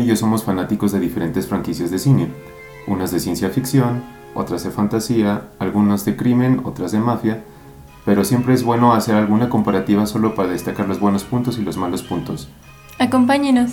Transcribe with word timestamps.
Y 0.00 0.06
yo 0.06 0.16
somos 0.16 0.44
fanáticos 0.44 0.92
de 0.92 1.00
diferentes 1.00 1.46
franquicias 1.46 1.90
de 1.90 1.98
cine, 1.98 2.28
unas 2.86 3.10
de 3.10 3.20
ciencia 3.20 3.50
ficción, 3.50 4.02
otras 4.34 4.64
de 4.64 4.70
fantasía, 4.70 5.48
algunas 5.58 6.04
de 6.04 6.16
crimen, 6.16 6.62
otras 6.64 6.92
de 6.92 7.00
mafia, 7.00 7.44
pero 8.04 8.24
siempre 8.24 8.54
es 8.54 8.62
bueno 8.62 8.94
hacer 8.94 9.14
alguna 9.14 9.50
comparativa 9.50 10.06
solo 10.06 10.34
para 10.34 10.50
destacar 10.50 10.88
los 10.88 11.00
buenos 11.00 11.24
puntos 11.24 11.58
y 11.58 11.62
los 11.62 11.76
malos 11.76 12.02
puntos. 12.02 12.48
Acompáñenos. 12.98 13.72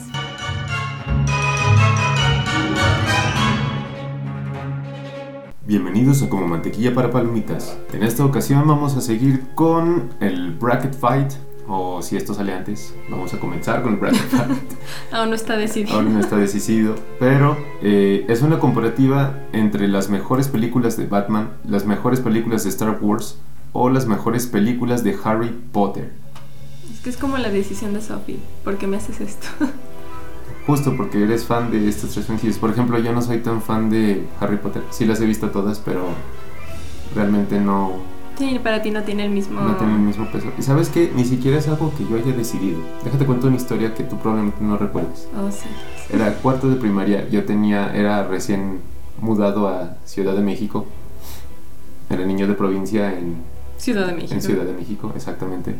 Bienvenidos 5.65 6.23
a 6.23 6.29
Como 6.29 6.47
Mantequilla 6.47 6.93
para 6.93 7.11
Palomitas. 7.11 7.77
En 7.93 8.03
esta 8.03 8.25
ocasión 8.25 8.67
vamos 8.67 8.95
a 8.95 9.01
seguir 9.01 9.43
con 9.55 10.09
el 10.19 10.51
Bracket 10.51 10.93
Fight, 10.93 11.33
o 11.67 12.01
si 12.01 12.17
esto 12.17 12.33
sale 12.33 12.53
antes, 12.53 12.93
vamos 13.09 13.33
a 13.33 13.39
comenzar 13.39 13.81
con 13.81 13.93
el 13.93 13.99
Bracket 13.99 14.21
Fight. 14.29 14.76
Aún 15.17 15.31
no 15.31 15.35
está 15.35 15.57
decidido. 15.57 15.95
Aún 15.95 16.13
no 16.13 16.19
está 16.19 16.35
decidido, 16.35 16.93
pero 17.19 17.57
eh, 17.81 18.25
es 18.29 18.43
una 18.43 18.59
comparativa 18.59 19.33
entre 19.51 19.87
las 19.87 20.09
mejores 20.09 20.47
películas 20.47 20.95
de 20.95 21.07
Batman, 21.07 21.49
las 21.67 21.85
mejores 21.85 22.19
películas 22.19 22.63
de 22.63 22.69
Star 22.69 22.99
Wars 23.01 23.39
o 23.73 23.89
las 23.89 24.05
mejores 24.05 24.45
películas 24.45 25.03
de 25.03 25.17
Harry 25.23 25.49
Potter. 25.71 26.11
Es 26.93 26.99
que 27.01 27.09
es 27.09 27.17
como 27.17 27.39
la 27.39 27.49
decisión 27.49 27.93
de 27.95 28.01
Sophie. 28.01 28.37
¿Por 28.63 28.77
qué 28.77 28.85
me 28.85 28.97
haces 28.97 29.19
esto? 29.19 29.47
Justo 30.67 30.95
porque 30.95 31.23
eres 31.23 31.45
fan 31.45 31.71
de 31.71 31.89
estas 31.89 32.11
tres 32.11 32.27
franquicias. 32.27 32.59
Por 32.59 32.69
ejemplo, 32.69 32.99
yo 32.99 33.11
no 33.11 33.23
soy 33.23 33.39
tan 33.39 33.63
fan 33.63 33.89
de 33.89 34.23
Harry 34.39 34.57
Potter. 34.57 34.83
Sí 34.91 35.05
las 35.05 35.19
he 35.19 35.25
visto 35.25 35.49
todas, 35.49 35.79
pero 35.79 36.09
realmente 37.15 37.59
no, 37.59 37.93
Sí, 38.37 38.59
para 38.63 38.81
ti 38.83 38.91
no 38.91 39.01
tiene 39.03 39.25
el 39.25 39.31
mismo... 39.31 39.59
no 39.59 39.75
tienen 39.77 39.95
el 39.95 40.01
mismo 40.01 40.29
peso. 40.31 40.47
Y 40.59 40.61
sabes 40.61 40.89
que 40.89 41.11
ni 41.15 41.25
siquiera 41.25 41.57
es 41.57 41.67
algo 41.67 41.91
que 41.97 42.03
yo 42.05 42.17
haya 42.17 42.35
decidido. 42.37 42.77
Déjate 43.03 43.25
cuento 43.25 43.47
una 43.47 43.55
historia 43.55 43.95
que 43.95 44.03
tú 44.03 44.17
probablemente 44.19 44.63
no 44.63 44.77
recuerdes. 44.77 45.27
Oh, 45.35 45.49
sí. 45.51 45.67
Era 46.13 46.33
cuarto 46.35 46.69
de 46.69 46.75
primaria. 46.75 47.27
Yo 47.29 47.45
tenía, 47.45 47.95
era 47.95 48.23
recién 48.27 48.79
mudado 49.19 49.67
a 49.67 49.97
Ciudad 50.05 50.35
de 50.35 50.41
México. 50.41 50.85
Era 52.09 52.25
niño 52.25 52.47
de 52.47 52.53
provincia 52.53 53.17
en, 53.17 53.37
Ciudad 53.77 54.05
de 54.05 54.13
México. 54.13 54.33
en 54.35 54.41
Ciudad 54.41 54.65
de 54.65 54.73
México, 54.73 55.11
exactamente. 55.15 55.75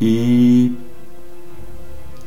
Y 0.00 0.76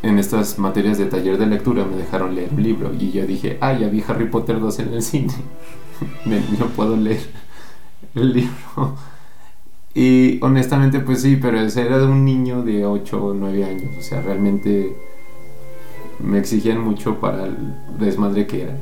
en 0.03 0.19
estas 0.19 0.59
materias 0.59 0.99
de 0.99 1.05
taller 1.07 1.37
de 1.39 1.47
lectura 1.47 1.83
me 1.83 1.95
dejaron 1.97 2.35
leer 2.35 2.51
un 2.53 2.61
libro. 2.61 2.93
Y 2.93 3.11
yo 3.11 3.25
dije, 3.25 3.57
ah, 3.59 3.73
ya 3.73 3.87
vi 3.89 4.03
Harry 4.07 4.27
Potter 4.29 4.59
2 4.59 4.79
en 4.79 4.93
el 4.93 5.01
cine. 5.01 5.33
Me- 6.25 6.41
no 6.59 6.67
puedo 6.67 6.95
leer 6.95 7.27
el 8.13 8.33
libro. 8.33 8.95
Y 9.97 10.37
honestamente, 10.43 10.99
pues 10.99 11.23
sí, 11.23 11.39
pero 11.41 11.59
era 11.59 11.97
de 11.97 12.05
un 12.05 12.23
niño 12.23 12.61
de 12.61 12.85
8 12.85 13.25
o 13.25 13.33
9 13.33 13.65
años. 13.65 13.89
O 13.97 14.01
sea, 14.03 14.21
realmente 14.21 14.95
me 16.19 16.37
exigían 16.37 16.79
mucho 16.79 17.19
para 17.19 17.45
el 17.45 17.55
desmadre 17.97 18.45
que 18.45 18.61
era. 18.61 18.77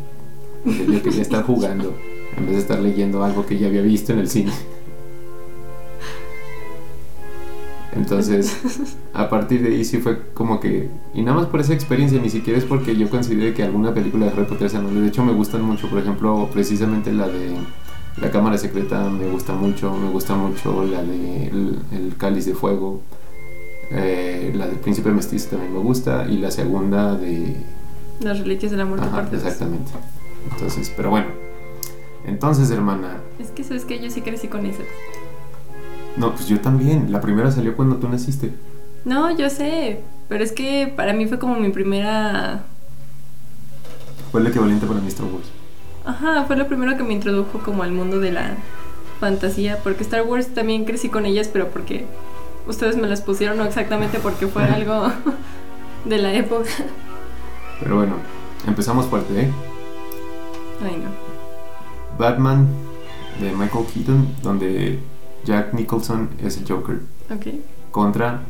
Yo 0.65 1.01
quería 1.01 1.21
estar 1.21 1.45
jugando 1.45 1.95
en 2.35 2.45
vez 2.45 2.55
de 2.55 2.61
estar 2.61 2.79
leyendo 2.79 3.23
algo 3.23 3.45
que 3.45 3.57
ya 3.57 3.67
había 3.67 3.81
visto 3.81 4.11
en 4.11 4.19
el 4.19 4.27
cine. 4.27 4.51
Entonces, 7.95 8.57
a 9.13 9.29
partir 9.29 9.63
de 9.63 9.69
ahí 9.69 9.85
sí 9.85 9.99
fue 9.99 10.19
como 10.33 10.59
que. 10.59 10.89
Y 11.13 11.21
nada 11.21 11.37
más 11.37 11.47
por 11.47 11.61
esa 11.61 11.73
experiencia, 11.73 12.21
ni 12.21 12.29
siquiera 12.29 12.59
es 12.59 12.65
porque 12.65 12.93
yo 12.97 13.09
considere 13.09 13.53
que 13.53 13.63
alguna 13.63 13.93
película 13.93 14.25
de 14.25 14.33
Harry 14.33 14.47
Potter 14.47 14.69
sea. 14.69 14.81
De 14.81 15.07
hecho, 15.07 15.23
me 15.23 15.31
gustan 15.31 15.61
mucho, 15.61 15.87
por 15.87 15.99
ejemplo, 15.99 16.49
precisamente 16.51 17.13
la 17.13 17.29
de 17.29 17.55
La 18.21 18.31
Cámara 18.31 18.57
Secreta 18.57 19.09
me 19.09 19.27
gusta 19.29 19.53
mucho. 19.53 19.93
Me 19.95 20.09
gusta 20.09 20.35
mucho 20.35 20.85
la 20.85 21.03
de 21.03 21.47
El, 21.47 21.79
el 21.91 22.15
Cáliz 22.17 22.45
de 22.45 22.53
Fuego. 22.55 23.01
eh, 23.91 24.53
la 24.55 24.67
del 24.67 24.77
Príncipe 24.77 25.11
Mestizo 25.11 25.49
también 25.51 25.73
me 25.73 25.79
gusta. 25.79 26.25
Y 26.29 26.37
la 26.37 26.51
segunda 26.51 27.15
de. 27.15 27.55
Las 28.21 28.39
reliquias 28.39 28.71
de 28.71 28.77
la 28.77 28.85
muerte 28.85 29.05
Ajá, 29.05 29.15
parte 29.17 29.35
exactamente. 29.35 29.91
Entonces, 30.51 30.91
pero 30.95 31.09
bueno. 31.09 31.27
Entonces, 32.25 32.71
hermana. 32.71 33.17
Es 33.39 33.49
que 33.51 33.63
sabes 33.63 33.83
que 33.85 33.99
yo 33.99 34.09
sí 34.09 34.21
crecí 34.21 34.47
con 34.47 34.65
eso. 34.65 34.81
No, 36.17 36.33
pues 36.33 36.47
yo 36.47 36.59
también. 36.61 37.11
La 37.11 37.19
primera 37.19 37.51
salió 37.51 37.75
cuando 37.75 37.97
tú 37.97 38.07
naciste. 38.07 38.51
No, 39.03 39.35
yo 39.37 39.49
sé. 39.49 39.99
Pero 40.29 40.43
es 40.43 40.53
que 40.53 40.91
para 40.95 41.13
mí 41.13 41.27
fue 41.27 41.37
como 41.37 41.55
mi 41.59 41.69
primera... 41.69 42.63
Fue 44.31 44.41
el 44.41 44.47
equivalente 44.47 44.87
para 44.87 44.99
mí 45.01 45.07
Star 45.09 45.27
Wars. 45.27 45.45
Ajá, 46.05 46.43
fue 46.45 46.55
lo 46.55 46.67
primero 46.67 46.95
que 46.97 47.03
me 47.03 47.13
introdujo 47.13 47.59
como 47.59 47.83
al 47.83 47.91
mundo 47.91 48.19
de 48.19 48.31
la 48.31 48.57
fantasía. 49.19 49.79
Porque 49.83 50.03
Star 50.03 50.23
Wars 50.23 50.53
también 50.53 50.85
crecí 50.85 51.09
con 51.09 51.25
ellas, 51.25 51.49
pero 51.51 51.69
porque 51.69 52.05
ustedes 52.67 52.95
me 52.97 53.07
las 53.07 53.21
pusieron, 53.21 53.57
no 53.57 53.63
exactamente 53.65 54.19
porque 54.19 54.47
fue 54.47 54.63
algo 54.63 55.07
de 56.05 56.17
la 56.17 56.33
época. 56.33 56.69
Pero 57.79 57.95
bueno, 57.97 58.13
empezamos 58.67 59.05
fuerte, 59.07 59.41
¿eh? 59.41 59.51
Ay, 60.83 60.97
no. 61.03 61.09
Batman 62.17 62.67
de 63.41 63.51
Michael 63.51 63.85
Keaton, 63.93 64.27
donde 64.43 64.99
Jack 65.43 65.73
Nicholson 65.73 66.29
es 66.43 66.57
el 66.57 66.67
Joker, 66.67 66.99
Ok. 67.33 67.47
contra 67.91 68.41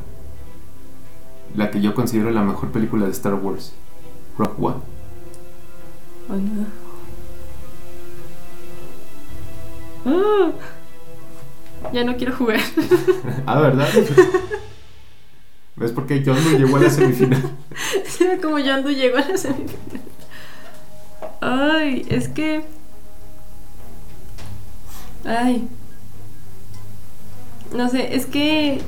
la 1.56 1.72
que 1.72 1.82
yo 1.82 1.96
considero 1.96 2.30
la 2.32 2.42
mejor 2.44 2.70
película 2.70 3.06
de 3.06 3.12
Star 3.12 3.34
Wars, 3.36 3.74
Rock 4.38 4.60
One. 4.62 4.76
Oh, 6.30 6.34
no. 6.34 6.85
Ah. 10.06 10.52
Ya 11.94 12.04
no 12.04 12.18
quiero 12.18 12.36
jugar. 12.36 12.60
ah, 13.46 13.60
¿verdad? 13.60 13.88
¿Ves 15.76 15.92
por 15.92 16.08
qué 16.08 16.22
no 16.22 16.36
llegó 16.58 16.78
a 16.78 16.82
la 16.82 16.90
semifinal? 16.90 17.52
Se 18.06 18.28
ve 18.28 18.40
como 18.40 18.60
Yandu 18.60 18.92
llegó 18.92 19.18
a 19.18 19.22
la 19.22 19.38
semifinal. 19.38 20.02
Ay, 21.42 22.06
es 22.10 22.30
que. 22.30 22.64
Ay. 25.26 25.68
No 27.74 27.90
sé, 27.90 28.16
es 28.16 28.26
que. 28.26 28.80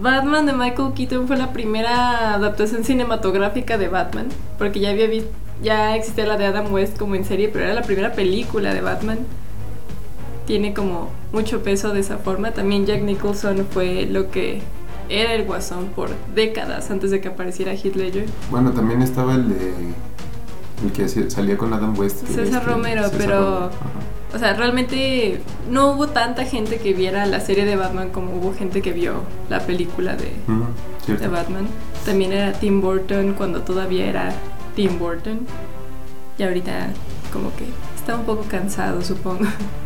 Batman 0.00 0.44
de 0.44 0.52
Michael 0.52 0.92
Keaton 0.94 1.26
fue 1.26 1.36
la 1.36 1.52
primera 1.52 2.34
adaptación 2.34 2.84
cinematográfica 2.84 3.78
de 3.78 3.88
Batman. 3.88 4.26
Porque 4.58 4.80
ya 4.80 4.90
había 4.90 5.06
visto. 5.06 5.30
Ya 5.62 5.96
existía 5.96 6.26
la 6.26 6.36
de 6.36 6.46
Adam 6.46 6.70
West 6.72 6.98
como 6.98 7.14
en 7.14 7.24
serie, 7.24 7.48
pero 7.48 7.64
era 7.64 7.72
la 7.72 7.82
primera 7.82 8.12
película 8.12 8.74
de 8.74 8.80
Batman. 8.82 9.18
Tiene 10.46 10.72
como 10.74 11.10
mucho 11.32 11.62
peso 11.62 11.92
de 11.92 12.00
esa 12.00 12.18
forma. 12.18 12.52
También 12.52 12.86
Jack 12.86 13.02
Nicholson 13.02 13.66
fue 13.70 14.06
lo 14.06 14.30
que 14.30 14.60
era 15.08 15.34
el 15.34 15.44
guasón 15.44 15.86
por 15.94 16.10
décadas 16.34 16.90
antes 16.90 17.10
de 17.10 17.20
que 17.20 17.28
apareciera 17.28 17.72
Heath 17.74 17.96
Ledger. 17.96 18.26
Bueno, 18.50 18.72
también 18.72 19.02
estaba 19.02 19.34
el 19.34 19.48
de. 19.48 19.72
El 20.84 20.92
que 20.92 21.08
salía 21.30 21.56
con 21.56 21.72
Adam 21.72 21.98
West. 21.98 22.26
César 22.26 22.44
este, 22.44 22.60
Romero, 22.60 23.02
César 23.04 23.18
pero- 23.18 23.40
Romero. 23.40 23.70
O 24.34 24.38
sea, 24.38 24.52
realmente 24.54 25.40
no 25.70 25.92
hubo 25.92 26.08
tanta 26.08 26.44
gente 26.44 26.76
que 26.78 26.92
viera 26.92 27.24
la 27.26 27.40
serie 27.40 27.64
de 27.64 27.76
Batman 27.76 28.10
como 28.10 28.32
hubo 28.36 28.52
gente 28.52 28.82
que 28.82 28.92
vio 28.92 29.22
la 29.48 29.60
película 29.60 30.14
de, 30.16 30.32
de 31.16 31.28
Batman. 31.28 31.66
También 32.04 32.32
era 32.32 32.52
Tim 32.52 32.80
Burton 32.82 33.32
cuando 33.34 33.62
todavía 33.62 34.04
era 34.06 34.34
Tim 34.74 34.98
Burton. 34.98 35.40
Y 36.38 36.42
ahorita 36.42 36.88
como 37.32 37.54
que 37.56 37.64
está 37.96 38.16
un 38.16 38.24
poco 38.26 38.44
cansado, 38.48 39.00
supongo. 39.02 39.44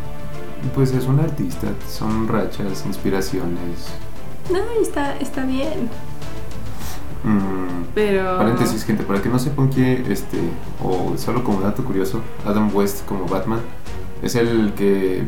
Pues 0.75 0.93
es 0.93 1.05
un 1.05 1.19
artista, 1.19 1.67
son 1.89 2.27
rachas, 2.27 2.85
inspiraciones. 2.85 3.87
No, 4.51 4.59
está, 4.81 5.17
está 5.17 5.45
bien. 5.45 5.89
Mm, 7.23 7.85
Pero... 7.93 8.37
Paréntesis, 8.37 8.83
gente, 8.83 9.03
para 9.03 9.21
que 9.21 9.29
no 9.29 9.37
sepan 9.39 9.69
que, 9.69 10.03
este, 10.11 10.39
o 10.83 11.17
solo 11.17 11.43
como 11.43 11.61
dato 11.61 11.83
curioso, 11.83 12.21
Adam 12.45 12.73
West 12.73 13.05
como 13.05 13.25
Batman 13.27 13.59
es 14.21 14.35
el 14.35 14.73
que 14.75 15.23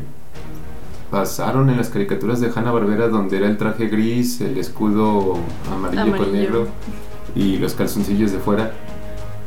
pasaron 1.11 1.69
en 1.69 1.77
las 1.77 1.89
caricaturas 1.89 2.39
de 2.39 2.51
Hanna 2.55 2.71
Barbera 2.71 3.07
donde 3.07 3.37
era 3.37 3.47
el 3.47 3.57
traje 3.57 3.87
gris, 3.87 4.41
el 4.41 4.57
escudo 4.57 5.37
amarillo, 5.71 6.17
con 6.17 6.31
negro 6.31 6.67
y 7.35 7.57
los 7.57 7.73
calzoncillos 7.73 8.31
de 8.31 8.39
fuera 8.39 8.71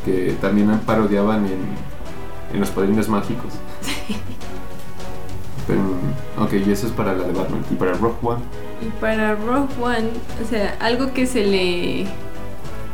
que 0.04 0.36
también 0.40 0.78
parodiaban 0.86 1.44
en, 1.46 1.58
en 2.54 2.60
Los 2.60 2.70
Padrinos 2.70 3.08
Mágicos. 3.08 3.52
Ok, 6.38 6.52
y 6.66 6.70
eso 6.70 6.86
es 6.86 6.92
para 6.92 7.14
la 7.14 7.24
de 7.24 7.32
Batman. 7.32 7.64
¿Y 7.70 7.74
para 7.76 7.92
Rogue 7.94 8.16
One? 8.22 8.40
Y 8.82 8.90
para 9.00 9.34
Rogue 9.34 9.72
One, 9.82 10.08
o 10.44 10.48
sea, 10.48 10.76
algo 10.80 11.12
que 11.14 11.26
se 11.26 11.44
le 11.46 12.06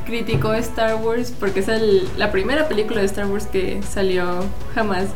criticó 0.06 0.48
a 0.48 0.58
Star 0.58 0.96
Wars, 0.96 1.32
porque 1.38 1.60
es 1.60 1.68
el- 1.68 2.08
la 2.16 2.30
primera 2.30 2.68
película 2.68 3.00
de 3.00 3.06
Star 3.06 3.26
Wars 3.26 3.46
que 3.46 3.82
salió 3.82 4.44
jamás, 4.74 5.06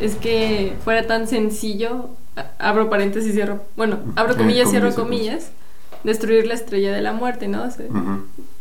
es 0.00 0.14
que 0.16 0.74
fuera 0.84 1.06
tan 1.06 1.26
sencillo, 1.26 2.10
abro 2.58 2.88
paréntesis, 2.90 3.32
cierro, 3.32 3.62
bueno, 3.76 3.98
abro 4.14 4.34
Eh, 4.34 4.36
comillas, 4.36 4.70
cierro 4.70 4.94
comillas, 4.94 5.50
destruir 6.04 6.46
la 6.46 6.54
estrella 6.54 6.92
de 6.92 7.00
la 7.02 7.12
muerte, 7.12 7.48
¿no? 7.48 7.64
O 7.64 7.70
sea, 7.70 7.86
Ujú. 7.86 8.20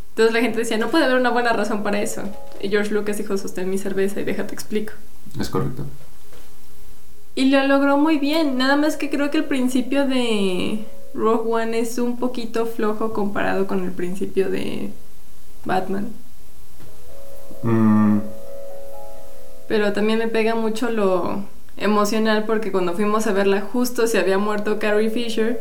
entonces 0.09 0.33
la 0.33 0.39
gente 0.41 0.59
decía, 0.59 0.77
no 0.77 0.89
puede 0.89 1.05
haber 1.05 1.17
una 1.17 1.29
buena 1.29 1.51
razón 1.53 1.83
para 1.83 2.01
eso. 2.01 2.23
Y 2.61 2.69
George 2.69 2.91
Lucas 2.93 3.17
dijo, 3.17 3.37
sostén 3.37 3.69
mi 3.69 3.77
cerveza 3.77 4.21
y 4.21 4.23
déjate 4.23 4.53
explico. 4.53 4.93
Es 5.39 5.49
correcto. 5.49 5.85
Y 7.35 7.49
lo 7.49 7.61
logró 7.67 7.97
muy 7.97 8.17
bien, 8.17 8.57
nada 8.57 8.75
más 8.77 8.95
que 8.97 9.09
creo 9.09 9.29
que 9.29 9.37
el 9.39 9.43
principio 9.45 10.07
de 10.07 10.85
Rogue 11.13 11.51
One 11.51 11.79
es 11.79 11.97
un 11.97 12.17
poquito 12.17 12.65
flojo 12.65 13.11
comparado 13.13 13.67
con 13.67 13.83
el 13.83 13.91
principio 13.91 14.49
de 14.49 14.91
Batman. 15.65 16.07
Mm, 17.63 18.19
Pero 19.67 19.91
también 19.93 20.19
me 20.19 20.27
pega 20.27 20.55
mucho 20.55 20.89
lo 20.91 21.43
emocional 21.77 22.45
porque 22.45 22.71
cuando 22.71 22.93
fuimos 22.93 23.27
a 23.27 23.33
verla 23.33 23.61
justo 23.61 24.07
se 24.07 24.17
había 24.19 24.37
muerto 24.37 24.79
Carrie 24.79 25.09
Fisher 25.09 25.59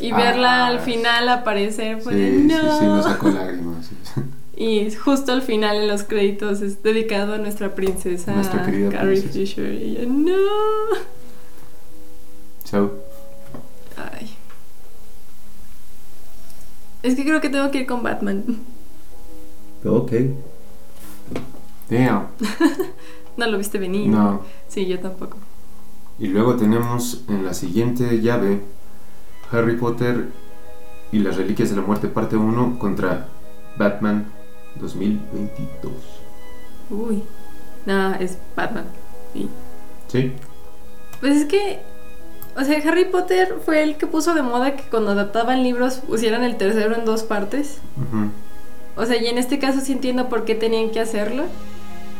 y 0.00 0.12
Ah, 0.12 0.16
verla 0.16 0.66
al 0.66 0.80
final 0.80 1.28
aparecer 1.30 2.00
fue 2.02 2.14
de 2.14 2.30
sí, 2.30 2.36
no. 2.46 2.60
sí, 2.72 2.78
sí, 2.80 2.84
nos 2.86 3.04
sacó 3.06 3.28
lágrimas. 3.30 3.88
Y 4.60 4.90
justo 4.90 5.32
al 5.32 5.40
final 5.40 5.78
en 5.78 5.88
los 5.88 6.02
créditos 6.02 6.60
es 6.60 6.82
dedicado 6.82 7.32
a 7.32 7.38
nuestra 7.38 7.74
princesa 7.74 8.34
Nuestra 8.34 8.62
querida 8.66 8.90
Carrie 8.90 9.18
princesa. 9.22 9.32
Fisher 9.32 9.72
y 9.72 9.94
yo 9.94 10.06
no. 10.06 10.36
So, 12.64 12.92
Ay. 13.96 14.30
Es 17.02 17.16
que 17.16 17.24
creo 17.24 17.40
que 17.40 17.48
tengo 17.48 17.70
que 17.70 17.78
ir 17.78 17.86
con 17.86 18.02
Batman. 18.02 18.44
ok. 19.82 20.12
Damn. 21.88 22.26
No 23.38 23.46
lo 23.46 23.56
viste 23.56 23.78
venir. 23.78 24.08
No. 24.08 24.42
Sí, 24.68 24.86
yo 24.86 25.00
tampoco. 25.00 25.38
Y 26.18 26.26
luego 26.26 26.56
tenemos 26.56 27.24
en 27.28 27.46
la 27.46 27.54
siguiente 27.54 28.20
llave 28.20 28.60
Harry 29.50 29.76
Potter 29.76 30.28
y 31.12 31.20
las 31.20 31.38
Reliquias 31.38 31.70
de 31.70 31.76
la 31.76 31.82
Muerte 31.82 32.08
parte 32.08 32.36
1 32.36 32.78
contra 32.78 33.28
Batman 33.78 34.26
2022. 34.76 35.92
Uy. 36.90 37.22
No, 37.86 38.14
es 38.14 38.38
Batman. 38.56 38.84
Sí. 39.32 39.48
¿Sí? 40.08 40.32
Pues 41.20 41.36
es 41.36 41.44
que, 41.46 41.80
o 42.56 42.64
sea, 42.64 42.78
Harry 42.88 43.06
Potter 43.06 43.56
fue 43.64 43.82
el 43.82 43.96
que 43.96 44.06
puso 44.06 44.34
de 44.34 44.42
moda 44.42 44.76
que 44.76 44.82
cuando 44.84 45.12
adaptaban 45.12 45.62
libros 45.62 45.96
pusieran 46.06 46.44
el 46.44 46.56
tercero 46.56 46.94
en 46.94 47.04
dos 47.04 47.22
partes. 47.22 47.78
O 48.96 49.06
sea, 49.06 49.16
y 49.16 49.26
en 49.26 49.38
este 49.38 49.58
caso 49.58 49.80
sí 49.80 49.92
entiendo 49.92 50.28
por 50.28 50.44
qué 50.44 50.54
tenían 50.54 50.90
que 50.90 51.00
hacerlo. 51.00 51.44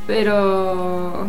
Pero... 0.06 1.26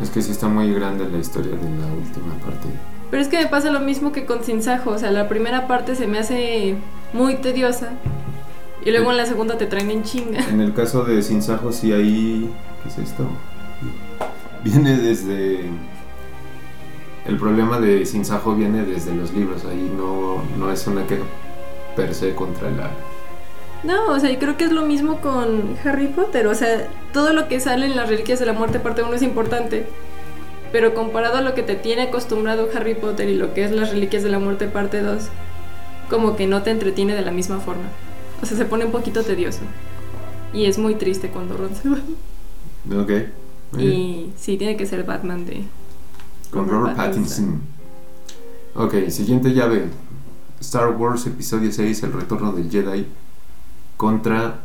Es 0.00 0.10
que 0.10 0.22
sí 0.22 0.30
está 0.30 0.48
muy 0.48 0.72
grande 0.72 1.08
la 1.08 1.18
historia 1.18 1.52
de 1.52 1.56
la 1.56 1.86
última 1.86 2.34
parte. 2.44 2.68
Pero 3.10 3.22
es 3.22 3.28
que 3.28 3.38
me 3.38 3.46
pasa 3.46 3.70
lo 3.70 3.80
mismo 3.80 4.12
que 4.12 4.26
con 4.26 4.44
Sin 4.44 4.62
Sajo. 4.62 4.90
O 4.90 4.98
sea, 4.98 5.10
la 5.10 5.28
primera 5.28 5.66
parte 5.66 5.94
se 5.94 6.06
me 6.06 6.18
hace 6.18 6.76
muy 7.12 7.36
tediosa. 7.36 7.90
Y 8.88 8.90
luego 8.90 9.10
en 9.10 9.18
la 9.18 9.26
segunda 9.26 9.58
te 9.58 9.66
traen 9.66 9.90
en 9.90 10.02
chinga. 10.02 10.40
En 10.48 10.62
el 10.62 10.72
caso 10.72 11.04
de 11.04 11.20
Sin 11.20 11.42
Sajo, 11.42 11.72
sí 11.72 11.92
ahí... 11.92 12.50
¿Qué 12.82 12.88
es 12.88 12.96
esto? 12.96 13.28
Viene 14.64 14.96
desde... 14.96 15.66
El 17.26 17.36
problema 17.36 17.78
de 17.80 18.06
Sin 18.06 18.24
Sajo 18.24 18.54
viene 18.54 18.84
desde 18.84 19.14
los 19.14 19.34
libros. 19.34 19.66
Ahí 19.66 19.92
no, 19.94 20.42
no 20.56 20.72
es 20.72 20.86
una 20.86 21.06
queja 21.06 21.24
per 21.96 22.14
se 22.14 22.34
contra 22.34 22.70
la... 22.70 22.88
No, 23.84 24.06
o 24.06 24.18
sea, 24.18 24.30
y 24.30 24.38
creo 24.38 24.56
que 24.56 24.64
es 24.64 24.72
lo 24.72 24.86
mismo 24.86 25.20
con 25.20 25.76
Harry 25.84 26.06
Potter. 26.06 26.46
O 26.46 26.54
sea, 26.54 26.88
todo 27.12 27.34
lo 27.34 27.46
que 27.46 27.60
sale 27.60 27.84
en 27.84 27.94
las 27.94 28.08
Reliquias 28.08 28.40
de 28.40 28.46
la 28.46 28.54
Muerte 28.54 28.80
parte 28.80 29.02
1 29.02 29.12
es 29.12 29.22
importante. 29.22 29.84
Pero 30.72 30.94
comparado 30.94 31.36
a 31.36 31.42
lo 31.42 31.52
que 31.52 31.62
te 31.62 31.74
tiene 31.74 32.04
acostumbrado 32.04 32.70
Harry 32.74 32.94
Potter 32.94 33.28
y 33.28 33.34
lo 33.34 33.52
que 33.52 33.64
es 33.64 33.70
las 33.70 33.90
Reliquias 33.90 34.22
de 34.22 34.30
la 34.30 34.38
Muerte 34.38 34.66
parte 34.66 35.02
2, 35.02 35.28
como 36.08 36.36
que 36.36 36.46
no 36.46 36.62
te 36.62 36.70
entretiene 36.70 37.14
de 37.14 37.20
la 37.20 37.32
misma 37.32 37.58
forma. 37.58 37.84
O 38.42 38.46
sea, 38.46 38.56
se 38.56 38.64
pone 38.64 38.84
un 38.84 38.92
poquito 38.92 39.22
tedioso. 39.22 39.60
Y 40.52 40.64
es 40.64 40.78
muy 40.78 40.94
triste 40.94 41.28
cuando 41.28 41.56
Ron 41.56 41.74
se 41.74 41.88
va. 41.88 41.98
Ok. 43.02 43.10
muy 43.72 43.82
bien. 43.82 43.92
Y 43.92 44.32
sí, 44.36 44.56
tiene 44.56 44.76
que 44.76 44.86
ser 44.86 45.04
Batman 45.04 45.44
de... 45.44 45.64
Con 46.50 46.68
Robert 46.68 46.96
Pattinson. 46.96 47.60
Ok, 48.74 49.08
siguiente 49.10 49.52
llave. 49.52 49.90
Star 50.60 50.90
Wars 50.96 51.26
Episodio 51.26 51.70
6, 51.70 52.02
El 52.04 52.12
Retorno 52.12 52.52
del 52.52 52.70
Jedi 52.70 53.06
contra 53.96 54.60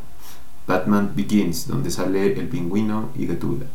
Batman 0.67 1.11
Begins, 1.15 1.67
donde 1.67 1.91
sale 1.91 2.39
el 2.39 2.47
pingüino 2.47 3.09
y 3.15 3.25
Gatúbela. 3.25 3.65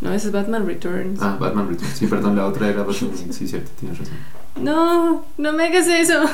No, 0.00 0.12
ese 0.12 0.26
es 0.26 0.32
Batman 0.32 0.66
Returns. 0.66 1.20
Ah, 1.22 1.36
Batman 1.38 1.68
Returns. 1.68 1.94
Sí, 1.94 2.06
perdón, 2.06 2.36
la 2.36 2.46
otra 2.46 2.68
era 2.68 2.82
Batman 2.82 3.12
Begins. 3.12 3.36
Sí, 3.36 3.46
cierto, 3.46 3.70
tienes 3.78 3.98
razón. 3.98 4.16
No, 4.60 5.24
no 5.38 5.52
me 5.52 5.66
hagas 5.66 5.86
eso. 5.86 6.24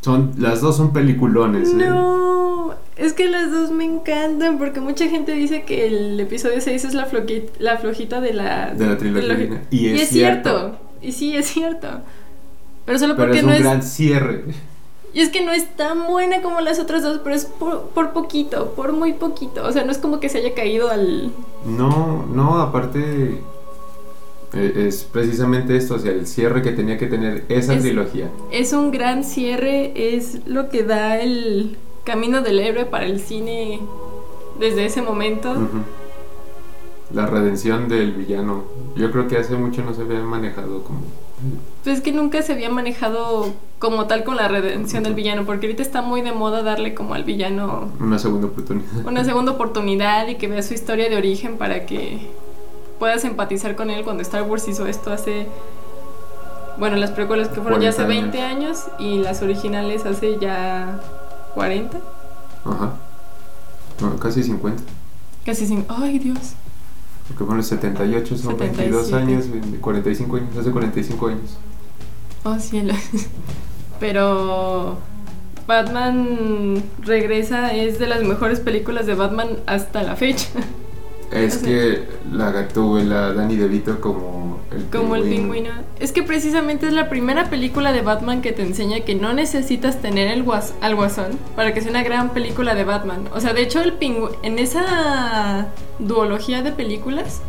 Son, 0.00 0.32
las 0.38 0.60
dos 0.60 0.76
son 0.76 0.92
peliculones. 0.92 1.70
¿eh? 1.70 1.74
No, 1.76 2.72
es 2.96 3.12
que 3.12 3.28
las 3.28 3.50
dos 3.50 3.70
me 3.70 3.84
encantan 3.84 4.58
porque 4.58 4.80
mucha 4.80 5.08
gente 5.08 5.32
dice 5.32 5.62
que 5.64 5.86
el 5.86 6.18
episodio 6.20 6.60
6 6.60 6.84
es 6.84 6.94
la, 6.94 7.10
floqui- 7.10 7.48
la 7.58 7.78
flojita 7.78 8.20
de 8.20 8.32
la, 8.32 8.74
De 8.74 8.86
la 8.86 8.96
trilogía. 8.96 9.34
de. 9.36 9.60
Y 9.70 9.88
es, 9.88 10.08
cierto. 10.08 10.76
Y 11.02 11.12
sí, 11.12 11.36
es 11.36 11.46
cierto. 11.46 11.88
Pero 12.86 12.98
solo 12.98 13.16
Pero 13.16 13.26
porque 13.28 13.38
es 13.40 13.44
no 13.44 13.50
un 13.50 13.56
es... 13.56 13.62
gran 13.62 13.82
cierre. 13.82 14.44
Y 15.14 15.20
es 15.20 15.30
que 15.30 15.44
no 15.44 15.52
es 15.52 15.74
tan 15.76 16.06
buena 16.06 16.42
como 16.42 16.60
las 16.60 16.78
otras 16.78 17.02
dos, 17.02 17.20
pero 17.24 17.34
es 17.34 17.46
por, 17.46 17.88
por 17.88 18.12
poquito, 18.12 18.72
por 18.76 18.92
muy 18.92 19.14
poquito. 19.14 19.64
O 19.64 19.72
sea, 19.72 19.82
no 19.84 19.90
es 19.90 19.98
como 19.98 20.20
que 20.20 20.28
se 20.28 20.38
haya 20.38 20.54
caído 20.54 20.90
al... 20.90 21.32
No, 21.66 22.26
no, 22.26 22.60
aparte 22.60 23.40
es 24.52 25.04
precisamente 25.04 25.76
esto, 25.76 25.94
o 25.94 25.98
sea, 25.98 26.12
el 26.12 26.26
cierre 26.26 26.62
que 26.62 26.72
tenía 26.72 26.96
que 26.98 27.06
tener 27.06 27.44
esa 27.48 27.74
Es- 27.74 27.82
trilogía. 27.82 28.28
Es 28.50 28.72
un 28.72 28.90
gran 28.90 29.24
cierre, 29.24 29.92
es 30.16 30.46
lo 30.46 30.68
que 30.70 30.84
da 30.84 31.18
el 31.20 31.76
camino 32.04 32.40
del 32.40 32.58
héroe 32.60 32.86
para 32.86 33.04
el 33.06 33.20
cine 33.20 33.80
desde 34.58 34.86
ese 34.86 35.02
momento. 35.02 35.50
Ujú. 35.52 35.82
La 37.14 37.26
redención 37.26 37.88
del 37.88 38.12
villano. 38.12 38.64
Yo 38.96 39.10
creo 39.10 39.28
que 39.28 39.38
hace 39.38 39.54
mucho 39.56 39.82
no 39.82 39.94
se 39.94 40.02
había 40.02 40.20
manejado 40.20 40.82
como. 40.84 41.00
Pues 41.84 41.98
es 41.98 42.02
que 42.02 42.12
nunca 42.12 42.42
se 42.42 42.52
había 42.52 42.68
manejado 42.68 43.46
como 43.78 44.06
tal 44.06 44.24
con 44.24 44.36
la 44.36 44.48
redención 44.48 45.04
del 45.04 45.14
villano, 45.14 45.44
porque 45.46 45.66
ahorita 45.66 45.82
está 45.82 46.02
muy 46.02 46.20
de 46.20 46.32
moda 46.32 46.62
darle 46.62 46.94
como 46.94 47.14
al 47.14 47.24
villano 47.24 47.90
Una 48.00 48.18
segunda 48.18 48.48
oportunidad. 48.48 49.06
una 49.06 49.24
segunda 49.24 49.52
oportunidad 49.52 50.26
y 50.28 50.34
que 50.34 50.48
vea 50.48 50.62
su 50.62 50.74
historia 50.74 51.08
de 51.08 51.16
origen 51.16 51.56
para 51.56 51.86
que 51.86 52.18
puedas 52.98 53.24
empatizar 53.24 53.76
con 53.76 53.90
él 53.90 54.04
cuando 54.04 54.22
Star 54.22 54.42
Wars 54.42 54.66
hizo 54.68 54.86
esto 54.86 55.12
hace 55.12 55.46
bueno, 56.78 56.96
las 56.96 57.10
precuelas 57.10 57.48
que 57.48 57.60
fueron 57.60 57.80
ya 57.80 57.88
hace 57.88 58.04
40 58.04 58.38
20 58.38 58.42
años 58.42 58.84
y 58.98 59.18
las 59.18 59.42
originales 59.42 60.06
hace 60.06 60.38
ya 60.38 61.00
40, 61.54 61.98
Ajá. 62.64 62.92
No, 64.00 64.16
casi 64.18 64.42
50. 64.44 64.80
casi 65.44 65.66
sin, 65.66 65.84
ay 65.88 66.18
Dios. 66.20 66.54
Porque 67.26 67.44
fueron 67.44 67.64
78, 67.64 68.38
son 68.38 68.56
22 68.56 69.06
77. 69.06 69.16
años, 69.16 69.80
45 69.80 70.36
años, 70.36 70.56
hace 70.56 70.70
45 70.70 71.26
años. 71.26 71.58
Oh, 72.44 72.58
cielo. 72.58 72.94
Pero 74.00 74.98
Batman 75.66 76.82
regresa 77.02 77.74
es 77.74 77.98
de 77.98 78.06
las 78.06 78.22
mejores 78.22 78.60
películas 78.60 79.06
de 79.06 79.14
Batman 79.14 79.48
hasta 79.66 80.02
la 80.04 80.14
fecha. 80.16 80.48
Es 81.32 81.56
O 81.56 81.60
sea- 81.60 81.68
que 81.68 82.02
la 82.32 82.50
Gatúbela, 82.52 83.32
Danny 83.34 83.56
DeVito 83.56 84.00
como 84.00 84.60
el 84.70 84.84
Como 84.86 85.14
el 85.14 85.24
pingüino. 85.24 85.70
Es 86.00 86.12
que 86.12 86.22
precisamente 86.22 86.86
es 86.86 86.92
la 86.92 87.08
primera 87.10 87.50
película 87.50 87.92
de 87.92 88.02
Batman 88.02 88.40
que 88.42 88.52
te 88.52 88.62
enseña 88.62 89.00
que 89.00 89.14
no 89.14 89.32
necesitas 89.34 90.00
tener 90.00 90.28
el 90.28 90.44
guas- 90.44 90.72
al 90.80 90.94
guasón 90.94 91.32
para 91.56 91.74
que 91.74 91.80
sea 91.80 91.90
una 91.90 92.02
gran 92.02 92.30
película 92.30 92.74
de 92.74 92.84
Batman. 92.84 93.28
O 93.34 93.40
sea, 93.40 93.52
de 93.52 93.62
hecho, 93.62 93.80
el 93.82 93.92
pingüino. 93.94 94.30
En 94.42 94.58
esa 94.58 95.66
duología 95.98 96.62
de 96.62 96.72
películas, 96.72 97.40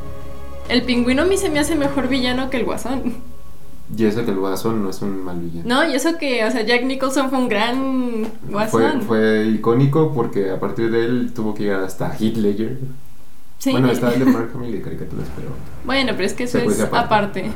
el 0.67 0.83
pingüino 0.83 1.21
a 1.21 1.25
mí 1.25 1.37
se 1.37 1.49
me 1.49 1.59
hace 1.59 1.75
mejor 1.75 2.07
villano 2.09 2.49
que 2.49 2.57
el 2.57 2.65
guasón. 2.65 3.15
Y 3.97 4.05
eso 4.05 4.23
que 4.23 4.29
el 4.29 4.37
Guasón 4.37 4.83
no 4.83 4.91
es 4.91 5.01
un 5.01 5.23
mal 5.23 5.39
villano. 5.39 5.67
No, 5.67 5.89
y 5.89 5.95
eso 5.95 6.15
que, 6.19 6.45
o 6.45 6.51
sea, 6.51 6.61
Jack 6.61 6.83
Nicholson 6.83 7.31
fue 7.31 7.39
un 7.39 7.49
gran 7.49 8.27
Fue, 8.45 8.51
guasón. 8.51 9.01
fue 9.01 9.47
icónico 9.47 10.13
porque 10.13 10.51
a 10.51 10.59
partir 10.59 10.91
de 10.91 11.05
él 11.05 11.31
tuvo 11.33 11.55
que 11.55 11.63
llegar 11.63 11.81
hasta 11.83 12.15
Heath 12.15 12.37
Ledger. 12.37 12.77
Sí. 13.59 13.71
Bueno, 13.71 13.91
está 13.91 14.11
el 14.13 14.19
de 14.19 14.25
Mark 14.25 14.49
Hamill 14.55 14.71
de 14.71 14.81
caricaturas, 14.81 15.27
pero 15.35 15.49
Bueno, 15.85 16.13
pero 16.15 16.25
es 16.25 16.33
que 16.33 16.45
eso 16.45 16.57
es 16.57 16.79
aparte. 16.91 17.41
Ajá. 17.41 17.55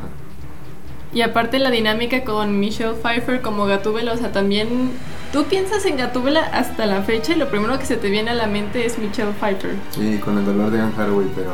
Y 1.13 1.21
aparte 1.21 1.59
la 1.59 1.69
dinámica 1.69 2.23
con 2.23 2.59
Michelle 2.59 2.93
Pfeiffer 2.95 3.41
como 3.41 3.65
Gatúbela, 3.65 4.13
o 4.13 4.17
sea, 4.17 4.31
también 4.31 4.67
tú 5.31 5.43
piensas 5.45 5.85
en 5.85 5.95
Gatúbela 5.97 6.41
hasta 6.41 6.85
la 6.87 7.03
fecha 7.03 7.33
y 7.33 7.35
lo 7.35 7.49
primero 7.49 7.77
que 7.77 7.85
se 7.85 7.97
te 7.97 8.09
viene 8.09 8.31
a 8.31 8.33
la 8.33 8.47
mente 8.47 8.85
es 8.85 8.97
Michelle 8.97 9.31
Pfeiffer. 9.39 9.75
Sí, 9.91 10.17
con 10.17 10.37
el 10.39 10.45
dolor 10.45 10.71
de 10.71 10.79
Anne 10.81 10.91
Hathaway, 10.97 11.27
pero 11.35 11.51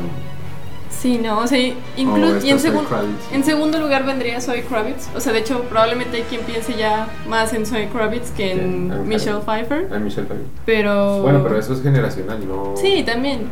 Sí, 0.89 1.17
no, 1.17 1.39
o 1.39 1.47
sea, 1.47 1.59
incluso. 1.95 2.35
esta 2.37 2.47
Y 2.47 2.49
en, 2.51 2.59
segun- 2.59 2.85
Kravitz. 2.85 3.31
en 3.31 3.43
segundo 3.45 3.79
lugar 3.79 4.05
vendría 4.05 4.41
Zoe 4.41 4.63
Kravitz. 4.63 5.07
O 5.15 5.19
sea, 5.21 5.31
de 5.31 5.39
hecho, 5.39 5.61
probablemente 5.63 6.17
hay 6.17 6.23
quien 6.23 6.41
piense 6.41 6.75
ya 6.77 7.07
más 7.27 7.53
en 7.53 7.65
Zoe 7.65 7.87
Kravitz 7.89 8.31
que 8.31 8.51
en 8.53 8.89
Que 8.89 8.95
en 8.95 9.07
Michelle 9.07 9.39
Pfeiffer. 9.45 9.87
Ah, 9.93 9.99
Michelle 9.99 10.27
Pfeiffer. 10.27 10.47
Pero. 10.65 11.21
Bueno, 11.21 11.41
pero 11.43 11.57
eso 11.57 11.73
es 11.73 11.81
generacional, 11.83 12.45
no. 12.45 12.73
Sí, 12.75 13.03
también. 13.05 13.43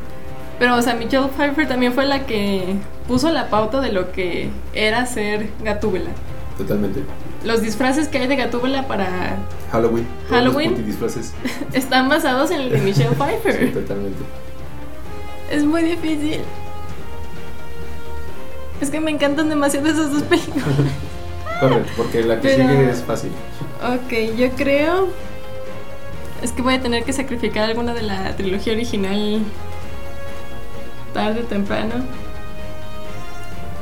Pero, 0.59 0.75
o 0.75 0.81
sea, 0.81 0.95
Michelle 0.95 1.27
Pfeiffer 1.27 1.67
también 1.67 1.93
fue 1.93 2.05
la 2.05 2.25
que 2.25 2.75
puso 3.07 3.29
la 3.31 3.49
pauta 3.49 3.79
de 3.81 3.91
lo 3.91 4.11
que 4.11 4.49
era 4.73 5.05
ser 5.05 5.49
Gatúbela. 5.63 6.09
Totalmente. 6.57 7.03
Los 7.43 7.61
disfraces 7.61 8.07
que 8.07 8.17
hay 8.17 8.27
de 8.27 8.35
Gatúbela 8.35 8.87
para. 8.87 9.37
Halloween. 9.71 10.07
Halloween. 10.29 10.71
Los 10.71 10.79
multidisfraces. 10.79 11.33
están 11.73 12.09
basados 12.09 12.49
en 12.51 12.61
el 12.61 12.69
de 12.71 12.79
Michelle 12.79 13.09
Sí, 13.09 13.15
Pfeiffer. 13.15 13.73
totalmente. 13.73 14.17
Es 15.51 15.63
muy 15.63 15.83
difícil. 15.83 16.39
Es 18.81 18.89
que 18.89 18.99
me 18.99 19.11
encantan 19.11 19.49
demasiado 19.49 19.87
esas 19.87 20.11
dos 20.11 20.23
películas. 20.23 20.65
Correcto, 21.59 21.91
porque 21.97 22.23
la 22.23 22.35
que 22.39 22.49
Pero- 22.49 22.69
sigue 22.69 22.89
es 22.91 23.03
fácil. 23.03 23.31
Ok, 23.83 24.35
yo 24.37 24.49
creo. 24.51 25.07
Es 26.41 26.51
que 26.51 26.61
voy 26.61 26.75
a 26.75 26.81
tener 26.81 27.03
que 27.03 27.13
sacrificar 27.13 27.63
alguna 27.69 27.93
de 27.95 28.03
la 28.03 28.35
trilogía 28.35 28.73
original 28.73 29.39
tarde 31.13 31.41
o 31.41 31.43
temprano. 31.45 31.93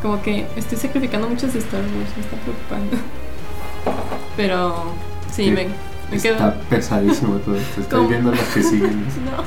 Como 0.01 0.21
que 0.21 0.45
estoy 0.55 0.77
sacrificando 0.77 1.27
muchas 1.29 1.53
de 1.53 1.59
Star 1.59 1.81
Wars, 1.81 1.93
me 2.15 2.23
está 2.23 2.37
preocupando. 2.37 2.97
Pero 4.37 4.83
sí, 5.31 5.49
me, 5.51 5.67
me 6.11 6.17
Está 6.17 6.37
quedo. 6.37 6.53
pesadísimo 6.69 7.35
todo 7.37 7.55
esto. 7.55 7.81
Estoy 7.81 7.97
¿Cómo? 7.99 8.09
viendo 8.09 8.31
las 8.31 8.47
que 8.49 8.61
siguen. 8.63 9.05
No, 9.25 9.43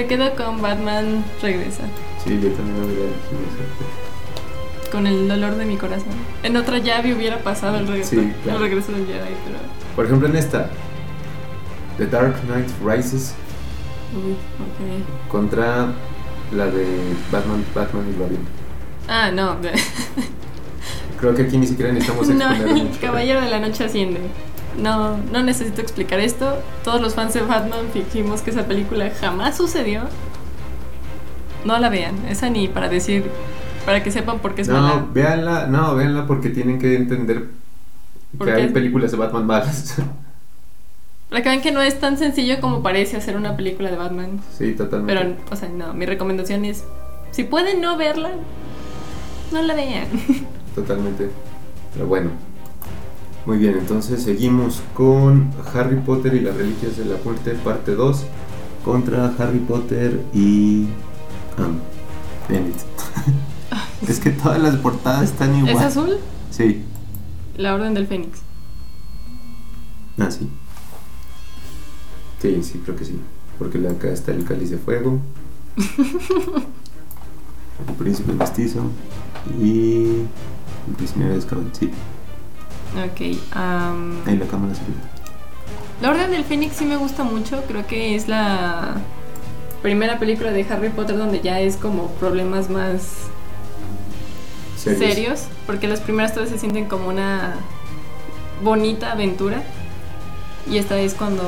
me 0.00 0.06
quedo 0.06 0.34
con 0.34 0.60
Batman 0.60 1.24
Regresa. 1.40 1.82
Sí, 2.24 2.40
yo 2.42 2.50
también 2.50 2.76
habría 2.82 3.04
elegido. 3.04 3.76
Con 4.90 5.06
el 5.06 5.28
dolor 5.28 5.54
de 5.56 5.64
mi 5.64 5.76
corazón. 5.76 6.08
En 6.42 6.56
otra 6.56 6.78
llave 6.78 7.14
hubiera 7.14 7.38
pasado 7.38 7.78
el 7.78 7.86
regreso, 7.86 8.10
Sí, 8.10 8.32
claro. 8.42 8.58
el 8.58 8.64
regreso 8.64 8.92
del 8.92 9.06
Jedi, 9.06 9.18
pero. 9.44 9.58
Por 9.94 10.06
ejemplo, 10.06 10.28
en 10.28 10.36
esta, 10.36 10.68
The 11.98 12.06
Dark 12.06 12.34
Knight 12.46 12.68
Rises 12.84 13.34
Uy, 14.14 14.32
ok. 14.32 15.28
contra 15.30 15.88
la 16.50 16.66
de 16.66 17.22
Batman, 17.30 17.64
Batman 17.74 18.04
y 18.08 18.18
Robin. 18.18 18.48
Ah, 19.08 19.30
no. 19.32 19.58
Creo 21.16 21.34
que 21.34 21.42
aquí 21.42 21.58
ni 21.58 21.66
siquiera 21.66 21.92
necesitamos 21.92 22.28
No, 22.34 22.52
el 22.52 22.66
mucho. 22.74 23.00
Caballero 23.00 23.40
de 23.40 23.50
la 23.50 23.58
Noche 23.60 23.84
asciende. 23.84 24.20
No, 24.76 25.16
no 25.32 25.42
necesito 25.42 25.80
explicar 25.80 26.20
esto. 26.20 26.62
Todos 26.84 27.00
los 27.00 27.14
fans 27.14 27.32
de 27.34 27.42
Batman 27.42 27.86
fingimos 27.92 28.42
que 28.42 28.50
esa 28.50 28.66
película 28.66 29.10
jamás 29.20 29.56
sucedió. 29.56 30.02
No 31.64 31.78
la 31.78 31.88
vean, 31.88 32.14
esa 32.28 32.48
ni 32.50 32.68
para 32.68 32.88
decir, 32.88 33.30
para 33.84 34.02
que 34.02 34.10
sepan 34.12 34.38
por 34.38 34.54
qué 34.54 34.62
es 34.62 34.68
No, 34.68 34.74
mala. 34.80 35.06
véanla, 35.12 35.66
no, 35.66 35.94
véanla 35.96 36.26
porque 36.26 36.50
tienen 36.50 36.78
que 36.78 36.94
entender 36.94 37.48
¿Por 38.38 38.46
que 38.46 38.52
hay 38.52 38.68
películas 38.68 39.10
de 39.10 39.16
Batman 39.16 39.46
malas. 39.46 39.96
Para 41.36 41.42
que 41.42 41.50
vean 41.50 41.60
que 41.60 41.70
no 41.70 41.82
es 41.82 42.00
tan 42.00 42.16
sencillo 42.16 42.62
como 42.62 42.82
parece 42.82 43.18
hacer 43.18 43.36
una 43.36 43.58
película 43.58 43.90
de 43.90 43.98
Batman. 43.98 44.40
sí, 44.56 44.72
totalmente. 44.72 45.22
Pero, 45.22 45.36
o 45.50 45.54
sea, 45.54 45.68
no, 45.68 45.92
mi 45.92 46.06
recomendación 46.06 46.64
es, 46.64 46.82
si 47.30 47.44
pueden 47.44 47.82
no 47.82 47.98
verla, 47.98 48.30
no 49.52 49.60
la 49.60 49.74
vean. 49.74 50.06
Totalmente. 50.74 51.28
Pero 51.92 52.06
bueno. 52.06 52.30
Muy 53.44 53.58
bien, 53.58 53.76
entonces 53.76 54.22
seguimos 54.22 54.82
con 54.94 55.50
Harry 55.74 55.96
Potter 55.96 56.32
y 56.32 56.40
las 56.40 56.56
Reliquias 56.56 56.96
de 56.96 57.04
la 57.04 57.18
Muerte, 57.22 57.50
parte 57.62 57.94
2, 57.94 58.24
contra 58.82 59.26
Harry 59.38 59.58
Potter 59.58 60.18
y. 60.32 60.86
Ah, 61.58 61.68
Bennett. 62.48 62.76
es 64.08 64.20
que 64.20 64.30
todas 64.30 64.58
las 64.58 64.76
portadas 64.76 65.24
están 65.24 65.54
igual. 65.54 65.76
¿Es 65.76 65.82
azul? 65.82 66.16
Sí. 66.50 66.82
La 67.58 67.74
Orden 67.74 67.92
del 67.92 68.06
Fénix. 68.06 68.38
Ah, 70.18 70.30
sí. 70.30 70.48
Sí, 72.46 72.62
sí, 72.62 72.80
creo 72.84 72.96
que 72.96 73.04
sí. 73.04 73.18
Porque 73.58 73.78
acá 73.88 74.08
está 74.08 74.32
el 74.32 74.44
cáliz 74.44 74.70
de 74.70 74.78
fuego. 74.78 75.18
el 77.88 77.94
príncipe 77.98 78.32
mestizo. 78.32 78.80
Y. 79.60 80.22
El 80.88 80.94
prisionero 80.96 81.32
de 81.32 81.38
Azkaban, 81.38 81.70
sí. 81.78 81.90
Ok. 82.96 83.38
am, 83.52 84.16
Ahí 84.26 84.36
la 84.36 84.46
cámara 84.46 84.74
secreta. 84.74 85.00
La 86.00 86.10
Orden 86.10 86.30
del 86.30 86.44
Fénix 86.44 86.76
sí 86.76 86.84
me 86.84 86.96
gusta 86.96 87.24
mucho, 87.24 87.62
creo 87.66 87.86
que 87.86 88.14
es 88.14 88.28
la 88.28 88.96
primera 89.82 90.18
película 90.18 90.52
de 90.52 90.62
Harry 90.64 90.90
Potter 90.90 91.16
donde 91.16 91.40
ya 91.40 91.60
es 91.60 91.76
como 91.76 92.08
problemas 92.12 92.68
más 92.68 93.28
Serios. 94.76 94.98
serios, 95.00 95.42
porque 95.66 95.88
las 95.88 96.00
primeras 96.00 96.34
todas 96.34 96.50
se 96.50 96.58
sienten 96.58 96.84
como 96.86 97.08
una 97.08 97.54
bonita 98.62 99.12
aventura. 99.12 99.62
Y 100.68 100.78
esta 100.78 100.98
es 100.98 101.14
cuando 101.14 101.42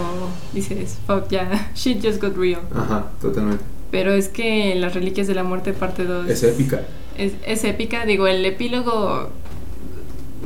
dices, 0.53 0.99
fuck, 1.07 1.29
ya, 1.29 1.71
shit 1.75 2.05
just 2.05 2.21
got 2.23 2.37
real. 2.37 2.61
Ajá, 2.75 3.07
totalmente. 3.21 3.65
Pero 3.91 4.13
es 4.13 4.29
que 4.29 4.75
Las 4.75 4.95
Reliquias 4.95 5.27
de 5.27 5.35
la 5.35 5.43
Muerte, 5.43 5.73
parte 5.73 6.05
2. 6.05 6.29
Es 6.29 6.43
épica. 6.43 6.83
Es, 7.17 7.33
es 7.47 7.65
épica, 7.65 8.05
digo, 8.05 8.27
el 8.27 8.45
epílogo 8.45 9.31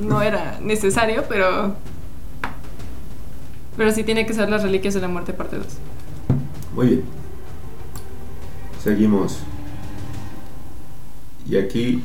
no 0.01 0.23
era 0.23 0.59
necesario, 0.63 1.25
pero. 1.29 1.75
Pero 3.77 3.91
sí 3.93 4.05
tiene 4.05 4.27
que 4.27 4.35
ser 4.35 4.49
Las 4.49 4.63
Reliquias 4.63 4.95
de 4.95 5.01
la 5.01 5.09
Muerte, 5.09 5.33
parte 5.33 5.57
2. 5.57 5.67
Muy 6.75 6.87
bien. 6.87 7.03
Seguimos. 8.83 9.39
Y 11.49 11.57
aquí. 11.57 12.03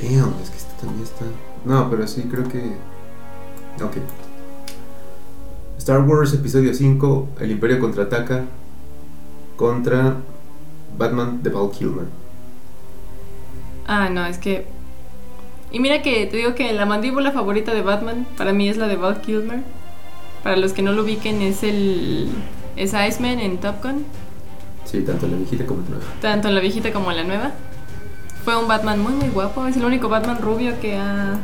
Damn, 0.00 0.34
es 0.42 0.50
que 0.50 0.56
esta 0.58 0.76
también 0.76 1.02
está. 1.02 1.24
No, 1.64 1.90
pero 1.90 2.06
sí, 2.06 2.22
creo 2.30 2.46
que. 2.48 2.58
Ok. 3.82 3.96
Star 5.88 6.02
Wars 6.02 6.34
Episodio 6.34 6.74
5: 6.74 7.28
El 7.40 7.50
Imperio 7.50 7.78
contraataca. 7.78 8.44
Contra 9.56 10.16
Batman 10.98 11.42
de 11.42 11.48
Val 11.48 11.70
Kilmer. 11.70 12.04
Ah, 13.86 14.10
no, 14.10 14.26
es 14.26 14.36
que. 14.36 14.66
Y 15.72 15.80
mira 15.80 16.02
que 16.02 16.26
te 16.26 16.36
digo 16.36 16.54
que 16.54 16.74
la 16.74 16.84
mandíbula 16.84 17.32
favorita 17.32 17.72
de 17.72 17.80
Batman 17.80 18.26
para 18.36 18.52
mí 18.52 18.68
es 18.68 18.76
la 18.76 18.86
de 18.86 18.96
Val 18.96 19.22
Kilmer. 19.22 19.60
Para 20.42 20.58
los 20.58 20.74
que 20.74 20.82
no 20.82 20.92
lo 20.92 21.04
ubiquen, 21.04 21.40
es 21.40 21.62
el. 21.62 22.28
Es 22.76 22.92
Iceman 22.92 23.40
en 23.40 23.56
Top 23.56 23.82
Gun, 23.82 24.04
Sí, 24.84 25.00
tanto 25.00 25.26
la 25.26 25.38
viejita 25.38 25.64
como 25.64 25.80
la 25.80 25.88
nueva. 25.88 26.04
tanto 26.20 26.48
en 26.48 26.54
la 26.54 26.60
viejita 26.60 26.92
como 26.92 27.10
en 27.12 27.16
la 27.16 27.24
nueva. 27.24 27.52
Fue 28.44 28.58
un 28.58 28.68
Batman 28.68 29.00
muy, 29.00 29.14
muy 29.14 29.30
guapo. 29.30 29.66
Es 29.66 29.78
el 29.78 29.86
único 29.86 30.10
Batman 30.10 30.36
rubio 30.42 30.78
que 30.82 30.98
ha 30.98 31.38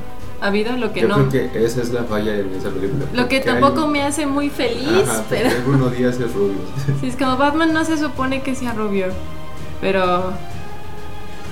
habido, 0.49 0.77
lo 0.77 0.93
que 0.93 1.03
Yo 1.03 1.09
no. 1.09 1.29
creo 1.29 1.51
que 1.53 1.65
esa 1.65 1.81
es 1.83 1.91
la 1.93 2.05
falla 2.05 2.35
en 2.39 2.53
esa 2.55 2.71
película. 2.71 3.05
Lo 3.13 3.29
que 3.29 3.39
porque 3.39 3.51
hay- 3.51 3.61
tampoco 3.61 3.87
me 3.89 4.03
hace 4.03 4.27
muy 4.27 4.51
feliz, 4.51 5.09
Ajá, 5.09 5.25
pero. 5.29 5.51
Bruno 5.67 5.89
Díaz 5.91 6.19
es 6.21 6.33
rubio. 6.33 6.59
Sí, 7.01 7.09
es 7.09 7.17
como 7.17 7.37
Batman 7.37 7.73
no 7.73 7.85
se 7.85 7.97
supone 7.99 8.43
que 8.43 8.55
sea 8.55 8.73
rubio, 8.75 9.07
pero... 9.81 10.33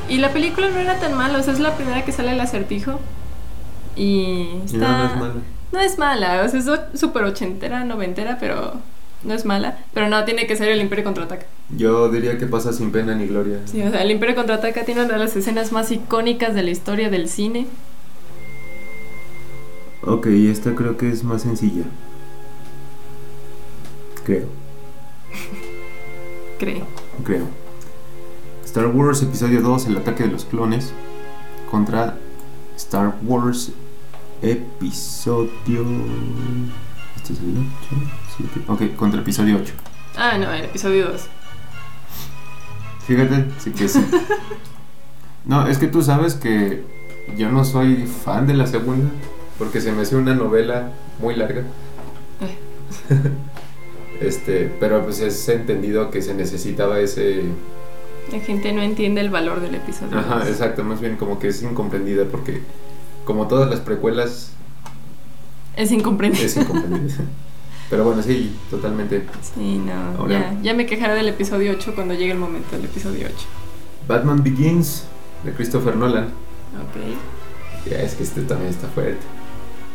Y 0.08 0.18
la 0.18 0.32
película 0.32 0.68
no 0.68 0.78
era 0.78 0.98
tan 0.98 1.14
mala, 1.14 1.38
o 1.38 1.42
sea, 1.42 1.52
es 1.54 1.60
la 1.60 1.74
primera 1.76 2.04
que 2.04 2.12
sale 2.12 2.32
el 2.32 2.40
acertijo. 2.40 2.98
Y 3.96 4.48
está... 4.64 4.78
no, 4.78 4.98
no 4.98 5.04
es 5.06 5.16
mala. 5.16 5.34
No 5.72 5.80
es 5.80 5.98
mala, 5.98 6.42
o 6.44 6.48
sea, 6.48 6.60
es 6.60 7.00
súper 7.00 7.24
ochentera, 7.24 7.84
noventera, 7.84 8.36
pero 8.38 8.74
no 9.22 9.32
es 9.34 9.44
mala. 9.46 9.78
Pero 9.94 10.08
no, 10.08 10.24
tiene 10.24 10.46
que 10.46 10.56
ser 10.56 10.68
el 10.68 10.80
Imperio 10.82 11.04
Contraataca. 11.04 11.46
Yo 11.74 12.10
diría 12.10 12.36
que 12.36 12.46
pasa 12.46 12.72
sin 12.74 12.92
pena 12.92 13.14
ni 13.14 13.26
gloria. 13.26 13.60
Sí, 13.64 13.82
o 13.82 13.90
sea, 13.90 14.02
el 14.02 14.10
Imperio 14.10 14.34
Contraataca 14.34 14.84
tiene 14.84 15.04
una 15.04 15.14
de 15.14 15.18
las 15.18 15.34
escenas 15.36 15.72
más 15.72 15.90
icónicas 15.90 16.54
de 16.54 16.62
la 16.62 16.70
historia 16.70 17.08
del 17.08 17.28
cine. 17.28 17.66
Ok, 20.04 20.26
esta 20.26 20.74
creo 20.74 20.96
que 20.96 21.08
es 21.10 21.22
más 21.24 21.42
sencilla. 21.42 21.84
Creo, 24.24 24.46
Creo. 26.58 26.86
creo. 27.24 27.46
Star 28.64 28.86
Wars 28.86 29.22
Episodio 29.22 29.60
2, 29.62 29.86
el 29.86 29.96
ataque 29.98 30.24
de 30.24 30.30
los 30.30 30.44
clones. 30.44 30.92
Contra 31.70 32.16
Star 32.76 33.16
Wars 33.22 33.72
Episodio... 34.42 35.84
¿Este 37.16 37.32
es 37.34 37.38
el 37.40 37.64
8? 38.66 38.72
Ok, 38.72 38.96
contra 38.96 39.20
Episodio 39.20 39.56
8. 39.60 39.72
Ah, 40.16 40.36
no, 40.38 40.52
el 40.52 40.64
episodio 40.64 41.08
2. 41.10 41.22
Fíjate, 43.06 43.46
sí 43.58 43.70
que 43.72 43.88
sí. 43.88 44.04
No, 45.44 45.66
es 45.66 45.78
que 45.78 45.88
tú 45.88 46.02
sabes 46.02 46.34
que 46.34 46.84
yo 47.36 47.50
no 47.50 47.64
soy 47.64 48.06
fan 48.06 48.46
de 48.46 48.54
la 48.54 48.66
segunda. 48.68 49.10
Porque 49.62 49.80
se 49.80 49.92
me 49.92 50.02
hace 50.02 50.16
una 50.16 50.34
novela 50.34 50.90
muy 51.20 51.36
larga. 51.36 51.62
Este, 54.20 54.70
pero 54.78 55.02
pues 55.04 55.20
es 55.20 55.48
entendido 55.48 56.10
que 56.10 56.20
se 56.22 56.34
necesitaba 56.34 56.98
ese... 57.00 57.42
La 58.30 58.38
gente 58.40 58.72
no 58.72 58.80
entiende 58.82 59.20
el 59.20 59.30
valor 59.30 59.60
del 59.60 59.74
episodio. 59.74 60.16
Ajá, 60.18 60.38
2. 60.40 60.48
exacto, 60.48 60.84
más 60.84 61.00
bien 61.00 61.16
como 61.16 61.38
que 61.40 61.48
es 61.48 61.60
incomprendida 61.62 62.24
porque 62.26 62.60
como 63.24 63.48
todas 63.48 63.68
las 63.68 63.80
precuelas 63.80 64.52
Es 65.76 65.90
incomprendible. 65.90 66.46
es 66.46 66.56
incomprendida. 66.56 67.16
Pero 67.90 68.04
bueno, 68.04 68.22
sí, 68.22 68.56
totalmente. 68.70 69.24
Sí, 69.54 69.78
no. 69.84 70.20
Ahora- 70.20 70.52
Ya, 70.54 70.62
ya 70.62 70.74
me 70.74 70.86
quejaré 70.86 71.14
del 71.14 71.28
episodio 71.28 71.72
8 71.72 71.92
cuando 71.96 72.14
llegue 72.14 72.32
el 72.32 72.38
momento 72.38 72.76
del 72.76 72.84
episodio 72.84 73.26
8. 73.26 73.34
Batman 74.08 74.42
Begins 74.44 75.04
de 75.44 75.52
Christopher 75.52 75.96
Nolan. 75.96 76.26
Ok. 76.26 77.90
Ya 77.90 77.98
es 78.02 78.14
que 78.14 78.22
este 78.22 78.42
también 78.42 78.70
está 78.70 78.86
fuerte. 78.88 79.18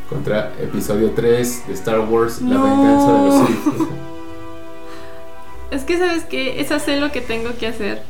Contra 0.10 0.54
episodio 0.62 1.12
3 1.12 1.68
de 1.68 1.74
Star 1.74 2.00
Wars, 2.00 2.42
La 2.42 2.56
No. 2.56 2.64
venganza 2.64 3.14
de 3.14 3.28
los 3.28 3.48
Sith. 3.48 3.88
Es 5.70 5.84
que, 5.84 5.98
¿sabes 5.98 6.24
qué? 6.24 6.62
Es 6.62 6.72
hacer 6.72 7.02
lo 7.02 7.12
que 7.12 7.20
tengo 7.20 7.50
que 7.60 7.68
hacer. 7.68 8.02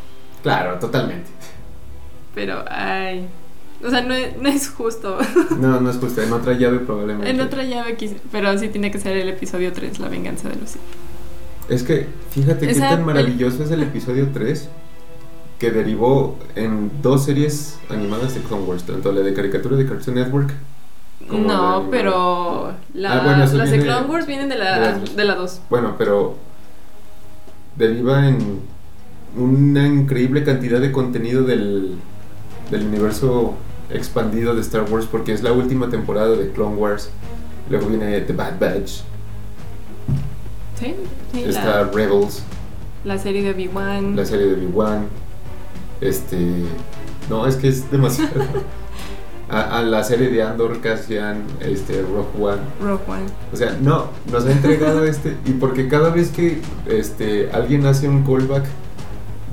claro, 0.44 0.78
totalmente. 0.80 1.28
Pero, 2.36 2.64
ay. 2.70 3.28
O 3.84 3.90
sea, 3.90 4.02
no 4.04 4.14
es, 4.14 4.38
no 4.38 4.48
es 4.48 4.70
justo. 4.70 5.18
No, 5.60 5.82
no 5.82 5.90
es 5.90 5.98
justo. 5.98 6.22
En 6.22 6.32
otra 6.34 6.54
llave 6.54 6.80
probablemente. 6.80 7.30
en 7.32 7.42
otra 7.42 7.64
llave. 7.64 7.98
Pero 8.32 8.56
sí 8.60 8.68
tiene 8.70 8.92
que 8.92 9.00
ser 9.00 9.18
el 9.18 9.30
episodio 9.30 9.74
3, 9.74 9.98
La 10.00 10.08
venganza 10.08 10.50
de 10.50 10.56
los 10.58 10.70
Sith. 10.70 10.82
Es 11.68 11.82
que, 11.82 12.06
fíjate 12.30 12.68
qué 12.68 12.72
Esa 12.74 12.90
tan 12.90 13.02
pel- 13.02 13.06
maravilloso 13.06 13.64
es 13.64 13.72
el 13.72 13.82
episodio 13.82 14.30
3 14.32 14.70
que 15.58 15.72
derivó 15.72 16.38
en 16.56 16.92
dos 17.02 17.26
series 17.26 17.80
animadas 17.90 18.36
de 18.36 18.42
Clone 18.42 18.64
Wars, 18.66 18.84
tanto 18.84 19.12
la 19.12 19.22
de 19.22 19.34
caricatura 19.34 19.76
de 19.76 19.88
Cartoon 19.88 20.16
Network. 20.16 20.54
No, 21.32 21.88
pero 21.92 22.74
la- 22.94 23.14
Ah, 23.14 23.22
bueno, 23.24 23.44
eso 23.44 23.58
las 23.58 23.72
de 23.72 23.80
Clone 23.82 24.08
Wars 24.08 24.26
vienen 24.28 24.50
de 24.50 24.58
la, 24.58 24.78
las 24.80 25.00
dos. 25.02 25.16
de 25.16 25.26
la 25.26 25.36
2. 25.36 25.62
Bueno, 25.70 25.96
pero 25.98 26.36
deriva 27.76 28.28
en 28.28 28.62
una 29.36 29.86
increíble 29.88 30.44
cantidad 30.44 30.80
de 30.80 30.92
contenido 30.92 31.44
del, 31.44 31.96
del 32.72 32.86
universo 32.88 33.56
expandido 33.90 34.54
de 34.56 34.62
Star 34.62 34.84
Wars 34.92 35.06
porque 35.10 35.32
es 35.34 35.44
la 35.44 35.52
última 35.52 35.90
temporada 35.90 36.30
de 36.36 36.52
Clone 36.52 36.76
Wars. 36.76 37.10
Luego 37.70 37.88
viene 37.88 38.22
The 38.22 38.34
Bad 38.34 38.60
Batch, 38.60 39.02
Sí, 40.80 40.94
sí. 41.34 41.44
está 41.44 41.82
La, 41.84 41.92
Rebels, 41.92 42.44
la 43.04 43.18
serie 43.18 43.42
de 43.44 43.52
Obi-Wan. 43.52 44.16
la 44.16 44.26
serie 44.26 44.46
de 44.48 44.54
Obi-Wan. 44.54 45.08
Este. 46.00 46.38
No, 47.30 47.46
es 47.48 47.56
que 47.58 47.68
es 47.70 47.90
demasiado. 47.92 48.32
a, 49.50 49.80
a 49.80 49.82
la 49.84 50.04
serie 50.04 50.30
de 50.30 50.44
Andor, 50.44 50.82
Cassian, 50.82 51.44
este, 51.62 52.02
Rogue 52.02 52.28
One. 52.40 52.62
Rogue 52.82 53.04
One. 53.08 53.26
O 53.54 53.56
sea, 53.56 53.78
no, 53.82 54.08
nos 54.32 54.46
ha 54.46 54.52
entregado 54.52 55.04
este. 55.06 55.38
Y 55.46 55.52
porque 55.52 55.88
cada 55.88 56.10
vez 56.10 56.30
que 56.32 56.62
este, 56.88 57.50
alguien 57.52 57.86
hace 57.86 58.08
un 58.10 58.24
callback 58.24 58.66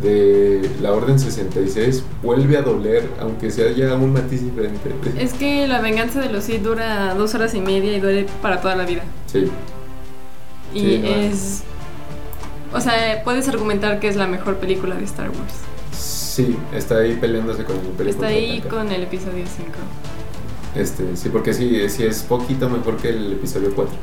de 0.03 0.69
la 0.83 0.93
Orden 0.93 1.19
66, 1.19 2.03
vuelve 2.23 2.57
a 2.57 2.63
doler, 2.63 3.09
aunque 3.21 3.51
sea 3.51 3.71
ya 3.71 3.95
un 3.95 4.13
matiz 4.13 4.43
diferente. 4.43 4.91
Es 5.19 5.33
que 5.33 5.67
la 5.69 5.81
venganza 5.81 6.21
de 6.21 6.31
los 6.31 6.45
Sith 6.45 6.63
dura 6.63 7.15
dos 7.15 7.35
horas 7.35 7.55
y 7.55 7.61
media 7.61 7.97
y 7.97 8.01
duele 8.01 8.27
para 8.43 8.61
toda 8.61 8.75
la 8.77 8.85
vida. 8.85 9.03
Sí, 9.27 9.51
Y 10.75 10.81
Sí, 10.81 10.99
no. 10.99 11.09
es. 11.09 11.63
O 12.73 12.81
sea, 12.81 13.23
puedes 13.23 13.49
argumentar 13.49 14.01
que 14.01 14.09
es 14.09 14.17
la 14.17 14.27
mejor 14.27 14.57
película 14.57 14.97
de 14.97 15.05
Star 15.05 15.29
Wars. 15.29 15.55
Sí, 15.97 16.57
está 16.73 16.99
ahí 16.99 17.17
peleándose 17.17 17.65
con 17.65 17.79
el 17.79 17.87
Imperio 17.87 18.13
Está 18.13 18.27
ahí 18.27 18.61
con 18.61 18.91
el 18.91 19.03
episodio 19.03 19.45
5. 19.45 19.71
Este, 20.75 21.17
sí, 21.17 21.29
porque 21.29 21.55
sí, 21.55 21.89
sí 21.89 22.05
es 22.05 22.23
poquito 22.23 22.69
mejor 22.69 22.97
que 22.97 23.11
el 23.11 23.33
episodio 23.33 23.73
4. 23.75 23.95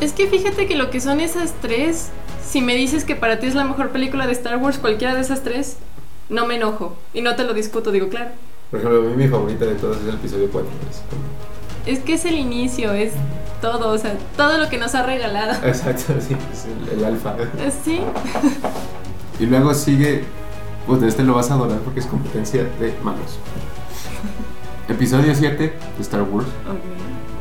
Es 0.00 0.12
que 0.12 0.26
fíjate 0.26 0.66
que 0.66 0.74
lo 0.74 0.90
que 0.90 1.00
son 1.00 1.20
esas 1.20 1.52
tres, 1.60 2.08
si 2.44 2.60
me 2.60 2.74
dices 2.74 3.04
que 3.04 3.14
para 3.14 3.38
ti 3.38 3.46
es 3.46 3.54
la 3.54 3.64
mejor 3.64 3.90
película 3.90 4.26
de 4.26 4.32
Star 4.32 4.56
Wars, 4.56 4.78
cualquiera 4.78 5.14
de 5.14 5.20
esas 5.20 5.42
tres, 5.42 5.76
no 6.28 6.46
me 6.46 6.56
enojo. 6.56 6.96
Y 7.12 7.22
no 7.22 7.36
te 7.36 7.44
lo 7.44 7.54
discuto, 7.54 7.92
digo, 7.92 8.08
claro. 8.08 8.30
Por 8.70 8.80
ejemplo, 8.80 9.00
a 9.00 9.04
mí 9.04 9.16
mi 9.16 9.28
favorita 9.28 9.66
de 9.66 9.74
todas 9.74 9.98
es 10.00 10.08
el 10.08 10.14
episodio 10.14 10.48
4. 10.50 10.70
es 11.86 11.98
que 12.00 12.14
es 12.14 12.24
el 12.24 12.36
inicio, 12.36 12.92
es 12.94 13.12
todo, 13.60 13.90
o 13.90 13.98
sea, 13.98 14.16
todo 14.36 14.58
lo 14.58 14.68
que 14.68 14.78
nos 14.78 14.94
ha 14.94 15.04
regalado. 15.04 15.52
Exacto, 15.66 16.14
sí, 16.26 16.34
es 16.52 16.64
el, 16.64 16.98
el 16.98 17.04
alfa. 17.04 17.36
Sí, 17.84 18.00
Y 19.38 19.46
luego 19.46 19.74
sigue, 19.74 20.24
pues 20.86 21.00
de 21.00 21.08
este 21.08 21.22
lo 21.22 21.34
vas 21.34 21.50
a 21.50 21.54
adorar 21.54 21.78
porque 21.80 22.00
es 22.00 22.06
competencia 22.06 22.64
de 22.64 22.96
malos. 23.02 23.38
Episodio 24.88 25.34
7 25.34 25.56
de 25.96 26.02
Star 26.02 26.22
Wars, 26.22 26.46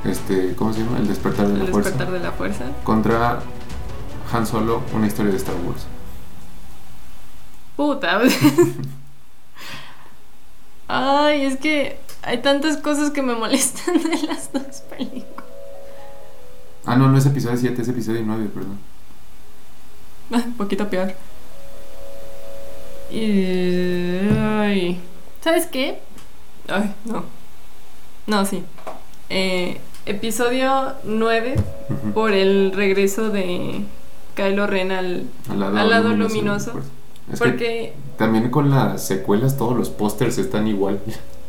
este, 0.05 0.55
¿cómo 0.55 0.73
se 0.73 0.83
llama? 0.83 0.97
El 0.99 1.07
despertar 1.07 1.47
de 1.47 1.53
El 1.53 1.59
la 1.59 1.65
fuerza. 1.71 1.89
despertar 1.89 2.13
de 2.13 2.19
la 2.19 2.31
fuerza. 2.31 2.65
Contra 2.83 3.39
Han 4.31 4.45
Solo, 4.47 4.81
una 4.93 5.07
historia 5.07 5.31
de 5.31 5.37
Star 5.37 5.55
Wars. 5.65 5.85
Puta. 7.75 8.21
Ay, 10.87 11.45
es 11.45 11.57
que 11.57 11.99
hay 12.21 12.41
tantas 12.41 12.77
cosas 12.77 13.11
que 13.11 13.21
me 13.21 13.33
molestan 13.35 13.97
de 14.03 14.21
las 14.27 14.51
dos 14.53 14.81
películas. 14.89 15.25
Ah, 16.85 16.95
no, 16.95 17.07
no 17.09 17.17
es 17.17 17.25
episodio 17.25 17.57
7, 17.57 17.81
es 17.81 17.87
episodio 17.87 18.21
9, 18.25 18.49
perdón. 18.53 18.77
Ah, 20.33 20.41
Un 20.45 20.53
poquito 20.53 20.87
peor. 20.89 21.13
Y... 23.11 24.29
ay. 24.39 24.99
¿Sabes 25.41 25.65
qué? 25.67 25.99
Ay, 26.67 26.93
no. 27.05 27.23
No, 28.27 28.45
sí. 28.45 28.63
Eh, 29.29 29.79
episodio 30.05 30.93
9 31.03 31.55
Ujú. 31.89 32.11
por 32.13 32.31
el 32.33 32.71
regreso 32.73 33.29
de 33.29 33.81
Kylo 34.35 34.67
Ren 34.67 34.91
al... 34.91 35.25
al 35.49 35.89
lado, 35.89 36.09
al 36.09 36.19
luminoso. 36.19 36.73
Porque... 37.37 37.93
también 38.17 38.49
con 38.49 38.69
las 38.69 39.05
secuelas 39.05 39.57
todos 39.57 39.77
los 39.77 39.89
pósters 39.89 40.37
están 40.37 40.67
igual. 40.67 40.99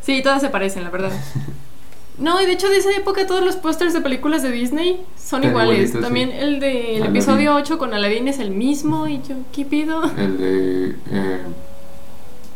Sí, 0.01 0.23
todas 0.23 0.43
se 0.43 0.49
parecen, 0.49 0.85
la 0.85 0.91
verdad. 0.91 1.13
No, 2.19 2.41
y 2.41 2.47
de 2.47 2.53
hecho 2.53 2.69
de 2.69 2.77
esa 2.77 2.91
época 2.97 3.27
todos 3.27 3.43
los 3.45 3.57
pósters 3.57 3.93
de 3.95 4.01
películas 4.01 4.43
de 4.43 4.51
Disney 4.51 5.01
son 5.17 5.45
iguales. 5.45 5.93
sí. 5.93 5.99
También 6.01 6.31
el 6.31 6.61
del 6.61 6.97
Aladdin. 7.03 7.17
episodio 7.17 7.55
8 7.55 7.79
con 7.79 7.95
Aladdin 7.95 8.29
es 8.29 8.39
el 8.39 8.51
mismo 8.51 9.09
y 9.09 9.17
yo, 9.23 9.37
¿qué 9.53 9.65
pido? 9.65 10.03
El 10.19 10.39
de 10.39 10.97
eh, 11.11 11.41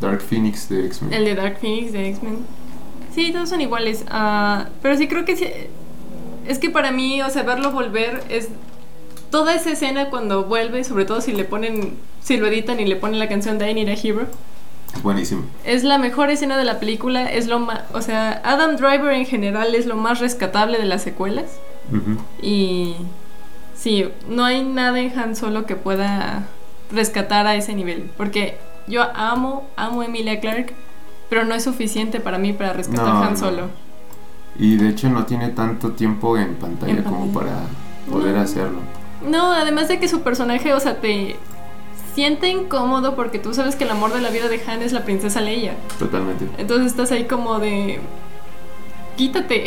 Dark 0.01 0.21
Phoenix 0.21 0.69
de 0.69 0.87
X-Men. 0.87 1.13
El 1.13 1.25
de 1.25 1.35
Dark 1.35 1.59
Phoenix 1.61 1.93
de 1.93 2.09
X-Men. 2.11 2.39
Sí, 3.15 3.33
todos 3.33 3.49
son 3.49 3.61
iguales. 3.63 4.05
ah, 4.09 4.69
pero 4.83 4.97
sí 4.97 5.09
creo 5.09 5.25
que 5.25 5.37
sí. 5.37 5.47
Es 6.47 6.59
que 6.59 6.69
para 6.71 6.93
mí, 6.93 7.23
o 7.23 7.31
sea, 7.31 7.43
verlo 7.43 7.73
volver 7.73 8.23
es. 8.29 8.49
Toda 9.31 9.55
esa 9.55 9.71
escena 9.73 10.09
cuando 10.11 10.45
vuelve, 10.45 10.85
sobre 10.85 11.05
todo 11.07 11.21
si 11.21 11.33
le 11.33 11.45
ponen. 11.45 11.95
Si 12.23 12.37
lo 12.37 12.47
editan 12.47 12.79
y 12.79 12.85
le 12.85 12.97
ponen 12.97 13.19
la 13.19 13.29
canción 13.29 13.59
de 13.59 13.71
I 13.71 13.75
Need 13.75 13.89
a 13.89 13.95
Hero, 13.95 14.27
buenísimo. 15.03 15.43
es 15.65 15.85
la 15.85 15.99
mejor 15.99 16.31
escena 16.31 16.57
de 16.57 16.65
la 16.65 16.79
película. 16.81 17.31
Es 17.31 17.47
lo 17.47 17.59
más. 17.59 17.81
O 17.93 18.01
sea, 18.03 18.41
Adam 18.45 18.77
Driver 18.77 19.13
en 19.13 19.27
general 19.27 19.75
es 19.75 19.87
lo 19.87 19.97
más 19.97 20.21
rescatable 20.21 20.79
de 20.79 20.85
las 20.85 21.03
secuelas. 21.03 21.47
Y. 22.43 22.95
Sí, 23.75 24.09
no 24.29 24.45
hay 24.45 24.65
nada 24.65 24.99
en 24.99 25.17
Han 25.19 25.37
Solo 25.37 25.67
que 25.67 25.77
pueda 25.77 26.47
rescatar 26.91 27.47
a 27.47 27.55
ese 27.57 27.75
nivel. 27.75 28.11
Porque 28.17 28.57
yo 28.87 29.03
amo, 29.15 29.69
amo 29.77 30.01
a 30.01 30.07
Emilia 30.07 30.41
Clarke, 30.41 30.75
pero 31.29 31.45
no 31.45 31.55
es 31.55 31.65
suficiente 31.65 32.19
para 32.21 32.39
mí 32.39 32.53
para 32.53 32.73
rescatar 32.73 33.05
No, 33.07 33.11
a 33.23 33.27
Han 33.27 33.33
no. 33.35 33.39
Solo. 33.39 33.63
Y 34.59 34.77
de 34.77 34.89
hecho 34.89 35.11
no 35.11 35.27
tiene 35.27 35.51
tanto 35.51 35.91
tiempo 35.93 36.39
en 36.39 36.55
pantalla 36.55 36.95
En 36.95 37.03
como 37.03 37.33
para 37.33 37.61
poder 38.11 38.35
No. 38.37 38.41
hacerlo. 38.41 38.79
No, 39.27 39.53
además 39.53 39.89
de 39.89 39.99
que 39.99 40.09
su 40.09 40.23
personaje, 40.23 40.73
o 40.73 40.81
sea, 40.81 41.01
te 41.01 41.37
siente 42.17 42.49
incómodo 42.49 43.15
porque 43.15 43.39
tú 43.39 43.53
sabes 43.53 43.77
que 43.77 43.85
el 43.85 43.91
amor 43.91 44.11
de 44.15 44.23
la 44.23 44.31
vida 44.31 44.49
de 44.49 44.59
Han 44.67 44.81
es 44.81 44.93
la 44.95 45.05
princesa 45.05 45.43
Leia. 45.43 45.77
Totalmente. 45.99 46.49
Entonces 46.57 46.87
estás 46.87 47.13
ahí 47.13 47.27
como 47.27 47.59
de. 47.59 48.01
Quítate, 49.19 49.65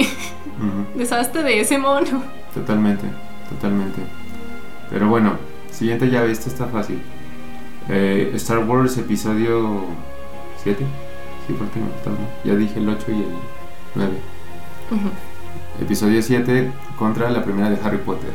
Ujú. 0.57 0.85
deshazte 0.97 1.43
de 1.43 1.59
ese 1.59 1.77
mono. 1.77 2.23
Totalmente, 2.55 3.05
totalmente. 3.51 4.01
Pero 4.89 5.07
bueno, 5.09 5.33
siguiente 5.69 6.07
llave, 6.09 6.31
esto 6.31 6.49
está 6.49 6.65
fácil. 6.65 6.99
Eh, 7.87 8.31
Star 8.33 8.57
Wars 8.65 8.97
episodio 8.97 9.85
7. 10.63 10.83
Sí, 11.45 11.53
porque 11.53 11.77
uno. 11.77 12.17
Ya 12.43 12.55
dije 12.55 12.79
el 12.79 12.89
8 12.89 13.05
y 13.09 13.13
el 13.13 13.29
9. 13.93 14.11
Ujú. 14.89 15.83
Episodio 15.83 16.19
7 16.23 16.71
contra 16.97 17.29
la 17.29 17.43
primera 17.43 17.69
de 17.69 17.77
Harry 17.83 17.99
Potter. 17.99 18.31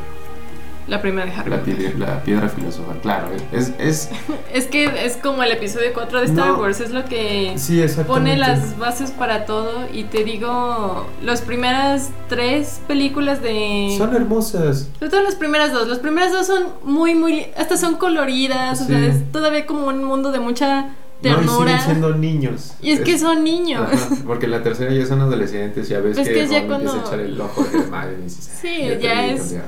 La 0.86 1.00
primera 1.00 1.24
de 1.24 1.32
Harry 1.32 1.48
La, 1.50 1.58
Potter. 1.60 1.76
piedra, 1.76 1.98
la 1.98 2.22
piedra 2.22 2.48
filosofal. 2.50 2.98
Claro, 3.00 3.28
es... 3.52 3.72
es 3.78 4.10
Es 4.52 4.66
que 4.66 4.84
es 5.06 5.16
como 5.16 5.42
el 5.42 5.50
episodio 5.52 5.90
4 5.94 6.20
de 6.20 6.26
Star 6.26 6.46
No. 6.48 6.58
Wars, 6.58 6.80
es 6.80 6.90
lo 6.90 7.04
que 7.06 7.54
sí, 7.56 7.82
pone 8.06 8.36
las 8.36 8.78
bases 8.78 9.10
para 9.10 9.46
todo. 9.46 9.86
Y 9.92 10.04
te 10.04 10.24
digo, 10.24 11.06
las 11.22 11.40
primeras 11.40 12.10
tres 12.28 12.80
películas 12.86 13.40
de. 13.42 13.94
Son 13.96 14.14
hermosas. 14.14 14.88
Sobre 14.98 15.10
todo 15.10 15.22
las 15.22 15.36
primeras 15.36 15.72
dos. 15.72 15.88
Las 15.88 16.00
primeras 16.00 16.32
dos 16.32 16.46
son 16.46 16.64
muy, 16.82 17.14
muy. 17.14 17.46
Hasta 17.56 17.76
son 17.78 17.96
coloridas. 17.96 18.80
O 18.82 18.84
sea, 18.84 18.98
Sí. 18.98 19.06
es 19.06 19.32
todavía 19.32 19.64
como 19.66 19.86
un 19.86 20.04
mundo 20.04 20.32
de 20.32 20.40
mucha 20.40 20.82
No, 20.82 20.90
ternura. 21.22 21.70
y 21.72 21.78
siguen 21.78 21.80
siendo 21.84 22.14
niños. 22.14 22.74
y 22.82 22.90
es 22.92 23.00
que 23.00 23.18
son 23.18 23.42
niños. 23.42 23.88
Ajá, 23.90 24.16
porque 24.26 24.46
la 24.46 24.62
tercera 24.62 24.92
ya 24.92 25.06
son 25.06 25.20
adolescentes, 25.22 25.88
ya 25.88 26.00
ves 26.00 26.18
Es 26.18 26.28
que, 26.28 26.34
que 26.34 26.46
ya 26.46 26.58
empieza 26.58 26.66
cuando- 26.66 26.92
a 26.92 27.06
echar 27.06 27.20
el 27.20 27.40
ojo 27.40 27.64
de 27.64 27.78
madre 27.86 28.16
y 28.20 28.24
dices, 28.24 28.50
Sí, 28.60 28.76
ya 29.00 29.22
vi 29.22 29.30
es- 29.30 29.40
cambiar. 29.40 29.64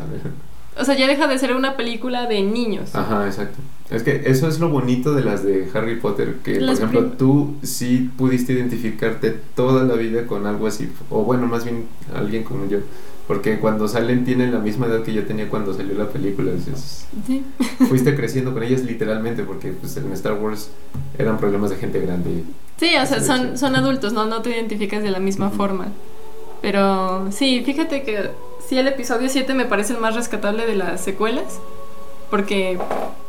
O 0.78 0.84
sea, 0.84 0.94
ya 0.96 1.06
deja 1.06 1.26
de 1.26 1.38
ser 1.38 1.54
una 1.54 1.76
película 1.76 2.26
de 2.26 2.42
niños. 2.42 2.94
Ajá, 2.94 3.26
exacto. 3.26 3.56
Es 3.90 4.02
que 4.02 4.22
eso 4.26 4.48
es 4.48 4.58
lo 4.60 4.68
bonito 4.68 5.14
de 5.14 5.22
las 5.24 5.44
de 5.44 5.68
Harry 5.72 5.96
Potter, 6.00 6.36
que 6.44 6.60
Las 6.60 6.80
por 6.80 6.88
ejemplo 6.88 7.12
tú 7.16 7.54
sí 7.62 8.10
pudiste 8.18 8.52
identificarte 8.52 9.30
toda 9.54 9.84
la 9.84 9.94
vida 9.94 10.26
con 10.26 10.46
algo 10.46 10.66
así, 10.66 10.90
o 11.08 11.22
bueno, 11.22 11.46
más 11.46 11.64
bien 11.64 11.84
alguien 12.14 12.42
como 12.42 12.66
yo, 12.68 12.78
porque 13.28 13.58
cuando 13.60 13.86
salen 13.86 14.24
tienen 14.24 14.52
la 14.52 14.58
misma 14.58 14.86
edad 14.86 15.02
que 15.04 15.12
yo 15.14 15.24
tenía 15.24 15.48
cuando 15.48 15.72
salió 15.72 15.94
la 15.96 16.08
película, 16.08 16.50
es- 16.52 16.66
es- 16.66 17.06
Sí. 17.26 17.44
fuiste 17.88 18.16
creciendo 18.16 18.52
con 18.52 18.64
ellas 18.64 18.82
literalmente, 18.82 19.44
porque 19.44 19.68
pues 19.72 19.96
en 19.96 20.12
Star 20.12 20.34
Wars 20.34 20.68
eran 21.16 21.38
problemas 21.38 21.70
de 21.70 21.76
gente 21.76 22.00
grande. 22.00 22.42
Sí, 22.78 22.90
o 23.00 23.06
sea, 23.06 23.20
son, 23.22 23.56
son 23.56 23.76
adultos, 23.76 24.12
¿no? 24.12 24.26
No 24.26 24.42
te 24.42 24.50
identificas 24.50 25.02
de 25.02 25.10
la 25.12 25.20
misma 25.20 25.46
Ujú. 25.46 25.56
forma. 25.56 25.86
Pero 26.60 27.30
sí, 27.30 27.62
fíjate 27.64 28.02
que 28.02 28.30
sí 28.68 28.78
el 28.78 28.88
episodio 28.88 29.28
7 29.28 29.54
me 29.54 29.64
parece 29.64 29.92
el 29.94 30.00
más 30.00 30.14
rescatable 30.14 30.66
de 30.66 30.76
las 30.76 31.02
secuelas. 31.02 31.60
Porque 32.30 32.78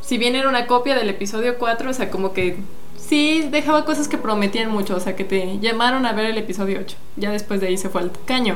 si 0.02 0.18
bien 0.18 0.36
era 0.36 0.50
una 0.50 0.68
copia 0.68 0.96
del 0.96 1.10
episodio 1.10 1.58
4, 1.58 1.90
o 1.90 1.94
sea, 1.94 2.10
como 2.10 2.34
que 2.34 2.58
sí 2.98 3.48
dejaba 3.52 3.86
cosas 3.86 4.08
que 4.08 4.18
prometían 4.18 4.72
mucho, 4.72 4.96
o 4.96 5.00
sea, 5.00 5.16
que 5.16 5.24
te 5.24 5.60
llamaron 5.60 6.06
a 6.06 6.14
ver 6.14 6.26
el 6.26 6.38
episodio 6.38 6.80
8. 6.80 6.98
Ya 7.16 7.32
después 7.32 7.62
de 7.62 7.68
ahí 7.68 7.78
se 7.78 7.90
fue 7.90 8.02
al 8.02 8.12
caño. 8.26 8.56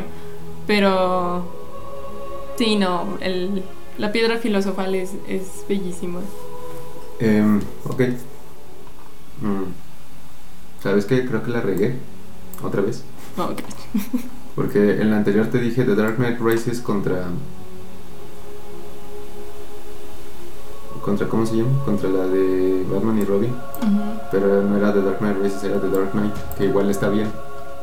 Pero 0.65 1.45
sí, 2.57 2.75
no, 2.75 3.17
el, 3.21 3.63
la 3.97 4.11
piedra 4.11 4.37
filosofal 4.37 4.95
es, 4.95 5.11
es 5.27 5.63
bellísima. 5.67 6.21
Em, 7.19 7.61
ok. 7.85 8.01
Mm. 9.41 9.63
¿Sabes 10.81 11.05
qué? 11.05 11.25
Creo 11.25 11.43
que 11.43 11.51
la 11.51 11.61
regué 11.61 11.95
otra 12.63 12.81
vez. 12.81 13.03
No, 13.37 13.45
ok. 13.45 13.59
Porque 14.55 15.01
en 15.01 15.11
la 15.11 15.17
anterior 15.17 15.47
te 15.47 15.59
dije 15.59 15.83
The 15.83 15.95
Dark 15.95 16.15
Knight 16.17 16.39
Rises 16.39 16.79
contra. 16.81 17.25
¿Contra 21.01 21.27
cómo 21.27 21.45
se 21.45 21.55
llama? 21.57 21.83
Contra 21.83 22.09
la 22.09 22.27
de 22.27 22.85
Batman 22.91 23.17
y 23.19 23.23
Robin. 23.25 23.53
Pero 24.31 24.61
no 24.61 24.77
era 24.77 24.93
The 24.93 25.01
Dark 25.01 25.17
Knight 25.19 25.37
Rises, 25.41 25.63
era 25.63 25.79
The 25.81 25.89
Dark 25.89 26.11
Knight, 26.11 26.33
que 26.57 26.65
igual 26.65 26.89
está 26.91 27.09
bien. 27.09 27.27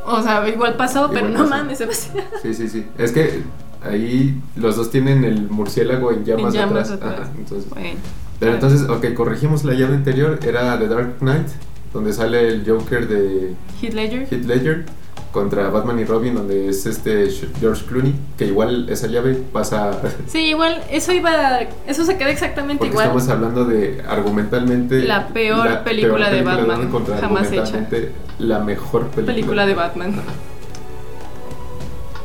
O 0.05 0.21
sea, 0.23 0.47
igual 0.47 0.75
pasó, 0.75 1.09
pero 1.11 1.27
no 1.27 1.39
pasó. 1.39 1.49
mames, 1.49 1.77
Sebastián. 1.79 2.23
Sí, 2.41 2.53
sí, 2.53 2.69
sí. 2.69 2.85
Es 2.97 3.11
que 3.11 3.43
ahí 3.83 4.41
los 4.55 4.75
dos 4.77 4.89
tienen 4.89 5.23
el 5.25 5.49
murciélago 5.49 6.11
en 6.11 6.23
llamas, 6.23 6.53
En 6.53 6.61
llamas 6.61 6.91
atrás. 6.91 7.11
atrás. 7.11 7.27
Ajá, 7.29 7.37
entonces. 7.37 7.69
Bueno. 7.69 7.99
Pero 8.39 8.53
entonces, 8.53 8.87
ok, 8.89 9.13
corregimos 9.15 9.65
la 9.65 9.73
llave 9.73 9.95
anterior. 9.95 10.39
Era 10.45 10.79
The 10.79 10.87
Dark 10.87 11.17
Knight, 11.19 11.47
donde 11.93 12.13
sale 12.13 12.47
el 12.47 12.63
Joker 12.65 13.07
de 13.07 13.53
Heath 13.81 13.93
Ledger. 13.93 14.21
Heath 14.31 14.45
Ledger 14.45 14.85
contra 15.31 15.69
Batman 15.69 15.99
y 15.99 16.05
Robin, 16.05 16.35
donde 16.35 16.69
es 16.69 16.85
este 16.85 17.29
George 17.59 17.85
Clooney, 17.85 18.15
que 18.37 18.45
igual 18.45 18.89
esa 18.89 19.07
llave 19.07 19.35
pasa 19.53 20.01
Sí, 20.27 20.49
igual, 20.49 20.83
eso 20.89 21.11
iba. 21.11 21.59
Eso 21.85 22.05
se 22.05 22.17
queda 22.17 22.29
exactamente 22.29 22.79
porque 22.79 22.91
igual. 22.91 23.05
estamos 23.07 23.29
hablando 23.29 23.65
de 23.65 24.03
argumentalmente 24.07 25.03
La 25.03 25.27
peor 25.27 25.83
película 25.83 26.29
de 26.29 26.41
Batman 26.41 26.89
contra 26.89 27.17
jamás 27.17 27.47
argumentalmente 27.47 28.11
la 28.39 28.59
mejor 28.59 29.07
película, 29.07 29.33
Película 29.33 29.65
de 29.65 29.73
Batman. 29.75 30.11
Ajá. 30.13 30.33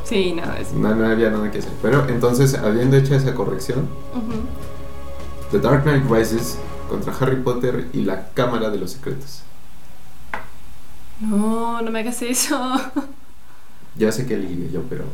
Sí, 0.04 0.32
no, 0.32 0.42
es. 0.54 0.72
No, 0.72 0.94
no 0.94 1.06
había 1.06 1.30
nada 1.30 1.50
que 1.50 1.58
hacer. 1.58 1.72
Pero 1.82 2.06
entonces, 2.08 2.54
habiendo 2.54 2.96
hecho 2.96 3.14
esa 3.14 3.34
corrección. 3.34 3.88
The 5.50 5.58
Dark 5.60 5.84
Knight 5.84 6.04
Rises 6.10 6.58
contra 6.88 7.14
Harry 7.20 7.36
Potter 7.36 7.88
y 7.92 8.02
la 8.02 8.28
Cámara 8.34 8.70
de 8.70 8.78
los 8.78 8.92
Secretos. 8.92 9.42
No, 11.20 11.80
no 11.82 11.90
me 11.90 12.00
hagas 12.00 12.22
eso. 12.22 12.58
Ya 13.96 14.10
sé 14.10 14.26
que 14.26 14.34
elegiré 14.34 14.72
yo, 14.72 14.82
pero 14.90 15.04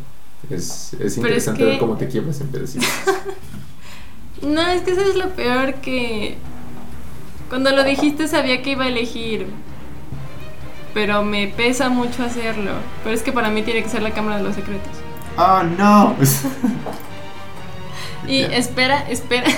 es, 0.48 0.94
es 0.94 1.18
interesante 1.18 1.58
que- 1.58 1.64
ver 1.66 1.78
cómo 1.78 1.98
te 1.98 2.08
quiebras 2.08 2.40
en 2.40 2.48
pedacitos. 2.48 2.88
No, 4.42 4.66
es 4.68 4.80
que 4.80 4.92
eso 4.92 5.02
es 5.02 5.16
lo 5.16 5.28
peor 5.30 5.74
que. 5.82 6.38
Cuando 7.50 7.70
lo 7.72 7.84
dijiste 7.84 8.26
sabía 8.26 8.62
que 8.62 8.70
iba 8.70 8.84
a 8.84 8.88
elegir. 8.88 9.48
Pero 10.94 11.22
me 11.22 11.46
pesa 11.48 11.90
mucho 11.90 12.22
hacerlo. 12.24 12.70
Pero 13.04 13.14
es 13.14 13.22
que 13.22 13.32
para 13.32 13.50
mí 13.50 13.62
tiene 13.62 13.82
que 13.82 13.90
ser 13.90 14.00
la 14.00 14.12
Cámara 14.12 14.38
de 14.38 14.44
los 14.44 14.54
Secretos. 14.54 14.92
¡Oh, 15.36 15.62
no! 15.62 16.16
Y 18.26 18.42
espera, 18.44 19.00
espera. 19.10 19.50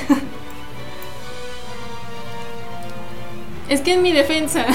Es 3.69 3.81
que 3.83 3.95
en 3.95 4.03
mi 4.03 4.13
defensa. 4.13 4.67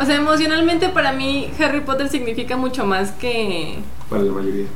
O 0.00 0.04
sea, 0.04 0.16
emocionalmente 0.16 0.88
para 0.88 1.12
mí 1.12 1.50
Harry 1.58 1.80
Potter 1.80 2.08
significa 2.08 2.56
mucho 2.56 2.84
más 2.84 3.12
que. 3.12 3.78
Para 4.10 4.22
la 4.22 4.32
mayoría. 4.32 4.66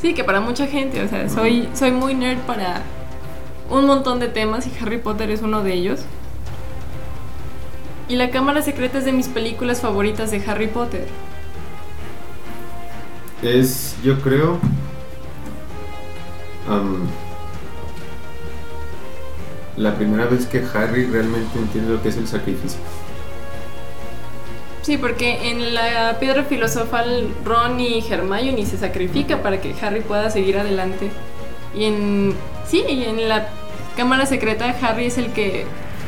Sí, 0.00 0.14
que 0.14 0.24
para 0.24 0.40
mucha 0.40 0.66
gente. 0.66 1.02
O 1.02 1.08
sea, 1.08 1.28
soy, 1.28 1.68
soy 1.74 1.92
muy 1.92 2.14
nerd 2.14 2.38
para 2.40 2.82
un 3.70 3.86
montón 3.86 4.18
de 4.18 4.28
temas 4.28 4.66
y 4.66 4.72
Harry 4.82 4.98
Potter 4.98 5.30
es 5.30 5.42
uno 5.42 5.62
de 5.62 5.74
ellos. 5.74 6.00
Y 8.08 8.16
La 8.16 8.30
Cámara 8.30 8.62
Secreta 8.62 8.98
es 8.98 9.04
de 9.04 9.12
mis 9.12 9.28
películas 9.28 9.80
favoritas 9.80 10.30
de 10.30 10.42
Harry 10.46 10.66
Potter. 10.66 11.06
Es, 13.42 13.96
yo 14.02 14.20
creo. 14.20 14.58
am, 16.68 17.06
la 19.76 19.94
primera 19.96 20.26
vez 20.26 20.46
que 20.46 20.64
Harry 20.74 21.06
realmente 21.06 21.58
entiende 21.58 21.94
lo 21.94 22.02
que 22.02 22.08
es 22.10 22.16
el 22.16 22.28
sacrificio. 22.28 22.80
Sí, 24.82 24.98
porque 24.98 25.50
en 25.50 25.74
la 25.74 26.18
piedra 26.18 26.42
filosofal 26.42 27.28
Ron 27.44 27.78
y 27.80 28.04
Hermione 28.08 28.66
se 28.66 28.76
sacrifica 28.76 29.40
para 29.40 29.60
que 29.60 29.74
Harry 29.80 30.00
pueda 30.00 30.28
seguir 30.28 30.58
adelante. 30.58 31.08
Y 31.74 31.84
en 31.84 32.34
sí, 32.66 32.84
y 32.88 33.04
en 33.04 33.28
la 33.28 33.48
cámara 33.96 34.26
secreta 34.26 34.74
Harry 34.82 35.06
es 35.06 35.18
el 35.18 35.32
que 35.32 35.66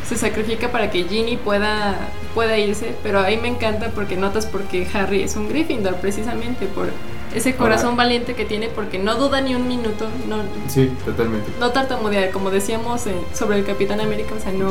se 0.09 0.17
sacrifica 0.17 0.71
para 0.73 0.91
que 0.91 1.05
Ginny 1.05 1.37
pueda 1.37 1.97
pueda 2.35 2.59
irse, 2.59 2.95
pero 3.03 3.21
ahí 3.21 3.37
me 3.37 3.49
encanta 3.49 3.91
porque 3.91 4.17
notas 4.17 4.47
porque 4.47 4.87
Harry 4.93 5.23
es 5.23 5.37
un 5.37 5.49
Gryffindor 5.49 5.97
precisamente 5.97 6.67
por 6.67 6.89
ese 7.35 7.55
corazón 7.57 7.97
valiente 7.97 8.35
que 8.35 8.45
tiene 8.45 8.69
porque 8.69 8.99
no 8.99 9.17
duda 9.17 9.41
ni 9.41 9.55
un 9.55 9.67
minuto, 9.69 10.07
no 10.29 10.37
Sí, 10.69 10.91
totalmente. 11.05 11.51
no 11.61 11.71
tartamudea, 11.71 12.31
como 12.31 12.51
decíamos 12.51 13.07
eh, 13.07 13.15
sobre 13.33 13.59
el 13.59 13.65
Capitán 13.65 14.01
América, 14.01 14.35
o 14.37 14.41
sea, 14.41 14.53
no 14.53 14.71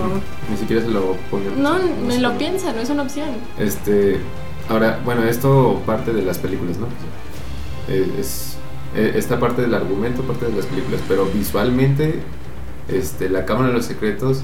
Ni 0.49 0.57
siquiera 0.57 0.81
se 0.81 0.87
lo 0.89 1.15
pone. 1.29 1.45
no, 1.57 1.77
se 1.77 1.85
ni 2.07 2.17
lo 2.19 2.29
pone. 2.29 2.39
piensa, 2.39 2.71
no 2.73 2.79
es 2.81 2.89
una 2.89 3.03
opción. 3.03 3.29
Este, 3.59 4.17
ahora, 4.69 4.99
bueno, 5.05 5.23
esto 5.23 5.81
parte 5.85 6.13
de 6.13 6.21
las 6.21 6.37
películas, 6.39 6.77
¿no? 6.77 6.87
Eh, 7.89 8.09
Es, 8.19 8.55
eh, 8.95 9.13
esta 9.15 9.39
parte 9.39 9.61
del 9.63 9.73
argumento, 9.73 10.21
parte 10.23 10.45
de 10.45 10.53
las 10.53 10.65
películas, 10.67 11.01
pero 11.07 11.25
visualmente, 11.25 12.19
este, 12.87 13.29
la 13.29 13.45
Cámara 13.45 13.67
de 13.69 13.73
los 13.73 13.85
Secretos, 13.85 14.41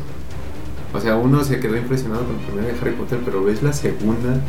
o 0.93 0.99
sea, 0.99 1.15
uno 1.17 1.43
se 1.43 1.59
quedó 1.59 1.77
impresionado 1.77 2.23
con 2.25 2.35
la 2.35 2.41
primera 2.47 2.67
de 2.73 2.79
Harry 2.81 2.91
Potter, 2.93 3.19
pero 3.23 3.43
ves 3.43 3.61
la 3.61 3.73
segunda 3.73 4.39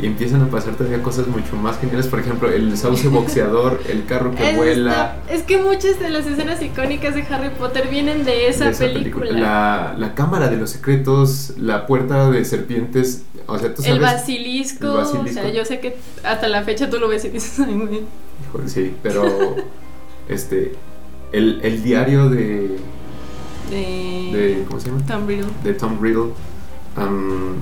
y 0.00 0.06
empiezan 0.06 0.42
a 0.42 0.48
pasar 0.48 0.74
todavía 0.74 1.02
cosas 1.02 1.26
mucho 1.26 1.56
más 1.56 1.78
geniales, 1.78 2.06
por 2.06 2.20
ejemplo, 2.20 2.50
el 2.50 2.76
sauce 2.76 3.08
boxeador, 3.08 3.80
el 3.88 4.04
carro 4.06 4.34
que 4.34 4.50
Es, 4.50 4.56
vuela. 4.56 5.16
esta- 5.26 5.34
es 5.34 5.42
que 5.42 5.58
muchas 5.58 5.98
de 6.00 6.08
las 6.10 6.26
escenas 6.26 6.62
icónicas 6.62 7.14
de 7.14 7.22
Harry 7.22 7.50
Potter 7.50 7.88
vienen 7.88 8.24
de 8.24 8.48
esa, 8.48 8.66
de 8.66 8.70
esa 8.70 8.84
película. 8.86 9.30
La, 9.32 9.94
la 9.98 10.14
cámara 10.14 10.48
de 10.48 10.56
los 10.56 10.70
secretos, 10.70 11.54
la 11.58 11.86
puerta 11.86 12.30
de 12.30 12.44
serpientes, 12.44 13.22
o 13.46 13.58
sea, 13.58 13.74
tú 13.74 13.82
sabes... 13.82 13.96
el, 13.96 14.00
basilisco, 14.02 14.86
el 14.86 14.92
basilisco. 14.92 15.40
o 15.40 15.42
sea, 15.42 15.52
yo 15.52 15.64
sé 15.64 15.80
que 15.80 15.96
hasta 16.24 16.48
la 16.48 16.62
fecha 16.62 16.88
tú 16.88 16.98
lo 16.98 17.08
ves 17.08 17.24
y 17.24 17.28
dices, 17.30 17.60
ay, 17.60 17.74
güey. 17.74 18.00
Sí, 18.66 18.94
pero 19.02 19.56
este 20.28 20.72
el, 21.32 21.60
el 21.62 21.82
diario 21.82 22.28
de, 22.28 22.78
De, 23.70 23.76
de 23.76 24.64
¿cómo 24.66 24.80
se 24.80 24.88
llama? 24.88 25.04
Tom 25.06 25.26
Riddle. 25.26 25.46
De 25.62 25.74
Tom 25.74 25.98
Riddle, 26.00 26.32
am, 26.96 27.56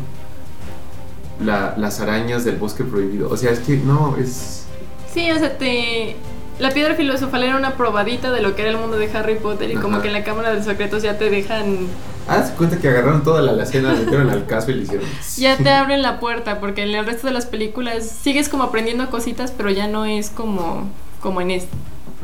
la- 1.40 1.74
las 1.76 2.00
arañas 2.00 2.44
del 2.44 2.56
bosque 2.56 2.84
prohibido. 2.84 3.28
O 3.30 3.36
sea, 3.36 3.50
es 3.52 3.60
que 3.60 3.76
no 3.76 4.16
es 4.16 4.64
Sí, 5.12 5.30
o 5.30 5.38
sea, 5.38 5.56
te... 5.58 6.16
La 6.58 6.70
piedra 6.72 6.94
filosofal 6.96 7.44
era 7.44 7.56
una 7.56 7.74
probadita 7.76 8.32
de 8.32 8.42
lo 8.42 8.56
que 8.56 8.62
era 8.62 8.72
el 8.72 8.76
mundo 8.78 8.98
de 8.98 9.08
Harry 9.16 9.36
Potter 9.36 9.70
y 9.70 9.76
como 9.76 10.02
que 10.02 10.08
en 10.08 10.12
la 10.14 10.24
Cámara 10.24 10.50
de 10.50 10.56
los 10.56 10.64
Secretos 10.64 11.02
ya 11.04 11.16
te 11.16 11.30
dejan... 11.30 11.86
Haz 12.26 12.50
cuenta 12.50 12.78
que 12.78 12.88
agarraron 12.88 13.22
toda 13.22 13.40
la 13.40 13.52
alacena, 13.52 13.92
la 13.92 14.00
metieron 14.00 14.28
al 14.28 14.44
caso 14.46 14.70
y 14.72 14.74
le 14.74 14.82
hicieron. 14.82 15.06
Ya 15.36 15.56
te 15.56 15.70
abren 15.70 16.02
la 16.02 16.18
puerta 16.20 16.58
porque 16.60 16.82
en 16.82 16.90
el 16.94 17.06
resto 17.06 17.28
de 17.28 17.32
las 17.32 17.46
películas 17.46 18.04
sigues 18.10 18.48
como 18.48 18.64
aprendiendo 18.64 19.08
cositas, 19.08 19.52
pero 19.56 19.70
ya 19.70 19.86
no 19.86 20.04
es 20.04 20.30
como, 20.30 20.88
como 21.22 21.40
en 21.40 21.52
este. 21.52 21.70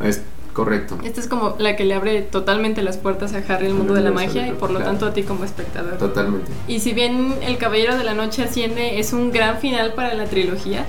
Es 0.03 0.21
correcto. 0.55 0.97
Esta 1.03 1.19
es 1.19 1.27
como 1.27 1.55
la 1.59 1.75
que 1.75 1.83
le 1.83 1.93
abre 1.93 2.21
totalmente 2.21 2.81
las 2.81 2.95
puertas 2.95 3.33
a 3.33 3.39
Harry 3.39 3.67
al 3.67 3.73
mundo 3.73 3.93
de 3.93 3.99
la 3.99 4.11
magia 4.11 4.47
y 4.47 4.51
por 4.53 4.71
lo 4.71 4.77
claro. 4.77 4.91
tanto 4.91 5.05
a 5.05 5.13
ti 5.13 5.23
como 5.23 5.43
espectador. 5.43 5.97
Totalmente. 5.97 6.49
Y 6.69 6.79
si 6.79 6.93
bien 6.93 7.35
El 7.41 7.57
Caballero 7.57 7.97
de 7.97 8.05
la 8.05 8.13
Noche 8.13 8.43
Asciende 8.43 8.97
es 8.97 9.11
un 9.11 9.33
gran 9.33 9.57
final 9.59 9.93
para 9.93 10.13
la 10.13 10.23
trilogía, 10.23 10.85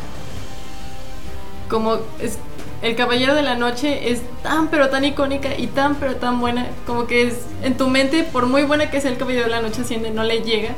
como 1.69 1.99
es, 2.21 2.39
El 2.81 2.95
Caballero 2.95 3.35
de 3.35 3.43
la 3.43 3.57
Noche 3.57 4.13
es 4.13 4.23
tan 4.45 4.69
pero 4.69 4.89
tan 4.89 5.05
icónica 5.05 5.59
y 5.59 5.67
tan 5.67 5.97
pero 5.97 6.15
tan 6.15 6.39
buena, 6.39 6.69
como 6.87 7.09
que 7.09 7.27
es 7.27 7.35
en 7.65 7.77
tu 7.77 7.89
mente, 7.89 8.23
por 8.23 8.47
muy 8.47 8.63
buena 8.63 8.89
que 8.89 9.01
sea 9.01 9.11
El 9.11 9.19
Caballero 9.19 9.47
de 9.47 9.51
la 9.51 9.63
Noche 9.63 9.83
Asciende, 9.83 10.13
no 10.13 10.23
le 10.23 10.43
llega. 10.45 10.77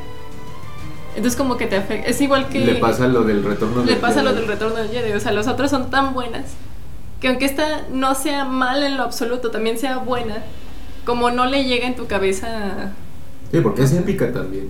Entonces 1.15 1.37
como 1.37 1.57
que 1.57 1.67
te 1.67 1.75
afecta. 1.75 2.09
Es 2.09 2.19
igual 2.21 2.49
que... 2.49 2.59
Le 2.59 2.75
pasa 2.75 3.07
lo 3.07 3.23
del 3.23 3.43
retorno 3.43 3.83
le 3.83 3.91
del 3.91 4.01
pasa 4.01 4.23
lo 4.23 4.33
del 4.33 4.47
retorno 4.47 4.77
del 4.77 4.89
Jedi. 4.89 5.11
O 5.11 5.19
sea, 5.19 5.31
los 5.31 5.47
otros 5.47 5.69
son 5.69 5.91
tan 5.91 6.15
buenas 6.15 6.55
que 7.19 7.27
aunque 7.27 7.45
esta 7.45 7.87
no 7.91 8.15
sea 8.15 8.45
mala 8.45 8.87
en 8.87 8.97
lo 8.97 9.03
absoluto, 9.03 9.51
también 9.51 9.77
sea 9.77 9.97
buena, 9.97 10.43
como 11.05 11.31
no 11.31 11.45
le 11.45 11.65
llega 11.65 11.87
en 11.87 11.95
tu 11.95 12.07
cabeza... 12.07 12.93
Sí, 13.51 13.59
porque 13.61 13.83
es 13.83 13.93
épica 13.93 14.31
también. 14.31 14.69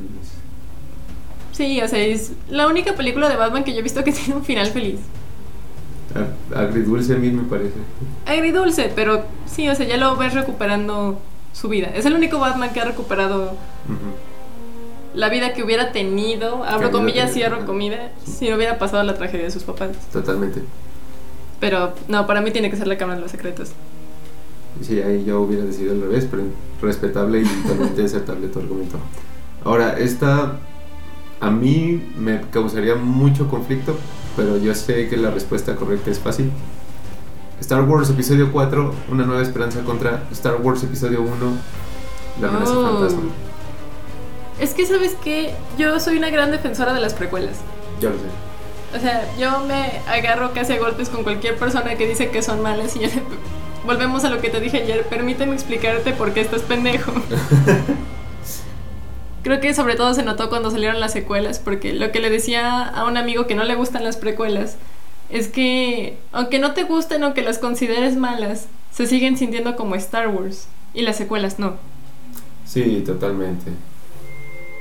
Sí, 1.51 1.81
o 1.81 1.87
sea, 1.87 1.99
es 1.99 2.31
la 2.49 2.67
única 2.67 2.95
película 2.95 3.27
de 3.27 3.35
Batman 3.35 3.63
que 3.63 3.73
yo 3.73 3.79
he 3.79 3.83
visto 3.83 4.03
que 4.03 4.11
tiene 4.13 4.35
un 4.35 4.45
final 4.45 4.67
feliz. 4.67 4.99
Agridulce 6.55 7.13
a 7.13 7.17
mí 7.17 7.29
me 7.29 7.43
parece. 7.43 7.75
Agridulce, 8.25 8.91
pero 8.95 9.25
sí, 9.45 9.69
o 9.69 9.75
sea, 9.75 9.85
ya 9.85 9.97
lo 9.97 10.15
ves 10.15 10.33
recuperando 10.33 11.19
su 11.53 11.67
vida. 11.67 11.91
Es 11.93 12.05
el 12.05 12.13
único 12.13 12.39
Batman 12.39 12.71
que 12.73 12.79
ha 12.79 12.85
recuperado 12.85 13.53
la 15.13 15.29
vida 15.29 15.53
que 15.53 15.63
hubiera 15.63 15.91
tenido, 15.91 16.63
abro 16.63 16.91
comillas, 16.91 17.33
cierro 17.33 17.65
comida, 17.65 18.11
si 18.25 18.49
no 18.49 18.55
hubiera 18.55 18.79
pasado 18.79 19.03
la 19.03 19.15
tragedia 19.15 19.45
de 19.45 19.51
sus 19.51 19.63
papás. 19.63 19.89
Totalmente. 20.11 20.61
Pero 21.59 21.93
no, 22.07 22.25
para 22.25 22.41
mí 22.41 22.51
tiene 22.51 22.69
que 22.69 22.77
ser 22.77 22.87
la 22.87 22.97
Cámara 22.97 23.17
de 23.17 23.23
los 23.23 23.31
Secretos. 23.31 23.71
Sí, 24.81 25.01
ahí 25.01 25.25
yo 25.25 25.41
hubiera 25.41 25.65
decidido 25.65 25.93
al 25.93 26.01
revés, 26.01 26.27
pero 26.29 26.43
respetable 26.81 27.41
y 27.41 27.45
totalmente 27.45 28.03
aceptable 28.03 28.47
tu 28.47 28.59
argumento. 28.59 28.97
Ahora, 29.65 29.97
esta 29.99 30.53
a 31.41 31.49
mí 31.49 32.11
me 32.17 32.41
causaría 32.51 32.95
mucho 32.95 33.49
conflicto, 33.49 33.95
pero 34.35 34.57
yo 34.57 34.73
sé 34.75 35.07
que 35.09 35.17
la 35.17 35.31
respuesta 35.31 35.75
correcta 35.75 36.11
es 36.11 36.19
fácil. 36.19 36.51
Star 37.59 37.83
Wars 37.83 38.09
Episodio 38.09 38.51
4, 38.51 38.93
Una 39.11 39.25
Nueva 39.25 39.41
Esperanza 39.41 39.81
contra 39.81 40.23
Star 40.31 40.61
Wars 40.61 40.83
Episodio 40.83 41.21
1, 41.21 41.31
La 42.41 42.47
amenaza 42.47 42.77
oh. 42.77 42.83
fantasma. 42.83 43.21
Es 44.59 44.73
que, 44.73 44.85
¿sabes 44.85 45.15
qué? 45.23 45.53
Yo 45.77 45.99
soy 45.99 46.17
una 46.17 46.29
gran 46.29 46.51
defensora 46.51 46.93
de 46.93 47.01
las 47.01 47.13
precuelas. 47.13 47.57
Ya 48.01 48.09
lo 48.09 48.15
sé. 48.15 48.48
O 48.95 48.99
sea, 48.99 49.27
yo 49.37 49.59
me 49.61 50.01
agarro 50.07 50.53
casi 50.53 50.73
a 50.73 50.79
golpes 50.79 51.09
con 51.09 51.23
cualquier 51.23 51.57
persona 51.57 51.95
que 51.95 52.07
dice 52.07 52.29
que 52.29 52.41
son 52.41 52.61
malas 52.61 52.95
y 52.95 53.01
yo 53.01 53.09
volvemos 53.85 54.23
a 54.25 54.29
lo 54.29 54.41
que 54.41 54.49
te 54.49 54.59
dije 54.59 54.83
ayer, 54.83 55.05
permíteme 55.07 55.53
explicarte 55.53 56.13
por 56.13 56.33
qué 56.33 56.41
estás 56.41 56.61
pendejo. 56.61 57.13
Creo 59.43 59.61
que 59.61 59.73
sobre 59.73 59.95
todo 59.95 60.13
se 60.13 60.23
notó 60.23 60.49
cuando 60.49 60.69
salieron 60.69 60.99
las 60.99 61.13
secuelas, 61.13 61.59
porque 61.59 61.93
lo 61.93 62.11
que 62.11 62.19
le 62.19 62.29
decía 62.29 62.83
a 62.83 63.05
un 63.05 63.15
amigo 63.15 63.47
que 63.47 63.55
no 63.55 63.63
le 63.63 63.75
gustan 63.75 64.03
las 64.03 64.17
precuelas 64.17 64.75
es 65.29 65.47
que, 65.47 66.17
aunque 66.31 66.59
no 66.59 66.73
te 66.73 66.83
gusten, 66.83 67.23
aunque 67.23 67.41
las 67.41 67.57
consideres 67.57 68.17
malas, 68.17 68.67
se 68.91 69.07
siguen 69.07 69.37
sintiendo 69.37 69.75
como 69.75 69.95
Star 69.95 70.27
Wars 70.27 70.67
y 70.93 71.03
las 71.03 71.15
secuelas 71.15 71.57
no. 71.57 71.77
Sí, 72.65 73.01
totalmente. 73.05 73.71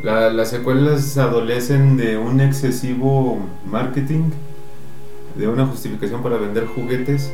Las 0.03 0.51
secuelas 0.51 1.17
adolecen 1.19 1.97
de 1.97 2.17
un 2.19 2.41
excesivo 2.41 3.39
marketing, 3.67 4.31
de 5.37 5.49
una 5.49 5.67
justificación 5.67 6.23
para 6.23 6.37
vender 6.37 6.67
juguetes 6.67 7.33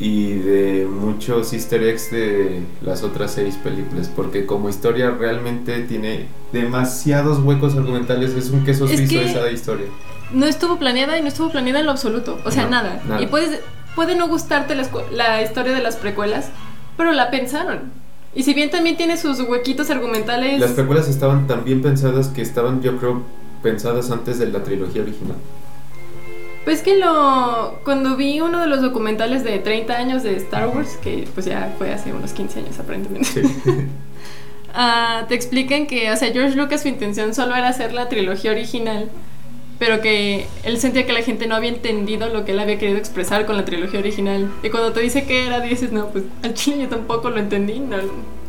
y 0.00 0.34
de 0.34 0.86
muchos 0.88 1.52
easter 1.52 1.82
eggs 1.82 2.10
de 2.10 2.62
las 2.82 3.02
otras 3.02 3.32
seis 3.32 3.56
películas, 3.56 4.10
porque 4.14 4.46
como 4.46 4.68
historia 4.68 5.10
realmente 5.10 5.80
tiene 5.82 6.26
demasiados 6.52 7.40
huecos 7.40 7.74
argumentales, 7.76 8.34
es 8.34 8.50
un 8.50 8.64
queso 8.64 8.86
suizo 8.86 9.20
esa 9.20 9.50
historia. 9.50 9.86
No 10.32 10.46
estuvo 10.46 10.78
planeada 10.78 11.18
y 11.18 11.22
no 11.22 11.28
estuvo 11.28 11.50
planeada 11.50 11.80
en 11.80 11.86
lo 11.86 11.92
absoluto, 11.92 12.38
o 12.44 12.50
sea, 12.50 12.68
nada. 12.68 13.02
Y 13.20 13.26
puedes, 13.26 13.60
puede 13.96 14.14
no 14.14 14.28
gustarte 14.28 14.74
la, 14.74 14.88
la 15.12 15.42
historia 15.42 15.72
de 15.72 15.82
las 15.82 15.96
precuelas, 15.96 16.50
pero 16.96 17.12
la 17.12 17.30
pensaron. 17.30 18.07
Y 18.38 18.44
si 18.44 18.54
bien 18.54 18.70
también 18.70 18.96
tiene 18.96 19.16
sus 19.16 19.40
huequitos 19.40 19.90
argumentales... 19.90 20.60
Las 20.60 20.70
precuelas 20.70 21.08
estaban 21.08 21.48
tan 21.48 21.64
bien 21.64 21.82
pensadas 21.82 22.28
que 22.28 22.40
estaban, 22.40 22.80
yo 22.82 22.96
creo, 22.96 23.22
pensadas 23.64 24.12
antes 24.12 24.38
de 24.38 24.46
la 24.46 24.62
trilogía 24.62 25.02
original. 25.02 25.34
Pues 26.64 26.82
que 26.82 26.98
lo. 26.98 27.80
Cuando 27.82 28.16
vi 28.16 28.40
uno 28.40 28.60
de 28.60 28.68
los 28.68 28.80
documentales 28.80 29.42
de 29.42 29.58
30 29.58 29.92
años 29.92 30.22
de 30.22 30.36
Star 30.36 30.68
Wars, 30.68 30.98
que 31.02 31.26
pues 31.34 31.46
ya 31.46 31.74
fue 31.78 31.92
hace 31.92 32.12
unos 32.12 32.32
15 32.32 32.60
años 32.60 32.78
aparentemente. 32.78 33.42
Ah, 34.80 35.24
te 35.28 35.34
explican 35.34 35.86
que, 35.86 36.12
o 36.12 36.16
sea, 36.16 36.30
George 36.30 36.54
Lucas 36.54 36.82
su 36.82 36.88
intención 36.88 37.34
solo 37.34 37.56
era 37.56 37.68
hacer 37.68 37.94
la 37.94 38.08
trilogía 38.08 38.50
original, 38.50 39.08
pero 39.78 40.00
que 40.00 40.46
él 40.64 40.78
sentía 40.78 41.06
que 41.06 41.12
la 41.12 41.22
gente 41.22 41.46
no 41.46 41.54
había 41.54 41.70
entendido 41.70 42.28
lo 42.28 42.44
que 42.44 42.52
él 42.52 42.58
había 42.58 42.78
querido 42.78 42.98
expresar 42.98 43.46
con 43.46 43.56
la 43.56 43.64
trilogía 43.64 44.00
original. 44.00 44.50
Y 44.62 44.70
cuando 44.70 44.92
te 44.92 45.00
dice 45.00 45.24
que 45.24 45.46
era, 45.46 45.60
dices, 45.60 45.92
no, 45.92 46.08
pues 46.08 46.24
al 46.42 46.54
chile 46.54 46.82
yo 46.82 46.88
tampoco 46.88 47.30
lo 47.30 47.38
entendí. 47.38 47.78
No. 47.78 47.96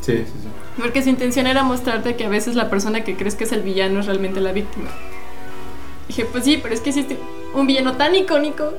Sí, 0.02 0.18
sí, 0.18 0.26
sí. 0.26 0.48
Porque 0.82 1.04
su 1.04 1.10
intención 1.10 1.46
era 1.46 1.64
mostrarte 1.64 2.16
que 2.16 2.26
a 2.26 2.30
veces 2.30 2.56
la 2.56 2.70
persona 2.70 3.04
que 3.04 3.16
crees 3.16 3.36
que 3.36 3.44
es 3.44 3.52
el 3.52 3.62
villano 3.62 4.00
es 4.00 4.08
realmente 4.08 4.40
la 4.40 4.54
víctima. 4.54 4.90
Dije, 6.08 6.26
pues 6.26 6.46
sí, 6.46 6.60
pero 6.62 6.74
es 6.74 6.82
que 6.82 6.90
existe 6.90 7.18
un 7.54 7.68
villano 7.68 7.94
tan 7.94 8.16
icónico 8.16 8.74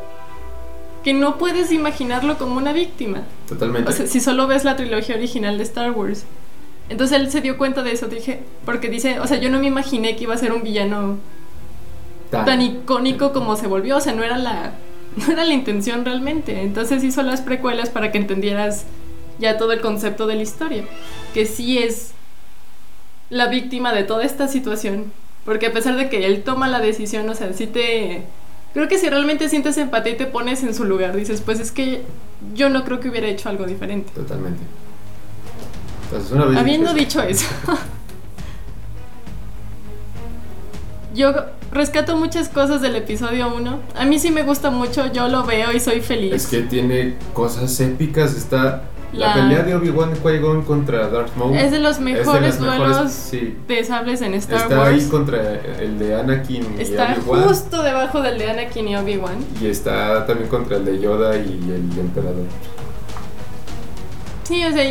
que 1.05 1.15
no 1.15 1.39
puedes 1.39 1.71
imaginarlo 1.71 2.37
como 2.37 2.57
una 2.57 2.73
víctima. 2.73 3.23
Totalmente. 3.49 3.89
O 3.89 3.93
sea, 3.93 4.07
si 4.07 4.19
solo 4.21 4.47
ves 4.47 4.65
la 4.65 4.77
trilogía 4.77 5.15
original 5.15 5.57
de 5.57 5.65
Star 5.65 5.93
Wars. 5.93 6.25
Entonces 6.89 7.21
él 7.21 7.31
se 7.31 7.41
dio 7.41 7.57
cuenta 7.57 7.85
de 7.85 7.93
eso, 7.93 8.09
dije, 8.09 8.41
porque 8.65 8.89
dice, 8.89 9.21
o 9.21 9.27
sea, 9.29 9.39
yo 9.39 9.49
no 9.49 9.61
me 9.61 9.69
imaginé 9.69 10.17
que 10.17 10.25
iba 10.25 10.35
a 10.35 10.39
ser 10.39 10.53
un 10.53 10.65
villano 10.65 11.19
tan, 12.31 12.62
icónico 12.62 13.33
como 13.33 13.57
se 13.57 13.66
volvió, 13.66 13.97
o 13.97 14.01
sea, 14.01 14.12
no 14.12 14.23
era 14.23 14.38
la 14.38 14.73
no 15.16 15.33
era 15.33 15.45
la 15.45 15.55
intención 15.55 16.05
realmente. 16.05 16.62
Entonces 16.62 17.03
hizo 17.03 17.23
las 17.23 17.40
precuelas 17.40 17.90
para 17.90 18.12
que 18.12 18.19
entendieras 18.19 18.85
ya 19.38 19.59
todo 19.59 19.73
el 19.73 19.81
concepto 19.81 20.27
de 20.27 20.37
la 20.37 20.43
historia, 20.43 20.85
que 21.35 21.47
sí 21.47 21.79
es 21.79 22.12
la 23.29 23.49
víctima 23.49 23.93
de 23.93 24.05
toda 24.05 24.25
esta 24.25 24.49
situación 24.49 25.12
porque 25.45 25.66
a 25.66 25.73
pesar 25.73 25.97
de 25.97 26.09
que 26.09 26.27
él 26.27 26.43
toma 26.43 26.69
la 26.69 26.81
decisión, 26.81 27.29
o 27.29 27.35
sea, 27.35 27.53
sí 27.53 27.66
te... 27.66 28.25
Creo 28.73 28.88
que 28.88 28.99
si 28.99 29.09
realmente 29.09 29.49
sientes 29.49 29.77
empatía 29.79 30.12
y 30.12 30.16
te 30.16 30.27
pones 30.27 30.62
en 30.62 30.75
su 30.75 30.85
lugar, 30.85 31.16
dices, 31.16 31.40
pues 31.40 31.59
es 31.59 31.73
que 31.73 32.03
yo 32.55 32.69
no 32.69 32.85
creo 32.85 33.01
que 33.01 33.09
hubiera 33.09 33.27
hecho 33.27 33.49
algo 33.49 33.66
diferente. 33.66 34.12
Totalmente. 34.14 34.61
Habiendo 36.57 36.95
dicho 36.95 37.23
eso, 37.23 37.47
yo 41.14 41.35
rescato 41.73 42.17
muchas 42.17 42.49
cosas 42.49 42.81
del 42.81 42.97
episodio 42.97 43.55
1. 43.55 43.79
A 43.97 44.05
mí 44.05 44.19
sí 44.19 44.31
me 44.31 44.43
gusta 44.43 44.71
mucho, 44.71 45.13
yo 45.13 45.29
lo 45.29 45.45
veo 45.45 45.73
y 45.73 45.81
soy 45.81 46.01
feliz. 46.01 46.33
Es 46.33 46.47
que 46.47 46.63
tiene 46.63 47.17
cosas 47.33 47.79
épicas, 47.81 48.37
está 48.37 48.85
la, 49.13 49.35
pelea 49.35 49.63
de 49.63 49.75
Obi-Wan 49.75 50.15
Qui-Gon 50.23 50.63
contra 50.63 51.09
Darth 51.09 51.35
Maul 51.35 51.57
es 51.57 51.73
de 51.73 51.81
los 51.81 51.99
mejores 51.99 52.61
duelos 52.61 53.33
de 53.67 53.85
sables 53.85 54.23
en 54.23 54.35
Star 54.35 54.63
está 54.63 54.79
Wars. 54.79 54.91
Está 54.91 55.05
ahí 55.05 55.11
contra 55.11 55.61
el 55.81 55.99
de 55.99 56.15
Anakin 56.15 56.79
está 56.79 57.17
y 57.17 57.21
Obi-Wan. 57.21 57.43
justo 57.43 57.83
debajo 57.83 58.23
del 58.23 58.39
de 58.39 58.51
Anakin 58.51 58.89
y 58.89 58.97
Obi-Wan. 58.97 59.45
Y 59.61 59.67
está 59.67 60.27
también 60.27 60.49
contra 60.49 60.77
el 60.77 60.85
de 60.85 61.01
Yoda 61.01 61.37
y 61.37 61.41
el 61.41 61.99
Emperador. 61.99 62.47
Sí, 64.45 64.65
o 64.65 64.73
sea, 64.73 64.83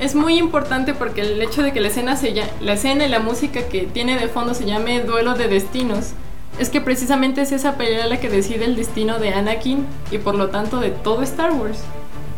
es 0.00 0.14
muy 0.14 0.38
importante 0.38 0.94
porque 0.94 1.20
el 1.20 1.42
hecho 1.42 1.62
de 1.62 1.72
que 1.72 1.80
la 1.80 1.88
escena, 1.88 2.16
se 2.16 2.34
la 2.62 2.72
escena 2.72 3.04
y 3.04 3.10
la 3.10 3.18
música 3.18 3.68
que 3.68 3.82
tiene 3.82 4.18
de 4.18 4.28
fondo 4.28 4.54
se 4.54 4.64
llame 4.64 5.02
Duelo 5.02 5.34
de 5.34 5.48
Destinos 5.48 6.12
es 6.58 6.68
que 6.68 6.80
precisamente 6.80 7.42
es 7.42 7.52
esa 7.52 7.76
pelea 7.76 8.06
la 8.06 8.20
que 8.20 8.28
decide 8.28 8.64
el 8.64 8.76
destino 8.76 9.18
de 9.18 9.30
Anakin 9.30 9.86
y 10.10 10.18
por 10.18 10.34
lo 10.34 10.48
tanto 10.48 10.80
de 10.80 10.90
todo 10.90 11.22
Star 11.22 11.52
Wars. 11.52 11.78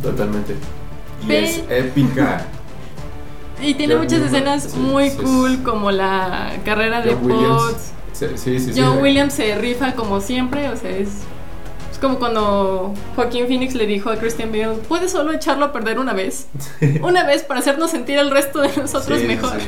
Totalmente 0.03 0.55
y 1.29 1.33
es 1.33 1.62
épica. 1.68 2.46
Y 3.62 3.74
tiene 3.74 3.94
muchas 3.94 4.20
escenas 4.20 4.74
muy 4.74 5.11
cool, 5.12 5.62
como 5.62 5.92
la 5.92 6.53
carrera 6.64 7.00
de 7.00 7.14
Potts. 7.14 7.92
John 8.77 9.00
Williams 9.00 9.33
se 9.33 9.55
rifa 9.55 9.92
como 9.94 10.20
siempre, 10.20 10.68
o 10.68 10.77
sea, 10.77 10.90
es, 10.90 11.09
es 11.90 11.98
como 12.00 12.18
cuando 12.18 12.92
Joaquín 13.14 13.46
Phoenix 13.46 13.74
le 13.74 13.87
dijo 13.87 14.11
a 14.11 14.16
Christian 14.16 14.50
Bale, 14.50 14.74
puedes 14.88 15.12
solo 15.12 15.33
echarlo 15.33 15.66
a 15.66 15.72
perder 15.72 16.00
una 16.00 16.12
vez. 16.12 16.48
una 17.03 17.24
vez 17.24 17.44
para 17.44 17.61
hacernos 17.61 17.92
sentir 17.92 18.18
el 18.18 18.33
resto 18.33 18.61
de 18.61 18.77
nosotros 18.77 19.22
mejor. 19.22 19.59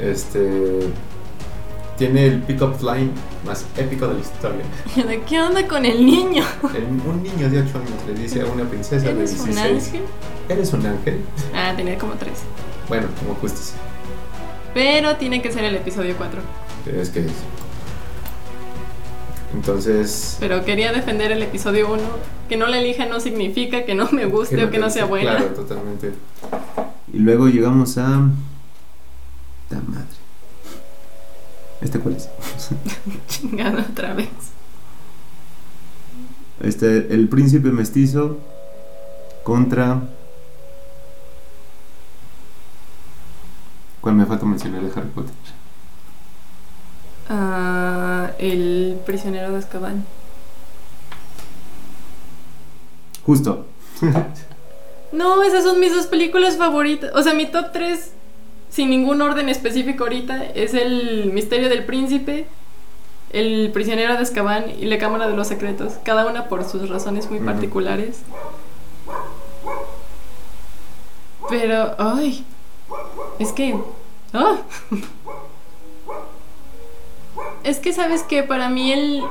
Este 0.00 0.80
tiene 1.96 2.26
el 2.26 2.42
pick-up 2.42 2.76
line 2.80 3.10
más 3.44 3.64
épico 3.76 4.08
de 4.08 4.14
la 4.14 4.20
historia. 4.20 4.64
¿Qué 5.26 5.40
onda 5.40 5.66
con 5.66 5.84
el 5.84 6.04
niño? 6.04 6.44
un 6.62 7.22
niño 7.22 7.50
de 7.50 7.60
8 7.60 7.78
años 7.78 8.06
le 8.06 8.14
dice 8.14 8.42
a 8.42 8.46
una 8.46 8.64
princesa 8.64 9.08
de 9.08 9.14
16. 9.14 9.48
un 9.48 9.58
ángel? 9.58 10.02
¿Eres 10.48 10.72
un 10.72 10.86
ángel? 10.86 11.20
Ah, 11.54 11.72
tenía 11.76 11.98
como 11.98 12.14
3. 12.14 12.32
Bueno, 12.88 13.06
como 13.20 13.34
justicia. 13.36 13.76
Pero 14.72 15.16
tiene 15.16 15.40
que 15.40 15.52
ser 15.52 15.64
el 15.64 15.76
episodio 15.76 16.16
4. 16.16 16.40
Es 17.00 17.10
que 17.10 17.20
es. 17.20 17.32
Entonces. 19.54 20.36
Pero 20.40 20.64
quería 20.64 20.92
defender 20.92 21.30
el 21.30 21.42
episodio 21.42 21.92
1. 21.92 22.02
Que 22.48 22.56
no 22.56 22.66
la 22.66 22.78
elija 22.78 23.06
no 23.06 23.20
significa 23.20 23.84
que 23.84 23.94
no 23.94 24.08
me 24.10 24.26
guste 24.26 24.62
o 24.64 24.70
que 24.70 24.78
no 24.78 24.90
sea 24.90 25.04
buena. 25.04 25.36
Claro, 25.36 25.54
totalmente. 25.54 26.12
Y 27.12 27.18
luego 27.18 27.48
llegamos 27.48 27.96
a. 27.98 28.28
La 29.70 29.80
madre. 29.80 30.23
¿Este 31.84 32.00
cuál 32.00 32.16
es? 32.16 32.30
Chingado 33.28 33.80
otra 33.80 34.14
vez. 34.14 34.28
Este, 36.60 37.14
el 37.14 37.28
príncipe 37.28 37.70
mestizo 37.70 38.38
contra. 39.42 40.00
¿Cuál 44.00 44.14
me 44.14 44.24
falta 44.24 44.46
mencionar 44.46 44.82
de 44.82 44.98
Harry 44.98 45.10
Potter? 45.10 45.34
Uh, 47.28 48.28
el 48.38 48.98
prisionero 49.04 49.52
de 49.52 49.58
Azkaban. 49.58 50.04
Justo. 53.24 53.66
No, 55.12 55.44
esas 55.44 55.62
son 55.62 55.78
mis 55.78 55.94
dos 55.94 56.08
películas 56.08 56.56
favoritas. 56.56 57.12
O 57.14 57.22
sea, 57.22 57.34
mi 57.34 57.46
top 57.46 57.70
3, 57.72 58.13
sin 58.74 58.90
ningún 58.90 59.22
orden 59.22 59.48
específico 59.48 60.02
ahorita, 60.02 60.46
es 60.46 60.74
El 60.74 61.30
Misterio 61.32 61.68
del 61.68 61.84
Príncipe, 61.84 62.46
El 63.30 63.70
Prisionero 63.72 64.14
de 64.14 64.18
Azkaban 64.18 64.64
y 64.68 64.86
La 64.86 64.98
Cámara 64.98 65.28
de 65.28 65.36
los 65.36 65.46
Secretos. 65.46 65.92
Cada 66.04 66.26
una 66.26 66.48
por 66.48 66.64
sus 66.64 66.88
razones 66.88 67.30
muy 67.30 67.38
particulares. 67.38 68.22
Pero, 71.48 71.94
ay, 71.98 72.44
es 73.38 73.52
que... 73.52 73.76
ah. 74.32 74.56
Es 77.62 77.78
que, 77.78 77.94
¿sabes 77.94 78.22
que 78.24 78.42
Para 78.42 78.68
mí 78.68 78.92
el... 78.92 79.22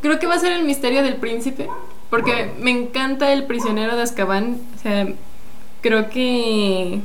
Creo 0.00 0.18
que 0.18 0.26
va 0.26 0.34
a 0.34 0.38
ser 0.38 0.52
el 0.52 0.64
misterio 0.64 1.02
del 1.02 1.16
príncipe. 1.16 1.70
Porque 2.10 2.52
me 2.60 2.70
encanta 2.70 3.32
el 3.32 3.46
prisionero 3.46 3.96
de 3.96 4.02
Azkaban. 4.02 4.60
O 4.76 4.78
sea, 4.78 5.08
creo 5.80 6.10
que 6.10 7.00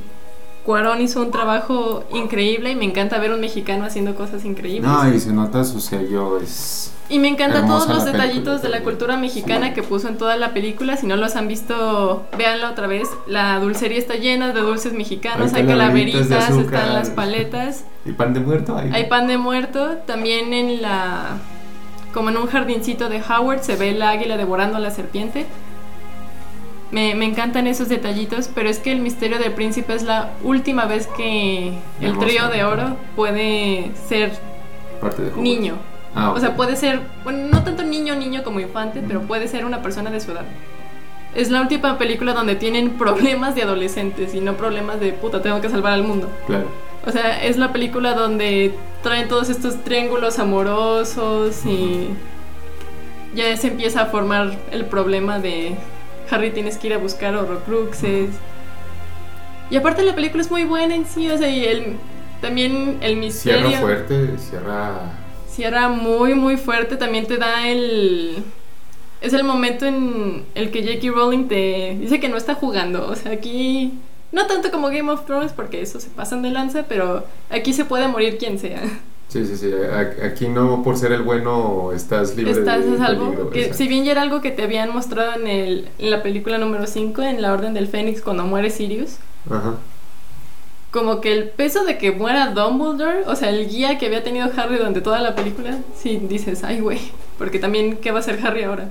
Cuarón 0.70 1.00
hizo 1.00 1.20
un 1.20 1.32
trabajo 1.32 2.04
increíble 2.14 2.70
y 2.70 2.76
me 2.76 2.84
encanta 2.84 3.18
ver 3.18 3.32
un 3.32 3.40
mexicano 3.40 3.84
haciendo 3.86 4.14
cosas 4.14 4.44
increíbles. 4.44 4.88
No, 4.88 5.12
y 5.12 5.18
se 5.18 5.32
nota 5.32 5.64
su 5.64 5.80
sello, 5.80 6.38
es... 6.38 6.92
Y 7.08 7.18
me 7.18 7.26
encanta 7.26 7.66
todos 7.66 7.88
los 7.88 8.04
detallitos 8.04 8.62
película 8.62 8.62
de 8.62 8.68
la 8.68 8.82
cultura 8.84 9.16
mexicana 9.16 9.66
Sí. 9.70 9.74
que 9.74 9.82
puso 9.82 10.06
en 10.06 10.16
toda 10.16 10.36
la 10.36 10.54
película. 10.54 10.96
Si 10.96 11.08
no 11.08 11.16
los 11.16 11.34
han 11.34 11.48
visto, 11.48 12.22
véanla 12.38 12.70
otra 12.70 12.86
vez. 12.86 13.08
La 13.26 13.58
dulcería 13.58 13.98
está 13.98 14.14
llena 14.14 14.52
de 14.52 14.60
dulces 14.60 14.92
mexicanos, 14.92 15.52
Hay 15.54 15.62
hay 15.62 15.66
calaveritas 15.66 16.30
azúcar. 16.30 16.64
están 16.82 16.94
las 16.94 17.10
paletas, 17.10 17.84
¿Y 18.06 18.12
pan 18.12 18.32
de 18.32 18.38
muerto? 18.38 18.76
Ahí. 18.76 18.90
hay 18.94 19.08
pan 19.08 19.26
de 19.26 19.38
muerto. 19.38 19.96
También 20.06 20.52
en 20.54 20.80
la. 20.82 21.38
Como 22.14 22.28
en 22.30 22.36
un 22.36 22.46
jardincito 22.46 23.08
de 23.08 23.20
Howard 23.28 23.62
se 23.64 23.74
ve 23.74 23.90
el 23.90 24.02
águila 24.02 24.36
devorando 24.36 24.76
a 24.76 24.80
la 24.80 24.92
serpiente. 24.92 25.46
Me, 26.90 27.14
me 27.14 27.24
encantan 27.24 27.66
esos 27.66 27.88
detallitos, 27.88 28.50
pero 28.52 28.68
es 28.68 28.78
que 28.78 28.90
el 28.90 29.00
misterio 29.00 29.38
del 29.38 29.52
príncipe 29.52 29.94
es 29.94 30.02
la 30.02 30.30
última 30.42 30.86
vez 30.86 31.06
que 31.16 31.72
el 32.00 32.18
trío 32.18 32.48
de 32.48 32.64
oro 32.64 32.96
puede 33.14 33.92
ser 34.08 34.32
Parte 35.00 35.22
de 35.22 35.40
niño. 35.40 35.76
Ah, 36.14 36.32
O 36.32 36.40
sea, 36.40 36.56
puede 36.56 36.74
ser, 36.76 37.00
bueno, 37.22 37.48
no 37.50 37.62
tanto 37.62 37.84
niño, 37.84 38.16
niño 38.16 38.42
como 38.42 38.60
infante, 38.60 39.02
pero 39.06 39.22
puede 39.22 39.46
ser 39.48 39.64
una 39.64 39.82
persona 39.82 40.10
de 40.10 40.20
su 40.20 40.32
edad. 40.32 40.44
Es 41.34 41.50
la 41.50 41.60
última 41.60 41.96
película 41.96 42.32
donde 42.34 42.56
tienen 42.56 42.90
problemas 42.98 43.54
de 43.54 43.62
adolescentes 43.62 44.34
y 44.34 44.40
no 44.40 44.56
problemas 44.56 44.98
de 45.00 45.12
puta, 45.12 45.40
tengo 45.42 45.60
que 45.60 45.68
salvar 45.68 45.92
al 45.92 46.02
mundo. 46.02 46.28
Claro. 46.46 46.66
O 47.06 47.12
sea, 47.12 47.42
es 47.44 47.56
la 47.56 47.72
película 47.72 48.14
donde 48.14 48.74
traen 49.02 49.28
todos 49.28 49.48
estos 49.48 49.82
triángulos 49.84 50.38
amorosos 50.38 51.64
y 51.64 52.08
ya 53.34 53.56
se 53.56 53.68
empieza 53.68 54.02
a 54.02 54.06
formar 54.06 54.58
el 54.70 54.84
problema 54.86 55.38
de 55.38 55.76
Harry 56.30 56.50
tienes 56.50 56.78
que 56.78 56.88
ir 56.88 56.94
a 56.94 56.98
buscar 56.98 57.34
horrocruxes. 57.34 58.30
Y 59.70 59.76
aparte 59.76 60.02
la 60.02 60.14
película 60.14 60.42
es 60.42 60.50
muy 60.50 60.64
buena 60.64 60.94
en 60.94 61.06
sí, 61.06 61.30
o 61.30 61.38
sea, 61.38 61.48
y 61.48 61.64
el, 61.64 61.96
también 62.40 62.98
el 63.00 63.16
misterio 63.16 63.68
Cierra 63.68 63.80
fuerte, 63.80 64.38
cierra... 64.38 65.12
cierra 65.48 65.88
muy 65.88 66.34
muy 66.34 66.56
fuerte, 66.56 66.96
también 66.96 67.26
te 67.26 67.36
da 67.36 67.68
el 67.68 68.42
es 69.20 69.32
el 69.34 69.44
momento 69.44 69.84
en 69.86 70.46
el 70.54 70.70
que 70.70 70.82
J.K. 70.82 71.14
Rowling 71.14 71.46
te 71.46 71.96
dice 72.00 72.20
que 72.20 72.28
no 72.28 72.36
está 72.36 72.54
jugando, 72.54 73.06
o 73.06 73.14
sea, 73.14 73.32
aquí 73.32 73.92
no 74.32 74.46
tanto 74.46 74.70
como 74.70 74.88
Game 74.88 75.10
of 75.10 75.26
Thrones 75.26 75.52
porque 75.52 75.82
eso 75.82 76.00
se 76.00 76.08
pasan 76.08 76.42
de 76.42 76.50
lanza, 76.50 76.84
pero 76.88 77.24
aquí 77.50 77.72
se 77.72 77.84
puede 77.84 78.08
morir 78.08 78.38
quien 78.38 78.58
sea. 78.58 78.80
Sí, 79.30 79.46
sí, 79.46 79.56
sí. 79.56 79.70
Aquí 80.24 80.48
no 80.48 80.82
por 80.82 80.96
ser 80.98 81.12
el 81.12 81.22
bueno 81.22 81.92
estás 81.94 82.36
libre 82.36 82.50
Estás 82.52 82.84
de 82.84 82.96
salvo. 82.98 83.26
peligro, 83.26 83.50
Que, 83.50 83.72
si 83.74 83.86
bien 83.88 84.04
ya 84.04 84.10
era 84.12 84.22
algo 84.22 84.40
que 84.40 84.50
te 84.50 84.64
habían 84.64 84.92
mostrado 84.92 85.34
en, 85.40 85.46
el, 85.46 85.88
en 85.98 86.10
la 86.10 86.22
película 86.22 86.58
número 86.58 86.86
5, 86.86 87.22
en 87.22 87.40
La 87.40 87.52
Orden 87.52 87.72
del 87.72 87.86
Fénix, 87.86 88.22
cuando 88.22 88.44
muere 88.44 88.70
Sirius, 88.70 89.18
Ajá. 89.48 89.76
como 90.90 91.20
que 91.20 91.32
el 91.32 91.48
peso 91.50 91.84
de 91.84 91.96
que 91.96 92.10
muera 92.10 92.50
Dumbledore, 92.52 93.22
o 93.26 93.36
sea, 93.36 93.50
el 93.50 93.68
guía 93.68 93.98
que 93.98 94.06
había 94.06 94.24
tenido 94.24 94.50
Harry 94.56 94.76
durante 94.78 95.00
toda 95.00 95.20
la 95.20 95.36
película, 95.36 95.78
sí 95.96 96.20
dices, 96.28 96.64
ay, 96.64 96.80
güey, 96.80 96.98
porque 97.38 97.60
también, 97.60 97.98
¿qué 97.98 98.10
va 98.10 98.16
a 98.18 98.20
hacer 98.20 98.40
Harry 98.44 98.64
ahora? 98.64 98.88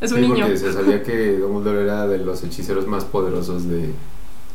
Es 0.00 0.12
un 0.12 0.18
Sí, 0.20 0.28
niño. 0.28 0.44
porque 0.44 0.56
se 0.56 0.72
sabía 0.72 1.02
que 1.02 1.32
Dumbledore 1.38 1.82
era 1.82 2.06
de 2.06 2.18
los 2.18 2.42
hechiceros 2.44 2.86
más 2.86 3.04
poderosos 3.04 3.68
de... 3.68 3.90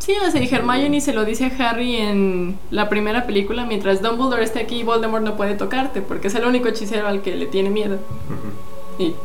Sí, 0.05 0.13
o 0.23 0.29
sea, 0.29 0.39
y 0.39 0.47
Hermione 0.53 1.01
se 1.01 1.13
lo 1.13 1.25
dice 1.25 1.45
a 1.45 1.69
Harry 1.69 1.95
en 1.95 2.59
la 2.69 2.89
primera 2.89 3.25
película, 3.25 3.65
mientras 3.65 4.03
Dumbledore 4.03 4.43
esté 4.43 4.59
aquí, 4.59 4.83
Voldemort 4.83 5.23
no 5.23 5.35
puede 5.35 5.55
tocarte, 5.55 6.03
porque 6.03 6.27
es 6.27 6.35
el 6.35 6.45
único 6.45 6.67
hechicero 6.67 7.07
al 7.07 7.23
que 7.23 7.35
le 7.35 7.47
tiene 7.47 7.71
miedo. 7.71 7.97
Y 8.99 9.15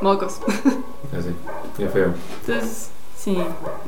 mocos. 0.00 0.38
Así, 1.18 1.30
qué 1.76 1.88
feo. 1.88 2.14
Entonces, 2.46 2.90
sí. 3.18 3.36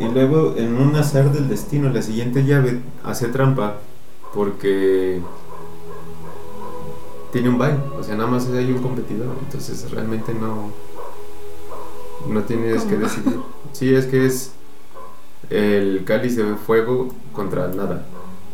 Y 0.00 0.04
luego, 0.08 0.54
en 0.56 0.74
un 0.78 0.96
azar 0.96 1.30
del 1.30 1.48
destino, 1.48 1.90
la 1.90 2.02
siguiente 2.02 2.44
llave 2.44 2.80
hace 3.04 3.28
trampa 3.28 3.76
porque 4.34 5.20
tiene 7.30 7.50
un 7.50 7.58
bye. 7.58 7.76
O 7.96 8.02
sea, 8.02 8.16
nada 8.16 8.28
más 8.28 8.48
hay 8.48 8.72
un 8.72 8.82
competidor. 8.82 9.36
Entonces, 9.44 9.88
realmente 9.92 10.34
no. 10.34 10.70
No 12.28 12.42
tienes 12.42 12.82
que 12.82 12.96
decidir. 12.96 13.38
Sí, 13.72 13.94
es 13.94 14.06
que 14.06 14.26
es 14.26 14.52
el 15.50 16.04
cáliz 16.04 16.36
de 16.36 16.54
fuego 16.56 17.08
contra 17.32 17.68
nada. 17.68 18.04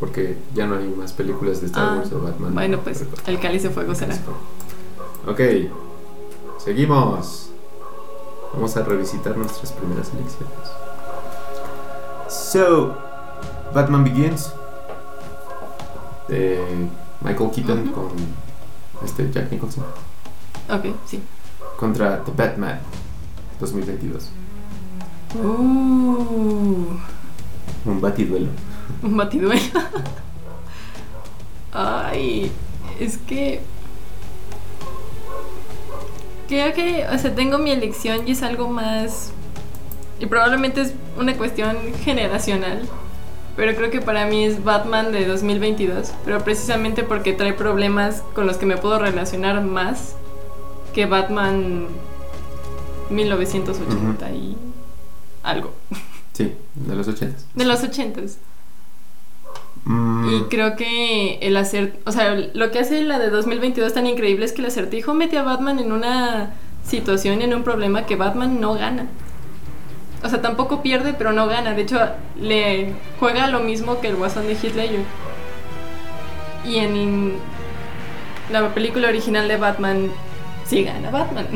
Porque 0.01 0.37
ya 0.55 0.67
no 0.67 0.77
hay 0.77 0.89
más 0.89 1.13
películas 1.13 1.61
de 1.61 1.67
Star 1.67 1.89
Ah, 1.91 1.97
Wars 1.97 2.13
o 2.13 2.21
Batman. 2.21 2.55
Bueno, 2.55 2.79
pues 2.85 3.05
el 3.27 3.41
cáliz 3.41 3.65
de 3.65 3.71
fuego 3.71 3.95
será. 3.95 4.15
Ok, 5.27 5.41
seguimos. 6.65 7.51
Vamos 8.55 8.77
a 8.77 8.83
revisitar 8.83 9.37
nuestras 9.37 9.73
primeras 9.73 10.09
elecciones. 10.15 10.55
So, 12.29 12.97
Batman 13.75 14.05
Begins 14.05 14.53
de 16.29 16.61
Michael 17.21 17.51
Keaton 17.51 17.89
con 17.89 18.09
este 19.05 19.31
Jack 19.31 19.51
Nicholson 19.51 19.85
Ok, 20.71 20.87
sí. 21.07 21.21
contra 21.79 22.23
The 22.25 22.33
Batman 22.37 22.79
2022. 23.61 24.31
Uh, 25.35 26.97
Un 27.85 28.01
batiduelo. 28.01 28.49
un 29.03 29.17
batiduelo. 29.17 29.63
Ay, 31.73 32.51
es 32.99 33.19
que. 33.19 33.61
Creo 36.49 36.73
que, 36.73 37.07
o 37.13 37.19
sea, 37.19 37.35
tengo 37.35 37.59
mi 37.59 37.71
elección 37.71 38.27
y 38.27 38.33
es 38.33 38.43
algo 38.43 38.69
más. 38.69 39.33
Y 40.19 40.27
probablemente 40.27 40.81
es 40.81 40.95
una 41.19 41.37
cuestión 41.37 41.77
generacional. 42.03 42.83
Pero 43.55 43.75
creo 43.77 43.91
que 43.91 44.01
para 44.01 44.25
mí 44.25 44.45
es 44.45 44.65
Batman 44.65 45.13
de 45.13 45.27
2022. 45.27 46.13
Pero 46.25 46.43
precisamente 46.43 47.03
porque 47.03 47.33
trae 47.35 47.53
problemas 47.53 48.23
con 48.35 48.47
los 48.47 48.57
que 48.57 48.67
me 48.67 48.77
puedo 48.79 48.99
relacionar 48.99 49.63
más 49.63 50.15
que 50.95 51.07
Batman 51.07 51.87
1980 53.11 54.31
y 54.31 54.57
algo. 55.51 55.75
Sí, 56.33 56.55
de 56.75 56.95
los 56.95 57.09
80. 57.09 57.37
De 57.55 57.65
los 57.65 57.83
80s. 57.83 58.37
Mm, 59.85 60.35
Y 60.35 60.43
creo 60.45 60.77
que 60.77 61.39
el 61.41 61.57
hacer, 61.57 61.99
o 62.05 62.13
sea, 62.13 62.35
lo 62.35 62.71
que 62.71 62.79
hace 62.79 63.03
la 63.03 63.19
de 63.19 63.31
2022 63.31 63.95
tan 63.95 64.07
increíble 64.07 64.45
es 64.45 64.53
que 64.53 64.61
el 64.61 64.67
acertijo 64.69 65.15
mete 65.15 65.39
a 65.39 65.43
Batman 65.43 65.79
en 65.79 65.93
una 65.93 66.51
situación, 66.87 67.43
en 67.43 67.55
un 67.55 67.63
problema 67.65 68.07
que 68.07 68.17
Batman 68.17 68.61
no 68.61 68.75
gana. 68.75 69.07
O 70.23 70.29
sea, 70.29 70.43
tampoco 70.43 70.83
pierde, 70.83 71.15
pero 71.15 71.33
no 71.33 71.47
gana. 71.47 71.75
De 71.75 71.83
hecho, 71.83 71.99
le 72.41 72.93
juega 73.21 73.47
lo 73.47 73.61
mismo 73.61 74.01
que 74.01 74.09
el 74.09 74.17
guasón 74.17 74.47
de 74.47 74.55
Heath 74.55 74.75
Ledger. 74.75 75.05
Y 76.65 76.77
en 76.79 77.35
la 78.51 78.75
película 78.75 79.09
original 79.09 79.47
de 79.49 79.57
Batman, 79.57 80.11
sí 80.67 80.83
gana 80.83 81.11
Batman. 81.11 81.47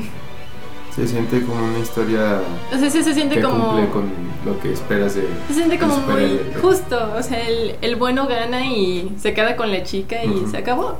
Se 0.94 1.06
siente 1.08 1.42
como 1.44 1.64
una 1.64 1.78
historia 1.78 2.40
O 2.74 2.78
sea, 2.78 2.90
sí 2.90 3.02
se 3.02 3.14
siente 3.14 3.36
que 3.36 3.42
como... 3.42 3.68
cumple 3.70 3.88
con 3.90 4.04
lo 4.44 4.60
que 4.60 4.72
esperas 4.72 5.14
de. 5.14 5.26
Se 5.48 5.54
siente 5.54 5.78
como 5.78 5.94
muy 5.96 6.02
superhéroe. 6.02 6.54
justo, 6.60 7.14
o 7.18 7.22
sea, 7.22 7.40
el, 7.48 7.76
el 7.80 7.96
bueno 7.96 8.26
gana 8.26 8.66
y 8.66 9.14
se 9.18 9.32
queda 9.32 9.56
con 9.56 9.70
la 9.72 9.82
chica 9.84 10.22
y 10.24 10.46
se 10.50 10.58
acabó. 10.58 10.98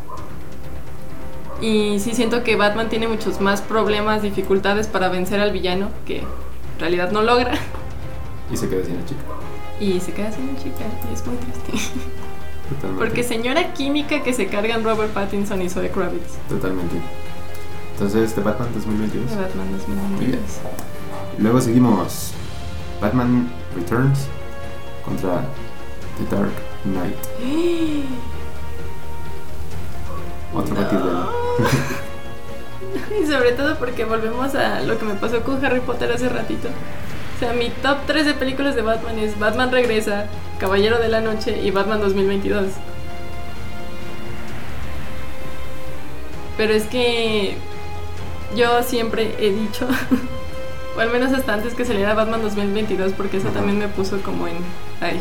Y 1.61 1.99
sí 2.01 2.13
siento 2.15 2.43
que 2.43 2.57
Batman 2.57 2.89
tiene 2.89 3.07
muchos 3.07 3.41
más 3.41 3.61
problemas, 3.63 4.23
dificultades 4.23 4.89
para 4.89 5.09
vencer 5.09 5.41
al 5.41 5.53
villano 5.53 5.91
que 6.07 6.19
en 6.19 6.81
realidad 6.81 7.13
no 7.13 7.23
logra 7.23 7.53
Y 8.53 8.57
se 8.57 8.69
queda 8.69 8.85
sin 8.85 8.97
la 8.97 9.05
chica. 9.05 9.21
y 9.79 10.01
se 10.01 10.13
queda 10.13 10.33
sin 10.33 10.47
la 10.49 10.59
chica 10.59 10.85
y 11.11 11.15
es 11.15 11.25
muy 11.27 11.37
triste. 11.37 12.01
Totalmente. 12.69 13.05
Porque 13.05 13.23
señora 13.23 13.73
química 13.75 14.23
que 14.23 14.33
se 14.33 14.47
cargan 14.47 14.83
Robert 14.83 15.13
Pattinson 15.13 15.61
y 15.63 15.69
Zoe 15.69 15.91
Kravitz 15.91 16.39
Totalmente. 16.49 16.97
Entonces, 17.93 18.35
de 18.35 18.43
Batman 18.43 18.69
2022. 18.75 19.31
de 19.31 19.37
Batman 19.37 19.69
Muy 20.17 20.27
bien. 20.27 20.41
2022. 20.41 21.39
Luego 21.39 21.61
seguimos 21.61 22.33
Batman 23.01 23.51
Returns 23.75 24.27
contra 25.05 25.43
The 26.19 26.37
Dark 26.37 26.53
Knight. 26.85 27.17
Otro 30.55 30.75
batiduelo. 30.75 31.33
Y 33.19 33.27
sobre 33.27 33.53
todo 33.53 33.77
porque 33.77 34.05
volvemos 34.05 34.55
a 34.55 34.81
lo 34.81 34.99
que 34.99 35.05
me 35.05 35.15
pasó 35.15 35.43
con 35.43 35.65
Harry 35.65 35.81
Potter 35.81 36.13
hace 36.13 36.29
ratito. 36.29 36.69
sea, 37.39 37.53
mi 37.53 37.71
top 37.71 37.99
3 38.07 38.27
de 38.27 38.35
películas 38.35 38.75
de 38.75 38.83
Batman 38.83 39.19
es 39.19 39.39
Batman 39.39 39.71
Regresa, 39.71 40.27
Caballero 40.59 40.99
de 40.99 41.09
la 41.09 41.21
Noche 41.21 41.61
y 41.63 41.71
Batman 41.71 42.01
2022. 42.01 42.67
Pero 46.57 46.75
es 46.75 46.85
que 46.85 47.57
yo 48.57 48.83
siempre 48.83 49.35
he 49.39 49.51
dicho, 49.51 49.87
o 50.97 51.01
al 51.01 51.11
menos 51.11 51.33
hasta 51.33 51.55
antes 51.55 51.75
que 51.75 51.85
saliera 51.85 52.15
Batman 52.15 52.43
2022, 52.43 53.13
porque 53.13 53.39
eso 53.39 53.49
también 53.49 53.79
me 53.79 53.89
puso 53.89 54.21
como 54.23 54.47
en... 54.47 54.57
Ay, 55.01 55.21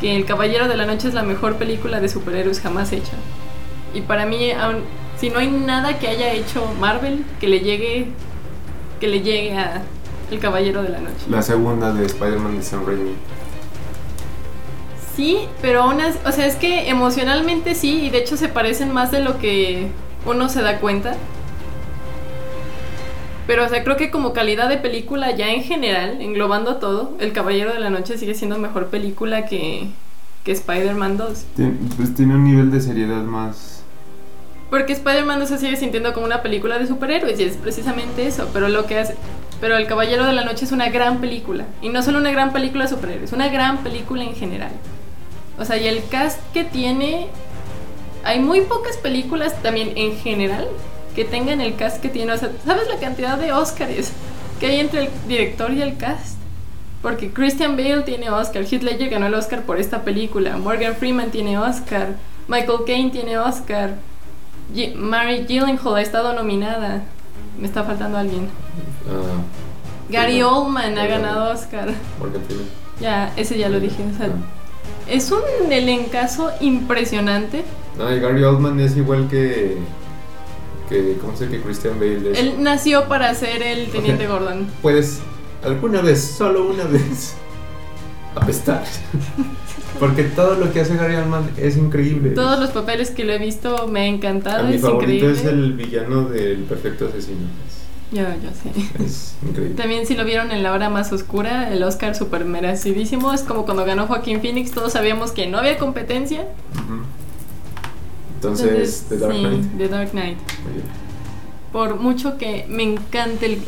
que 0.00 0.16
El 0.16 0.24
Caballero 0.24 0.68
de 0.68 0.76
la 0.76 0.86
Noche 0.86 1.08
es 1.08 1.14
la 1.14 1.22
mejor 1.22 1.56
película 1.56 2.00
de 2.00 2.08
superhéroes 2.08 2.60
jamás 2.60 2.92
hecha. 2.92 3.12
Y 3.94 4.00
para 4.00 4.26
mí, 4.26 4.50
aun, 4.50 4.82
si 5.18 5.30
no 5.30 5.38
hay 5.38 5.48
nada 5.48 5.98
que 5.98 6.08
haya 6.08 6.32
hecho 6.32 6.66
Marvel 6.80 7.24
que 7.40 7.48
le 7.48 7.60
llegue, 7.60 8.08
que 9.00 9.08
le 9.08 9.20
llegue 9.20 9.56
a 9.56 9.82
El 10.30 10.40
Caballero 10.40 10.82
de 10.82 10.88
la 10.88 10.98
Noche. 10.98 11.24
La 11.28 11.42
segunda 11.42 11.92
de 11.92 12.06
Spider-Man 12.06 12.56
de 12.56 12.62
Sam 12.62 12.84
Raimi. 12.86 13.14
Sí, 15.14 15.48
pero 15.62 15.84
aún 15.84 16.00
así, 16.00 16.18
o 16.26 16.32
sea, 16.32 16.46
es 16.46 16.56
que 16.56 16.88
emocionalmente 16.88 17.76
sí, 17.76 18.06
y 18.06 18.10
de 18.10 18.18
hecho 18.18 18.36
se 18.36 18.48
parecen 18.48 18.92
más 18.92 19.12
de 19.12 19.20
lo 19.20 19.38
que 19.38 19.90
uno 20.26 20.48
se 20.48 20.60
da 20.60 20.80
cuenta. 20.80 21.14
Pero, 23.46 23.64
o 23.66 23.68
sea, 23.68 23.84
creo 23.84 23.96
que 23.96 24.10
como 24.10 24.32
calidad 24.32 24.68
de 24.68 24.78
película 24.78 25.30
ya 25.32 25.50
en 25.50 25.62
general, 25.62 26.20
englobando 26.20 26.76
todo, 26.76 27.12
El 27.20 27.32
Caballero 27.32 27.72
de 27.72 27.80
la 27.80 27.90
Noche 27.90 28.16
sigue 28.16 28.34
siendo 28.34 28.58
mejor 28.58 28.86
película 28.86 29.44
que, 29.46 29.88
que 30.44 30.52
Spider-Man 30.52 31.18
2. 31.18 31.44
Tien- 31.56 31.78
pues 31.96 32.14
tiene 32.14 32.34
un 32.34 32.44
nivel 32.44 32.70
de 32.70 32.80
seriedad 32.80 33.22
más. 33.22 33.82
Porque 34.70 34.94
Spider-Man 34.94 35.40
2 35.40 35.48
se 35.50 35.58
sigue 35.58 35.76
sintiendo 35.76 36.14
como 36.14 36.24
una 36.24 36.42
película 36.42 36.78
de 36.78 36.86
superhéroes 36.86 37.38
y 37.38 37.44
es 37.44 37.56
precisamente 37.58 38.26
eso, 38.26 38.48
pero 38.52 38.68
lo 38.68 38.86
que 38.86 38.98
hace... 38.98 39.14
Pero 39.60 39.76
El 39.76 39.86
Caballero 39.86 40.24
de 40.26 40.32
la 40.32 40.44
Noche 40.44 40.64
es 40.64 40.72
una 40.72 40.88
gran 40.88 41.20
película. 41.20 41.64
Y 41.82 41.90
no 41.90 42.02
solo 42.02 42.18
una 42.18 42.32
gran 42.32 42.52
película 42.52 42.84
de 42.84 42.90
superhéroes, 42.90 43.32
una 43.32 43.48
gran 43.48 43.78
película 43.84 44.24
en 44.24 44.34
general. 44.34 44.72
O 45.58 45.64
sea, 45.64 45.76
y 45.76 45.86
el 45.86 46.02
cast 46.08 46.40
que 46.52 46.64
tiene... 46.64 47.28
Hay 48.24 48.40
muy 48.40 48.62
pocas 48.62 48.96
películas 48.96 49.54
también 49.62 49.92
en 49.96 50.16
general 50.16 50.66
que 51.14 51.24
tengan 51.24 51.60
el 51.60 51.76
cast 51.76 52.00
que 52.00 52.08
tiene. 52.08 52.32
O 52.32 52.38
sea, 52.38 52.50
¿sabes 52.64 52.88
la 52.88 52.98
cantidad 52.98 53.38
de 53.38 53.52
Oscars 53.52 54.12
que 54.60 54.66
hay 54.66 54.80
entre 54.80 55.02
el 55.04 55.08
director 55.28 55.70
y 55.72 55.82
el 55.82 55.96
cast? 55.96 56.38
Porque 57.02 57.30
Christian 57.30 57.76
Bale 57.76 58.02
tiene 58.02 58.30
Oscar, 58.30 58.62
Heath 58.64 58.82
Ledger 58.82 59.10
ganó 59.10 59.26
el 59.26 59.34
Oscar 59.34 59.62
por 59.62 59.78
esta 59.78 60.02
película, 60.02 60.56
Morgan 60.56 60.94
Freeman 60.96 61.30
tiene 61.30 61.58
Oscar, 61.58 62.14
Michael 62.48 62.78
Caine 62.86 63.10
tiene 63.10 63.36
Oscar, 63.38 63.96
Mary 64.96 65.44
Gyllenhaal 65.46 65.96
ha 65.96 66.00
estado 66.02 66.32
nominada. 66.32 67.02
Me 67.58 67.66
está 67.66 67.84
faltando 67.84 68.18
alguien. 68.18 68.48
ah, 69.08 69.42
Gary. 70.08 70.42
Oldman 70.42 70.98
ha 70.98 71.06
ganado 71.06 71.52
Oscar. 71.52 71.88
Morgan 72.18 72.42
Freeman. 72.46 72.66
Ya, 73.00 73.32
ese 73.36 73.58
ya 73.58 73.68
lo 73.68 73.80
dije. 73.80 74.02
o 74.02 74.16
sea, 74.16 74.26
Ah. 74.28 75.10
es 75.10 75.30
un 75.30 75.70
elencazo 75.70 76.50
impresionante. 76.60 77.64
No, 77.98 78.10
y 78.14 78.18
Gary 78.18 78.42
Oldman 78.44 78.80
es 78.80 78.96
igual 78.96 79.28
que. 79.28 79.76
Que 80.88 81.16
¿Cómo 81.20 81.36
se 81.36 81.46
dice 81.46 81.56
que 81.58 81.62
Christian 81.62 81.98
Bale 81.98 82.32
es? 82.32 82.38
Él 82.38 82.54
nació 82.58 83.08
para 83.08 83.34
ser 83.34 83.62
el 83.62 83.88
Teniente 83.90 84.26
Ok. 84.26 84.32
Gordon. 84.32 84.66
Puedes 84.82 85.20
alguna 85.64 86.02
vez, 86.02 86.22
solo 86.22 86.66
una 86.68 86.84
vez, 86.84 87.34
apestar. 88.34 88.84
Porque 89.98 90.24
todo 90.24 90.56
lo 90.56 90.72
que 90.72 90.80
hace 90.80 90.96
Gary 90.96 91.14
Oldman 91.14 91.48
es 91.56 91.76
increíble. 91.76 92.30
Todos 92.30 92.58
los 92.58 92.70
papeles 92.70 93.10
que 93.12 93.24
lo 93.24 93.32
he 93.32 93.38
visto 93.38 93.86
me 93.86 94.00
ha 94.00 94.02
A 94.02 94.06
encantado, 94.06 94.64
mi 94.68 94.74
es 94.74 94.80
favorito 94.82 95.12
increíble. 95.12 95.32
es 95.40 95.44
el 95.46 95.72
villano 95.74 96.24
del 96.28 96.64
perfecto 96.64 97.06
asesino. 97.08 97.46
Yo, 98.10 98.22
yo 98.22 98.50
sé. 98.52 99.04
Es 99.04 99.34
increíble. 99.48 99.76
También 99.76 100.06
si 100.06 100.14
lo 100.16 100.24
vieron 100.24 100.50
en 100.50 100.62
la 100.62 100.72
hora 100.72 100.90
más 100.90 101.12
oscura, 101.12 101.72
el 101.72 101.82
Oscar 101.84 102.14
super 102.16 102.44
merecidísimo. 102.44 103.32
Es 103.32 103.42
como 103.42 103.64
cuando 103.64 103.84
ganó 103.84 104.06
Joaquín 104.06 104.40
Phoenix, 104.40 104.72
todos 104.72 104.92
sabíamos 104.92 105.30
que 105.32 105.46
no 105.46 105.58
había 105.58 105.78
competencia. 105.78 106.42
Ujú. 106.74 107.02
Entonces, 108.36 109.06
The 109.08 109.18
Dark 109.18 109.32
sí, 109.34 109.40
Knight. 109.40 109.78
The 109.78 109.88
Dark 109.88 110.10
Knight. 110.10 110.38
Muy 110.64 110.72
bien. 110.74 110.86
Por 111.72 111.98
mucho 112.00 112.36
que 112.38 112.66
me 112.68 112.82
encante 112.82 113.46
el 113.46 113.62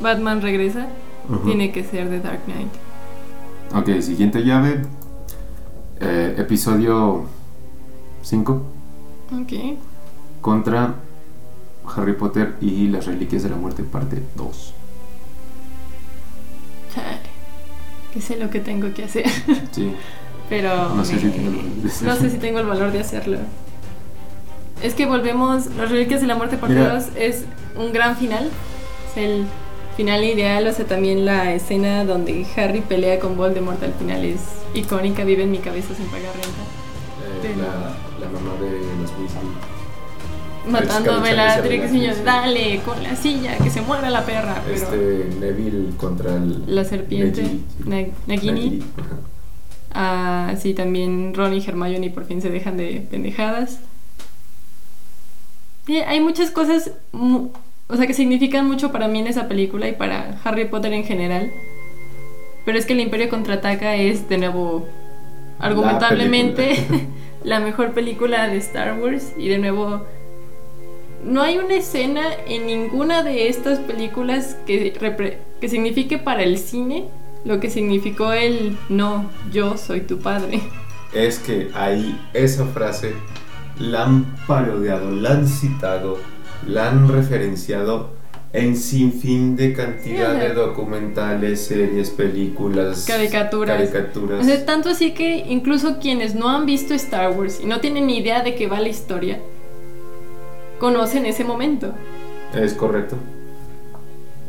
Batman 0.00 0.42
Regresa, 0.42 0.86
Ujú. 1.28 1.38
tiene 1.46 1.72
que 1.72 1.82
ser 1.84 2.08
The 2.08 2.20
Dark 2.20 2.40
Knight. 2.44 2.68
Ok, 3.74 4.00
siguiente 4.02 4.42
llave. 4.44 4.82
Eh, 6.00 6.34
episodio 6.38 7.24
5 8.22 8.62
Ok. 9.42 9.52
contra 10.40 10.94
Harry 11.96 12.12
Potter 12.12 12.54
y 12.60 12.86
las 12.88 13.06
Reliquias 13.06 13.42
de 13.42 13.50
la 13.50 13.56
Muerte, 13.56 13.82
parte 13.82 14.22
2. 14.36 14.74
Chale. 16.94 17.18
Que 18.12 18.20
sé 18.20 18.36
lo 18.38 18.48
que 18.50 18.60
tengo 18.60 18.92
que 18.94 19.04
hacer. 19.04 19.26
Sí, 19.72 19.92
Pero. 20.48 20.94
no 20.94 21.04
sé 21.04 21.14
me- 21.14 21.20
si 21.20 21.28
tengo 21.30 21.62
No 22.04 22.16
sé 22.16 22.30
si 22.30 22.38
tengo 22.38 22.58
el 22.60 22.66
valor 22.66 22.90
de 22.92 23.00
hacerlo. 23.00 23.38
Es 24.82 24.94
que 24.94 25.06
volvemos. 25.06 25.66
Las 25.76 25.90
Reliquias 25.90 26.20
de 26.20 26.26
la 26.26 26.34
Muerte 26.36 26.56
parte 26.56 26.76
Mira. 26.76 26.94
2 26.94 27.04
es 27.16 27.44
un 27.76 27.92
gran 27.92 28.16
final. 28.16 28.48
Es 29.10 29.16
el 29.16 29.44
final 29.96 30.24
ideal. 30.24 30.66
O 30.66 30.72
sea, 30.72 30.86
también 30.86 31.24
la 31.24 31.52
escena 31.54 32.04
donde 32.04 32.46
Harry 32.56 32.80
pelea 32.80 33.18
con 33.18 33.36
Voldemort 33.36 33.82
al 33.82 33.92
final 33.94 34.24
es 34.24 34.40
icónica. 34.74 35.24
Vive 35.24 35.42
en 35.44 35.50
mi 35.50 35.58
cabeza 35.58 35.94
sin 35.94 36.06
pagar 36.06 36.32
renta. 36.34 36.48
Eh, 36.48 37.40
Pero- 37.42 37.56
la, 37.58 38.26
la 38.26 38.32
mamá 38.32 38.54
de 38.60 38.70
los 39.00 39.10
Weasley. 39.18 39.78
Matando 40.68 41.12
a 41.12 41.14
Escabeche, 41.16 41.30
Bellatrix, 41.62 41.92
niños, 41.92 42.24
dale, 42.24 42.80
con 42.84 43.02
la 43.02 43.16
silla, 43.16 43.56
que 43.56 43.70
se 43.70 43.80
muera 43.80 44.10
la 44.10 44.26
perra. 44.26 44.60
Pero 44.66 44.76
Este 44.76 45.30
Neville 45.40 45.96
contra 45.96 46.34
el. 46.34 46.62
la 46.66 46.84
serpiente, 46.84 47.42
Nagini, 47.86 48.12
Nagini. 48.26 48.82
Ah, 49.92 50.54
sí, 50.60 50.74
también 50.74 51.32
Ron 51.34 51.54
y 51.54 51.64
Hermione 51.66 52.10
por 52.10 52.26
fin 52.26 52.42
se 52.42 52.50
dejan 52.50 52.76
de 52.76 53.06
pendejadas. 53.10 53.78
Hay 56.06 56.20
muchas 56.20 56.50
cosas, 56.50 56.92
o 57.12 57.96
sea, 57.96 58.06
que 58.06 58.14
significan 58.14 58.66
mucho 58.66 58.92
para 58.92 59.08
mí 59.08 59.20
en 59.20 59.26
esa 59.26 59.48
película 59.48 59.88
y 59.88 59.92
para 59.92 60.40
Harry 60.44 60.66
Potter 60.66 60.92
en 60.92 61.04
general. 61.04 61.50
Pero 62.64 62.78
es 62.78 62.86
que 62.86 62.92
el 62.92 63.00
Imperio 63.00 63.28
contraataca 63.28 63.96
es, 63.96 64.28
de 64.28 64.38
nuevo, 64.38 64.86
argumentablemente 65.58 66.74
película. 66.74 67.00
la 67.44 67.60
mejor 67.60 67.92
película 67.92 68.48
de 68.48 68.58
Star 68.58 69.00
Wars 69.00 69.32
y 69.38 69.48
de 69.48 69.58
nuevo 69.58 70.02
no 71.24 71.42
hay 71.42 71.58
una 71.58 71.74
escena 71.74 72.24
en 72.46 72.66
ninguna 72.66 73.22
de 73.22 73.48
estas 73.48 73.78
películas 73.80 74.56
que, 74.66 74.92
que 75.60 75.68
signifique 75.68 76.18
para 76.18 76.42
el 76.42 76.58
cine 76.58 77.06
lo 77.44 77.60
que 77.60 77.70
significó 77.70 78.32
el 78.32 78.76
no, 78.88 79.30
yo 79.52 79.76
soy 79.76 80.02
tu 80.02 80.18
padre. 80.18 80.60
Es 81.12 81.38
que 81.38 81.70
ahí 81.74 82.20
esa 82.34 82.66
frase 82.66 83.14
la 83.80 84.04
han 84.04 84.24
parodiado, 84.46 85.10
la 85.10 85.30
han 85.32 85.46
citado, 85.48 86.18
la 86.66 86.88
han 86.90 87.08
referenciado 87.08 88.16
en 88.52 88.76
sinfín 88.76 89.56
de 89.56 89.74
cantidad 89.74 90.32
Sí, 90.34 90.40
de 90.40 90.54
documentales, 90.54 91.60
series, 91.66 92.10
películas, 92.10 93.04
Caricaturas. 93.06 93.76
caricaturas. 93.76 94.40
O 94.40 94.44
sea, 94.44 94.64
tanto 94.64 94.88
así 94.88 95.12
que 95.12 95.44
incluso 95.48 95.98
quienes 96.00 96.34
no 96.34 96.48
han 96.48 96.64
visto 96.64 96.94
Star 96.94 97.30
Wars 97.32 97.60
y 97.62 97.66
no 97.66 97.80
tienen 97.80 98.06
ni 98.06 98.18
idea 98.18 98.42
de 98.42 98.54
qué 98.54 98.66
va 98.66 98.80
la 98.80 98.88
historia, 98.88 99.38
conocen 100.80 101.26
ese 101.26 101.44
momento. 101.44 101.92
Es 102.54 102.72
correcto, 102.72 103.16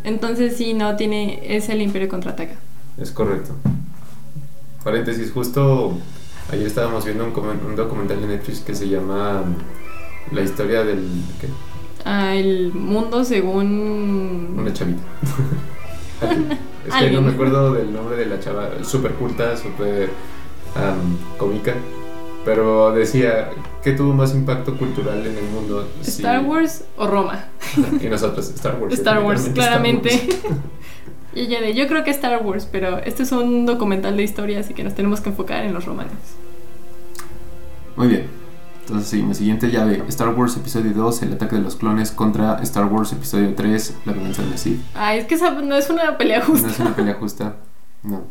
Entonces 0.05 0.55
sí, 0.55 0.73
no 0.73 0.95
tiene, 0.95 1.41
es 1.57 1.67
el 1.69 1.81
Imperio 1.81 2.07
contraataca. 2.07 2.55
es 2.97 3.11
correcto. 3.11 3.51
Paréntesis, 4.83 5.31
justo 5.31 5.97
ayer 6.51 6.67
estábamos 6.67 7.05
viendo 7.05 7.25
un, 7.25 7.33
un 7.67 7.75
documental 7.75 8.21
de 8.21 8.27
Netflix 8.27 8.61
que 8.61 8.75
se 8.75 8.87
llama 8.87 9.43
mm, 9.43 10.35
La 10.35 10.41
historia 10.41 10.83
del... 10.83 11.07
¿qué? 11.39 11.47
Ah, 12.05 12.35
el 12.35 12.73
mundo 12.73 13.23
según... 13.23 14.55
Una 14.57 14.73
chavita. 14.73 15.01
es 16.87 16.93
que 16.93 17.11
no 17.11 17.21
me 17.21 17.31
acuerdo 17.31 17.73
del 17.73 17.93
nombre 17.93 18.15
de 18.15 18.25
la 18.25 18.39
chava. 18.39 18.83
Súper 18.83 19.13
culta, 19.13 19.55
súper 19.57 20.09
am, 20.75 21.17
cómica. 21.37 21.73
Pero 22.45 22.93
decía 22.93 23.49
que 23.83 23.91
tuvo 23.91 24.13
más 24.13 24.33
impacto 24.33 24.77
cultural 24.77 25.25
en 25.27 25.37
el 25.37 25.43
mundo. 25.45 25.87
Star 26.01 26.45
Wars 26.45 26.85
o 26.97 27.05
Roma. 27.05 27.45
Y 28.01 28.07
nosotros, 28.07 28.49
Star 28.49 28.77
Wars. 28.79 28.93
Star 28.93 29.23
Wars, 29.23 29.41
Star 29.41 29.53
claramente. 29.53 30.09
Wars. 30.09 30.57
Y 31.35 31.41
ella 31.41 31.61
de, 31.61 31.75
yo 31.75 31.87
creo 31.87 32.03
que 32.03 32.09
Star 32.09 32.43
Wars, 32.43 32.67
pero 32.71 32.97
este 32.97 33.23
es 33.23 33.31
un 33.31 33.65
documental 33.65 34.17
de 34.17 34.23
historia, 34.23 34.59
así 34.59 34.73
que 34.73 34.83
nos 34.83 34.95
tenemos 34.95 35.21
que 35.21 35.29
enfocar 35.29 35.63
en 35.63 35.73
los 35.73 35.85
romanos. 35.85 36.13
Muy 37.99 38.07
bien. 38.07 38.27
Entonces 38.79 39.09
seguimos. 39.09 39.35
Siguiente 39.35 39.69
llave. 39.69 40.01
Star 40.07 40.29
Wars 40.29 40.55
Episodio 40.55 40.93
2, 40.93 41.23
El 41.23 41.33
ataque 41.33 41.57
de 41.57 41.61
los 41.61 41.75
clones 41.75 42.11
contra 42.11 42.57
Star 42.61 42.85
Wars 42.85 43.11
Episodio 43.11 43.53
3, 43.53 43.95
La 44.05 44.13
venganza 44.13 44.41
de 44.41 44.51
la 44.51 44.57
Sith. 44.57 44.79
Ay, 44.95 45.19
es 45.19 45.25
que 45.25 45.35
esa 45.35 45.51
no 45.51 45.75
es 45.75 45.89
una 45.89 46.17
pelea 46.17 46.41
justa. 46.41 46.67
No 46.67 46.73
es 46.73 46.79
una 46.79 46.95
pelea 46.95 47.15
justa. 47.15 47.57
No. 48.03 48.23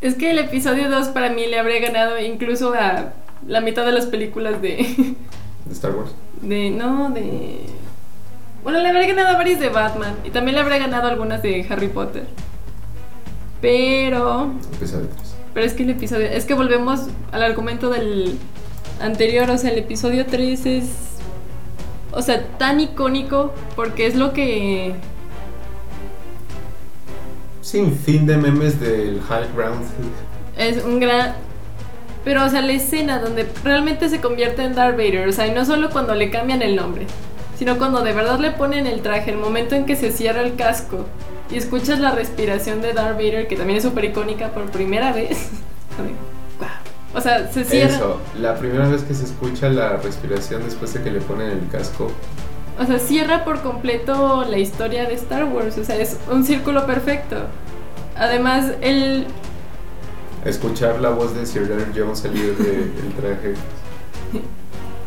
Es 0.00 0.14
que 0.14 0.30
el 0.30 0.38
episodio 0.38 0.88
2 0.88 1.08
para 1.08 1.30
mí 1.30 1.48
le 1.48 1.58
habría 1.58 1.80
ganado 1.80 2.20
incluso 2.20 2.72
a 2.72 3.12
la 3.44 3.60
mitad 3.60 3.84
de 3.84 3.90
las 3.90 4.06
películas 4.06 4.62
de... 4.62 5.16
De 5.64 5.72
Star 5.72 5.90
Wars. 5.96 6.12
de 6.40 6.70
no, 6.70 7.10
de... 7.10 7.66
Bueno, 8.62 8.78
le 8.78 8.88
habría 8.88 9.08
ganado 9.08 9.30
a 9.30 9.36
varias 9.36 9.58
de 9.58 9.68
Batman 9.68 10.14
y 10.22 10.30
también 10.30 10.54
le 10.54 10.60
habría 10.60 10.78
ganado 10.78 11.08
algunas 11.08 11.42
de 11.42 11.66
Harry 11.68 11.88
Potter. 11.88 12.24
Pero. 13.60 14.52
Episodio 14.74 15.08
3. 15.08 15.30
Pero 15.54 15.66
es 15.66 15.72
que 15.72 15.82
el 15.82 15.90
episodio. 15.90 16.26
Es 16.26 16.44
que 16.44 16.54
volvemos 16.54 17.08
al 17.32 17.42
argumento 17.42 17.90
del 17.90 18.38
anterior. 19.00 19.50
O 19.50 19.58
sea, 19.58 19.70
el 19.70 19.78
episodio 19.78 20.26
3 20.26 20.66
es. 20.66 20.84
O 22.12 22.22
sea, 22.22 22.46
tan 22.58 22.80
icónico 22.80 23.52
porque 23.76 24.06
es 24.06 24.14
lo 24.14 24.32
que. 24.32 24.94
Sin 27.62 27.96
fin 27.96 28.26
de 28.26 28.36
memes 28.36 28.80
del 28.80 29.20
High 29.22 29.48
Ground. 29.54 29.84
Es 30.56 30.84
un 30.84 31.00
gran. 31.00 31.34
Pero, 32.24 32.44
o 32.44 32.48
sea, 32.48 32.60
la 32.60 32.72
escena 32.72 33.18
donde 33.18 33.46
realmente 33.64 34.08
se 34.08 34.20
convierte 34.20 34.62
en 34.62 34.74
Darth 34.74 34.96
Vader. 34.96 35.28
O 35.28 35.32
sea, 35.32 35.46
y 35.46 35.52
no 35.52 35.64
solo 35.64 35.90
cuando 35.90 36.14
le 36.14 36.30
cambian 36.30 36.60
el 36.62 36.76
nombre, 36.76 37.06
sino 37.58 37.78
cuando 37.78 38.02
de 38.02 38.12
verdad 38.12 38.38
le 38.38 38.50
ponen 38.50 38.86
el 38.86 39.00
traje, 39.00 39.30
el 39.30 39.38
momento 39.38 39.74
en 39.74 39.86
que 39.86 39.96
se 39.96 40.12
cierra 40.12 40.42
el 40.42 40.56
casco 40.56 41.06
y 41.50 41.56
escuchas 41.56 41.98
la 41.98 42.12
respiración 42.12 42.80
de 42.82 42.92
Darth 42.92 43.16
Vader, 43.16 43.48
que 43.48 43.56
también 43.56 43.78
es 43.78 43.84
súper 43.84 44.04
icónica 44.04 44.48
por 44.48 44.70
primera 44.70 45.12
vez. 45.12 45.50
o 47.14 47.20
sea, 47.20 47.50
se 47.50 47.64
cierra. 47.64 47.94
Eso, 47.94 48.20
la 48.40 48.56
primera 48.56 48.88
vez 48.88 49.02
que 49.02 49.14
se 49.14 49.24
escucha 49.24 49.68
la 49.68 49.96
respiración 49.96 50.62
después 50.64 50.94
de 50.94 51.02
que 51.02 51.10
le 51.10 51.20
ponen 51.20 51.50
el 51.50 51.68
casco. 51.68 52.10
O 52.78 52.86
sea, 52.86 52.98
cierra 52.98 53.44
por 53.44 53.60
completo 53.60 54.44
la 54.48 54.58
historia 54.58 55.06
de 55.06 55.14
Star 55.14 55.44
Wars. 55.44 55.76
O 55.78 55.84
sea, 55.84 55.96
es 55.96 56.18
un 56.30 56.44
círculo 56.44 56.86
perfecto. 56.86 57.36
Además, 58.16 58.72
el. 58.80 59.26
Escuchar 60.44 61.00
la 61.00 61.10
voz 61.10 61.34
de 61.34 61.44
Sir 61.44 61.68
Darth 61.68 61.96
Jones 61.96 62.20
salir 62.20 62.56
del 62.56 63.12
traje. 63.20 63.54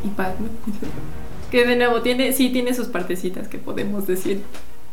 y 0.04 0.08
Padme. 0.10 0.50
Que 1.50 1.66
de 1.66 1.76
nuevo 1.76 2.02
tiene, 2.02 2.34
sí 2.34 2.50
tiene 2.50 2.74
sus 2.74 2.88
partecitas 2.88 3.48
que 3.48 3.58
podemos 3.58 4.08
decir 4.08 4.42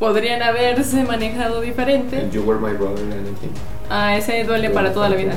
podrían 0.01 0.43
haberse 0.43 1.05
manejado 1.05 1.61
diferente. 1.61 2.27
You 2.33 2.43
Were 2.43 2.59
My 2.59 2.73
Brother, 2.73 3.05
Anakin. 3.05 3.51
Ah, 3.91 4.17
ese 4.17 4.43
duele 4.45 4.71
para 4.71 4.93
toda 4.93 5.11
la 5.11 5.17
vida. 5.17 5.35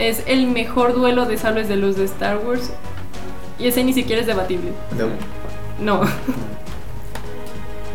Es 0.00 0.22
el 0.26 0.46
mejor 0.46 0.94
duelo 0.94 1.26
de 1.26 1.36
sables 1.36 1.68
de 1.68 1.76
luz 1.76 1.96
de 1.96 2.04
Star 2.06 2.38
Wars. 2.38 2.72
Y 3.58 3.68
ese 3.68 3.84
ni 3.84 3.92
siquiera 3.92 4.22
es 4.22 4.26
debatible. 4.26 4.72
No. 5.78 6.00
No. 6.00 6.08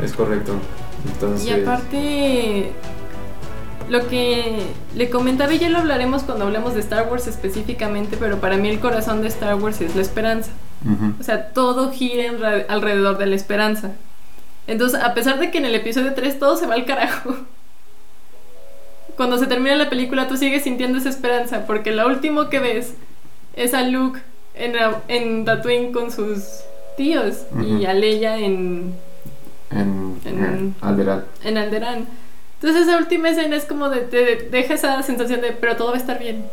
Es 0.03 0.13
correcto. 0.13 0.53
Entonces... 1.11 1.47
Y 1.47 1.51
aparte, 1.51 2.71
lo 3.89 4.07
que 4.07 4.61
le 4.95 5.09
comentaba 5.09 5.51
y 5.53 5.57
ya 5.57 5.69
lo 5.69 5.79
hablaremos 5.79 6.21
cuando 6.23 6.45
hablemos 6.45 6.75
de 6.75 6.81
Star 6.81 7.07
Wars 7.09 7.25
específicamente, 7.25 8.17
pero 8.19 8.37
para 8.37 8.57
mí 8.57 8.69
el 8.69 8.79
corazón 8.79 9.23
de 9.23 9.27
Star 9.29 9.55
Wars 9.55 9.81
es 9.81 9.95
la 9.95 10.03
esperanza. 10.03 10.51
O 11.19 11.23
sea, 11.23 11.49
todo 11.49 11.91
gira 11.91 12.31
alrededor 12.69 13.17
de 13.17 13.25
la 13.25 13.35
esperanza. 13.35 13.93
Entonces, 14.67 15.01
a 15.01 15.15
pesar 15.15 15.39
de 15.39 15.49
que 15.49 15.57
en 15.57 15.65
el 15.65 15.73
episodio 15.73 16.13
3 16.13 16.37
todo 16.37 16.55
se 16.57 16.67
va 16.67 16.75
al 16.75 16.85
carajo, 16.85 17.35
cuando 19.15 19.37
se 19.37 19.47
termina 19.47 19.75
la 19.75 19.89
película 19.89 20.27
tú 20.27 20.37
sigues 20.37 20.63
sintiendo 20.63 20.97
esa 20.97 21.09
esperanza, 21.09 21.65
porque 21.65 21.91
lo 21.91 22.07
último 22.07 22.49
que 22.49 22.59
ves 22.59 22.93
es 23.55 23.73
a 23.73 23.83
Luke 23.83 24.19
en, 24.55 24.73
en 25.07 25.45
Tatooine 25.45 25.91
con 25.91 26.11
sus 26.11 26.43
tíos 26.97 27.45
y 27.61 27.85
a 27.85 27.93
Leia 27.93 28.37
en... 28.37 28.93
En, 29.71 30.19
en, 30.25 30.75
Alderaan. 30.81 31.25
En 31.43 31.57
Alderaan. 31.57 32.07
Entonces 32.61 32.87
esa 32.87 32.97
última 32.97 33.29
escena 33.29 33.55
es 33.55 33.65
como 33.65 33.89
de, 33.89 34.01
te 34.01 34.47
deja 34.49 34.73
esa 34.73 35.01
sensación 35.03 35.41
de, 35.41 35.51
pero 35.51 35.75
todo 35.75 35.89
va 35.89 35.95
a 35.95 35.99
estar 35.99 36.19
bien. 36.19 36.45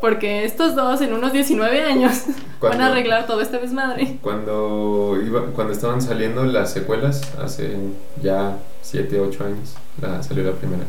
Porque 0.00 0.44
estos 0.44 0.74
dos 0.74 1.00
en 1.00 1.14
unos 1.14 1.32
19 1.32 1.82
años 1.82 2.24
van 2.60 2.80
a 2.80 2.88
arreglar 2.88 3.26
todo 3.26 3.40
este 3.40 3.58
desmadre. 3.58 4.18
Cuando, 4.20 5.18
iba, 5.24 5.46
cuando 5.54 5.72
estaban 5.72 6.02
saliendo 6.02 6.44
las 6.44 6.72
secuelas, 6.72 7.22
hace 7.42 7.76
ya 8.22 8.56
7, 8.82 9.20
8 9.20 9.44
años, 9.44 9.74
la, 10.00 10.22
salió 10.22 10.44
la 10.44 10.52
primera. 10.52 10.84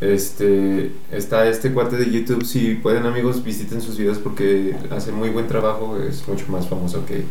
Este, 0.00 0.92
está 1.12 1.46
este 1.46 1.72
cuate 1.72 1.96
de 1.96 2.10
YouTube, 2.10 2.44
si 2.44 2.74
pueden 2.74 3.04
amigos 3.04 3.44
visiten 3.44 3.82
sus 3.82 3.98
videos 3.98 4.18
porque 4.18 4.74
hace 4.90 5.12
muy 5.12 5.28
buen 5.28 5.46
trabajo, 5.46 5.98
es 5.98 6.26
mucho 6.26 6.46
más 6.48 6.68
famoso 6.68 7.04
que 7.04 7.24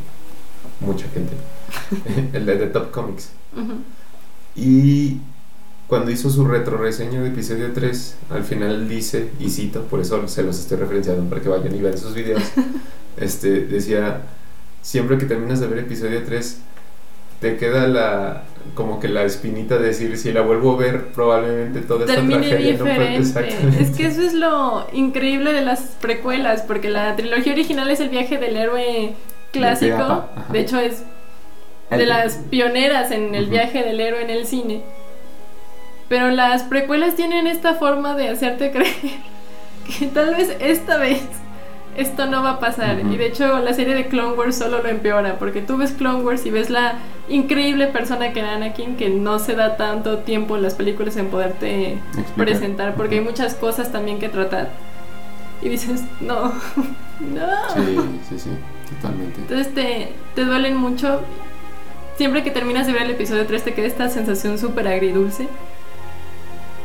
mucha 0.80 1.08
gente. 1.10 1.34
El 2.38 2.46
de 2.46 2.56
The 2.58 2.68
Top 2.68 2.92
Comics. 2.92 3.32
Y 4.56 5.18
cuando 5.88 6.12
hizo 6.12 6.30
su 6.30 6.46
retro 6.46 6.78
reseño 6.78 7.24
de 7.24 7.30
episodio 7.30 7.72
3, 7.74 8.16
al 8.30 8.44
final 8.44 8.88
dice, 8.88 9.32
y 9.40 9.50
cito, 9.50 9.84
por 9.86 10.00
eso 10.00 10.28
se 10.28 10.44
los 10.44 10.60
estoy 10.60 10.78
referenciando 10.78 11.28
para 11.28 11.42
que 11.42 11.50
vayan 11.50 11.76
y 11.76 11.82
vean 11.82 11.98
sus 11.98 12.14
videos, 12.14 12.44
este, 13.18 13.66
decía, 13.66 14.22
siempre 14.84 15.18
que 15.18 15.26
terminas 15.26 15.60
de 15.60 15.68
ver 15.68 15.80
episodio 15.80 16.22
3, 16.24 16.60
te 17.42 17.58
queda 17.58 17.88
la 17.88 18.44
como 18.76 19.00
que 19.00 19.08
la 19.08 19.24
espinita 19.24 19.78
de 19.78 19.88
decir 19.88 20.18
si 20.18 20.32
la 20.32 20.42
vuelvo 20.42 20.74
a 20.74 20.78
ver 20.78 21.08
probablemente 21.08 21.82
toda 21.82 22.02
esta 22.02 22.16
Termine 22.16 22.56
diferente. 22.56 23.42
es 23.80 23.96
que 23.96 24.06
eso 24.06 24.22
es 24.22 24.34
lo 24.34 24.88
increíble 24.94 25.54
de 25.54 25.62
las 25.62 25.82
precuelas 26.02 26.62
porque 26.62 26.90
la 26.90 27.16
trilogía 27.16 27.54
original 27.54 27.90
es 27.90 28.00
el 28.00 28.10
viaje 28.10 28.38
del 28.38 28.56
héroe 28.56 29.14
clásico. 29.52 30.26
De, 30.52 30.60
hecho 30.60 30.80
es 30.80 31.04
de 31.90 32.06
las 32.06 32.36
pioneras 32.50 33.12
en 33.12 33.36
el 33.36 33.48
viaje 33.48 33.84
del 33.84 34.00
héroe 34.00 34.22
en 34.22 34.30
el 34.30 34.46
cine. 34.46 34.82
Pero 36.08 36.30
las 36.32 36.64
precuelas 36.64 37.16
tienen 37.16 37.48
esta 37.48 37.76
forma 37.76 38.16
de 38.16 38.30
hacerte 38.30 38.72
creer 38.74 38.96
que 40.00 40.08
tal 40.08 40.36
vez 40.36 40.56
esta 40.60 40.98
vez 40.98 41.22
esto 42.00 42.26
no 42.26 42.44
va 42.44 42.52
a 42.52 42.60
pasar. 42.60 43.00
Y 43.00 43.18
de 43.18 43.28
hecho 43.28 43.60
la 43.60 43.74
serie 43.74 43.94
de 43.94 44.08
Clone 44.08 44.34
Wars 44.34 44.58
solo 44.58 44.82
lo 44.82 44.90
empeora, 44.90 45.38
porque 45.38 45.62
tú 45.62 45.78
ves 45.78 45.92
Clone 45.92 46.24
Wars 46.24 46.46
y 46.46 46.52
ves 46.52 46.70
la 46.70 46.96
increíble 47.28 47.88
persona 47.88 48.34
que 48.34 48.40
era 48.40 48.56
Anakin, 48.56 48.96
que 48.96 49.10
no 49.10 49.40
se 49.40 49.56
da 49.56 49.78
tanto 49.78 50.20
tiempo 50.20 50.56
en 50.56 50.64
las 50.64 50.76
películas 50.76 51.18
en 51.18 51.28
poderte 51.28 51.98
presentar, 52.36 52.96
porque 52.96 53.16
hay 53.16 53.22
muchas 53.22 53.56
cosas 53.56 53.92
también 53.92 54.20
que 54.20 54.30
tratar. 54.30 54.70
Y 55.62 55.70
dices, 55.70 56.04
no, 56.22 56.46
no. 57.20 57.70
Sí, 57.76 57.98
sí, 58.30 58.40
sí, 58.40 58.50
totalmente. 58.96 59.42
Entonces 59.42 59.74
te, 59.74 60.14
te 60.36 60.46
duelen 60.46 60.78
mucho. 60.78 61.22
Siempre 62.18 62.44
que 62.44 62.52
terminas 62.52 62.86
de 62.86 62.94
ver 62.94 63.04
el 63.04 63.12
episodio 63.12 63.46
3 63.46 63.64
te 63.64 63.74
queda 63.74 63.88
esta 63.88 64.10
sensación 64.10 64.58
súper 64.58 64.90
agridulce 64.90 65.48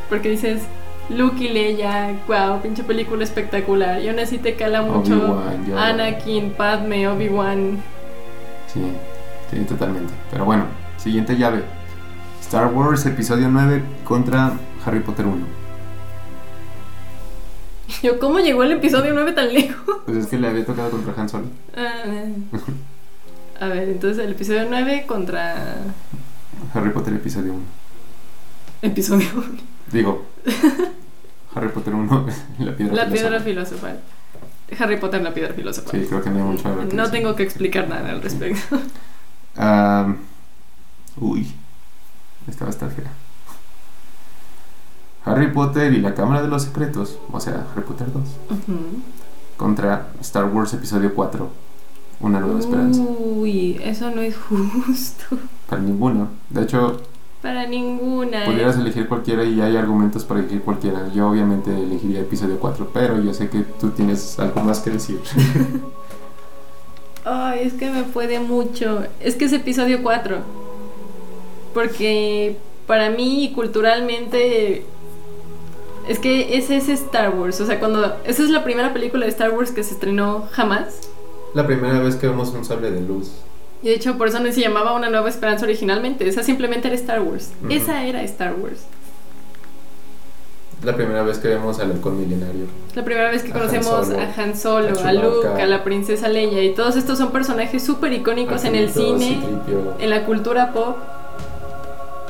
porque 0.09 0.29
dices, 0.29 0.61
Luke 1.09 1.43
y 1.43 1.49
Leia, 1.49 2.19
wow, 2.27 2.61
pinche 2.61 2.83
película 2.83 3.23
espectacular. 3.23 4.01
Y 4.01 4.09
aún 4.09 4.19
así 4.19 4.37
te 4.37 4.55
cala 4.55 4.81
mucho 4.81 5.41
Anakin, 5.77 6.51
Padme, 6.51 7.07
Obi-Wan. 7.07 7.77
Sí, 8.73 8.81
sí, 9.51 9.59
totalmente. 9.65 10.13
Pero 10.31 10.45
bueno, 10.45 10.65
siguiente 10.97 11.37
llave. 11.37 11.63
Star 12.41 12.73
Wars 12.73 13.05
Episodio 13.05 13.49
9 13.49 13.83
contra 14.03 14.53
Harry 14.85 14.99
Potter 14.99 15.25
1. 15.25 15.45
Yo, 18.03 18.19
¿cómo 18.19 18.39
llegó 18.39 18.63
el 18.63 18.71
episodio 18.71 19.13
9 19.13 19.31
tan 19.33 19.53
lejos? 19.53 19.97
Pues 20.05 20.17
es 20.17 20.27
que 20.27 20.37
le 20.37 20.47
había 20.47 20.65
tocado 20.65 20.89
contra 20.89 21.13
Han 21.17 21.29
Solo. 21.29 21.45
Ah, 21.75 22.03
a 23.59 23.67
ver, 23.67 23.89
entonces 23.89 24.23
el 24.25 24.31
episodio 24.31 24.65
9 24.69 25.05
contra... 25.07 25.77
Harry 26.73 26.89
Potter 26.89 27.13
Episodio 27.13 27.53
1. 27.53 27.61
Episodio 28.81 29.27
1. 29.35 29.74
Digo, 29.95 30.25
Harry 31.55 31.69
Potter 31.69 31.95
1, 31.95 32.25
la 32.59 32.75
piedra 32.75 32.93
La 32.93 33.09
piedra 33.09 33.39
filosofal. 33.39 34.01
Harry 34.77 34.97
Potter, 34.97 35.21
la 35.21 35.33
piedra 35.33 35.53
filosofal. 35.53 36.01
Sí, 36.01 36.05
creo 36.05 36.21
que 36.21 36.29
no 36.31 36.37
hay 36.37 36.43
mucho 36.43 36.85
No 36.93 37.09
tengo 37.09 37.33
que 37.33 37.43
explicar 37.43 37.87
nada 37.87 38.09
al 38.09 38.21
respecto. 38.21 38.77
uy, 41.21 41.49
esta 42.45 42.65
va 42.65 42.71
a 42.71 42.73
estar 42.73 42.91
fea. 42.91 43.09
Harry 45.23 45.53
Potter 45.53 45.93
y 45.93 46.01
la 46.01 46.13
Cámara 46.13 46.41
de 46.41 46.49
los 46.49 46.63
Secretos, 46.63 47.17
o 47.31 47.39
sea, 47.39 47.65
Harry 47.71 47.85
Potter 47.85 48.07
2, 48.11 48.23
contra 49.55 50.09
Star 50.19 50.43
Wars 50.43 50.73
Episodio 50.73 51.15
4, 51.15 51.49
Una 52.19 52.41
Nueva 52.41 52.59
Esperanza. 52.59 53.01
Uy, 53.01 53.79
eso 53.81 54.11
no 54.11 54.21
es 54.21 54.35
justo. 54.35 55.37
Para 55.69 55.81
ninguno. 55.81 56.27
De 56.49 56.63
hecho, 56.63 57.01
para 57.45 57.67
ninguna. 57.67 58.45
Pudieras 58.45 58.75
elegir 58.75 59.07
cualquiera 59.07 59.43
y 59.43 59.61
hay 59.61 59.77
argumentos 59.77 60.25
para 60.25 60.39
elegir 60.39 60.63
cualquiera. 60.63 61.11
Yo 61.13 61.29
obviamente 61.29 61.69
elegiría 61.69 62.21
episodio 62.21 62.57
4, 62.59 62.89
pero 62.91 63.21
yo 63.21 63.35
sé 63.35 63.49
que 63.49 63.59
tú 63.59 63.91
tienes 63.91 64.39
algo 64.39 64.61
más 64.61 64.79
que 64.79 64.89
decir. 64.89 65.19
Ay, 67.23 67.59
es 67.67 67.73
que 67.73 67.91
me 67.91 68.01
puede 68.01 68.39
mucho. 68.39 69.03
Es 69.19 69.35
que 69.35 69.45
es 69.45 69.53
episodio 69.53 70.01
4. 70.01 70.37
Porque 71.75 72.57
para 72.87 73.11
mí 73.11 73.51
culturalmente 73.53 74.83
es 76.07 76.17
que 76.17 76.57
ese 76.57 76.77
es 76.77 76.89
Star 76.89 77.29
Wars. 77.29 77.61
O 77.61 77.67
sea, 77.67 77.79
cuando 77.79 78.17
esa 78.25 78.41
es 78.41 78.49
la 78.49 78.63
primera 78.63 78.91
película 78.91 79.25
de 79.25 79.29
Star 79.29 79.51
Wars 79.51 79.69
que 79.69 79.83
se 79.83 79.93
estrenó 79.93 80.47
jamás. 80.51 81.11
La 81.53 81.67
primera 81.67 81.99
vez 81.99 82.15
que 82.15 82.25
vemos 82.25 82.49
un 82.53 82.65
sable 82.65 82.89
de 82.89 83.01
luz. 83.01 83.33
Y 83.83 83.89
de 83.89 83.95
hecho, 83.95 84.17
por 84.17 84.27
eso 84.29 84.39
no 84.39 84.51
se 84.51 84.61
llamaba 84.61 84.93
Una 84.93 85.09
Nueva 85.09 85.29
Esperanza 85.29 85.65
originalmente. 85.65 86.27
Esa 86.27 86.43
simplemente 86.43 86.87
era 86.87 86.95
Star 86.95 87.21
Wars. 87.21 87.51
Esa 87.69 88.03
era 88.05 88.23
Star 88.23 88.53
Wars. 88.55 88.79
La 90.83 90.95
primera 90.95 91.23
vez 91.23 91.37
que 91.39 91.47
vemos 91.47 91.79
al 91.79 91.91
halcón 91.91 92.19
milenario. 92.19 92.65
La 92.95 93.03
primera 93.03 93.31
vez 93.31 93.41
que 93.43 93.51
conocemos 93.51 94.09
a 94.11 94.41
Han 94.41 94.55
Solo, 94.57 94.99
a, 95.03 95.13
Luke, 95.13 95.47
a 95.47 95.65
la 95.65 95.83
princesa 95.83 96.27
Leia. 96.27 96.63
Y 96.63 96.73
todos 96.75 96.95
estos 96.95 97.17
son 97.17 97.31
personajes 97.31 97.81
súper 97.83 98.13
icónicos 98.13 98.63
en 98.65 98.75
el 98.75 98.91
cine, 98.91 99.39
en 99.99 100.09
la 100.09 100.25
cultura 100.25 100.73
pop. 100.73 100.97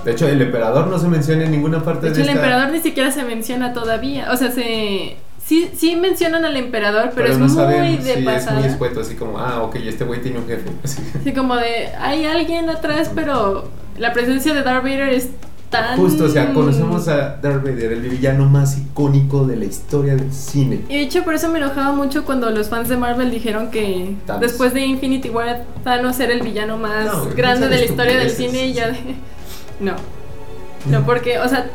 De 0.05 0.11
hecho, 0.11 0.27
el 0.27 0.41
emperador 0.41 0.87
no 0.87 0.99
se 0.99 1.07
menciona 1.07 1.45
en 1.45 1.51
ninguna 1.51 1.83
parte 1.83 2.07
De 2.07 2.13
de, 2.13 2.21
hecho, 2.21 2.21
el 2.21 2.29
esta- 2.35 2.39
emperador 2.47 2.71
ni 2.73 2.79
siquiera 2.79 3.11
se 3.11 3.23
menciona 3.23 3.73
todavía. 3.73 4.31
O 4.31 4.37
sea, 4.37 4.51
se. 4.51 5.15
Sí, 5.45 5.69
sí 5.77 5.95
mencionan 5.95 6.43
al 6.43 6.57
emperador, 6.57 7.11
pero, 7.13 7.27
es 7.31 7.37
no 7.37 7.45
muy 7.45 7.55
saben, 7.55 8.03
de 8.03 8.15
sí, 8.15 8.21
pasada. 8.23 8.57
es 8.57 8.63
muy 8.63 8.71
escueto, 8.71 9.01
así 9.01 9.13
como, 9.13 9.37
ah, 9.37 9.61
ok, 9.61 9.75
este 9.75 10.03
güey 10.03 10.19
tiene 10.19 10.39
un 10.39 10.47
jefe. 10.47 10.71
Así. 10.83 11.03
Así 11.21 11.33
como 11.33 11.55
de, 11.55 11.89
hay 11.99 12.25
alguien 12.25 12.67
atrás, 12.67 13.11
pero 13.13 13.69
la 13.99 14.11
presencia 14.11 14.55
de 14.55 14.63
Darth 14.63 14.81
Vader 14.83 15.09
es 15.09 15.29
tan... 15.69 15.97
Justo, 15.97 16.25
o 16.25 16.29
sea, 16.29 16.51
conocemos 16.51 17.07
a 17.07 17.35
Darth 17.35 17.63
Vader, 17.63 17.91
el 17.93 18.01
villano 18.01 18.47
más 18.47 18.79
icónico 18.79 19.45
de 19.45 19.57
la 19.57 19.65
historia 19.65 20.15
del 20.15 20.33
cine. 20.33 20.81
Y 20.89 20.95
de 20.95 21.01
hecho, 21.01 21.23
por 21.23 21.35
eso 21.35 21.47
me 21.49 21.59
enojaba 21.59 21.91
mucho 21.91 22.25
cuando 22.25 22.49
los 22.49 22.69
fans 22.69 22.89
de 22.89 22.97
Marvel 22.97 23.29
dijeron 23.29 23.69
que 23.69 24.15
Thanos. 24.25 24.41
después 24.41 24.73
de 24.73 24.83
Infinity 24.83 25.29
War 25.29 25.63
Thanos 25.83 26.19
era 26.19 26.33
el 26.33 26.41
villano 26.41 26.77
más 26.77 27.05
No, 27.05 27.25
grande 27.35 27.67
de 27.67 27.77
la 27.77 27.85
historia 27.85 28.17
del 28.17 28.31
cine 28.31 28.65
y 28.65 28.73
ya 28.73 28.87
de... 28.87 28.97
No. 29.79 29.93
No, 30.89 31.05
porque, 31.05 31.37
o 31.37 31.47
sea, 31.47 31.69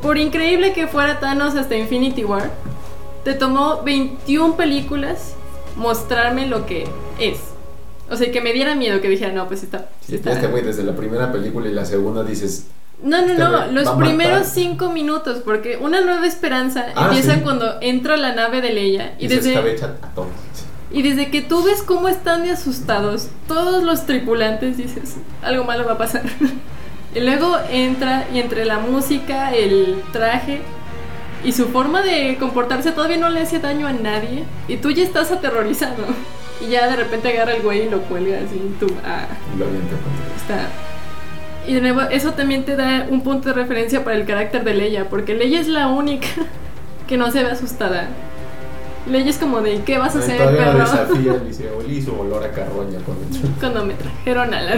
por 0.00 0.16
increíble 0.16 0.72
que 0.72 0.86
fuera 0.86 1.20
Thanos 1.20 1.54
hasta 1.56 1.76
Infinity 1.76 2.24
War, 2.24 2.50
te 3.24 3.34
tomó 3.34 3.82
21 3.82 4.56
películas 4.56 5.34
mostrarme 5.76 6.46
lo 6.46 6.66
que 6.66 6.84
es. 7.18 7.38
O 8.10 8.16
sea, 8.16 8.30
que 8.30 8.40
me 8.40 8.52
diera 8.52 8.74
miedo, 8.74 9.00
que 9.00 9.08
dijera, 9.08 9.32
no, 9.32 9.46
pues 9.48 9.62
está... 9.62 9.88
Sí, 10.06 10.16
está- 10.16 10.32
este 10.32 10.46
güey 10.48 10.62
desde 10.62 10.82
la 10.82 10.94
primera 10.94 11.32
película 11.32 11.68
y 11.68 11.72
la 11.72 11.84
segunda 11.86 12.22
dices, 12.24 12.66
No, 13.02 13.20
no, 13.22 13.26
Este 13.32 13.42
no, 13.42 13.66
los 13.68 13.88
primeros 13.90 14.48
cinco 14.48 14.90
minutos, 14.90 15.40
porque 15.44 15.78
una 15.78 16.00
nueva 16.02 16.26
esperanza 16.26 16.86
Ah, 16.94 17.06
empieza 17.06 17.34
sí. 17.36 17.40
cuando 17.40 17.78
entra 17.80 18.16
la 18.16 18.34
nave 18.34 18.60
de 18.60 18.72
Leia 18.72 19.14
y 19.18 19.24
y, 19.24 19.28
desde, 19.28 19.56
a 19.56 20.14
todos. 20.14 20.28
y 20.92 21.02
desde 21.02 21.30
que 21.30 21.40
tú 21.40 21.62
ves 21.64 21.82
cómo 21.82 22.08
están 22.08 22.42
de 22.42 22.50
asustados 22.50 23.28
todos 23.48 23.82
los 23.82 24.04
tripulantes, 24.04 24.76
dices, 24.76 25.14
algo 25.42 25.64
malo 25.64 25.86
va 25.86 25.92
a 25.92 25.98
pasar. 25.98 26.22
y 27.14 27.20
luego 27.20 27.56
entra 27.70 28.26
y 28.34 28.40
entre 28.40 28.66
la 28.66 28.78
música, 28.78 29.54
el 29.54 30.02
traje 30.12 30.60
y 31.44 31.52
su 31.52 31.66
forma 31.68 32.02
de 32.02 32.36
comportarse 32.38 32.92
todavía 32.92 33.16
no 33.16 33.28
le 33.28 33.40
hace 33.40 33.58
daño 33.58 33.86
a 33.86 33.92
nadie 33.92 34.44
y 34.68 34.76
tú 34.76 34.90
ya 34.90 35.02
estás 35.02 35.30
aterrorizado. 35.32 36.04
Y 36.60 36.70
ya 36.70 36.88
de 36.88 36.96
repente 36.96 37.28
agarra 37.28 37.54
el 37.54 37.62
güey 37.62 37.86
y 37.86 37.90
lo 37.90 38.02
cuelga 38.02 38.38
así, 38.38 38.60
tú, 38.78 38.86
ah, 39.04 39.26
lo 39.58 39.64
avienta 39.64 39.96
Está. 40.36 40.68
Y 41.66 41.74
de 41.74 41.80
nuevo, 41.80 42.02
eso 42.02 42.32
también 42.32 42.64
te 42.64 42.76
da 42.76 43.06
un 43.08 43.22
punto 43.22 43.48
de 43.48 43.54
referencia 43.54 44.04
para 44.04 44.16
el 44.16 44.26
carácter 44.26 44.62
de 44.62 44.74
Leia, 44.74 45.08
porque 45.08 45.34
Leia 45.34 45.60
es 45.60 45.68
la 45.68 45.88
única 45.88 46.28
que 47.08 47.16
no 47.16 47.30
se 47.32 47.42
ve 47.42 47.50
asustada. 47.50 48.08
Leia 49.10 49.30
es 49.30 49.38
como 49.38 49.60
de, 49.60 49.82
¿qué 49.82 49.98
vas 49.98 50.14
a 50.14 50.20
hacer, 50.20 50.38
perro? 50.38 50.78
desafía, 50.78 51.32
le 51.42 51.44
dice, 51.46 51.70
olí 51.70 52.00
su 52.00 52.18
olor 52.18 52.44
a 52.44 52.52
carroña 52.52 53.00
cuando 53.58 53.84
me 53.84 53.94
trajeron 53.94 54.54
a 54.54 54.60
la 54.60 54.74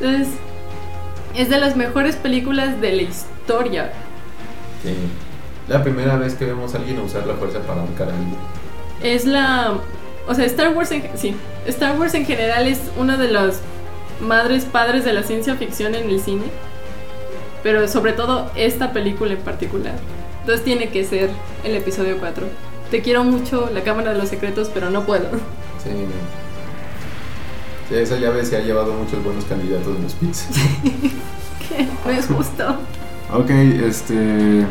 Entonces, 0.00 0.28
es 1.34 1.48
de 1.50 1.58
las 1.58 1.76
mejores 1.76 2.16
películas 2.16 2.80
de 2.80 2.92
la 2.92 3.02
historia. 3.02 3.92
Sí. 4.82 4.94
La 5.68 5.82
primera 5.82 6.16
vez 6.16 6.34
que 6.34 6.44
vemos 6.44 6.74
a 6.74 6.78
alguien 6.78 6.98
usar 7.00 7.26
la 7.26 7.34
fuerza 7.34 7.60
para 7.60 7.80
ahorcar 7.80 8.08
a 8.08 8.12
alguien. 8.12 8.36
Es 9.02 9.24
la. 9.24 9.74
O 10.26 10.34
sea, 10.34 10.44
Star 10.46 10.74
Wars 10.74 10.90
en, 10.90 11.10
sí, 11.16 11.36
Star 11.66 11.98
Wars 11.98 12.14
en 12.14 12.24
general 12.24 12.66
es 12.66 12.80
una 12.98 13.16
de 13.16 13.30
las 13.30 13.60
madres 14.20 14.64
padres 14.64 15.04
de 15.04 15.12
la 15.12 15.22
ciencia 15.22 15.54
ficción 15.56 15.94
en 15.94 16.08
el 16.08 16.20
cine. 16.20 16.44
Pero 17.62 17.88
sobre 17.88 18.12
todo 18.12 18.50
esta 18.56 18.92
película 18.92 19.32
en 19.32 19.40
particular. 19.40 19.94
Entonces 20.40 20.64
tiene 20.64 20.90
que 20.90 21.04
ser 21.04 21.30
el 21.64 21.74
episodio 21.74 22.18
4. 22.18 22.46
Te 22.90 23.00
quiero 23.00 23.24
mucho, 23.24 23.70
la 23.72 23.82
Cámara 23.82 24.12
de 24.12 24.18
los 24.18 24.28
Secretos, 24.28 24.70
pero 24.72 24.90
no 24.90 25.04
puedo. 25.04 25.30
Sí. 25.82 25.90
Sí, 27.88 27.94
esa 27.94 28.16
llave 28.16 28.44
se 28.44 28.56
ha 28.56 28.60
llevado 28.60 28.92
muchos 28.92 29.22
buenos 29.24 29.44
candidatos 29.44 29.96
en 29.96 30.02
los 30.02 30.12
pits. 30.14 30.46
Que 31.68 31.84
no 31.84 32.10
es 32.10 32.26
justo. 32.26 32.76
ok, 33.32 33.50
este. 33.50 34.66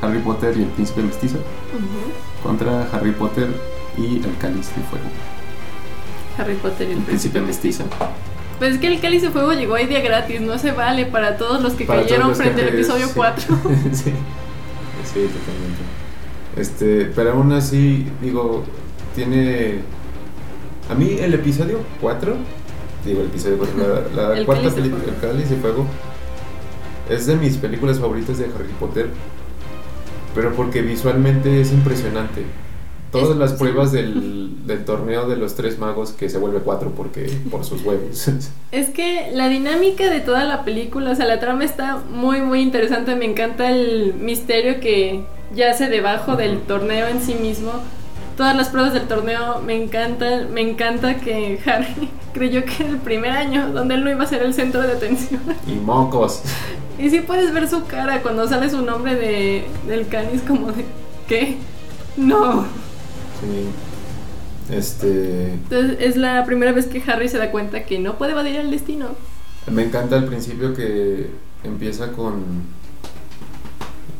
Harry 0.00 0.18
Potter 0.20 0.56
y 0.56 0.62
el 0.62 0.68
príncipe 0.68 1.02
mestizo 1.02 1.38
contra 2.42 2.88
Harry 2.92 3.12
Potter 3.12 3.48
y 3.96 4.16
el 4.16 4.36
cáliz 4.38 4.68
de 4.74 4.82
fuego. 4.82 5.06
Harry 6.38 6.54
Potter 6.54 6.88
y 6.88 6.92
el 6.92 6.98
El 6.98 7.04
príncipe 7.04 7.40
mestizo. 7.40 7.84
Pues 8.58 8.74
es 8.74 8.80
que 8.80 8.88
el 8.88 9.00
cáliz 9.00 9.22
de 9.22 9.30
fuego 9.30 9.52
llegó 9.52 9.74
ahí 9.74 9.86
día 9.86 10.00
gratis, 10.00 10.40
no 10.40 10.58
se 10.58 10.72
vale 10.72 11.06
para 11.06 11.36
todos 11.36 11.62
los 11.62 11.74
que 11.74 11.84
Para 11.84 12.02
cayeron 12.02 12.30
los 12.30 12.38
frente 12.38 12.62
al 12.62 12.68
episodio 12.68 13.06
sí. 13.06 13.12
4. 13.14 13.44
sí. 13.92 14.12
sí, 15.04 15.28
totalmente. 15.28 15.98
Este, 16.56 17.04
pero 17.14 17.32
aún 17.32 17.52
así, 17.52 18.06
digo, 18.20 18.64
tiene. 19.14 19.80
A 20.90 20.94
mí 20.94 21.16
el 21.20 21.34
episodio 21.34 21.80
4, 22.00 22.34
digo, 23.04 23.20
el 23.20 23.26
episodio 23.26 23.58
4, 23.58 23.74
la, 24.14 24.34
la 24.34 24.44
cuarta 24.44 24.70
película. 24.70 25.04
El 25.04 25.16
Cáliz 25.20 25.50
de 25.50 25.56
Fuego, 25.56 25.86
es 27.08 27.26
de 27.26 27.36
mis 27.36 27.56
películas 27.58 28.00
favoritas 28.00 28.38
de 28.38 28.46
Harry 28.46 28.72
Potter, 28.80 29.10
pero 30.38 30.54
porque 30.54 30.82
visualmente 30.82 31.60
es 31.60 31.72
impresionante. 31.72 32.44
Todas 33.10 33.30
Es- 33.30 33.36
las 33.36 33.50
sí. 33.52 33.56
pruebas 33.58 33.90
del, 33.90 34.64
del 34.68 34.84
torneo 34.84 35.28
de 35.28 35.36
los 35.36 35.56
tres 35.56 35.80
magos 35.80 36.12
que 36.12 36.28
se 36.28 36.38
vuelve 36.38 36.60
4 36.60 36.92
porque, 36.96 37.28
por 37.50 37.64
sus 37.64 37.82
huevos. 37.82 38.28
Es 38.70 38.90
que 38.90 39.30
la 39.34 39.48
dinámica 39.48 40.08
de 40.10 40.20
toda 40.20 40.44
la 40.44 40.62
película, 40.64 41.10
o 41.10 41.14
sea, 41.16 41.26
la 41.26 41.40
trama 41.40 41.64
está 41.64 41.96
muy, 42.12 42.40
muy 42.40 42.60
interesante. 42.60 43.16
Me 43.16 43.24
encanta 43.24 43.68
el 43.72 44.14
misterio 44.14 44.78
que 44.78 45.24
yace 45.56 45.88
debajo 45.88 46.36
del 46.36 46.60
torneo 46.60 47.08
en 47.08 47.20
sí 47.20 47.34
mismo. 47.34 47.72
Todas 48.38 48.54
las 48.56 48.68
pruebas 48.68 48.92
del 48.92 49.08
torneo 49.08 49.60
me 49.60 49.74
encantan. 49.74 50.54
Me 50.54 50.60
encanta 50.60 51.16
que 51.16 51.58
Harry 51.66 52.08
creyó 52.32 52.64
que 52.64 52.84
era 52.84 52.90
el 52.90 52.98
primer 52.98 53.32
año 53.32 53.72
donde 53.72 53.96
él 53.96 54.04
no 54.04 54.10
iba 54.10 54.22
a 54.22 54.28
ser 54.28 54.42
el 54.42 54.54
centro 54.54 54.80
de 54.80 54.92
atención. 54.92 55.40
y 55.66 55.72
mocos. 55.72 56.42
Y 57.00 57.10
sí 57.10 57.20
puedes 57.20 57.52
ver 57.54 57.68
su 57.68 57.84
cara 57.86 58.22
cuando 58.22 58.48
sale 58.48 58.68
su 58.68 58.82
nombre 58.82 59.14
de, 59.14 59.64
del 59.86 60.08
cáliz 60.08 60.42
como 60.42 60.72
de... 60.72 60.84
¿Qué? 61.28 61.56
No. 62.16 62.64
Sí. 63.40 64.74
Este. 64.74 65.52
Entonces 65.52 65.96
es 66.00 66.16
la 66.16 66.44
primera 66.44 66.72
vez 66.72 66.86
que 66.86 67.00
Harry 67.06 67.28
se 67.28 67.38
da 67.38 67.52
cuenta 67.52 67.84
que 67.84 68.00
no 68.00 68.18
puede 68.18 68.32
evadir 68.32 68.56
el 68.56 68.72
destino. 68.72 69.10
Me 69.70 69.84
encanta 69.84 70.16
al 70.16 70.24
principio 70.24 70.74
que 70.74 71.30
empieza 71.62 72.10
con 72.10 72.42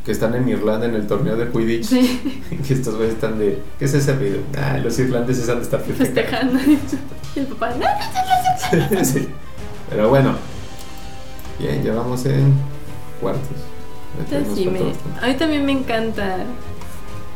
que 0.08 0.12
están 0.12 0.34
en 0.34 0.48
Irlanda 0.48 0.86
en 0.86 0.94
el 0.94 1.06
torneo 1.06 1.36
de 1.36 1.50
Quidditch. 1.50 1.84
Sí, 1.84 2.42
Que 2.66 2.72
estos 2.72 2.94
güeyes 2.96 3.16
están 3.16 3.38
de. 3.38 3.60
¿Qué 3.78 3.84
es 3.84 3.92
ese 3.92 4.14
ruido? 4.14 4.38
Ah, 4.56 4.78
los 4.82 4.98
irlandeses 4.98 5.46
han 5.50 5.58
de 5.58 5.64
estar 5.64 5.80
festejando. 5.82 6.58
Y 7.36 7.40
el 7.40 7.46
papá, 7.48 7.74
no, 7.78 9.04
sí. 9.04 9.28
Pero 9.90 10.08
bueno. 10.08 10.34
Bien, 11.58 11.82
ya 11.84 11.92
vamos 11.92 12.24
en 12.24 12.54
cuartos. 13.20 13.42
Sí, 14.54 14.66
me- 14.66 14.94
a 15.22 15.26
mí 15.28 15.34
también 15.34 15.66
me 15.66 15.72
encanta 15.72 16.38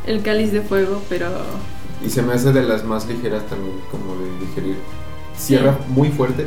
el 0.06 0.22
cáliz 0.22 0.50
de 0.50 0.62
fuego, 0.62 1.02
pero 1.10 1.28
Y 2.02 2.08
se 2.08 2.22
me 2.22 2.32
hace 2.32 2.54
de 2.54 2.62
las 2.62 2.84
más 2.84 3.06
ligeras 3.06 3.42
también, 3.48 3.76
como 3.90 4.14
de 4.16 4.46
digerir. 4.46 4.76
Cierra 5.36 5.78
muy 5.88 6.08
fuerte. 6.08 6.46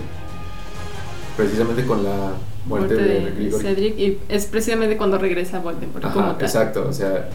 Precisamente 1.38 1.86
con 1.86 2.04
la 2.04 2.32
muerte, 2.66 2.96
muerte 2.96 3.40
de. 3.42 3.52
Cedric 3.52 4.00
y 4.00 4.18
es 4.30 4.46
precisamente 4.46 4.98
cuando 4.98 5.18
regresa 5.18 5.60
Voldemort 5.60 6.04
como 6.12 6.20
Ajá, 6.26 6.34
tal. 6.38 6.46
exacto, 6.46 6.86
o 6.90 6.94
sea, 6.94 7.30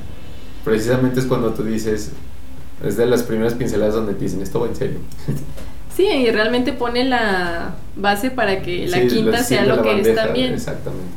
precisamente 0.65 1.21
es 1.21 1.27
cuando 1.27 1.51
tú 1.55 1.63
dices, 1.65 2.13
es 2.85 2.97
de 2.97 3.07
las 3.07 3.23
primeras 3.23 3.55
pinceladas 3.55 3.95
donde 3.95 4.15
te 4.15 4.25
dicen, 4.25 4.43
esto 4.43 4.61
va 4.61 4.67
en 4.69 4.77
serio. 4.77 4.99
Sí, 5.97 6.07
y 6.07 6.31
realmente 6.31 6.73
pone 6.73 7.05
la 7.05 7.75
base 7.97 8.31
para 8.31 8.63
que 8.63 8.87
la 8.87 8.99
Sí, 9.01 9.09
quinta 9.09 9.39
lo- 9.39 9.43
sea 9.45 9.65
lo 9.67 9.83
que 9.83 9.91
es 9.91 9.97
bandeja, 10.07 10.23
también. 10.27 10.55
Exactamente, 10.55 11.13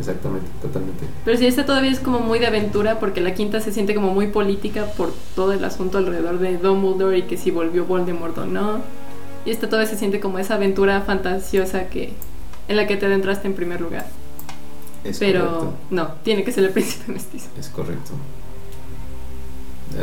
exactamente, 0.00 0.46
totalmente. 0.62 1.04
Pero 1.24 1.38
sí, 1.38 1.46
esta 1.46 1.64
todavía 1.66 1.90
es 1.92 2.00
como 2.00 2.18
muy 2.20 2.38
de 2.40 2.46
aventura 2.46 2.98
porque 2.98 3.20
la 3.20 3.34
quinta 3.34 3.60
se 3.60 3.72
siente 3.72 3.94
como 3.94 4.12
muy 4.12 4.28
política 4.28 4.86
por 4.96 5.12
todo 5.36 5.52
el 5.52 5.62
asunto 5.64 5.98
alrededor 5.98 6.38
de 6.40 6.56
Dumbledore 6.56 7.18
y 7.18 7.22
que 7.22 7.36
si 7.36 7.50
volvió 7.52 7.84
Voldemort 7.84 8.36
o 8.38 8.46
no. 8.46 8.80
Y 9.44 9.50
esta 9.50 9.68
todavía 9.68 9.88
se 9.88 9.98
siente 9.98 10.18
como 10.18 10.38
esa 10.40 10.54
aventura 10.54 11.02
fantasiosa 11.02 11.84
que 11.88 12.14
en 12.68 12.76
la 12.76 12.86
que 12.86 12.96
te 12.96 13.06
adentraste 13.06 13.46
en 13.46 13.54
primer 13.54 13.80
lugar. 13.80 14.06
Es 15.04 15.18
Pero 15.18 15.40
correcto, 15.58 15.74
no, 15.90 16.08
tiene 16.22 16.44
que 16.44 16.52
ser 16.52 16.64
el 16.64 16.70
príncipe 16.72 17.12
mestizo. 17.12 17.48
es 17.58 17.68
correcto. 17.68 18.12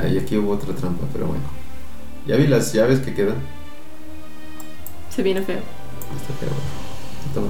Ah, 0.02 0.08
y 0.08 0.18
aquí 0.18 0.38
hubo 0.38 0.52
otra 0.54 0.74
trampa, 0.74 1.06
pero 1.12 1.28
bueno. 1.28 1.44
Ya 2.28 2.36
vi 2.36 2.48
las 2.48 2.72
llaves 2.72 3.00
que 3.00 3.14
quedan. 3.14 3.38
Se 5.10 5.24
viene 5.24 5.42
feo. 5.42 5.58
Está 5.58 6.34
feo. 6.40 6.50
Toma. 7.34 7.50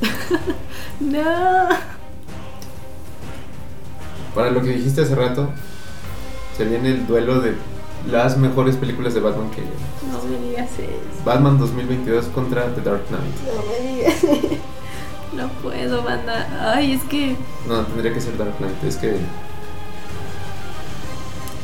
No. 1.00 1.68
Para 4.34 4.50
lo 4.50 4.60
que 4.62 4.68
dijiste 4.68 5.00
hace 5.00 5.14
rato, 5.14 5.48
se 6.56 6.64
viene 6.66 6.90
el 6.90 7.06
duelo 7.06 7.40
de 7.40 7.54
las 8.08 8.36
mejores 8.36 8.76
películas 8.76 9.14
de 9.14 9.20
Batman 9.20 9.50
que 9.50 9.62
No 9.62 10.22
me 10.24 10.48
digas 10.48 10.70
eso. 10.78 11.24
Batman 11.24 11.58
2022 11.58 12.26
contra 12.26 12.74
The 12.74 12.80
Dark 12.80 13.02
Knight. 13.08 13.34
No 13.46 13.62
me 13.70 13.96
digas. 13.96 14.24
No 15.32 15.46
puedo, 15.62 16.02
banda. 16.02 16.72
Ay, 16.74 16.92
es 16.94 17.02
que. 17.04 17.36
No, 17.68 17.82
tendría 17.82 18.12
que 18.12 18.20
ser 18.20 18.36
Dark 18.36 18.56
Knight. 18.58 18.82
Es 18.82 18.96
que 18.96 19.16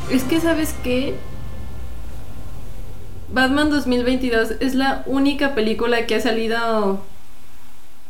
Es 0.08 0.22
que, 0.22 0.40
¿sabes 0.40 0.72
qué? 0.84 1.16
Batman 3.32 3.70
2022 3.70 4.52
es 4.60 4.74
la 4.76 5.02
única 5.06 5.54
película 5.56 6.06
que 6.06 6.14
ha 6.14 6.20
salido 6.20 7.00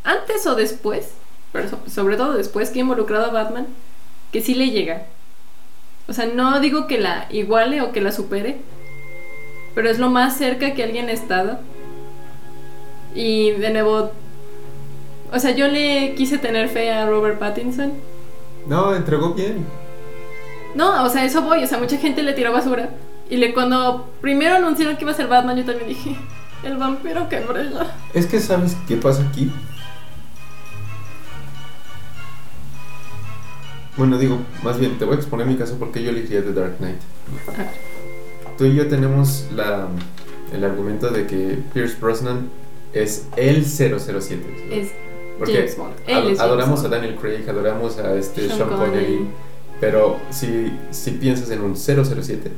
antes 0.04 0.46
o 0.46 0.54
después, 0.54 1.12
pero 1.52 1.70
so- 1.70 1.78
sobre 1.88 2.16
todo 2.18 2.34
después 2.34 2.68
que 2.68 2.80
ha 2.80 2.82
involucrado 2.82 3.24
a 3.26 3.30
Batman, 3.32 3.66
que 4.32 4.42
sí 4.42 4.54
le 4.54 4.70
llega. 4.70 5.06
O 6.08 6.12
sea, 6.12 6.26
no 6.26 6.60
digo 6.60 6.86
que 6.86 6.98
la 6.98 7.26
iguale 7.30 7.80
o 7.80 7.92
que 7.92 8.00
la 8.00 8.12
supere, 8.12 8.58
pero 9.74 9.90
es 9.90 9.98
lo 9.98 10.08
más 10.08 10.36
cerca 10.36 10.74
que 10.74 10.84
alguien 10.84 11.08
ha 11.08 11.12
estado. 11.12 11.58
Y 13.14 13.52
de 13.52 13.70
nuevo, 13.70 14.12
o 15.32 15.38
sea, 15.38 15.50
yo 15.52 15.68
le 15.68 16.14
quise 16.14 16.38
tener 16.38 16.68
fe 16.68 16.92
a 16.92 17.06
Robert 17.06 17.38
Pattinson. 17.38 17.92
No, 18.66 18.94
entregó 18.94 19.34
bien. 19.34 19.66
No, 20.74 21.04
o 21.04 21.08
sea, 21.08 21.24
eso 21.24 21.42
voy, 21.42 21.64
o 21.64 21.66
sea, 21.66 21.78
mucha 21.78 21.96
gente 21.96 22.22
le 22.22 22.34
tiró 22.34 22.52
basura. 22.52 22.90
Y 23.28 23.38
le, 23.38 23.52
cuando 23.54 24.10
primero 24.20 24.56
anunciaron 24.56 24.96
que 24.96 25.04
iba 25.04 25.12
a 25.12 25.16
ser 25.16 25.26
Batman, 25.26 25.56
yo 25.56 25.64
también 25.64 25.88
dije, 25.88 26.16
el 26.62 26.76
vampiro 26.76 27.28
que 27.28 27.40
brilla. 27.40 27.86
Es 28.14 28.26
que 28.26 28.38
sabes 28.38 28.76
qué 28.86 28.96
pasa 28.96 29.22
aquí. 29.28 29.50
Bueno, 33.96 34.18
digo, 34.18 34.38
más 34.62 34.78
bien, 34.78 34.98
te 34.98 35.04
voy 35.04 35.14
a 35.14 35.18
exponer 35.18 35.46
mi 35.46 35.56
caso 35.56 35.76
porque 35.78 36.02
yo 36.02 36.10
elegiría 36.10 36.42
The 36.44 36.52
Dark 36.52 36.76
Knight. 36.78 36.96
Tú 38.58 38.64
y 38.66 38.74
yo 38.74 38.86
tenemos 38.88 39.46
la, 39.54 39.88
el 40.52 40.64
argumento 40.64 41.10
de 41.10 41.26
que 41.26 41.58
Pierce 41.72 41.96
Brosnan 42.00 42.48
es 42.92 43.26
el 43.36 43.64
007. 43.64 43.96
¿no? 44.68 44.74
Es 44.74 44.88
Porque 45.38 45.54
James 45.54 45.76
Bond. 45.78 45.94
Él 46.06 46.14
James 46.24 46.40
adoramos 46.40 46.82
Bond. 46.82 46.94
a 46.94 46.96
Daniel 46.98 47.16
Craig, 47.16 47.48
adoramos 47.48 47.98
a 47.98 48.14
este 48.16 48.46
Sean 48.48 48.56
Sean, 48.58 48.68
Connery, 48.70 49.04
Connery. 49.04 49.26
pero 49.80 50.18
si, 50.30 50.72
si 50.90 51.10
piensas 51.12 51.50
en 51.50 51.60
un 51.62 51.76
007, 51.76 52.50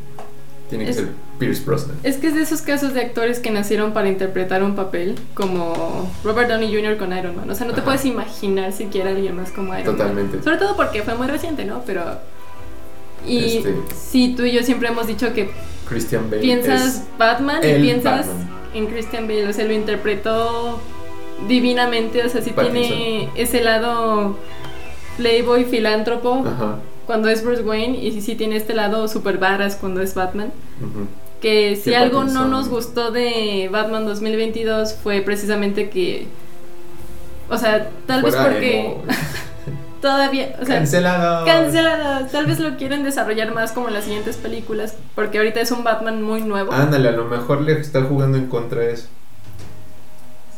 tiene 0.68 0.84
que 0.84 0.90
Es- 0.90 0.96
ser 0.96 1.08
Pierce 1.38 1.64
Brosnan. 1.64 1.96
Es 2.02 2.16
que 2.16 2.26
es 2.28 2.34
de 2.34 2.42
esos 2.42 2.62
casos 2.62 2.94
de 2.94 3.00
actores 3.00 3.38
que 3.40 3.50
nacieron 3.50 3.92
para 3.92 4.08
interpretar 4.08 4.62
un 4.62 4.74
papel, 4.74 5.14
como 5.34 6.10
Robert 6.24 6.48
Downey 6.50 6.74
Jr. 6.74 6.96
con 6.96 7.16
Iron 7.16 7.36
Man. 7.36 7.48
O 7.50 7.54
sea, 7.54 7.66
no 7.66 7.72
te 7.72 7.80
Ajá. 7.80 7.86
puedes 7.86 8.04
imaginar 8.04 8.72
siquiera 8.72 9.10
alguien 9.10 9.36
más 9.36 9.50
como 9.52 9.72
Iron 9.78 9.96
Totalmente. 9.96 10.36
Man. 10.36 10.44
Sobre 10.44 10.56
todo 10.58 10.76
porque 10.76 11.02
fue 11.02 11.14
muy 11.14 11.26
reciente, 11.28 11.64
¿no? 11.64 11.82
Pero. 11.86 12.02
Y 13.26 13.58
Este- 13.58 13.74
sí, 13.96 14.34
tú 14.36 14.44
y 14.44 14.52
yo 14.52 14.62
siempre 14.62 14.88
hemos 14.88 15.06
dicho 15.06 15.32
que 15.32 15.50
Christian 15.88 16.28
Bale 16.30 16.42
piensas 16.42 17.04
Batman 17.18 17.60
y 17.64 17.80
piensas 17.82 18.26
Batman. 18.28 18.48
en 18.74 18.86
Christian 18.86 19.26
Bale. 19.26 19.48
O 19.48 19.52
sea, 19.52 19.64
lo 19.64 19.72
interpretó 19.72 20.78
divinamente. 21.48 22.24
O 22.24 22.28
sea, 22.28 22.42
sí 22.42 22.50
Pattinson. 22.50 22.82
tiene 22.82 23.28
ese 23.36 23.62
lado 23.62 24.36
playboy, 25.16 25.64
filántropo 25.64 26.44
Ajá. 26.46 26.76
Cuando 27.08 27.28
es 27.30 27.42
Bruce 27.42 27.62
Wayne. 27.62 27.98
Y 28.04 28.12
sí, 28.12 28.20
sí 28.20 28.34
tiene 28.36 28.56
este 28.56 28.74
lado 28.74 29.08
super 29.08 29.38
varas 29.38 29.76
cuando 29.76 30.02
es 30.02 30.14
Batman. 30.14 30.52
Que 31.40 31.74
si 31.74 31.94
algo 31.94 32.22
no 32.24 32.46
nos 32.46 32.68
gustó 32.68 33.10
de 33.10 33.68
Batman 33.72 34.04
2022 34.04 34.92
fue 34.92 35.22
precisamente 35.22 35.88
que. 35.88 36.26
O 37.48 37.56
sea, 37.56 37.88
tal 38.06 38.22
vez 38.22 38.36
porque 38.36 38.94
todavía. 40.02 40.54
O 40.60 40.66
sea, 40.66 40.76
Cancelado. 40.76 41.46
cancelada. 41.46 42.28
Tal 42.28 42.44
vez 42.44 42.60
lo 42.60 42.76
quieren 42.76 43.04
desarrollar 43.04 43.54
más 43.54 43.72
como 43.72 43.88
en 43.88 43.94
las 43.94 44.04
siguientes 44.04 44.36
películas. 44.36 44.94
Porque 45.14 45.38
ahorita 45.38 45.62
es 45.62 45.70
un 45.70 45.82
Batman 45.84 46.22
muy 46.22 46.42
nuevo. 46.42 46.72
Ándale, 46.72 47.08
a 47.08 47.12
lo 47.12 47.24
mejor 47.24 47.62
le 47.62 47.80
está 47.80 48.02
jugando 48.02 48.36
en 48.36 48.48
contra 48.48 48.80
de 48.82 48.92
eso. 48.92 49.08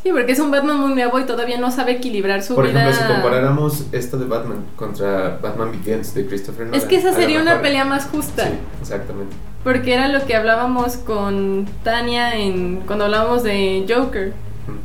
Sí, 0.03 0.09
porque 0.11 0.31
es 0.31 0.39
un 0.39 0.49
Batman 0.49 0.79
muy 0.79 0.93
nuevo 0.93 1.19
y 1.19 1.25
todavía 1.25 1.59
no 1.59 1.69
sabe 1.69 1.93
equilibrar 1.93 2.41
su 2.41 2.55
Por 2.55 2.67
vida. 2.67 2.81
ejemplo, 2.81 3.05
si 3.05 3.13
comparáramos 3.13 3.83
esto 3.91 4.17
de 4.17 4.25
Batman 4.25 4.65
contra 4.75 5.37
Batman 5.41 5.71
Begins 5.71 6.15
de 6.15 6.25
Christopher 6.25 6.65
Nolan. 6.65 6.79
Es 6.79 6.85
que 6.85 6.95
esa 6.95 7.13
sería 7.13 7.39
una 7.39 7.61
pelea 7.61 7.85
más 7.85 8.05
justa. 8.05 8.45
Sí, 8.45 8.53
exactamente. 8.81 9.35
Porque 9.63 9.93
era 9.93 10.07
lo 10.07 10.25
que 10.25 10.35
hablábamos 10.35 10.97
con 10.97 11.67
Tania 11.83 12.35
en 12.35 12.77
cuando 12.87 13.05
hablábamos 13.05 13.43
de 13.43 13.85
Joker. 13.87 14.33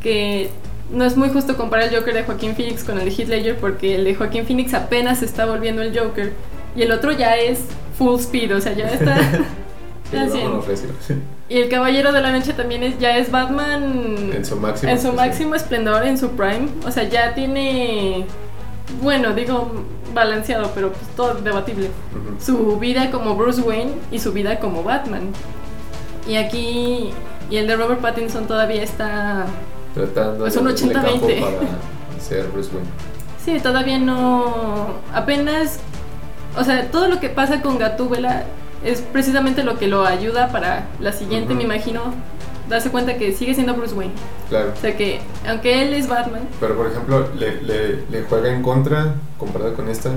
Que 0.03 0.51
no 0.91 1.05
es 1.05 1.17
muy 1.17 1.31
justo 1.31 1.57
comparar 1.57 1.89
el 1.89 1.99
Joker 1.99 2.13
de 2.13 2.25
Joaquín 2.25 2.55
Phoenix 2.55 2.85
con 2.85 2.99
el 2.99 3.07
de 3.07 3.11
Heath 3.11 3.29
Ledger 3.29 3.57
porque 3.57 3.97
el 3.97 4.05
de 4.05 4.15
Joaquín 4.15 4.47
Phoenix 4.47 4.75
apenas 4.75 5.23
está 5.23 5.47
volviendo 5.47 5.83
el 5.83 5.99
Joker 5.99 6.33
y 6.77 6.83
el 6.83 6.93
otro 6.93 7.13
ya 7.13 7.37
es 7.37 7.61
full 7.97 8.17
speed, 8.21 8.55
o 8.55 8.61
sea, 8.61 8.75
ya 8.75 8.89
está 8.91 9.17
Sí, 10.11 11.15
Y 11.49 11.59
el 11.59 11.69
Caballero 11.69 12.13
de 12.13 12.21
la 12.21 12.33
Noche 12.33 12.53
también 12.55 12.83
es 12.83 12.99
ya 12.99 13.17
es 13.19 13.31
Batman 13.31 14.33
En 14.35 14.45
su 14.45 14.57
máximo. 14.57 14.91
en 14.91 14.99
su 15.01 15.09
expresión. 15.09 15.17
máximo 15.17 15.55
esplendor, 15.55 16.05
en 16.05 16.19
su 16.19 16.31
prime, 16.31 16.69
o 16.85 16.91
sea, 16.91 17.05
ya 17.05 17.35
tiene 17.35 18.27
bueno, 19.01 19.33
digo 19.35 19.71
balanceado, 20.15 20.71
pero 20.75 20.93
pues 20.93 21.07
todo 21.15 21.35
debatible 21.35 21.91
su 22.41 22.79
vida 22.79 23.11
como 23.11 23.37
Bruce 23.37 23.61
Wayne 23.61 23.93
y 24.11 24.19
su 24.19 24.33
vida 24.33 24.59
como 24.59 24.83
Batman. 24.83 25.31
Y 26.27 26.37
aquí, 26.37 27.11
y 27.51 27.57
el 27.57 27.67
de 27.67 27.77
Robert 27.77 28.01
Pattinson 28.01 28.47
todavía 28.47 28.83
está, 28.83 29.47
Tratando 29.95 30.41
Pues 30.41 30.55
de 30.55 30.61
un 30.61 30.69
abrirle 30.69 30.93
campo 30.93 31.27
80-20. 31.29 31.41
para 31.41 32.21
ser 32.21 32.47
Bruce 32.49 32.71
Wayne. 32.75 32.89
sí, 33.45 33.61
todavía 33.61 33.99
no, 33.99 34.87
apenas, 35.13 35.79
o 36.57 36.65
sea, 36.65 36.91
todo 36.91 37.09
lo 37.09 37.21
que 37.21 37.29
pasa 37.29 37.63
con 37.63 37.79
Gatúbela 37.79 38.45
es 38.87 39.01
precisamente 39.01 39.65
lo 39.65 39.79
que 39.79 39.89
lo 39.89 40.07
ayuda 40.07 40.49
para 40.53 40.87
la 41.01 41.13
siguiente, 41.13 41.55
me 41.55 41.65
imagino, 41.65 42.15
darse 42.69 42.91
cuenta 42.91 43.17
que 43.17 43.33
sigue 43.33 43.53
siendo 43.53 43.75
Bruce 43.75 43.95
Wayne. 43.95 44.15
Claro. 44.49 44.73
O 44.77 44.81
sea 44.81 44.97
que, 44.97 45.21
aunque 45.47 45.83
él 45.83 45.93
es 45.93 46.09
Batman, 46.09 46.43
Pero 46.61 46.77
por 46.77 46.87
ejemplo, 46.87 47.29
le, 47.35 47.63
le, 47.63 48.07
le 48.09 48.23
juega 48.29 48.49
en 48.49 48.63
contra 48.63 49.17
comparado 49.39 49.75
con 49.75 49.89
esta. 49.89 50.11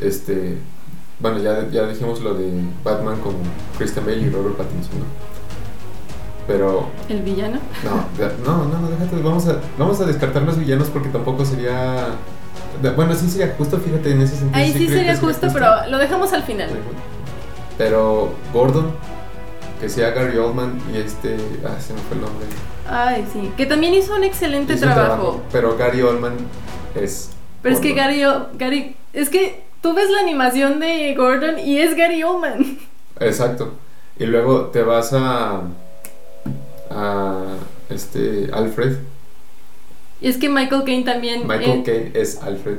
Este. 0.00 0.58
Bueno, 1.20 1.38
ya, 1.38 1.68
ya 1.70 1.86
dijimos 1.86 2.20
lo 2.20 2.34
de 2.34 2.50
Batman 2.82 3.20
con 3.20 3.34
Christian 3.78 4.06
Bale 4.06 4.22
y 4.22 4.30
Robert 4.30 4.56
Pattinson, 4.56 5.00
¿no? 5.00 5.04
Pero. 6.46 6.88
el 7.10 7.20
villano. 7.20 7.58
No, 7.84 8.24
no, 8.46 8.64
no, 8.64 8.78
no, 8.78 8.90
déjate. 8.90 9.16
Vamos 9.22 9.46
a, 9.46 9.60
vamos 9.78 10.00
a 10.00 10.06
descartar 10.06 10.42
los 10.42 10.58
villanos 10.58 10.88
porque 10.88 11.10
tampoco 11.10 11.44
sería. 11.44 12.06
Bueno, 12.96 13.14
sí 13.14 13.28
sería 13.30 13.54
justo, 13.56 13.78
fíjate, 13.78 14.10
en 14.10 14.22
ese 14.22 14.36
sentido. 14.36 14.58
Ahí 14.58 14.72
sí 14.72 14.88
sería 14.88 15.16
justo, 15.16 15.48
pero 15.52 15.86
lo 15.88 15.98
dejamos 15.98 16.32
al 16.32 16.42
final. 16.42 16.70
Pero 17.76 18.32
Gordon, 18.52 18.92
que 19.80 19.88
sea 19.88 20.10
Gary 20.10 20.36
Oldman 20.38 20.80
y 20.92 20.98
este. 20.98 21.36
Ah, 21.64 21.80
se 21.80 21.92
me 21.92 22.00
fue 22.00 22.16
el 22.16 22.22
nombre. 22.22 22.46
Ay, 22.88 23.26
sí, 23.32 23.50
que 23.56 23.66
también 23.66 23.94
hizo 23.94 24.14
un 24.14 24.24
excelente 24.24 24.74
Hizo 24.74 24.84
trabajo. 24.86 25.42
Pero 25.50 25.76
Gary 25.76 26.02
Oldman 26.02 26.36
es. 26.94 27.30
Pero 27.62 27.74
es 27.74 27.80
que. 27.80 27.92
Gary, 27.94 28.24
O- 28.24 28.48
Gary, 28.54 28.96
es 29.12 29.30
que 29.30 29.64
tú 29.80 29.94
ves 29.94 30.10
la 30.10 30.20
animación 30.20 30.80
de 30.80 31.14
Gordon 31.14 31.58
y 31.58 31.78
es 31.78 31.96
Gary 31.96 32.22
Oldman. 32.22 32.78
Exacto. 33.20 33.72
Y 34.18 34.26
luego 34.26 34.66
te 34.66 34.82
vas 34.82 35.12
a. 35.12 35.62
a. 36.90 37.44
este. 37.90 38.50
Alfred. 38.52 38.98
Y 40.20 40.28
es 40.28 40.38
que 40.38 40.48
Michael 40.48 40.84
Caine 40.84 41.04
también. 41.04 41.46
Michael 41.46 41.80
eh, 41.80 41.82
Caine 41.84 42.10
es 42.14 42.40
Alfred. 42.40 42.78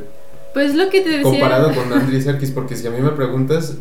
Pues 0.56 0.74
lo 0.74 0.89
que 0.89 1.01
te 1.01 1.10
decía. 1.10 1.24
Comparado 1.24 1.72
con 1.76 1.91
Andy 1.93 2.20
Serkis, 2.22 2.49
porque 2.51 2.76
si 2.76 2.88
a 2.88 2.89
mí 2.89 2.99
me 3.01 3.10
preguntas, 3.12 3.78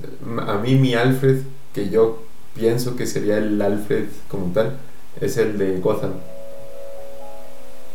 a 0.47 0.55
mí 0.59 0.75
mi 0.75 0.95
Alfred, 0.95 1.39
que 1.72 1.89
yo 1.89 2.22
pienso 2.55 2.97
que 2.97 3.07
sería 3.07 3.39
el 3.39 3.62
Alfred 3.62 4.05
como 4.29 4.53
tal, 4.53 4.77
es 5.20 5.37
el 5.39 5.57
de 5.57 5.79
Gotham. 5.79 6.14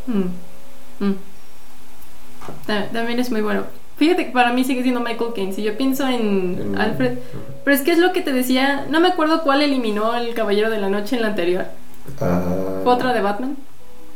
Mm, 0.06 1.04
mm. 1.04 1.14
Ta- 2.66 2.88
También 2.88 3.18
es 3.20 3.30
muy 3.30 3.42
bueno. 3.42 3.64
Fíjate 3.96 4.26
que 4.26 4.32
para 4.32 4.52
mí 4.54 4.64
sigue 4.64 4.82
siendo 4.82 5.00
Michael 5.00 5.32
Caine. 5.34 5.52
Si 5.52 5.62
yo 5.62 5.76
pienso 5.76 6.08
en, 6.08 6.58
En- 6.58 6.78
Alfred. 6.80 7.18
Pero 7.64 7.76
es 7.76 7.82
que 7.82 7.92
es 7.92 7.98
lo 7.98 8.12
que 8.14 8.22
te 8.22 8.32
decía. 8.32 8.86
No 8.90 9.00
me 9.00 9.08
acuerdo 9.08 9.42
cuál 9.42 9.60
eliminó 9.60 10.16
el 10.16 10.32
Caballero 10.34 10.70
de 10.70 10.78
la 10.78 10.88
Noche 10.88 11.16
en 11.16 11.22
la 11.22 11.28
anterior. 11.28 11.66
Ah, 12.18 12.80
¿Fue 12.82 12.92
otra 12.94 13.12
de 13.12 13.20
Batman? 13.20 13.56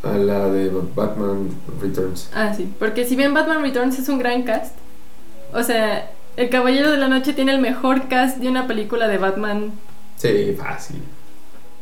A 0.04 0.16
la 0.16 0.48
de 0.48 0.70
Batman 0.94 1.48
Returns. 1.80 2.30
Ah, 2.34 2.52
sí. 2.54 2.72
Porque 2.78 3.04
si 3.04 3.16
bien 3.16 3.34
Batman 3.34 3.62
Returns 3.62 3.98
es 3.98 4.08
un 4.08 4.18
gran 4.18 4.42
cast. 4.42 4.76
O 5.52 5.62
sea, 5.62 6.10
el 6.36 6.48
Caballero 6.50 6.90
de 6.90 6.98
la 6.98 7.08
Noche 7.08 7.32
tiene 7.32 7.52
el 7.52 7.60
mejor 7.60 8.08
cast 8.08 8.38
de 8.38 8.48
una 8.48 8.66
película 8.66 9.08
de 9.08 9.18
Batman 9.18 9.72
Sí, 10.16 10.54
fácil. 10.58 11.02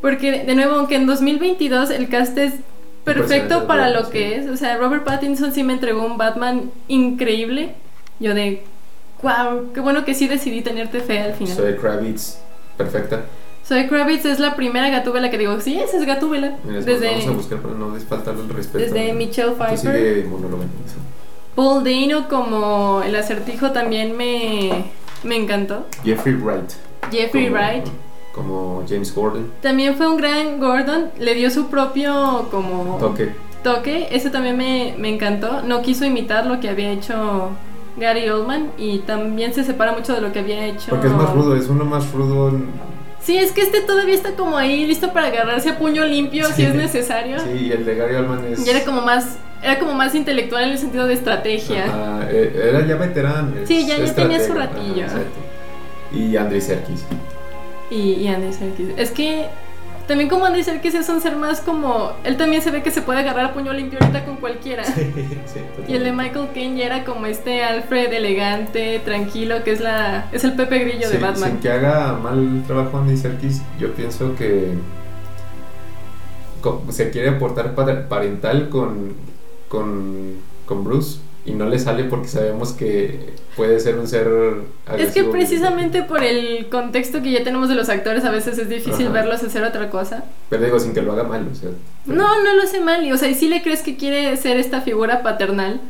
Porque, 0.00 0.44
de 0.44 0.54
nuevo, 0.54 0.74
aunque 0.76 0.96
en 0.96 1.06
2022 1.06 1.90
el 1.90 2.08
cast 2.08 2.36
es 2.38 2.54
perfecto 3.04 3.66
para 3.66 3.90
lo 3.90 4.04
sí. 4.06 4.12
que 4.12 4.36
es, 4.36 4.48
o 4.48 4.56
sea, 4.56 4.76
Robert 4.76 5.04
Pattinson 5.04 5.52
sí 5.52 5.62
me 5.62 5.72
entregó 5.72 6.04
un 6.04 6.18
Batman 6.18 6.70
increíble. 6.88 7.74
Yo 8.18 8.34
de, 8.34 8.64
wow, 9.22 9.72
qué 9.72 9.80
bueno 9.80 10.04
que 10.04 10.14
sí 10.14 10.26
decidí 10.28 10.62
tenerte 10.62 11.00
fe 11.00 11.20
al 11.20 11.34
final. 11.34 11.56
Soy 11.56 11.76
Kravitz, 11.76 12.38
perfecta. 12.76 13.22
Zoe 13.72 13.88
Kravitz 13.88 14.26
es 14.26 14.38
la 14.38 14.54
primera 14.54 14.90
Gatúbela 14.90 15.30
que 15.30 15.38
digo, 15.38 15.58
sí, 15.62 15.78
esa 15.78 15.96
es 15.96 16.04
Gatúbela. 16.04 16.56
Desde, 16.62 17.08
Vamos 17.08 17.26
a 17.26 17.30
buscar 17.30 17.58
para 17.60 17.74
no 17.74 17.90
desfaltarle 17.92 18.42
el 18.42 18.48
respeto. 18.50 18.84
desde 18.84 19.14
Michelle 19.14 19.52
Pfeiffer. 19.52 20.26
Paul 21.54 21.82
Dano 21.82 22.28
como 22.28 23.02
el 23.02 23.16
acertijo 23.16 23.70
también 23.72 24.14
me, 24.14 24.84
me 25.24 25.36
encantó. 25.36 25.86
Jeffrey 26.04 26.34
Wright. 26.34 26.70
Jeffrey 27.10 27.46
como- 27.48 27.56
Wright. 27.58 27.84
Como 28.34 28.84
James 28.86 29.14
Gordon. 29.14 29.50
También 29.62 29.94
fue 29.96 30.06
un 30.06 30.18
gran 30.18 30.60
Gordon, 30.60 31.10
le 31.18 31.34
dio 31.34 31.50
su 31.50 31.68
propio 31.68 32.48
como 32.50 32.98
Toque. 32.98 33.30
toque, 33.62 34.08
ese 34.10 34.28
también 34.28 34.56
me, 34.58 34.94
me 34.98 35.08
encantó. 35.14 35.62
No 35.62 35.80
quiso 35.80 36.04
imitar 36.04 36.44
lo 36.46 36.60
que 36.60 36.68
había 36.68 36.90
hecho 36.92 37.50
Gary 37.96 38.28
Oldman 38.28 38.70
y 38.76 38.98
también 39.00 39.54
se 39.54 39.64
separa 39.64 39.92
mucho 39.92 40.14
de 40.14 40.20
lo 40.20 40.30
que 40.32 40.40
había 40.40 40.66
hecho. 40.66 40.90
Porque 40.90 41.06
es 41.06 41.12
más 41.14 41.32
rudo, 41.32 41.56
es 41.56 41.68
uno 41.68 41.84
más 41.86 42.10
rudo. 42.12 42.52
Sí, 43.24 43.36
es 43.38 43.52
que 43.52 43.62
este 43.62 43.80
todavía 43.82 44.14
está 44.14 44.32
como 44.32 44.56
ahí 44.58 44.84
listo 44.86 45.12
para 45.12 45.28
agarrarse 45.28 45.70
a 45.70 45.78
puño 45.78 46.04
limpio 46.04 46.46
si 46.52 46.64
es 46.64 46.74
necesario. 46.74 47.38
Sí, 47.38 47.66
y 47.68 47.72
el 47.72 47.84
de 47.84 47.94
Gary 47.94 48.16
Oldman 48.16 48.44
es. 48.52 48.66
Y 48.66 48.70
era 48.70 48.84
como 48.84 49.00
más 49.02 49.36
era 49.62 49.78
como 49.78 49.94
más 49.94 50.12
intelectual 50.16 50.64
en 50.64 50.70
el 50.70 50.78
sentido 50.78 51.06
de 51.06 51.14
estrategia. 51.14 51.84
Ajá, 51.84 52.26
eh, 52.30 52.68
era 52.70 52.84
ya 52.84 52.96
veterano. 52.96 53.52
Sí, 53.64 53.86
ya- 53.86 53.96
ya 53.98 54.12
tenía 54.12 54.40
su 54.44 54.54
ratillo. 54.54 55.02
exacto. 55.04 55.38
Y 56.12 56.36
Andrei 56.36 56.60
Serkis. 56.60 57.04
Y, 57.90 58.14
y 58.14 58.26
Andy 58.28 58.52
Serkis. 58.52 58.88
Es 58.96 59.10
que 59.12 59.46
también 60.12 60.28
como 60.28 60.44
Andy 60.44 60.62
Serkis 60.62 60.94
es 60.94 61.08
un 61.08 61.20
ser 61.22 61.36
más 61.36 61.60
como 61.62 62.12
él 62.24 62.36
también 62.36 62.60
se 62.60 62.70
ve 62.70 62.82
que 62.82 62.90
se 62.90 63.00
puede 63.00 63.20
agarrar 63.20 63.46
a 63.46 63.54
puño 63.54 63.72
limpio 63.72 63.98
ahorita 64.00 64.24
con 64.26 64.36
cualquiera. 64.36 64.84
sí, 64.84 65.10
Y 65.88 65.94
el 65.94 66.04
de 66.04 66.12
Michael 66.12 66.48
Caine 66.52 66.78
ya 66.78 66.84
era 66.86 67.04
como 67.04 67.24
este 67.26 67.64
Alfred 67.64 68.12
elegante, 68.12 69.00
tranquilo, 69.04 69.64
que 69.64 69.72
es 69.72 69.80
la 69.80 70.28
es 70.32 70.44
el 70.44 70.52
Pepe 70.52 70.80
Grillo 70.80 71.08
de 71.08 71.16
Sí, 71.16 71.22
Batman. 71.22 71.50
Sin 71.52 71.58
que 71.60 71.70
haga 71.70 72.12
mal 72.22 72.62
trabajo 72.66 72.98
Andy 72.98 73.16
Serkis, 73.16 73.62
yo 73.80 73.92
pienso 73.94 74.34
que 74.36 74.74
se 76.90 77.10
quiere 77.10 77.30
aportar 77.30 77.74
pa- 77.74 78.08
parental 78.08 78.68
con, 78.68 79.14
con, 79.68 80.34
con 80.66 80.84
Bruce 80.84 81.18
y 81.44 81.52
no 81.52 81.66
le 81.66 81.78
sale 81.78 82.04
porque 82.04 82.28
sabemos 82.28 82.72
que 82.72 83.30
puede 83.56 83.78
ser 83.80 83.96
un 83.98 84.06
ser 84.08 84.26
Es 84.26 84.32
que 84.86 84.92
agresivo. 84.92 85.30
precisamente 85.32 86.02
por 86.02 86.22
el 86.22 86.68
contexto 86.68 87.22
que 87.22 87.30
ya 87.32 87.44
tenemos 87.44 87.68
de 87.68 87.74
los 87.74 87.88
actores, 87.88 88.24
a 88.24 88.30
veces 88.30 88.58
es 88.58 88.68
difícil 88.68 89.06
Ajá. 89.06 89.12
verlos 89.14 89.42
hacer 89.42 89.62
otra 89.64 89.90
cosa. 89.90 90.24
Pero 90.48 90.64
digo, 90.64 90.78
sin 90.78 90.94
que 90.94 91.02
lo 91.02 91.12
haga 91.12 91.24
mal, 91.24 91.46
o 91.50 91.54
sea. 91.54 91.70
No, 92.06 92.42
no 92.42 92.54
lo 92.54 92.62
hace 92.62 92.80
mal. 92.80 93.04
y, 93.04 93.12
O 93.12 93.16
sea, 93.16 93.28
y 93.28 93.34
sí 93.34 93.48
le 93.48 93.62
crees 93.62 93.82
que 93.82 93.96
quiere 93.96 94.36
ser 94.36 94.56
esta 94.56 94.80
figura 94.80 95.22
paternal. 95.22 95.80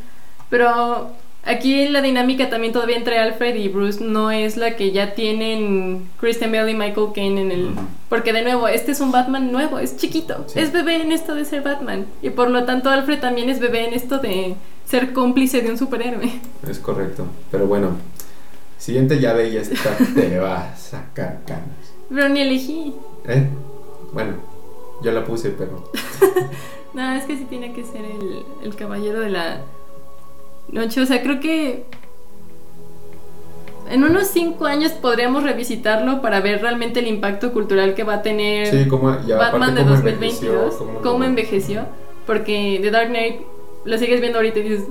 Pero 0.51 1.11
aquí 1.45 1.89
la 1.89 2.03
dinámica 2.03 2.51
también 2.51 2.73
todavía 2.73 2.97
entre 2.97 3.19
Alfred 3.19 3.57
y 3.57 3.69
Bruce 3.69 4.03
no 4.05 4.31
es 4.31 4.57
la 4.57 4.77
que 4.77 4.93
ya 4.93 5.15
tienen 5.15 6.09
Kristen 6.21 6.53
Bell 6.53 6.69
y 6.69 6.75
Michael 6.75 7.09
Caine 7.15 7.41
en 7.41 7.51
el... 7.51 7.71
Porque 8.09 8.33
de 8.33 8.43
nuevo, 8.43 8.69
este 8.69 8.93
es 8.93 9.01
un 9.01 9.13
Batman 9.13 9.51
nuevo, 9.51 9.79
es 9.79 9.97
chiquito. 9.97 10.45
Sí. 10.47 10.59
Es 10.61 10.73
bebé 10.73 10.97
en 10.97 11.11
esto 11.13 11.35
de 11.35 11.45
ser 11.47 11.63
Batman. 11.63 12.07
Y 12.21 12.31
por 12.31 12.51
lo 12.51 12.65
tanto 12.65 12.91
Alfred 12.91 13.21
también 13.21 13.49
es 13.49 13.59
bebé 13.61 13.87
en 13.87 13.95
esto 13.95 14.19
de 14.19 14.55
ser 14.87 15.13
cómplice 15.13 15.61
de 15.63 15.71
un 15.71 15.79
superhéroe. 15.79 16.31
Es 16.69 16.79
correcto. 16.79 17.25
Pero 17.51 17.67
bueno, 17.67 17.91
siguiente 18.79 19.21
llave 19.21 19.49
y 19.49 19.57
esta 19.57 19.97
te 20.15 20.39
va 20.39 20.69
a 20.71 20.77
sacar 20.77 21.41
canas. 21.47 21.65
Pero 22.09 22.29
ni 22.29 22.41
elegí. 22.41 22.95
¿Eh? 23.27 23.47
Bueno, 24.13 24.35
yo 25.03 25.13
la 25.13 25.25
puse, 25.25 25.51
pero. 25.51 25.91
No, 26.95 27.11
es 27.15 27.25
que 27.25 27.39
sí 27.39 27.47
tiene 27.49 27.73
que 27.73 27.85
ser 27.85 28.05
el, 28.05 28.45
el 28.63 28.75
caballero 28.77 29.21
de 29.21 29.31
la 29.31 29.63
noche. 30.69 31.01
O 31.01 31.07
sea, 31.07 31.23
creo 31.23 31.41
que 31.41 31.87
en 33.89 34.05
unos 34.05 34.29
cinco 34.29 34.67
años 34.67 34.93
podríamos 34.93 35.43
revisitarlo 35.43 36.21
para 36.23 36.41
ver 36.41 36.61
realmente 36.61 37.01
el 37.01 37.07
impacto 37.09 37.53
cultural 37.55 37.95
que 37.95 38.05
va 38.05 38.17
a 38.17 38.23
tener 38.23 38.67
Sí, 38.69 38.89
como. 38.89 39.19
Ya, 39.27 39.39
Batman 39.39 39.75
de 39.75 39.83
cómo 39.83 39.95
2022. 39.95 40.53
envejeció, 40.53 40.79
Cómo, 40.79 41.01
cómo- 41.01 41.25
envejeció. 41.25 41.87
Porque 42.27 42.79
The 42.83 42.91
Dark 42.91 43.09
Knight 43.09 43.41
la 43.85 43.99
sigues 43.99 44.21
viendo 44.21 44.39
ahorita 44.39 44.59
y 44.59 44.63
dices, 44.63 44.85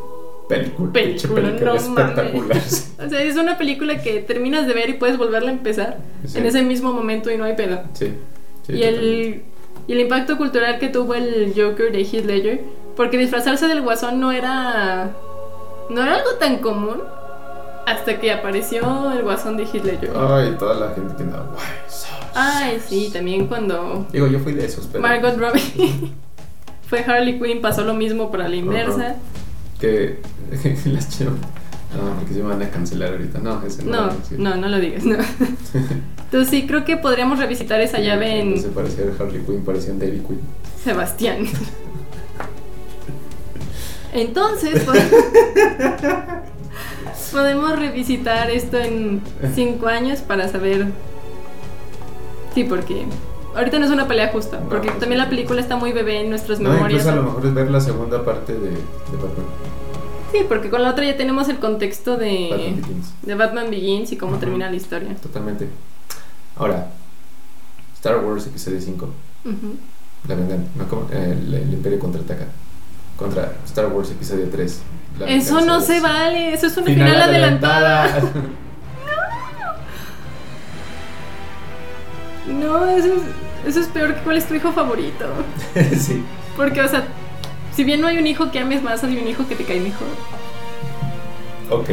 Película, 0.49 0.91
Película, 0.91 1.35
película 1.41 1.71
no 1.71 1.75
espectacular. 1.77 2.47
mames. 2.49 2.93
o 3.05 3.09
sea, 3.09 3.21
es 3.23 3.37
una 3.37 3.57
película 3.57 4.01
que 4.01 4.19
terminas 4.19 4.67
de 4.67 4.73
ver 4.73 4.89
y 4.89 4.93
puedes 4.93 5.17
volverla 5.17 5.49
a 5.49 5.53
empezar 5.53 5.97
Sí. 6.25 6.37
en 6.39 6.45
ese 6.45 6.61
mismo 6.61 6.91
momento 6.91 7.31
y 7.31 7.37
no 7.37 7.45
hay 7.45 7.55
pedo. 7.55 7.81
Sí. 7.93 8.13
sí, 8.67 8.73
y, 8.73 8.83
el, 8.83 9.43
y 9.87 9.93
el 9.93 9.99
impacto 10.01 10.37
cultural 10.37 10.77
que 10.77 10.89
tuvo 10.89 11.13
el 11.15 11.53
Joker 11.55 11.91
de 11.91 12.01
Heath 12.01 12.25
Ledger, 12.25 12.61
porque 12.97 13.17
disfrazarse 13.17 13.67
del 13.67 13.81
guasón 13.81 14.19
no 14.19 14.31
era 14.33 15.11
no 15.89 16.01
era 16.03 16.15
algo 16.15 16.31
tan 16.39 16.57
común 16.57 17.01
hasta 17.87 18.19
que 18.19 18.31
apareció 18.31 19.11
el 19.13 19.23
guasón 19.23 19.55
de 19.57 19.63
Heath 19.63 19.85
Ledger. 19.85 20.11
Ay, 20.15 20.55
toda 20.59 20.75
la 20.75 20.93
gente 20.93 21.15
que 21.15 21.23
andaba. 21.23 21.45
"Why 21.53 21.61
so 21.89 22.07
Ay, 22.35 22.63
serious?" 22.79 22.83
sí, 22.89 23.09
también 23.13 23.47
cuando 23.47 24.05
Digo, 24.11 24.27
yo 24.27 24.39
fui 24.39 24.51
de 24.53 24.65
esos, 24.65 24.85
pero. 24.91 25.01
Margot 25.01 25.37
Robbie 25.37 25.61
fue 26.91 26.99
Harley 27.05 27.39
Quinn 27.39 27.61
pasó 27.61 27.85
lo 27.85 27.93
mismo 27.93 28.29
para 28.31 28.49
la 28.49 28.55
inversa. 28.57 29.15
Que. 29.79 30.19
las 30.85 31.17
chavas. 31.17 31.35
No, 31.95 32.15
porque 32.17 32.33
se 32.33 32.41
van 32.41 32.61
a 32.61 32.69
cancelar 32.69 33.13
ahorita. 33.13 33.39
No, 33.39 33.65
ese 33.65 33.83
no. 33.85 34.07
No, 34.07 34.11
sí. 34.27 34.35
no, 34.37 34.55
no 34.57 34.67
lo 34.67 34.77
digas, 34.77 35.05
no. 35.05 35.15
Entonces 36.25 36.49
sí, 36.49 36.67
creo 36.67 36.83
que 36.83 36.97
podríamos 36.97 37.39
revisitar 37.39 37.79
esa 37.79 37.99
llave 37.99 38.43
No 38.43 38.57
se 38.57 38.67
en 38.67 38.73
parecía 38.73 39.05
a 39.05 39.23
Harley 39.23 39.41
Quinn, 39.41 39.63
parecía 39.63 39.93
a 39.93 39.97
Dairy 39.97 40.19
Quinn. 40.19 40.41
Sebastián. 40.83 41.45
Entonces, 44.13 44.85
pod- 44.85 46.41
podemos 47.31 47.79
revisitar 47.79 48.51
esto 48.51 48.77
en 48.77 49.21
cinco 49.55 49.87
años 49.87 50.19
para 50.19 50.49
saber. 50.49 50.87
Sí, 52.53 52.65
porque 52.65 53.05
ahorita 53.55 53.79
no 53.79 53.85
es 53.85 53.91
una 53.91 54.07
pelea 54.07 54.29
justa, 54.29 54.59
No, 54.59 54.69
porque 54.69 54.87
no, 54.89 54.93
también 54.95 55.19
la 55.19 55.29
película 55.29 55.59
está 55.61 55.75
muy 55.75 55.91
bebé 55.91 56.21
en 56.21 56.29
nuestras 56.29 56.59
No, 56.59 56.69
memorias. 56.69 57.01
incluso 57.01 57.09
a 57.11 57.15
lo 57.15 57.23
mejor 57.23 57.45
es 57.45 57.53
ver 57.53 57.71
la 57.71 57.79
segunda 57.81 58.23
parte 58.23 58.53
de, 58.53 58.69
de 58.69 58.75
Batman. 59.15 59.45
Sí, 60.31 60.39
porque 60.47 60.69
con 60.69 60.81
la 60.81 60.91
otra 60.91 61.05
ya 61.05 61.17
tenemos 61.17 61.49
el 61.49 61.59
contexto 61.59 62.11
Batman 62.11 62.29
de, 62.29 62.73
Begins. 62.81 63.13
de 63.23 63.35
Batman 63.35 63.69
Begins 63.69 64.11
y 64.13 64.17
cómo 64.17 64.37
termina 64.37 64.69
la 64.69 64.75
historia. 64.77 65.13
Totalmente. 65.15 65.67
Ahora, 66.57 66.87
Star 67.95 68.17
Wars 68.23 68.47
Episodio 68.47 68.79
5. 68.79 69.05
Ujú. 69.45 69.55
La 70.27 70.35
venganza. 70.35 70.63
No. 70.75 71.07
Eh, 71.11 71.37
el, 71.37 71.53
el 71.53 71.73
Imperio 71.73 71.99
contraataca. 71.99 72.45
Contra 73.17 73.51
Star 73.65 73.87
Wars 73.87 74.09
Episodio 74.11 74.47
3. 74.49 74.79
La 75.19 75.25
Eso 75.27 75.59
no 75.61 75.81
se 75.81 75.99
vale, 75.99 76.53
eso 76.53 76.67
es 76.67 76.77
una 76.77 76.85
final, 76.85 77.21
adelantada. 77.21 78.21
No, 82.47 82.85
eso 82.89 83.07
es, 83.07 83.21
eso 83.65 83.79
es 83.79 83.87
peor 83.87 84.15
que 84.15 84.21
cuál 84.21 84.37
es 84.37 84.45
tu 84.47 84.53
hijo 84.53 84.71
favorito. 84.71 85.25
sí. 85.97 86.23
Porque, 86.57 86.81
o 86.81 86.87
sea, 86.87 87.05
si 87.75 87.83
bien 87.83 88.01
no 88.01 88.07
hay 88.07 88.17
un 88.17 88.27
hijo 88.27 88.51
que 88.51 88.59
ames 88.59 88.81
más, 88.83 89.03
hay 89.03 89.17
un 89.17 89.27
hijo 89.27 89.47
que 89.47 89.55
te 89.55 89.63
cae 89.63 89.79
mejor. 89.79 90.07
Ok. 91.69 91.89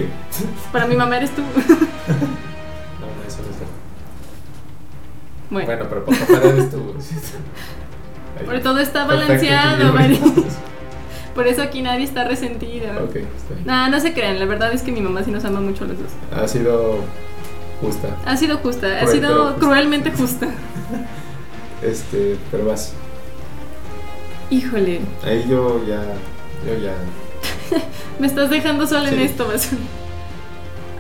Para 0.72 0.86
mi 0.86 0.96
mamá 0.96 1.16
eres 1.18 1.30
tú. 1.30 1.42
No, 3.00 3.06
no, 3.06 3.28
eso 3.28 3.38
no 3.42 3.50
es. 3.50 3.56
Bueno, 5.50 5.66
Bueno, 5.66 5.86
pero 5.88 6.04
para 6.04 6.18
papá 6.18 6.48
eres 6.48 6.70
tú. 6.70 6.94
Por 8.44 8.60
todo 8.60 8.78
está 8.78 9.04
balanceado. 9.04 9.92
Mari. 9.92 10.20
Por 11.34 11.46
eso 11.46 11.62
aquí 11.62 11.82
nadie 11.82 12.04
está 12.04 12.24
resentido. 12.24 12.88
ok, 13.04 13.16
está 13.16 13.54
bien. 13.54 13.66
Nah, 13.66 13.88
no 13.88 14.00
se 14.00 14.12
crean, 14.12 14.40
la 14.40 14.44
verdad 14.46 14.72
es 14.72 14.82
que 14.82 14.90
mi 14.90 15.00
mamá 15.00 15.22
sí 15.22 15.30
nos 15.30 15.44
ama 15.44 15.60
mucho 15.60 15.84
a 15.84 15.86
los 15.86 15.96
dos. 15.98 16.08
Ha 16.36 16.48
sido 16.48 16.98
justa. 17.80 18.08
Ha 18.26 18.36
sido 18.36 18.58
justa, 18.58 18.88
ha 19.00 19.06
sido 19.06 19.28
pero 19.28 19.44
justa. 19.44 19.60
cruelmente 19.60 20.10
justa. 20.10 20.48
Este, 21.82 22.36
pero 22.50 22.66
vas. 22.66 22.92
Híjole, 24.50 25.00
Ahí 25.24 25.46
yo 25.48 25.84
ya. 25.86 26.02
Yo 26.66 26.78
ya. 26.82 26.94
me 28.18 28.26
estás 28.26 28.50
dejando 28.50 28.86
sola 28.86 29.10
en 29.10 29.20
esto, 29.20 29.46
basura. 29.46 29.80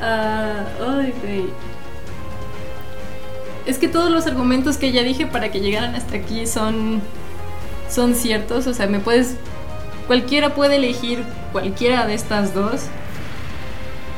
Ah, 0.00 0.64
ay, 0.80 1.14
güey. 1.22 1.44
Es 3.66 3.78
que 3.78 3.88
todos 3.88 4.10
los 4.10 4.26
argumentos 4.26 4.76
que 4.76 4.92
ya 4.92 5.02
dije 5.02 5.26
para 5.26 5.50
que 5.50 5.60
llegaran 5.60 5.94
hasta 5.94 6.16
aquí 6.16 6.46
son 6.46 7.02
son 7.90 8.14
ciertos, 8.14 8.66
o 8.66 8.74
sea, 8.74 8.86
me 8.86 9.00
puedes 9.00 9.36
cualquiera 10.06 10.54
puede 10.54 10.76
elegir 10.76 11.24
cualquiera 11.52 12.06
de 12.06 12.14
estas 12.14 12.54
dos 12.54 12.82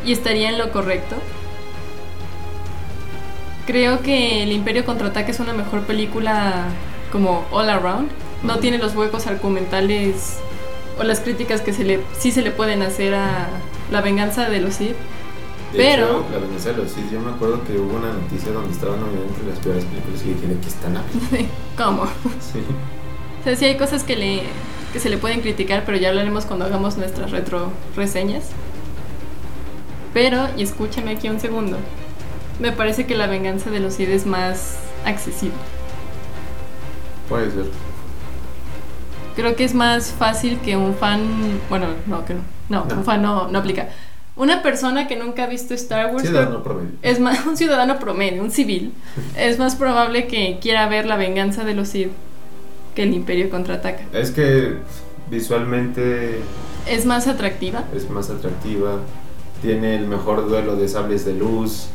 y 0.04 0.12
estaría 0.12 0.50
en 0.50 0.58
lo 0.58 0.70
correcto. 0.70 1.16
Creo 3.70 4.02
que 4.02 4.42
El 4.42 4.50
Imperio 4.50 4.84
contraataque 4.84 5.30
es 5.30 5.38
una 5.38 5.52
mejor 5.52 5.82
película 5.82 6.64
como 7.12 7.44
all 7.52 7.70
around. 7.70 8.08
No 8.42 8.58
tiene 8.58 8.78
los 8.78 8.96
huecos 8.96 9.28
argumentales 9.28 10.38
o 10.98 11.04
las 11.04 11.20
críticas 11.20 11.60
que 11.60 11.72
se 11.72 11.84
le 11.84 12.00
sí 12.18 12.32
se 12.32 12.42
le 12.42 12.50
pueden 12.50 12.82
hacer 12.82 13.14
a 13.14 13.46
La 13.92 14.00
venganza 14.00 14.48
de 14.48 14.60
los 14.60 14.74
Sith. 14.74 14.96
Pero- 15.72 16.04
hecho, 16.04 16.26
la 16.32 16.38
venganza 16.40 16.70
de 16.70 16.78
los 16.78 16.90
Sith, 16.90 17.12
yo 17.12 17.20
me 17.20 17.30
acuerdo 17.30 17.62
que 17.62 17.78
hubo 17.78 17.96
una 17.96 18.12
noticia 18.12 18.50
donde 18.50 18.72
estaba 18.72 18.96
nominada 18.96 19.28
entre 19.28 19.46
las 19.46 19.58
peores 19.60 19.84
películas 19.84 20.20
y 20.24 20.28
dije, 20.34 20.46
¿de 20.48 20.60
qué 20.60 20.68
están 20.68 20.96
hablando? 20.96 21.52
¿Cómo? 21.76 22.06
Sí. 22.40 22.58
O 23.40 23.44
sea, 23.44 23.54
sí 23.54 23.66
hay 23.66 23.76
cosas 23.76 24.02
que, 24.02 24.16
le, 24.16 24.42
que 24.92 24.98
se 24.98 25.08
le 25.10 25.16
pueden 25.16 25.42
criticar, 25.42 25.84
pero 25.86 25.96
ya 25.96 26.08
hablaremos 26.08 26.44
cuando 26.44 26.64
hagamos 26.64 26.96
nuestras 26.96 27.30
retro 27.30 27.70
reseñas. 27.94 28.46
Pero, 30.12 30.48
y 30.56 30.64
escúchame 30.64 31.12
aquí 31.12 31.28
un 31.28 31.38
segundo, 31.38 31.76
me 32.60 32.72
parece 32.72 33.06
que 33.06 33.14
la 33.16 33.26
venganza 33.26 33.70
de 33.70 33.80
los 33.80 33.94
Sith 33.94 34.08
es 34.10 34.26
más 34.26 34.76
accesible. 35.04 35.54
Puede 37.28 37.50
ser. 37.50 37.64
Creo 39.36 39.56
que 39.56 39.64
es 39.64 39.74
más 39.74 40.12
fácil 40.12 40.58
que 40.60 40.76
un 40.76 40.94
fan, 40.94 41.20
bueno, 41.68 41.86
no, 42.06 42.24
que 42.24 42.34
no, 42.34 42.40
no, 42.68 42.84
No. 42.84 42.94
un 42.96 43.04
fan 43.04 43.22
no, 43.22 43.48
no 43.48 43.58
aplica. 43.58 43.88
Una 44.36 44.62
persona 44.62 45.06
que 45.06 45.16
nunca 45.16 45.44
ha 45.44 45.46
visto 45.46 45.74
Star 45.74 46.12
Wars, 46.12 46.22
Ciudadano 46.26 46.62
promedio. 46.62 46.90
es 47.02 47.20
más 47.20 47.46
un 47.46 47.56
ciudadano 47.56 47.98
promedio, 47.98 48.42
un 48.42 48.50
civil, 48.50 48.92
es 49.36 49.58
más 49.58 49.76
probable 49.76 50.26
que 50.26 50.58
quiera 50.60 50.88
ver 50.88 51.06
la 51.06 51.16
venganza 51.16 51.64
de 51.64 51.74
los 51.74 51.88
Sith 51.88 52.10
que 52.94 53.04
el 53.04 53.14
Imperio 53.14 53.50
contraataca. 53.50 54.02
Es 54.12 54.30
que 54.32 54.74
visualmente 55.30 56.40
Es 56.86 57.06
más 57.06 57.28
atractiva. 57.28 57.84
es 57.94 58.10
más 58.10 58.30
atractiva. 58.30 58.96
Tiene 59.62 59.94
el 59.94 60.06
mejor 60.08 60.48
duelo 60.48 60.74
de 60.76 60.88
sables 60.88 61.24
de 61.24 61.34
luz. 61.34 61.86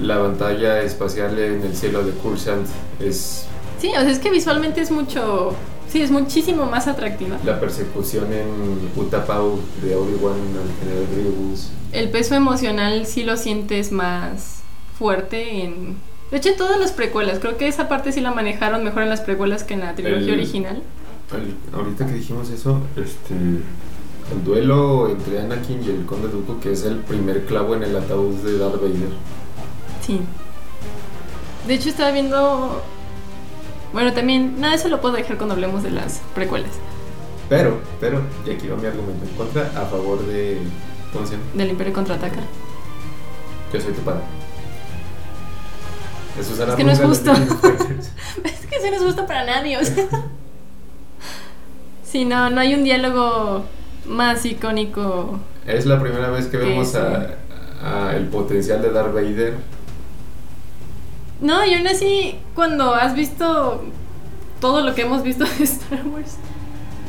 La 0.00 0.20
pantalla 0.20 0.80
espacial 0.82 1.38
en 1.38 1.62
el 1.62 1.76
cielo 1.76 2.02
de 2.04 2.12
Coruscant 2.12 2.66
es 3.00 3.46
Sí, 3.80 3.88
o 3.88 4.00
sea, 4.00 4.08
es 4.10 4.18
que 4.18 4.30
visualmente 4.30 4.80
es 4.80 4.90
mucho. 4.90 5.54
Sí, 5.88 6.00
es 6.00 6.10
muchísimo 6.10 6.64
más 6.66 6.86
atractiva. 6.88 7.36
la 7.44 7.60
persecución 7.60 8.32
en 8.32 8.90
Utapau 8.96 9.58
de 9.82 9.94
Obi-Wan 9.94 10.32
al 10.34 10.78
general 10.80 11.06
Grievous. 11.14 11.68
El 11.92 12.08
peso 12.10 12.34
emocional 12.34 13.04
sí 13.06 13.24
lo 13.24 13.36
sientes 13.36 13.92
más 13.92 14.60
fuerte 14.98 15.64
en. 15.64 15.96
De 16.30 16.38
hecho, 16.38 16.48
en 16.48 16.56
todas 16.56 16.80
las 16.80 16.92
precuelas. 16.92 17.40
Creo 17.40 17.58
que 17.58 17.68
esa 17.68 17.88
parte 17.90 18.10
sí 18.12 18.20
la 18.22 18.30
manejaron 18.32 18.82
mejor 18.84 19.02
en 19.02 19.10
las 19.10 19.20
precuelas 19.20 19.64
que 19.64 19.74
en 19.74 19.80
la 19.80 19.94
trilogía 19.94 20.28
El- 20.32 20.40
original. 20.40 20.82
El- 21.34 21.76
ahorita 21.78 22.06
que 22.06 22.12
dijimos 22.14 22.48
eso, 22.50 22.78
este, 22.96 23.34
el 23.34 24.44
duelo 24.44 25.10
entre 25.10 25.40
Anakin 25.40 25.82
y 25.84 25.90
el 25.90 26.06
Conde 26.06 26.28
Dooku, 26.28 26.58
que 26.60 26.72
es 26.72 26.84
el 26.84 26.96
primer 26.98 27.44
clavo 27.44 27.74
en 27.74 27.82
el 27.82 27.94
ataúd 27.96 28.34
de 28.36 28.56
Darth 28.58 28.76
Vader. 28.80 29.10
Sí. 30.06 30.20
De 31.66 31.74
hecho, 31.74 31.88
estaba 31.88 32.10
viendo. 32.10 32.82
Bueno, 33.92 34.12
también. 34.12 34.60
Nada, 34.60 34.74
eso 34.74 34.88
lo 34.88 35.00
puedo 35.00 35.14
dejar 35.14 35.36
cuando 35.36 35.54
hablemos 35.54 35.82
de 35.82 35.90
las 35.90 36.20
precuelas. 36.34 36.72
Pero, 37.48 37.80
pero, 38.00 38.22
y 38.46 38.50
aquí 38.50 38.66
va 38.68 38.76
mi 38.76 38.86
argumento 38.86 39.26
en 39.26 39.34
contra, 39.36 39.62
a 39.76 39.84
favor 39.84 40.24
de, 40.26 40.58
¿cómo 41.12 41.26
se 41.26 41.32
llama? 41.32 41.44
Del 41.54 41.70
Imperio 41.70 41.92
contraataca. 41.92 42.40
Yo 43.72 43.80
soy 43.80 43.92
tu 43.92 44.00
padre. 44.00 44.22
Eso 46.40 46.56
será 46.56 46.70
Es 46.70 46.76
que 46.76 46.84
no 46.84 46.92
es 46.92 47.00
justo. 47.00 47.32
Es 48.44 48.66
que 48.66 48.76
eso 48.76 48.90
no 48.90 48.96
es 48.96 49.02
justo 49.02 49.26
para 49.26 49.44
nadie, 49.44 49.76
o 49.76 49.84
sea. 49.84 50.08
Sí, 52.02 52.24
no, 52.24 52.48
no 52.50 52.60
hay 52.60 52.74
un 52.74 52.84
diálogo 52.84 53.64
más 54.06 54.44
icónico. 54.46 55.38
Es 55.66 55.86
la 55.86 56.00
primera 56.00 56.30
vez 56.30 56.46
que 56.46 56.56
vemos 56.56 56.94
a, 56.94 57.36
a 57.82 58.16
el 58.16 58.28
potencial 58.28 58.80
de 58.82 58.90
Darth 58.90 59.12
Vader. 59.12 59.54
No, 61.42 61.66
y 61.66 61.74
aún 61.74 61.88
así, 61.88 62.38
cuando 62.54 62.94
has 62.94 63.14
visto 63.14 63.82
todo 64.60 64.82
lo 64.82 64.94
que 64.94 65.02
hemos 65.02 65.24
visto 65.24 65.44
de 65.58 65.64
Star 65.64 66.06
Wars, 66.06 66.36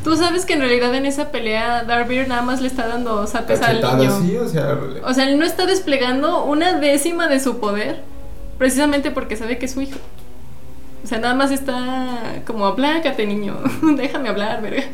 tú 0.04 0.18
sabes 0.18 0.46
que 0.46 0.54
en 0.54 0.60
realidad 0.60 0.94
en 0.96 1.06
esa 1.06 1.32
pelea 1.32 1.84
Darth 1.84 2.08
Vader 2.08 2.28
nada 2.28 2.42
más 2.42 2.60
le 2.60 2.68
está 2.68 2.88
dando 2.88 3.28
zapes 3.28 3.62
al 3.62 3.80
niño. 3.80 4.22
Sí, 4.22 4.36
o 4.38 4.50
sea, 4.50 4.78
O 5.06 5.14
sea, 5.14 5.30
él 5.30 5.38
no 5.38 5.46
está 5.46 5.68
desplegando 5.68 6.44
una 6.46 6.80
décima 6.80 7.28
de 7.28 7.40
su 7.40 7.60
poder 7.60 8.02
precisamente 8.58 9.12
porque 9.12 9.38
sabe 9.38 9.60
que 9.60 9.68
es 9.68 9.74
su 9.74 9.82
hijo. 9.82 10.00
O 11.04 11.08
sea, 11.08 11.20
nada 11.20 11.36
más 11.36 11.52
está 11.52 12.42
como, 12.48 12.66
aplácate, 12.66 13.28
niño, 13.28 13.60
déjame 13.98 14.30
hablar, 14.30 14.62
verga. 14.64 14.84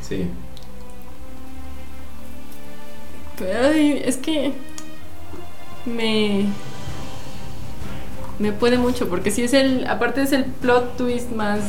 sí. 0.00 0.26
Pero, 3.38 3.68
ay, 3.68 4.02
es 4.04 4.16
que 4.16 4.52
me 5.84 6.46
me 8.38 8.52
puede 8.52 8.78
mucho 8.78 9.08
porque 9.08 9.30
si 9.30 9.42
es 9.44 9.52
el 9.54 9.86
aparte 9.86 10.22
es 10.22 10.32
el 10.32 10.44
plot 10.44 10.96
twist 10.96 11.30
más 11.32 11.60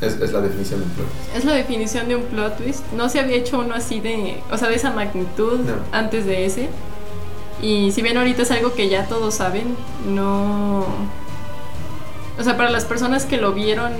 Es, 0.00 0.14
es 0.20 0.32
la 0.32 0.40
definición 0.40 0.80
del 0.80 0.88
plot. 0.90 1.08
es 1.36 1.44
la 1.44 1.52
definición 1.54 2.08
de 2.08 2.16
un 2.16 2.24
plot 2.24 2.58
twist. 2.58 2.84
No 2.92 3.08
se 3.08 3.20
había 3.20 3.36
hecho 3.36 3.58
uno 3.60 3.74
así 3.74 4.00
de, 4.00 4.38
o 4.50 4.58
sea, 4.58 4.68
de 4.68 4.74
esa 4.76 4.90
magnitud 4.90 5.60
No. 5.60 5.74
antes 5.92 6.26
de 6.26 6.44
ese. 6.46 6.68
Y 7.62 7.92
si 7.92 8.02
bien 8.02 8.18
ahorita 8.18 8.42
es 8.42 8.50
algo 8.50 8.74
que 8.74 8.88
ya 8.88 9.06
todos 9.06 9.34
saben, 9.36 9.76
no 10.06 10.84
o 12.36 12.42
sea, 12.42 12.56
para 12.56 12.68
las 12.70 12.84
personas 12.84 13.24
que 13.26 13.36
lo 13.36 13.52
vieron 13.52 13.92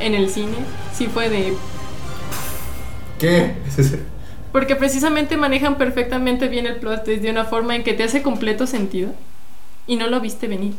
en 0.00 0.14
el 0.14 0.28
cine, 0.30 0.56
sí 0.92 1.06
fue 1.06 1.28
de 1.30 1.54
¿Qué? 3.18 3.54
Porque 4.52 4.76
precisamente 4.76 5.36
manejan 5.36 5.76
perfectamente 5.78 6.48
bien 6.48 6.66
el 6.66 6.76
plot 6.76 7.04
twist 7.04 7.22
de 7.22 7.30
una 7.30 7.44
forma 7.44 7.76
en 7.76 7.84
que 7.84 7.94
te 7.94 8.02
hace 8.04 8.22
completo 8.22 8.66
sentido 8.66 9.10
y 9.88 9.96
no 9.96 10.06
lo 10.06 10.20
viste 10.20 10.46
venir. 10.46 10.74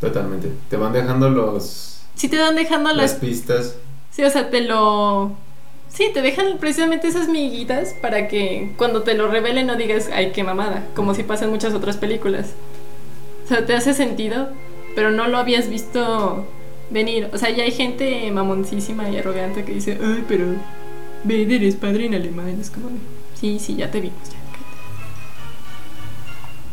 Totalmente. 0.00 0.50
Te 0.70 0.76
van 0.78 0.94
dejando 0.94 1.28
los 1.28 2.00
Si 2.14 2.28
te 2.28 2.36
dan 2.36 2.56
dejando 2.56 2.88
las 2.90 3.12
las... 3.12 3.14
pistas. 3.14 3.76
Sí, 4.10 4.24
o 4.24 4.30
sea, 4.30 4.48
te 4.48 4.62
lo... 4.62 5.32
Sí, 5.88 6.06
te 6.14 6.22
dejan 6.22 6.56
precisamente 6.58 7.08
esas 7.08 7.28
miguitas 7.28 7.94
para 8.00 8.26
que 8.28 8.72
cuando 8.78 9.02
te 9.02 9.12
lo 9.12 9.28
revelen 9.28 9.66
no 9.66 9.76
digas, 9.76 10.08
ay, 10.12 10.32
qué 10.32 10.42
mamada, 10.42 10.86
como 10.96 11.14
si 11.14 11.22
pasa 11.22 11.44
en 11.44 11.50
muchas 11.50 11.74
otras 11.74 11.98
películas. 11.98 12.52
O 13.44 13.48
sea, 13.48 13.66
te 13.66 13.74
hace 13.74 13.92
sentido, 13.92 14.48
pero 14.94 15.10
no 15.10 15.28
lo 15.28 15.36
habías 15.36 15.68
visto 15.68 16.46
venir. 16.90 17.28
O 17.32 17.38
sea, 17.38 17.50
ya 17.50 17.64
hay 17.64 17.72
gente 17.72 18.30
mamoncísima 18.30 19.10
y 19.10 19.18
arrogante 19.18 19.64
que 19.64 19.74
dice, 19.74 19.98
ay, 20.02 20.24
pero 20.26 20.46
Vader 21.24 21.62
es 21.64 21.76
padre 21.76 22.06
en 22.06 22.14
alemán. 22.14 22.58
Es 22.60 22.70
como, 22.70 22.88
sí, 23.38 23.58
sí, 23.58 23.76
ya 23.76 23.90
te 23.90 24.00
vimos, 24.00 24.30
ya. 24.30 24.41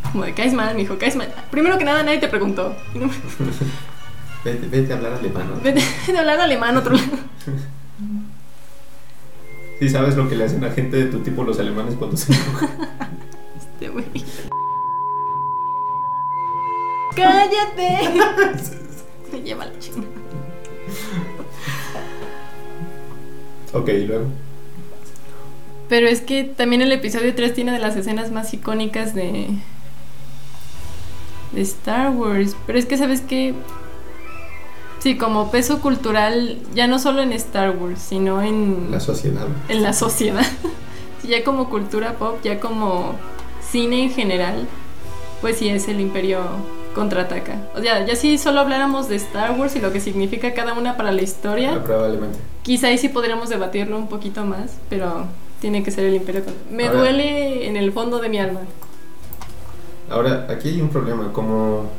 Cállate". 0.09 0.11
Como 0.11 0.23
de, 0.25 0.33
caes 0.33 0.53
mal, 0.53 0.75
mijo, 0.75 0.97
caes 0.97 1.15
mal. 1.15 1.33
Primero 1.51 1.77
que 1.77 1.85
nada, 1.85 2.03
nadie 2.03 2.19
te 2.19 2.27
preguntó. 2.35 2.75
Vete, 4.43 4.67
vete 4.67 4.93
a 4.93 4.95
hablar 4.97 5.13
alemán. 5.13 5.49
¿no? 5.53 5.61
Vete 5.61 5.81
de 6.11 6.17
hablar 6.17 6.39
alemán 6.39 6.77
otro 6.77 6.93
lado. 6.93 7.07
Sí, 9.79 9.89
sabes 9.89 10.15
lo 10.15 10.27
que 10.27 10.35
le 10.35 10.43
hacen 10.43 10.63
a 10.65 10.71
gente 10.71 10.97
de 10.97 11.05
tu 11.05 11.19
tipo 11.19 11.43
los 11.43 11.57
alemanes 11.59 11.95
cuando 11.95 12.17
se 12.17 12.33
enojan. 12.33 12.69
Este 13.57 13.87
güey. 13.89 14.05
¡Cállate! 17.15 17.97
Me 19.31 19.41
lleva 19.41 19.65
la 19.65 19.79
chingada. 19.79 20.07
Ok, 23.73 23.89
y 23.89 24.05
luego. 24.05 24.25
Pero 25.87 26.07
es 26.07 26.21
que 26.21 26.43
también 26.43 26.81
el 26.81 26.91
episodio 26.91 27.33
3 27.33 27.53
tiene 27.53 27.71
de 27.71 27.79
las 27.79 27.95
escenas 27.95 28.31
más 28.31 28.53
icónicas 28.53 29.13
de. 29.15 29.47
De 31.51 31.61
Star 31.61 32.11
Wars. 32.11 32.55
Pero 32.65 32.77
es 32.79 32.85
que, 32.85 32.97
¿sabes 32.97 33.21
qué? 33.21 33.53
Sí, 34.99 35.17
como 35.17 35.49
peso 35.49 35.79
cultural, 35.81 36.57
ya 36.75 36.85
no 36.87 36.99
solo 36.99 37.21
en 37.21 37.31
Star 37.33 37.71
Wars, 37.77 37.99
sino 38.01 38.41
en. 38.41 38.91
La 38.91 38.99
sociedad. 38.99 39.47
en 39.69 39.81
la 39.81 39.93
sociedad. 39.93 40.45
ya 41.27 41.43
como 41.43 41.69
cultura 41.69 42.13
pop, 42.13 42.37
ya 42.43 42.59
como 42.59 43.13
cine 43.61 44.03
en 44.03 44.11
general, 44.11 44.67
pues 45.41 45.57
sí 45.57 45.69
es 45.69 45.87
el 45.87 46.01
imperio 46.01 46.39
contraataca. 46.95 47.61
O 47.75 47.79
sea, 47.81 48.05
ya 48.05 48.15
si 48.15 48.37
solo 48.37 48.59
habláramos 48.59 49.07
de 49.07 49.15
Star 49.15 49.51
Wars 49.57 49.75
y 49.75 49.79
lo 49.79 49.93
que 49.93 50.01
significa 50.01 50.53
cada 50.53 50.73
una 50.73 50.97
para 50.97 51.11
la 51.13 51.21
historia, 51.21 51.75
Ah, 51.75 51.83
Probablemente. 51.83 52.37
quizá 52.63 52.87
ahí 52.87 52.97
sí 52.97 53.07
podríamos 53.07 53.47
debatirlo 53.47 53.97
un 53.97 54.07
poquito 54.09 54.43
más, 54.43 54.71
pero 54.89 55.27
tiene 55.61 55.81
que 55.83 55.91
ser 55.91 56.05
el 56.05 56.15
imperio 56.15 56.43
contraataca. 56.43 56.75
Me 56.75 56.87
Ahora- 56.87 56.99
duele 56.99 57.67
en 57.67 57.77
el 57.77 57.93
fondo 57.93 58.19
de 58.19 58.27
mi 58.27 58.39
alma. 58.39 58.61
Ahora, 60.09 60.47
aquí 60.49 60.69
hay 60.69 60.81
un 60.81 60.89
problema, 60.89 61.31
como 61.33 61.89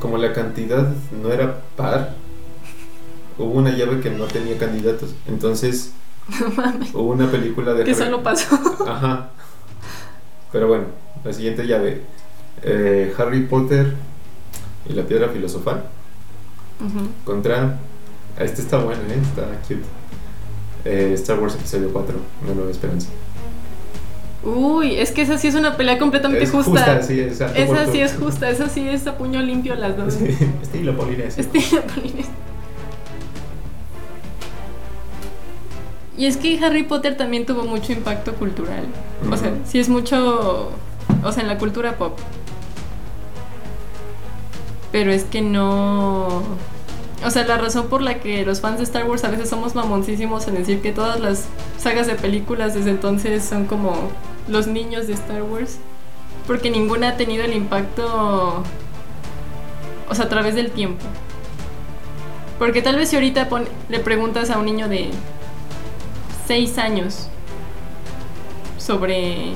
como 0.00 0.18
la 0.18 0.32
cantidad 0.32 0.88
no 1.22 1.30
era 1.30 1.60
par, 1.76 2.14
hubo 3.38 3.52
una 3.52 3.70
llave 3.70 4.00
que 4.00 4.10
no 4.10 4.24
tenía 4.24 4.58
candidatos. 4.58 5.14
Entonces, 5.28 5.92
No 6.40 6.50
mames. 6.50 6.92
hubo 6.92 7.12
una 7.12 7.30
película 7.30 7.72
de 7.74 7.84
Que 7.84 7.92
Harry- 7.92 7.98
solo 8.04 8.22
pasó. 8.22 8.58
Ajá. 8.88 9.30
Pero 10.50 10.66
bueno, 10.68 10.84
la 11.24 11.32
siguiente 11.32 11.66
llave. 11.66 12.02
Eh, 12.64 13.14
Harry 13.16 13.42
Potter 13.46 13.94
y 14.88 14.92
la 14.92 15.04
piedra 15.04 15.28
filosofal 15.28 15.84
contra... 17.24 17.78
Este 18.38 18.60
está 18.62 18.78
bueno, 18.78 19.00
¿eh? 19.08 19.18
Está 19.22 19.42
cute. 19.68 19.82
Eh, 20.84 21.12
Star 21.14 21.38
Wars 21.38 21.54
Episodio 21.54 21.92
4, 21.92 22.14
Una 22.44 22.54
Nueva 22.54 22.70
Esperanza. 22.70 23.08
Uy, 24.44 24.96
es 24.96 25.12
que 25.12 25.22
esa 25.22 25.38
sí 25.38 25.46
es 25.48 25.54
una 25.54 25.76
pelea 25.76 25.98
completamente 25.98 26.44
Es 26.44 26.50
justa. 26.50 27.00
sí, 27.02 27.20
Esa 27.20 27.86
sí 27.92 28.00
es 28.00 28.14
justa, 28.18 28.50
esa 28.50 28.68
sí 28.68 28.88
es 28.88 29.06
a 29.06 29.16
puño 29.16 29.40
limpio 29.40 29.74
las 29.76 29.96
dos. 29.96 30.14
Sí, 30.14 30.36
estilo 30.60 30.96
polinesio. 30.96 31.42
Estilo 31.42 31.82
polinesio. 31.82 32.32
Y 36.16 36.26
es 36.26 36.36
que 36.36 36.58
Harry 36.64 36.82
Potter 36.82 37.16
también 37.16 37.46
tuvo 37.46 37.64
mucho 37.64 37.92
impacto 37.92 38.34
cultural. 38.34 38.84
O 39.30 39.36
sea, 39.36 39.52
sí 39.64 39.78
es 39.78 39.88
mucho. 39.88 40.70
O 41.24 41.32
sea, 41.32 41.42
en 41.42 41.48
la 41.48 41.58
cultura 41.58 41.96
pop. 41.96 42.18
Pero 44.90 45.10
es 45.10 45.24
que 45.24 45.40
no. 45.40 46.42
O 47.24 47.30
sea, 47.30 47.44
la 47.46 47.56
razón 47.56 47.88
por 47.88 48.02
la 48.02 48.18
que 48.18 48.44
los 48.44 48.60
fans 48.60 48.78
de 48.78 48.84
Star 48.84 49.08
Wars 49.08 49.22
a 49.24 49.30
veces 49.30 49.48
somos 49.48 49.74
mamoncísimos 49.74 50.48
en 50.48 50.54
decir 50.54 50.82
que 50.82 50.92
todas 50.92 51.20
las 51.20 51.46
sagas 51.78 52.06
de 52.08 52.14
películas 52.16 52.74
desde 52.74 52.90
entonces 52.90 53.44
son 53.44 53.66
como 53.66 54.10
los 54.48 54.66
niños 54.66 55.06
de 55.06 55.14
Star 55.14 55.42
Wars. 55.42 55.78
Porque 56.46 56.70
ninguna 56.70 57.10
ha 57.10 57.16
tenido 57.16 57.44
el 57.44 57.54
impacto. 57.54 58.64
O 60.08 60.14
sea, 60.14 60.24
a 60.24 60.28
través 60.28 60.56
del 60.56 60.72
tiempo. 60.72 61.04
Porque 62.58 62.82
tal 62.82 62.96
vez 62.96 63.08
si 63.08 63.16
ahorita 63.16 63.48
le 63.88 64.00
preguntas 64.00 64.50
a 64.50 64.58
un 64.58 64.66
niño 64.66 64.88
de 64.88 65.10
6 66.46 66.78
años 66.78 67.28
sobre 68.78 69.52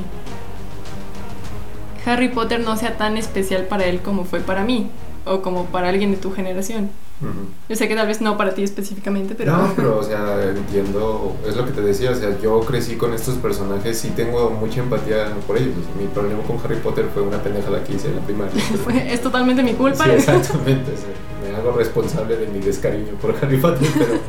Harry 2.04 2.28
Potter 2.28 2.60
no 2.60 2.76
sea 2.76 2.96
tan 2.96 3.16
especial 3.16 3.64
para 3.64 3.84
él 3.86 4.00
como 4.00 4.24
fue 4.24 4.40
para 4.40 4.62
mí 4.62 4.88
o 5.24 5.42
como 5.42 5.66
para 5.66 5.88
alguien 5.88 6.12
de 6.12 6.16
tu 6.16 6.32
generación. 6.32 6.90
Ujú. 7.20 7.48
Yo 7.68 7.76
sé 7.76 7.88
que 7.88 7.94
tal 7.94 8.06
vez 8.06 8.20
no 8.20 8.36
para 8.36 8.52
ti 8.54 8.62
específicamente, 8.62 9.34
pero... 9.34 9.56
No, 9.56 9.72
pero, 9.74 9.98
o 9.98 10.02
sea, 10.02 10.42
entiendo, 10.44 11.34
es 11.48 11.56
lo 11.56 11.64
que 11.64 11.72
te 11.72 11.80
decía, 11.80 12.10
o 12.10 12.14
sea, 12.14 12.38
yo 12.42 12.60
crecí 12.60 12.96
con 12.96 13.14
estos 13.14 13.36
personajes 13.36 14.04
y 14.04 14.10
tengo 14.10 14.50
mucha 14.50 14.80
empatía 14.80 15.32
por 15.46 15.56
ellos. 15.56 15.74
Mi 15.98 16.06
problema 16.08 16.42
con 16.42 16.58
Harry 16.62 16.76
Potter 16.76 17.06
fue 17.14 17.22
una 17.22 17.42
pendejada 17.42 17.82
que 17.84 17.94
hice 17.94 18.08
en 18.08 18.16
la 18.16 18.22
primaria. 18.22 18.62
es 19.12 19.20
totalmente 19.22 19.62
mi 19.62 19.72
culpa. 19.72 20.04
Sí, 20.04 20.10
exactamente, 20.10 20.92
o 20.92 20.96
sea, 20.96 21.50
me 21.50 21.56
hago 21.56 21.72
responsable 21.72 22.36
de 22.36 22.46
mi 22.48 22.60
descariño 22.60 23.12
por 23.20 23.34
Harry 23.40 23.56
Potter, 23.56 23.88
pero, 23.94 24.20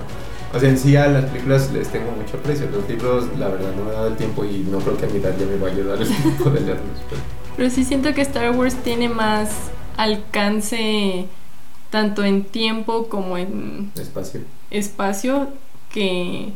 o 0.54 0.60
sea, 0.60 0.70
en 0.70 0.78
sí 0.78 0.96
a 0.96 1.08
las 1.08 1.26
películas 1.26 1.70
les 1.74 1.90
tengo 1.90 2.12
mucho 2.12 2.38
aprecio. 2.38 2.70
Los 2.72 2.88
libros, 2.88 3.26
la 3.38 3.50
verdad, 3.50 3.74
no 3.78 3.84
me 3.84 3.90
he 3.92 3.94
dado 3.94 4.08
el 4.08 4.16
tiempo 4.16 4.46
y 4.46 4.60
no 4.72 4.80
creo 4.80 4.96
que 4.98 5.06
a 5.06 5.10
mi 5.10 5.18
edad 5.20 5.36
ya 5.38 5.46
me 5.46 5.58
vaya 5.58 5.84
a 5.84 5.88
dar 5.88 6.02
el 6.02 6.08
tiempo 6.08 6.50
de 6.52 6.62
leerlos. 6.62 7.00
pero- 7.10 7.22
Pero 7.58 7.70
sí 7.70 7.84
siento 7.84 8.14
que 8.14 8.22
Star 8.22 8.52
Wars 8.52 8.76
tiene 8.76 9.10
más 9.10 9.50
alcance 9.98 11.26
tanto 11.90 12.24
en 12.24 12.44
tiempo 12.44 13.08
como 13.10 13.38
en 13.38 13.92
Espacio. 13.96 14.42
espacio 14.72 15.50
que 15.92 16.50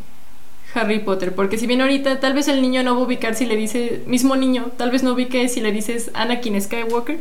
Harry 0.73 0.99
Potter. 0.99 1.33
Porque 1.35 1.57
si 1.57 1.67
bien 1.67 1.81
ahorita 1.81 2.19
tal 2.19 2.33
vez 2.33 2.47
el 2.47 2.61
niño 2.61 2.83
no 2.83 2.95
va 2.95 3.01
a 3.01 3.05
ubicar 3.05 3.35
si 3.35 3.45
le 3.45 3.55
dice, 3.55 4.03
mismo 4.07 4.35
niño, 4.35 4.71
tal 4.77 4.91
vez 4.91 5.03
no 5.03 5.13
ubique 5.13 5.47
si 5.49 5.61
le 5.61 5.71
dices 5.71 6.11
Anakin 6.13 6.61
Skywalker, 6.61 7.19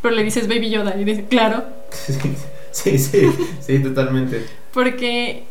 pero 0.00 0.14
le 0.14 0.22
dices 0.24 0.48
Baby 0.48 0.70
Yoda 0.70 0.96
y 0.98 1.04
dice, 1.04 1.24
claro, 1.26 1.64
Sí, 2.72 2.98
sí, 2.98 3.28
sí, 3.60 3.78
totalmente. 3.80 4.46
porque 4.72 5.44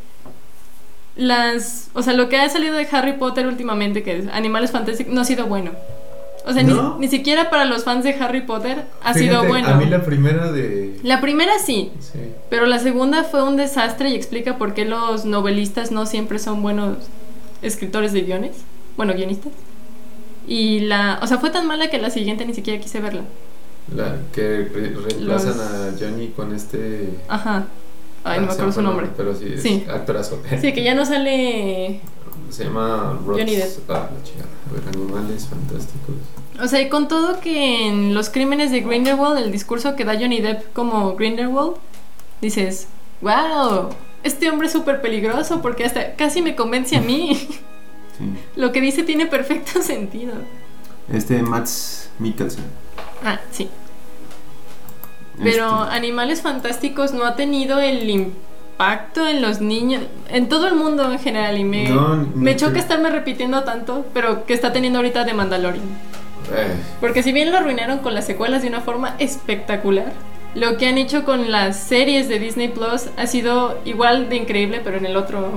las, 1.15 1.89
o 1.93 2.01
sea, 2.01 2.13
lo 2.13 2.29
que 2.29 2.37
ha 2.37 2.49
salido 2.49 2.75
de 2.75 2.87
Harry 2.91 3.13
Potter 3.13 3.45
últimamente, 3.47 4.01
que 4.01 4.17
es 4.17 4.27
Animales 4.29 4.71
Fantásticos, 4.71 5.13
no 5.13 5.21
ha 5.21 5.25
sido 5.25 5.45
bueno. 5.45 5.71
O 6.45 6.53
sea, 6.53 6.63
ni- 6.63 6.73
¿No? 6.73 6.97
ni, 6.99 7.07
siquiera 7.07 7.49
para 7.49 7.65
los 7.65 7.83
fans 7.83 8.03
de 8.03 8.13
Harry 8.15 8.41
Potter 8.41 8.85
ha 9.03 9.13
Fíjate, 9.13 9.19
sido 9.19 9.43
bueno. 9.47 9.67
A 9.67 9.75
mí 9.75 9.85
la 9.85 10.03
primera 10.03 10.51
de... 10.51 10.99
La 11.03 11.21
primera 11.21 11.59
sí, 11.59 11.91
Sí. 11.99 12.19
pero 12.49 12.65
la 12.65 12.79
segunda 12.79 13.23
fue 13.23 13.43
un 13.43 13.57
desastre 13.57 14.09
y 14.09 14.15
explica 14.15 14.57
por 14.57 14.73
qué 14.73 14.85
los 14.85 15.25
novelistas 15.25 15.91
no 15.91 16.05
siempre 16.07 16.39
son 16.39 16.61
buenos 16.63 16.97
escritores 17.61 18.11
de 18.13 18.21
guiones. 18.23 18.57
Bueno, 18.97 19.13
guionistas. 19.13 19.53
Y 20.47 20.79
la. 20.81 21.19
O 21.21 21.27
sea, 21.27 21.37
fue 21.37 21.51
tan 21.51 21.67
mala 21.67 21.89
que 21.89 21.99
la 21.99 22.09
siguiente 22.09 22.45
ni 22.45 22.53
siquiera 22.55 22.81
quise 22.81 22.99
verla. 22.99 23.21
La 23.95 24.15
que 24.33 24.41
re- 24.73 24.95
reemplazan 24.95 25.57
Los- 25.57 25.59
a 25.59 25.91
Johnny 25.99 26.27
con 26.29 26.53
este... 26.55 27.09
Ajá. 27.27 27.65
Ay, 28.23 28.39
no 28.39 28.45
me 28.47 28.51
Ah, 28.51 28.53
acuerdo 28.53 28.71
su 28.71 28.81
nombre. 28.81 29.07
Pero 29.15 29.35
sí, 29.35 29.45
es 29.55 29.61
Sí. 29.61 29.85
actorazo. 29.89 30.41
Sí, 30.59 30.73
que 30.73 30.83
ya 30.83 30.95
no 30.95 31.05
sale. 31.05 31.99
Se 32.51 32.65
llama 32.65 33.19
Rods. 33.25 33.39
Johnny 33.39 33.55
Depp. 33.55 33.89
Ah. 33.89 34.09
A 34.69 34.73
ver, 34.73 34.83
animales 34.95 35.47
fantásticos. 35.47 36.15
O 36.61 36.67
sea, 36.67 36.81
y 36.81 36.89
con 36.89 37.07
todo 37.07 37.39
que 37.39 37.87
en 37.87 38.13
los 38.13 38.29
crímenes 38.29 38.71
de 38.71 38.81
Grindelwald, 38.81 39.37
el 39.43 39.51
discurso 39.51 39.95
que 39.95 40.05
da 40.05 40.13
Johnny 40.19 40.41
Depp 40.41 40.73
como 40.73 41.15
Grindelwald, 41.15 41.75
dices, 42.41 42.87
wow, 43.21 43.89
este 44.23 44.49
hombre 44.49 44.67
es 44.67 44.73
súper 44.73 45.01
peligroso 45.01 45.61
porque 45.61 45.85
hasta 45.85 46.15
casi 46.15 46.41
me 46.41 46.55
convence 46.55 46.95
a 46.95 47.01
mí. 47.01 47.47
Sí. 48.17 48.25
Lo 48.57 48.71
que 48.73 48.81
dice 48.81 49.03
tiene 49.03 49.25
perfecto 49.25 49.81
sentido. 49.81 50.33
Este 51.11 51.41
Mats 51.41 52.09
Mikkelsen. 52.19 52.65
Ah, 53.23 53.39
sí. 53.51 53.69
Pero 55.41 55.83
Este, 55.85 55.95
Animales 55.95 56.41
Fantásticos 56.41 57.13
no 57.13 57.23
ha 57.25 57.35
tenido 57.35 57.79
el 57.79 58.07
impacto 58.09 58.50
en 59.29 59.41
los 59.41 59.61
niños, 59.61 60.03
en 60.29 60.49
todo 60.49 60.67
el 60.67 60.75
mundo 60.75 61.11
en 61.11 61.19
general. 61.19 61.57
Y 61.57 61.63
me, 61.63 61.89
No, 61.89 62.27
me 62.35 62.55
choca 62.55 62.79
estarme 62.79 63.09
repitiendo 63.09 63.63
tanto, 63.63 64.05
pero 64.13 64.45
que 64.45 64.53
está 64.53 64.71
teniendo 64.73 64.99
ahorita 64.99 65.23
de 65.23 65.33
Mandalorian. 65.33 65.83
eh, 66.53 66.73
Porque 66.99 67.23
si 67.23 67.31
bien 67.31 67.51
lo 67.51 67.57
arruinaron 67.57 67.99
con 67.99 68.13
las 68.13 68.25
secuelas 68.25 68.61
de 68.61 68.67
una 68.69 68.81
forma 68.81 69.15
espectacular, 69.19 70.11
lo 70.55 70.77
que 70.77 70.87
han 70.87 70.97
hecho 70.97 71.23
con 71.23 71.51
las 71.51 71.77
series 71.77 72.27
de 72.27 72.39
Disney 72.39 72.67
Plus 72.69 73.07
ha 73.17 73.27
sido 73.27 73.79
igual 73.85 74.29
de 74.29 74.35
increíble, 74.37 74.81
pero 74.83 74.97
en 74.97 75.05
el 75.05 75.15
otro. 75.15 75.51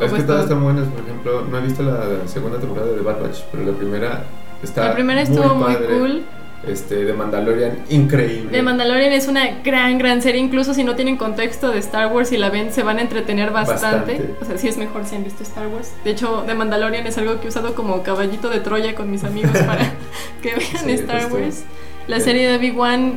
es 0.00 0.12
que 0.12 0.22
todas 0.22 0.44
están 0.44 0.62
buenas. 0.62 0.86
Por 0.88 1.00
ejemplo, 1.04 1.42
no 1.50 1.58
he 1.58 1.60
visto 1.62 1.82
la 1.82 2.26
segunda 2.26 2.58
temporada 2.58 2.88
de 2.88 2.94
The 2.96 3.02
Bad 3.02 3.20
Batch, 3.22 3.38
pero 3.50 3.64
la 3.70 3.76
primera 3.76 4.22
está 4.62 4.88
La 4.88 4.94
primera 4.94 5.22
estuvo 5.22 5.54
muy, 5.54 5.74
padre. 5.74 5.98
cool. 5.98 6.22
Este, 6.66 7.04
de 7.04 7.12
Mandalorian, 7.12 7.78
increíble. 7.90 8.50
The 8.52 8.62
Mandalorian 8.62 9.12
es 9.12 9.26
una 9.26 9.60
gran, 9.64 9.98
gran 9.98 10.22
serie. 10.22 10.40
Incluso 10.40 10.74
si 10.74 10.84
no 10.84 10.94
tienen 10.94 11.16
contexto 11.16 11.70
de 11.70 11.78
Star 11.80 12.12
Wars 12.12 12.30
y 12.30 12.36
la 12.38 12.50
ven, 12.50 12.72
se 12.72 12.82
van 12.84 12.98
a 12.98 13.00
entretener 13.02 13.50
bastante. 13.50 14.12
Bastante. 14.12 14.34
O 14.40 14.44
sea, 14.44 14.58
sí 14.58 14.68
es 14.68 14.76
mejor 14.76 15.04
si 15.04 15.16
han 15.16 15.24
visto 15.24 15.42
Star 15.42 15.66
Wars. 15.66 15.92
De 16.04 16.10
hecho, 16.12 16.44
The 16.46 16.54
Mandalorian 16.54 17.04
es 17.06 17.18
algo 17.18 17.40
que 17.40 17.46
he 17.46 17.48
usado 17.48 17.74
como 17.74 18.02
caballito 18.04 18.48
de 18.48 18.60
Troya 18.60 18.94
con 18.94 19.10
mis 19.10 19.24
amigos 19.24 19.58
para 19.66 19.92
que 20.40 20.54
vean 20.54 20.84
Sí, 20.84 20.90
Star. 20.92 21.32
Wars. 21.32 21.64
La 22.06 22.18
Sí. 22.18 22.24
serie 22.26 22.48
de 22.48 22.56
Obi-Wan 22.58 23.14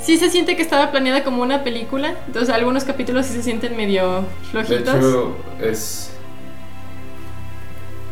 sí 0.00 0.16
se 0.16 0.30
siente 0.30 0.54
que 0.54 0.62
estaba 0.62 0.92
planeada 0.92 1.24
como 1.24 1.42
una 1.42 1.64
película. 1.64 2.14
Entonces, 2.28 2.54
algunos 2.54 2.84
capítulos 2.84 3.26
sí 3.26 3.34
se 3.34 3.42
sienten 3.42 3.76
medio 3.76 4.20
De 4.22 4.26
flojitos. 4.52 4.94
hecho, 4.94 5.36
es. 5.60 6.10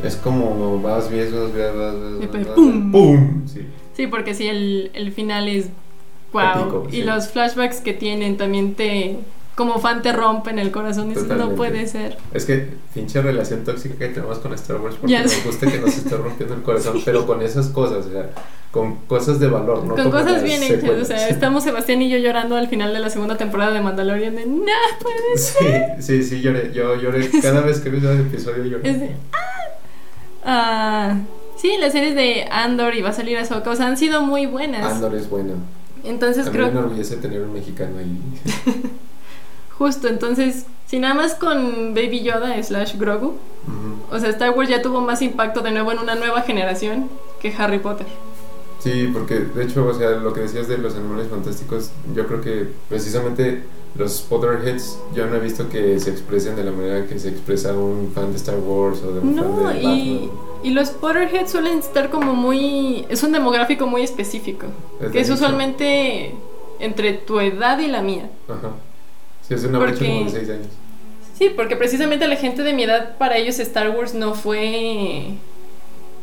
Es 0.04 0.14
como 0.16 0.80
vas, 0.80 1.10
ves, 1.10 1.32
vas, 1.34 1.52
ves, 1.52 1.74
vas, 1.76 1.94
pues, 2.30 2.46
vas, 2.46 2.54
¡pum! 2.54 2.92
¡Pum! 2.92 3.46
Sí. 3.48 3.66
Sí, 3.98 4.06
porque 4.06 4.32
sí, 4.32 4.46
el, 4.46 4.92
el 4.94 5.10
final 5.10 5.48
es 5.48 5.70
wow. 6.32 6.60
Épico, 6.60 6.86
y 6.88 6.92
sí. 6.92 7.02
los 7.02 7.30
flashbacks 7.30 7.80
que 7.80 7.94
tienen 7.94 8.36
también 8.36 8.76
te. 8.76 9.16
Como 9.56 9.80
fan 9.80 10.02
te 10.02 10.12
rompen 10.12 10.60
el 10.60 10.70
corazón. 10.70 11.08
Dices, 11.08 11.26
no 11.26 11.56
puede 11.56 11.84
ser. 11.88 12.16
Es 12.32 12.44
que 12.44 12.68
pinche 12.94 13.20
relación 13.20 13.64
tóxica 13.64 13.96
que 13.98 14.06
tenemos 14.06 14.38
con 14.38 14.54
Star 14.54 14.80
Wars 14.80 14.94
porque 15.00 15.12
Ya 15.12 15.24
nos 15.24 15.44
gusta 15.44 15.68
que 15.68 15.80
nos 15.80 15.96
esté 15.96 16.16
rompiendo 16.16 16.54
el 16.54 16.62
corazón, 16.62 17.00
pero 17.04 17.26
con 17.26 17.42
esas 17.42 17.66
cosas, 17.70 18.06
o 18.06 18.12
sea, 18.12 18.30
con 18.70 18.94
cosas 19.08 19.40
de 19.40 19.48
valor, 19.48 19.82
¿no? 19.82 19.96
Con 19.96 20.04
como 20.04 20.10
cosas 20.12 20.44
bien 20.44 20.62
hechas. 20.62 21.02
O 21.02 21.04
sea, 21.04 21.28
estamos 21.30 21.64
Sebastián 21.64 22.00
y 22.00 22.08
yo 22.08 22.18
llorando 22.18 22.54
al 22.54 22.68
final 22.68 22.92
de 22.92 23.00
la 23.00 23.10
segunda 23.10 23.36
temporada 23.36 23.72
de 23.72 23.80
Mandalorian. 23.80 24.36
De 24.36 24.46
no 24.46 24.62
puede 25.02 25.36
ser. 25.36 26.00
Sí, 26.00 26.22
sí, 26.22 26.36
sí, 26.36 26.40
lloré. 26.40 26.72
Yo 26.72 26.94
lloré 26.94 27.28
cada 27.42 27.60
vez 27.66 27.80
que 27.80 27.90
vi 27.90 27.98
ese 27.98 28.12
episodio. 28.12 28.64
Lloré. 28.64 28.88
Es 28.88 29.00
de, 29.00 29.10
ah. 29.32 29.38
Ah, 30.44 31.16
sí, 31.58 31.76
las 31.78 31.92
series 31.92 32.14
de 32.14 32.44
Andor 32.50 32.94
y 32.94 33.02
va 33.02 33.10
a 33.10 33.12
salir 33.12 33.36
Ahsoka. 33.38 33.70
O 33.70 33.76
sea, 33.76 33.86
han 33.86 33.96
sido 33.98 34.22
muy 34.22 34.46
buenas. 34.46 34.84
Andor 34.94 35.14
es 35.14 35.28
bueno. 35.28 35.54
Entonces 36.04 36.46
A 36.46 36.50
mí 36.50 36.58
me 36.58 36.68
enorgullece 36.68 37.16
tener 37.16 37.42
un 37.42 37.52
mexicano 37.52 37.98
ahí. 37.98 38.16
Justo, 39.78 40.08
entonces. 40.08 40.66
Si 40.86 40.98
nada 40.98 41.12
más 41.14 41.34
con 41.34 41.92
Baby 41.94 42.22
Yoda 42.22 42.62
slash 42.62 42.96
Grogu. 42.98 43.34
O 44.10 44.18
sea, 44.18 44.30
Star 44.30 44.56
Wars 44.56 44.70
ya 44.70 44.80
tuvo 44.80 45.02
más 45.02 45.20
impacto 45.20 45.60
de 45.60 45.70
nuevo 45.70 45.92
en 45.92 45.98
una 45.98 46.14
nueva 46.14 46.40
generación 46.40 47.10
que 47.42 47.52
Harry 47.58 47.78
Potter. 47.78 48.06
Sí, 48.78 49.10
porque 49.12 49.34
de 49.40 49.64
hecho, 49.64 49.84
o 49.86 49.92
sea, 49.92 50.10
lo 50.12 50.32
que 50.32 50.40
decías 50.40 50.66
de 50.66 50.78
los 50.78 50.94
animales 50.94 51.26
fantásticos, 51.28 51.90
yo 52.14 52.26
creo 52.26 52.40
que 52.40 52.68
precisamente 52.88 53.64
los 53.96 54.22
Potterheads 54.22 54.98
yo 55.14 55.26
no 55.26 55.36
he 55.36 55.40
visto 55.40 55.68
que 55.68 55.98
se 56.00 56.08
expresen 56.10 56.56
de 56.56 56.64
la 56.64 56.70
manera 56.70 57.06
que 57.06 57.18
se 57.18 57.28
expresa 57.28 57.74
un 57.74 58.12
fan 58.14 58.30
de 58.30 58.36
Star 58.36 58.56
Wars 58.58 59.00
o 59.02 59.12
de 59.12 59.20
un 59.20 59.36
No, 59.36 59.42
fan 59.42 59.56
de 59.56 59.62
Batman. 59.64 59.94
y 59.98 60.30
los 60.64 60.90
Potterheads 60.90 61.50
suelen 61.50 61.78
estar 61.78 62.10
como 62.10 62.34
muy... 62.34 63.06
Es 63.08 63.22
un 63.22 63.32
demográfico 63.32 63.86
muy 63.86 64.02
específico. 64.02 64.66
Es 65.00 65.10
que 65.12 65.20
es 65.20 65.30
usualmente 65.30 66.34
entre 66.80 67.12
tu 67.14 67.40
edad 67.40 67.78
y 67.78 67.86
la 67.86 68.02
mía. 68.02 68.28
Ajá. 68.48 68.70
Sí, 69.46 69.54
es 69.54 69.64
una 69.64 69.78
brecha 69.78 70.04
como 70.04 70.24
de 70.24 70.30
6 70.30 70.50
años. 70.50 70.66
Sí, 71.34 71.50
porque 71.54 71.76
precisamente 71.76 72.26
la 72.26 72.36
gente 72.36 72.62
de 72.64 72.72
mi 72.72 72.82
edad, 72.82 73.16
para 73.16 73.36
ellos 73.36 73.58
Star 73.60 73.90
Wars 73.90 74.14
no 74.14 74.34
fue... 74.34 75.34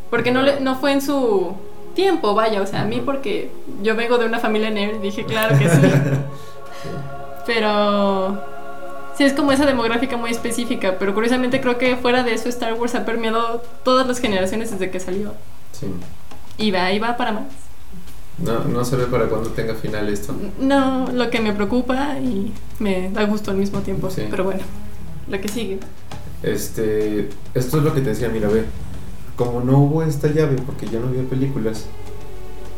Porque 0.09 0.31
no, 0.31 0.41
le- 0.43 0.59
no 0.59 0.75
fue 0.77 0.91
en 0.91 1.01
su 1.01 1.53
tiempo, 1.95 2.33
vaya. 2.35 2.61
O 2.61 2.67
sea, 2.67 2.81
a 2.81 2.85
mí 2.85 3.01
porque 3.03 3.49
yo 3.81 3.95
vengo 3.95 4.17
de 4.17 4.25
una 4.25 4.39
familia 4.39 4.69
nerd, 4.69 4.99
dije, 5.01 5.23
claro 5.25 5.57
que 5.57 5.69
sí. 5.69 5.87
Pero 7.45 8.39
sí 9.17 9.23
es 9.23 9.33
como 9.33 9.51
esa 9.51 9.65
demográfica 9.65 10.17
muy 10.17 10.31
específica, 10.31 10.97
pero 10.99 11.13
curiosamente 11.13 11.61
creo 11.61 11.77
que 11.77 11.95
fuera 11.97 12.23
de 12.23 12.33
eso 12.33 12.49
Star 12.49 12.73
Wars 12.73 12.95
ha 12.95 13.05
permeado 13.05 13.61
todas 13.83 14.05
las 14.07 14.19
generaciones 14.19 14.71
desde 14.71 14.89
que 14.91 14.99
salió. 14.99 15.33
Sí. 15.71 15.87
Y 16.57 16.71
va, 16.71 16.91
y 16.91 16.99
va 16.99 17.17
para 17.17 17.31
más. 17.33 17.43
No, 18.37 18.65
no 18.65 18.83
se 18.83 18.97
ve 18.97 19.05
para 19.05 19.27
cuándo 19.27 19.49
tenga 19.51 19.75
final 19.75 20.09
esto. 20.09 20.35
No, 20.59 21.07
lo 21.13 21.29
que 21.29 21.39
me 21.39 21.53
preocupa 21.53 22.17
y 22.19 22.51
me 22.79 23.09
da 23.11 23.23
gusto 23.25 23.51
al 23.51 23.57
mismo 23.57 23.79
tiempo, 23.81 24.09
Sí. 24.09 24.23
pero 24.29 24.43
bueno, 24.43 24.61
lo 25.29 25.39
que 25.39 25.47
sigue. 25.47 25.79
Este, 26.43 27.29
esto 27.53 27.77
es 27.77 27.83
lo 27.83 27.93
que 27.93 28.01
te 28.01 28.09
decía, 28.09 28.29
mira, 28.29 28.47
ve. 28.49 28.65
Como 29.35 29.59
no 29.61 29.79
hubo 29.79 30.03
esta 30.03 30.27
llave, 30.29 30.55
porque 30.65 30.85
ya 30.87 30.99
no 30.99 31.07
había 31.07 31.23
películas, 31.23 31.85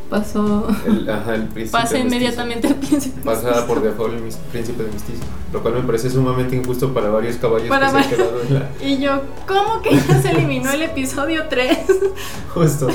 Pasó, 0.09 0.65
el, 0.85 1.09
ajá, 1.09 1.35
el 1.35 1.43
príncipe 1.49 1.77
pasa 1.77 1.97
inmediatamente 1.97 2.67
al 2.67 2.75
príncipe. 2.75 3.19
Pasa 3.25 3.67
por 3.67 3.81
default 3.81 4.13
el 4.13 4.21
príncipe 4.51 4.83
de 4.83 4.91
mestizo, 4.91 5.23
lo 5.51 5.61
cual 5.61 5.73
me 5.75 5.81
parece 5.81 6.09
sumamente 6.09 6.55
injusto 6.55 6.93
para 6.93 7.09
varios 7.09 7.35
caballos 7.35 7.67
Para 7.67 7.87
que 7.87 7.91
se 7.91 7.97
han 7.97 8.09
quedado 8.09 8.41
en 8.41 8.53
la... 8.53 8.69
Y 8.81 8.99
yo, 8.99 9.21
¿cómo 9.45 9.81
que 9.81 9.95
ya 9.97 10.21
se 10.21 10.31
eliminó 10.31 10.71
el 10.71 10.83
episodio 10.83 11.47
3? 11.49 11.77
Justo, 12.53 12.87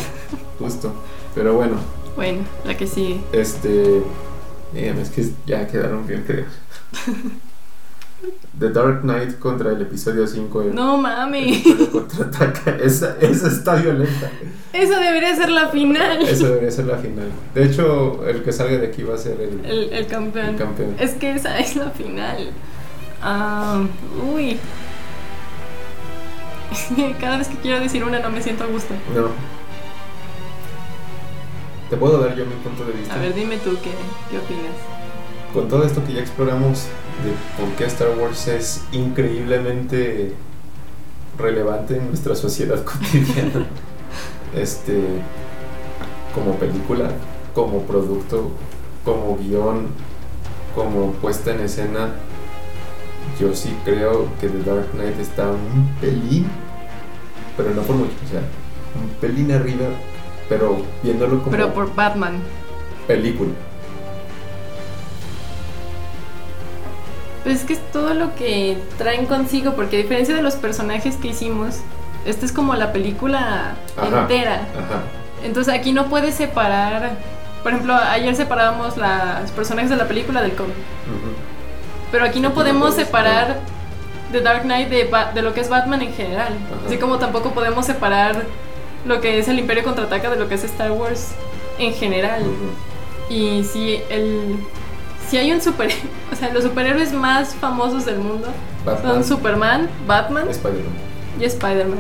justo. 0.59 0.95
Pero 1.35 1.55
bueno, 1.55 1.77
Bueno, 2.17 2.41
la 2.65 2.77
que 2.77 2.87
sigue. 2.87 3.21
este... 3.33 3.99
eh, 4.75 4.95
es 5.01 5.11
que 5.11 5.29
ya 5.47 5.67
quedaron 5.67 6.07
bien 6.07 6.25
feos. 6.25 6.49
The 8.63 8.71
Dark 8.71 9.01
Knight 9.03 9.41
contra 9.41 9.73
el 9.73 9.83
episodio 9.83 10.25
5. 10.25 10.63
el- 10.63 10.75
No. 10.75 10.97
Imperio 11.37 11.91
contraataca. 11.91 12.77
Esa, 12.83 13.17
esa 13.21 13.49
está 13.49 13.75
violenta. 13.75 14.31
Eso 14.73 14.99
debería 15.01 15.35
ser 15.35 15.49
la 15.51 15.69
final. 15.69 16.23
Eso 16.23 16.47
debería 16.47 16.71
ser 16.71 16.87
la 16.87 16.97
final. 16.99 17.27
De 17.55 17.65
hecho, 17.65 18.25
el 18.27 18.43
que 18.45 18.53
salga 18.53 18.79
de 18.79 18.87
aquí 18.87 19.03
va 19.03 19.17
a 19.17 19.19
ser 19.19 19.41
el, 19.41 19.65
El, 19.69 19.93
el 19.93 20.07
campeón. 20.07 20.47
el 20.51 20.57
campeón. 20.57 20.95
Es 20.99 21.15
que 21.15 21.33
esa 21.33 21.59
es 21.59 21.75
la 21.75 21.91
final. 21.91 22.51
Ah, 23.21 23.83
uy. 24.33 24.57
Cada 27.21 27.39
vez 27.39 27.49
que 27.49 27.57
quiero 27.57 27.81
decir 27.81 28.05
una 28.05 28.21
no 28.21 28.31
me 28.31 28.41
siento 28.43 28.63
a 28.65 28.69
gusto. 28.69 28.95
No. 29.15 29.29
Te 31.91 31.97
puedo 31.97 32.19
dar 32.19 32.35
yo 32.37 32.47
mi 32.47 32.55
punto 32.55 32.85
de 32.85 32.93
vista. 32.93 33.15
A 33.15 33.19
ver, 33.19 33.35
dime 33.35 33.57
tú 33.59 33.71
qué, 33.83 33.91
qué 34.31 34.39
opinas. 34.39 35.02
Con 35.53 35.69
todo 35.69 35.85
esto 35.85 36.03
que 36.05 36.15
ya 36.15 36.21
exploramos 36.21 36.87
de 37.25 37.63
por 37.63 37.75
qué 37.77 37.85
Star 37.85 38.09
Wars 38.19 38.49
es 38.49 38.85
increíblemente 38.93 40.33
relevante 41.39 41.97
en 41.99 42.09
nuestra 42.09 42.35
sociedad 42.35 42.83
cotidiana. 42.85 43.67
este 44.55 44.99
como 46.35 46.55
película, 46.57 47.11
como 47.55 47.83
producto, 47.83 48.51
como 49.05 49.37
guion, 49.37 49.89
como 50.75 51.13
puesta 51.13 51.53
en 51.53 51.61
escena, 51.61 52.15
yo 53.39 53.55
sí 53.55 53.77
creo 53.85 54.29
que 54.41 54.49
The 54.49 54.63
Dark 54.63 54.91
Knight 54.93 55.19
está 55.21 55.51
un 55.51 55.89
pelín, 56.01 56.47
pero 57.57 57.75
no 57.75 57.83
por 57.83 57.97
mucho, 57.97 58.13
o 58.25 58.31
sea, 58.31 58.41
un 59.03 59.11
pelín 59.21 59.53
arriba, 59.53 59.89
pero 60.49 60.79
viéndolo 61.03 61.41
como 61.41 61.51
Pero 61.51 61.75
por 61.75 61.95
Batman. 61.95 62.39
película. 63.07 63.51
Pues 67.45 67.61
es 67.61 67.65
que 67.65 67.73
es 67.73 67.91
todo 67.93 68.15
lo 68.15 68.35
que 68.37 68.79
traen 68.99 69.27
consigo, 69.27 69.73
porque 69.75 69.97
a 69.97 70.03
diferencia 70.03 70.35
de 70.35 70.43
los 70.43 70.55
personajes 70.55 71.17
que 71.17 71.29
hicimos, 71.29 71.79
esta 72.25 72.47
es 72.47 72.53
como 72.53 72.75
la 72.75 72.93
película 72.93 73.75
Ajá. 73.97 74.21
entera. 74.23 74.55
Ajá. 74.55 75.03
Entonces 75.45 75.75
aquí 75.75 75.93
no 75.93 76.07
puedes 76.07 76.35
separar. 76.37 77.17
Por 77.65 77.73
ejemplo, 77.73 77.95
ayer 77.95 78.35
separábamos 78.37 78.97
los 78.97 79.51
personajes 79.57 79.91
de 79.91 79.97
la 79.97 80.07
película 80.07 80.41
del 80.41 80.53
cómic. 80.55 80.75
ujú. 81.07 81.33
Pero 82.13 82.25
aquí 82.25 82.41
no 82.41 82.49
Aquí 82.49 82.55
no 82.57 82.61
podemos 82.63 82.91
puedes, 82.91 83.07
separar 83.07 83.59
The 84.31 84.41
Dark 84.41 84.63
Knight 84.63 84.89
de, 84.89 85.05
Ba- 85.05 85.33
de 85.33 85.43
lo 85.43 85.53
que 85.55 85.61
es 85.61 85.69
Batman 85.69 86.03
en 86.03 86.13
general. 86.13 86.53
Ajá. 86.67 86.87
Así 86.87 86.97
como 86.99 87.19
tampoco 87.19 87.51
podemos 87.53 87.87
separar 87.87 88.43
lo 89.05 89.21
que 89.21 89.39
es 89.41 89.49
el 89.49 89.59
Imperio 89.59 89.83
contraataca 89.83 90.31
de 90.31 90.37
lo 90.37 90.49
que 90.49 90.55
es 90.55 90.63
Star 90.65 90.93
Wars 90.93 91.33
en 91.79 91.93
general. 91.95 92.43
Ujú. 92.43 93.33
Y 93.35 93.65
si 93.65 94.01
el. 94.11 94.59
Si 95.29 95.37
hay 95.39 95.53
un 95.53 95.61
super. 95.61 95.91
O 96.33 96.35
sea, 96.37 96.53
los 96.53 96.65
superhéroes 96.65 97.13
más 97.13 97.55
famosos 97.55 98.05
del 98.07 98.19
mundo 98.19 98.49
Batman, 98.85 99.13
son 99.13 99.25
Superman, 99.25 99.89
Batman 100.07 100.49
Spider-Man. 100.49 100.93
y 101.41 101.45
Spider-Man. 101.45 101.99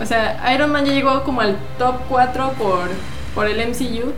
O 0.00 0.06
sea, 0.06 0.54
Iron 0.54 0.70
Man 0.72 0.84
ya 0.86 0.92
llegó 0.92 1.22
como 1.24 1.40
al 1.42 1.56
top 1.78 1.96
4 2.08 2.52
por, 2.58 2.88
por 3.34 3.46
el 3.46 3.58
MCU. 3.68 4.12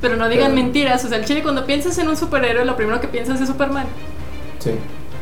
Pero 0.00 0.16
no 0.16 0.28
digan 0.28 0.52
Pero- 0.52 0.62
mentiras. 0.62 1.04
O 1.04 1.08
sea, 1.08 1.18
el 1.18 1.24
chile, 1.24 1.42
cuando 1.42 1.66
piensas 1.66 1.98
en 1.98 2.08
un 2.08 2.16
superhéroe, 2.16 2.64
lo 2.64 2.76
primero 2.76 3.00
que 3.00 3.08
piensas 3.08 3.40
es 3.40 3.48
Superman. 3.48 3.86
Sí, 4.60 4.72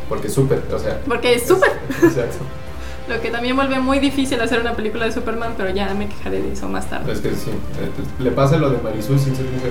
porque 0.08 0.28
súper, 0.28 0.62
o 0.74 0.78
sea. 0.78 1.00
Porque 1.06 1.34
es 1.34 1.46
super. 1.46 1.70
Exacto. 2.02 2.38
Lo 3.08 3.20
que 3.20 3.30
también 3.30 3.54
vuelve 3.54 3.78
muy 3.78 4.00
difícil 4.00 4.40
hacer 4.40 4.58
una 4.60 4.72
película 4.74 5.04
de 5.06 5.12
Superman, 5.12 5.54
pero 5.56 5.70
ya 5.70 5.94
me 5.94 6.08
quejaré 6.08 6.42
de 6.42 6.52
eso 6.52 6.68
más 6.68 6.90
tarde. 6.90 7.12
Es 7.12 7.20
que 7.20 7.30
sí, 7.36 7.50
eh, 7.50 7.90
le 8.18 8.32
pasa 8.32 8.56
lo 8.56 8.68
de 8.68 8.78
Marisol 8.78 9.16
sin 9.20 9.36
ser 9.36 9.44
mujer. 9.44 9.70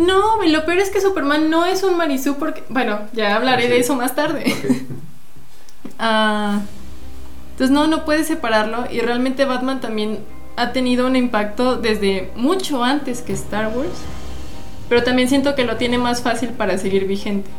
No, 0.00 0.42
lo 0.42 0.64
peor 0.64 0.78
es 0.78 0.88
que 0.88 1.00
Superman 1.00 1.50
no 1.50 1.66
es 1.66 1.82
un 1.82 1.98
Marisú 1.98 2.36
porque... 2.38 2.64
Bueno, 2.70 3.00
ya 3.12 3.36
hablaré 3.36 3.68
de 3.68 3.78
eso 3.78 3.94
más 3.94 4.14
tarde. 4.14 4.54
Ah, 6.02 6.60
entonces 7.50 7.74
no, 7.74 7.86
no 7.86 8.06
puedes 8.06 8.26
separarlo 8.26 8.86
y 8.90 9.00
realmente 9.00 9.44
Batman 9.44 9.82
también 9.82 10.20
ha 10.56 10.72
tenido 10.72 11.06
un 11.06 11.14
impacto 11.14 11.76
desde 11.76 12.30
mucho 12.36 12.82
antes 12.82 13.20
que 13.20 13.34
Star 13.34 13.66
Wars, 13.76 13.98
pero 14.88 15.02
también 15.02 15.28
siento 15.28 15.54
que 15.54 15.64
lo 15.64 15.76
tiene 15.76 15.98
más 15.98 16.22
fácil 16.22 16.50
para 16.50 16.78
seguir 16.78 17.06
vigente. 17.06 17.50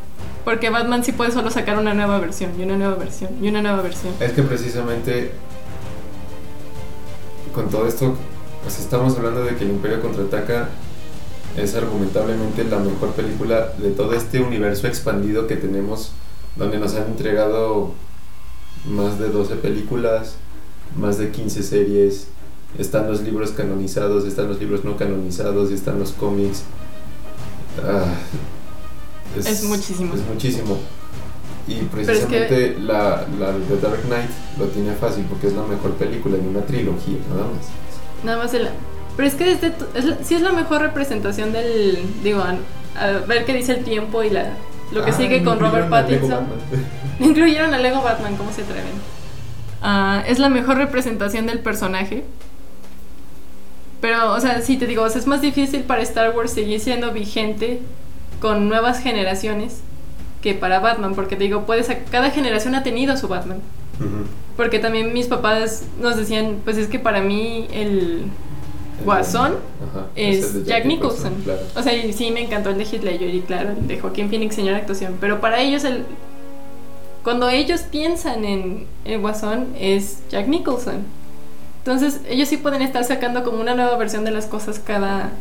Porque 0.43 0.71
Batman 0.71 1.03
sí 1.03 1.11
puede 1.11 1.31
solo 1.31 1.51
sacar 1.51 1.77
una 1.77 1.93
nueva 1.93 2.17
versión 2.17 2.51
y 2.59 2.63
una 2.63 2.77
nueva 2.77 2.95
versión 2.95 3.29
y 3.43 3.47
una 3.49 3.61
nueva 3.61 3.83
versión. 3.83 4.15
Es 4.19 4.31
que 4.31 4.41
precisamente 4.41 5.33
con 7.53 7.69
todo 7.69 7.87
esto, 7.87 8.15
pues 8.63 8.79
estamos 8.79 9.15
hablando 9.17 9.43
de 9.43 9.55
que 9.55 9.65
el 9.65 9.69
Imperio 9.69 10.01
contraataca 10.01 10.69
es 11.57 11.75
argumentablemente 11.75 12.63
la 12.63 12.79
mejor 12.79 13.11
película 13.11 13.73
de 13.77 13.91
todo 13.91 14.13
este 14.13 14.39
universo 14.39 14.87
expandido 14.87 15.47
que 15.47 15.55
tenemos, 15.57 16.11
donde 16.55 16.77
nos 16.79 16.95
han 16.95 17.05
entregado 17.07 17.93
más 18.87 19.19
de 19.19 19.29
12 19.29 19.55
películas, 19.55 20.35
más 20.97 21.17
de 21.17 21.29
15 21.31 21.63
series, 21.63 22.27
están 22.77 23.07
los 23.07 23.21
libros 23.21 23.51
canonizados, 23.51 24.25
están 24.25 24.47
los 24.47 24.59
libros 24.59 24.83
no 24.83 24.95
canonizados, 24.97 25.71
están 25.71 25.99
los 25.99 26.11
cómics. 26.11 26.63
Ah, 27.83 28.13
Es 29.37 29.63
muchísimo. 29.63 30.13
Es 30.15 30.21
muchísimo. 30.25 30.77
Y 31.67 31.73
es 31.73 31.79
que- 31.79 31.85
precisamente 31.85 32.77
la, 32.79 33.25
la 33.39 33.51
de 33.51 33.77
Dark 33.81 34.01
Knight 34.07 34.29
lo 34.57 34.65
tiene 34.67 34.93
fácil 34.93 35.25
porque 35.29 35.47
es 35.47 35.53
la 35.53 35.63
mejor 35.63 35.91
película 35.93 36.35
de 36.37 36.47
una 36.47 36.61
trilogía, 36.65 37.17
nada 37.29 37.43
más. 37.43 38.25
Nada 38.25 38.37
más 38.39 38.53
el... 38.53 38.69
Pero 39.21 39.27
es 39.27 39.35
que 39.35 39.45
desde 39.45 39.71
es 39.93 40.05
la- 40.05 40.17
sí 40.23 40.33
es 40.33 40.41
la 40.41 40.51
mejor 40.51 40.81
representación 40.81 41.53
del... 41.53 41.99
Digo, 42.23 42.41
a, 42.41 42.55
a 42.99 43.11
ver 43.27 43.45
qué 43.45 43.53
dice 43.53 43.73
el 43.73 43.83
tiempo 43.83 44.23
y 44.23 44.31
la, 44.31 44.53
lo 44.91 45.05
que 45.05 45.11
Ah, 45.11 45.13
sigue 45.13 45.43
con 45.43 45.59
Robert 45.59 45.89
Pattinson. 45.91 46.47
Incluyeron 47.19 47.71
a 47.71 47.77
Lego 47.77 48.01
Batman, 48.01 48.35
¿cómo 48.35 48.51
se 48.51 48.63
atreven? 48.63 48.93
Ah, 49.83 50.23
es 50.27 50.39
la 50.39 50.49
mejor 50.49 50.77
representación 50.77 51.45
del 51.45 51.59
personaje. 51.59 52.23
Pero, 54.01 54.33
o 54.33 54.39
sea, 54.39 54.59
sí 54.61 54.77
te 54.77 54.87
digo, 54.87 55.03
o 55.03 55.09
sea, 55.09 55.21
es 55.21 55.27
más 55.27 55.41
difícil 55.41 55.81
para 55.83 56.01
Star 56.01 56.35
Wars 56.35 56.51
seguir 56.53 56.79
siendo 56.79 57.11
vigente 57.11 57.79
con 58.39 58.69
nuevas 58.69 58.99
generaciones 59.03 59.81
que 60.41 60.55
para 60.55 60.79
Batman, 60.79 61.13
porque 61.13 61.35
te 61.35 61.43
digo, 61.43 61.67
puedes, 61.67 61.89
cada 62.09 62.31
generación 62.31 62.73
ha 62.73 62.81
tenido 62.81 63.15
su 63.17 63.27
Batman. 63.27 63.59
Porque 64.57 64.79
también 64.79 65.13
mis 65.13 65.27
papás 65.27 65.83
nos 66.01 66.17
decían, 66.17 66.57
pues 66.63 66.77
es 66.77 66.87
que 66.87 66.97
para 66.97 67.21
mí 67.21 67.67
el 67.71 68.23
Guasón 69.03 69.55
Ajá, 69.91 70.07
es 70.15 70.65
Jack 70.65 70.85
Nicholson. 70.85 71.33
claro. 71.43 71.61
O 71.75 71.81
sea, 71.83 71.93
sí 72.13 72.31
me 72.31 72.41
encantó 72.43 72.69
el 72.69 72.77
de 72.77 72.83
Heath 72.85 73.03
Ledger 73.03 73.33
y 73.33 73.41
claro, 73.41 73.69
el 73.71 73.87
de 73.87 73.99
Joaquín 73.99 74.29
Phoenix, 74.29 74.55
señor 74.55 74.75
actuación. 74.75 75.17
Pero 75.19 75.39
para 75.41 75.59
ellos, 75.61 75.83
el, 75.83 76.05
cuando 77.23 77.49
ellos 77.49 77.81
piensan 77.81 78.45
en 78.45 78.87
el 79.05 79.19
Guasón, 79.19 79.67
es 79.79 80.19
Jack 80.29 80.47
Nicholson. 80.47 81.03
Entonces, 81.79 82.21
ellos 82.29 82.47
sí 82.47 82.57
pueden 82.57 82.81
estar 82.81 83.03
sacando 83.03 83.43
como 83.43 83.59
una 83.59 83.73
nueva 83.75 83.97
versión 83.97 84.23
de 84.23 84.31
las 84.31 84.45
cosas 84.45 84.79
cada, 84.79 85.31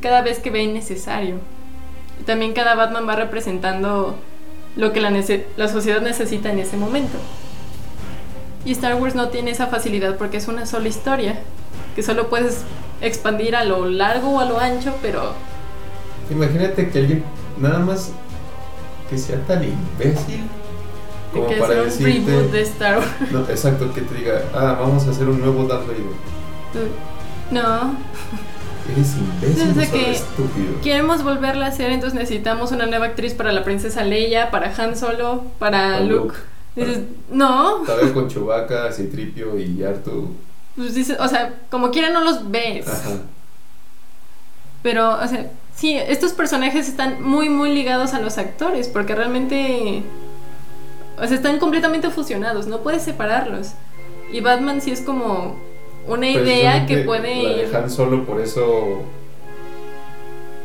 cada 0.00 0.22
vez 0.22 0.38
que 0.38 0.50
ven 0.50 0.72
necesario. 0.74 1.36
Y 2.20 2.24
también 2.24 2.52
cada 2.54 2.74
Batman 2.74 3.06
va 3.08 3.16
representando 3.16 4.16
lo 4.76 4.92
que 4.94 5.00
la, 5.02 5.10
nece- 5.10 5.44
la 5.56 5.68
sociedad 5.68 6.00
necesita 6.00 6.50
en 6.50 6.58
ese 6.58 6.76
momento. 6.78 7.18
Y 8.64 8.72
Star 8.72 8.94
Wars 8.94 9.14
no 9.14 9.28
tiene 9.28 9.50
esa 9.50 9.66
facilidad 9.66 10.16
porque 10.16 10.36
es 10.36 10.48
una 10.48 10.66
sola 10.66 10.88
historia, 10.88 11.40
que 11.94 12.02
solo 12.02 12.28
puedes 12.28 12.62
expandir 13.00 13.56
a 13.56 13.64
lo 13.64 13.86
largo 13.86 14.30
o 14.36 14.40
a 14.40 14.44
lo 14.44 14.58
ancho, 14.58 14.94
pero 15.02 15.32
Imagínate 16.30 16.88
que 16.90 16.98
alguien, 16.98 17.24
nada 17.58 17.78
más 17.80 18.10
que 19.10 19.18
sea 19.18 19.38
tan 19.46 19.62
imbécil 19.64 20.40
como 21.32 21.48
que 21.48 21.56
para 21.56 21.82
es 21.82 21.98
un 21.98 22.04
reboot 22.04 22.50
de. 22.52 22.62
Star 22.62 22.98
Wars. 22.98 23.08
No, 23.30 23.40
exacto, 23.40 23.92
que 23.92 24.02
te 24.02 24.14
diga, 24.14 24.42
ah, 24.54 24.76
vamos 24.80 25.06
a 25.06 25.10
hacer 25.10 25.28
un 25.28 25.40
nuevo 25.40 25.64
Darth 25.64 25.86
Vader. 25.86 26.88
No, 27.50 27.94
Eres 28.92 29.14
imbécil, 29.16 29.74
Desde 29.74 29.92
que- 29.92 30.10
estúpido. 30.12 30.80
queremos 30.82 31.22
volverla 31.22 31.66
a 31.66 31.68
hacer, 31.68 31.92
entonces 31.92 32.18
necesitamos 32.18 32.72
una 32.72 32.86
nueva 32.86 33.06
actriz 33.06 33.34
para 33.34 33.52
la 33.52 33.62
princesa 33.64 34.02
Leia, 34.04 34.50
para 34.50 34.74
Han 34.76 34.96
Solo, 34.96 35.44
para 35.58 35.78
Para 35.78 36.00
Luke. 36.00 36.14
Luke. 36.14 36.34
Dices, 36.74 37.00
no, 37.30 37.82
Todavía 37.84 38.12
con 38.14 38.28
Chewbacca, 38.28 38.90
Citripio 38.92 39.58
y 39.58 39.82
Artu. 39.84 40.30
Pues 40.76 40.94
dices, 40.94 41.18
o 41.20 41.28
sea, 41.28 41.54
como 41.70 41.90
quiera 41.90 42.10
no 42.10 42.22
los 42.22 42.50
ves. 42.50 42.88
Ajá. 42.88 43.10
Pero, 44.82 45.18
o 45.20 45.28
sea, 45.28 45.50
sí, 45.76 45.96
estos 45.96 46.32
personajes 46.32 46.88
están 46.88 47.22
muy, 47.22 47.48
muy 47.48 47.72
ligados 47.72 48.14
a 48.14 48.20
los 48.20 48.38
actores, 48.38 48.88
porque 48.88 49.14
realmente, 49.14 50.02
o 51.16 51.26
sea, 51.26 51.36
están 51.36 51.58
completamente 51.58 52.10
fusionados, 52.10 52.66
no 52.66 52.80
puedes 52.82 53.02
separarlos. 53.02 53.72
Y 54.32 54.40
Batman 54.40 54.80
sí 54.80 54.90
es 54.90 55.00
como 55.00 55.56
una 56.08 56.28
idea 56.28 56.86
que 56.86 56.98
puede 56.98 57.42
la 57.42 57.50
ir... 57.50 57.68
de 57.68 57.76
Han 57.76 57.90
Solo, 57.90 58.24
por 58.24 58.40
eso. 58.40 59.02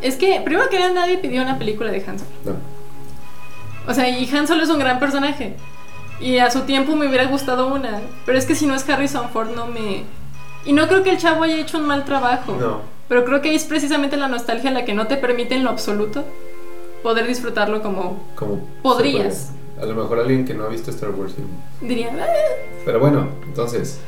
Es 0.02 0.16
que, 0.16 0.42
primero 0.44 0.70
que 0.70 0.80
nada, 0.80 0.94
nadie 0.94 1.18
pidió 1.18 1.42
una 1.42 1.60
película 1.60 1.92
de 1.92 2.04
Han 2.08 2.18
Solo. 2.18 2.32
No. 2.46 3.92
O 3.92 3.94
sea, 3.94 4.10
y 4.10 4.28
Han 4.36 4.48
Solo 4.48 4.64
es 4.64 4.70
un 4.70 4.80
gran 4.80 5.00
personaje. 5.00 5.56
Y 6.20 6.38
a 6.40 6.50
su 6.52 6.62
tiempo 6.62 6.96
me 6.96 7.08
hubiera 7.08 7.26
gustado 7.26 7.68
una. 7.74 8.02
Pero 8.26 8.38
es 8.38 8.46
que 8.46 8.56
si 8.56 8.66
no 8.66 8.76
es 8.76 8.88
Harrison 8.90 9.30
Ford, 9.30 9.50
no 9.56 9.68
me. 9.68 10.04
Y 10.66 10.74
no 10.74 10.88
creo 10.88 11.04
que 11.04 11.12
el 11.12 11.18
chavo 11.18 11.44
haya 11.44 11.58
hecho 11.60 11.78
un 11.78 11.86
mal 11.86 12.06
trabajo. 12.06 12.56
No. 12.60 12.82
Pero 13.08 13.24
creo 13.24 13.42
que 13.42 13.54
es 13.56 13.64
precisamente 13.64 14.18
la 14.18 14.28
nostalgia 14.28 14.72
la 14.72 14.84
que 14.84 14.94
no 14.94 15.08
te 15.08 15.16
permite 15.18 15.56
en 15.56 15.64
lo 15.64 15.70
absoluto 15.70 16.26
poder 17.04 17.28
disfrutarlo 17.28 17.82
como 17.82 18.22
Como 18.36 18.60
Podrías. 18.82 19.52
A 19.82 19.86
lo 19.86 19.94
mejor 19.96 20.20
alguien 20.20 20.44
que 20.44 20.54
no 20.56 20.64
ha 20.66 20.68
visto 20.70 20.90
Star 20.92 21.12
Wars. 21.12 21.34
diría. 21.82 22.10
"Ah". 22.20 22.26
Pero 22.84 23.00
bueno, 23.00 23.30
entonces. 23.46 24.00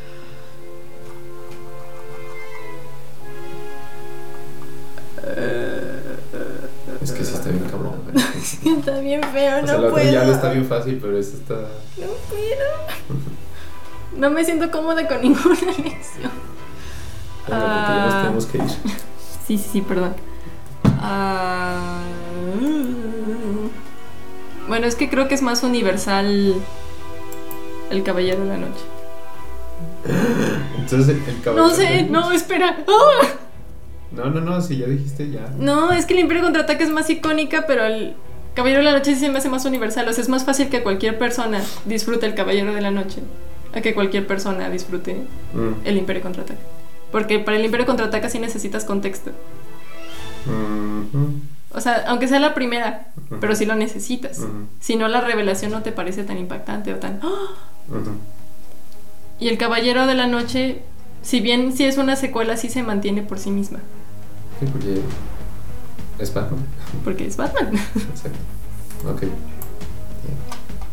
Está 8.65 8.99
bien 8.99 9.21
feo, 9.23 9.57
O 9.57 9.61
no 9.61 9.67
sea, 9.67 9.73
la 9.75 9.79
otra 9.79 9.91
puedo. 9.91 10.11
llave 10.11 10.31
está 10.31 10.51
bien 10.51 10.65
fácil, 10.65 10.99
pero 11.01 11.17
esta 11.17 11.37
está. 11.37 11.53
No 11.97 12.07
puedo. 12.29 13.19
No 14.17 14.29
me 14.31 14.43
siento 14.43 14.69
cómoda 14.71 15.07
con 15.07 15.21
ninguna 15.21 15.55
lección. 15.55 16.31
Bueno, 17.47 17.65
ya 17.65 18.05
nos 18.05 18.13
Ah. 18.13 18.19
tenemos 18.23 18.45
que 18.47 18.57
ir. 18.57 18.63
Sí, 19.47 19.57
sí, 19.57 19.69
sí, 19.71 19.81
perdón. 19.81 20.13
Ah, 21.01 22.01
Bueno, 24.67 24.85
es 24.87 24.95
que 24.95 25.09
creo 25.09 25.27
que 25.27 25.35
es 25.35 25.41
más 25.41 25.63
universal 25.63 26.55
el 27.89 28.03
Caballero 28.03 28.41
de 28.43 28.47
la 28.49 28.57
Noche. 28.57 28.81
Entonces, 30.77 31.09
el, 31.09 31.23
el 31.27 31.41
caballero. 31.41 31.67
No 31.67 31.73
sé, 31.73 32.03
no, 32.03 32.31
espera. 32.31 32.77
¡Ah! 32.87 33.27
No, 34.11 34.25
no, 34.25 34.41
no, 34.41 34.61
si 34.61 34.77
ya 34.77 34.85
dijiste 34.87 35.29
ya. 35.31 35.51
No, 35.57 35.91
es 35.91 36.05
que 36.05 36.13
el 36.13 36.19
Imperio 36.19 36.43
Contraataca 36.43 36.83
es 36.83 36.89
más 36.91 37.09
icónica, 37.09 37.65
pero 37.67 37.85
el 37.85 38.15
Caballero 38.59 38.79
de 38.79 38.85
la 38.91 38.97
Noche 38.97 39.13
sí 39.15 39.21
se 39.21 39.29
me 39.29 39.37
hace 39.39 39.49
más 39.49 39.65
universal. 39.65 40.07
O 40.07 40.13
sea, 40.13 40.21
es 40.21 40.29
más 40.29 40.43
fácil 40.43 40.69
que 40.69 40.83
cualquier 40.83 41.17
persona 41.17 41.61
disfrute 41.85 42.25
el 42.25 42.35
Caballero 42.35 42.73
de 42.73 42.81
la 42.81 42.91
Noche 42.91 43.21
a 43.73 43.81
que 43.81 43.93
cualquier 43.93 44.25
persona 44.27 44.69
disfrute 44.69 45.15
Mm, 45.53 45.85
el 45.85 45.97
Imperio 45.97 46.21
Contraataca. 46.21 46.59
Porque 47.11 47.39
para 47.39 47.57
el 47.57 47.65
Imperio 47.65 47.85
Contraataca 47.85 48.29
sí 48.29 48.37
necesitas 48.39 48.85
contexto. 48.85 49.31
mhm, 50.45 51.41
O 51.71 51.81
sea, 51.81 52.03
aunque 52.07 52.27
sea 52.27 52.39
la 52.39 52.53
primera, 52.53 53.07
Ujú. 53.29 53.39
pero 53.39 53.55
sí 53.55 53.65
lo 53.65 53.75
necesitas. 53.75 54.39
Ujú. 54.39 54.67
Si 54.79 54.95
no, 54.95 55.07
la 55.07 55.21
revelación 55.21 55.71
no 55.71 55.81
te 55.83 55.91
parece 55.91 56.23
tan 56.23 56.37
impactante 56.37 56.93
o 56.93 56.97
tan... 56.97 57.15
Mhm. 57.87 58.17
Y 59.39 59.47
el 59.47 59.57
Caballero 59.57 60.05
de 60.07 60.15
la 60.15 60.27
Noche, 60.27 60.81
si 61.21 61.39
bien 61.39 61.71
sí 61.75 61.85
es 61.85 61.97
una 61.97 62.15
secuela, 62.15 62.57
sí 62.57 62.69
se 62.69 62.83
mantiene 62.83 63.21
por 63.21 63.39
sí 63.39 63.51
misma. 63.51 63.79
Sí, 64.59 64.65
porque 64.71 64.99
es 66.19 66.33
Batman. 66.33 66.65
Porque 67.03 67.27
es 67.27 67.37
Batman. 67.37 67.73
Exacto. 67.75 68.39
Ok. 69.11 69.23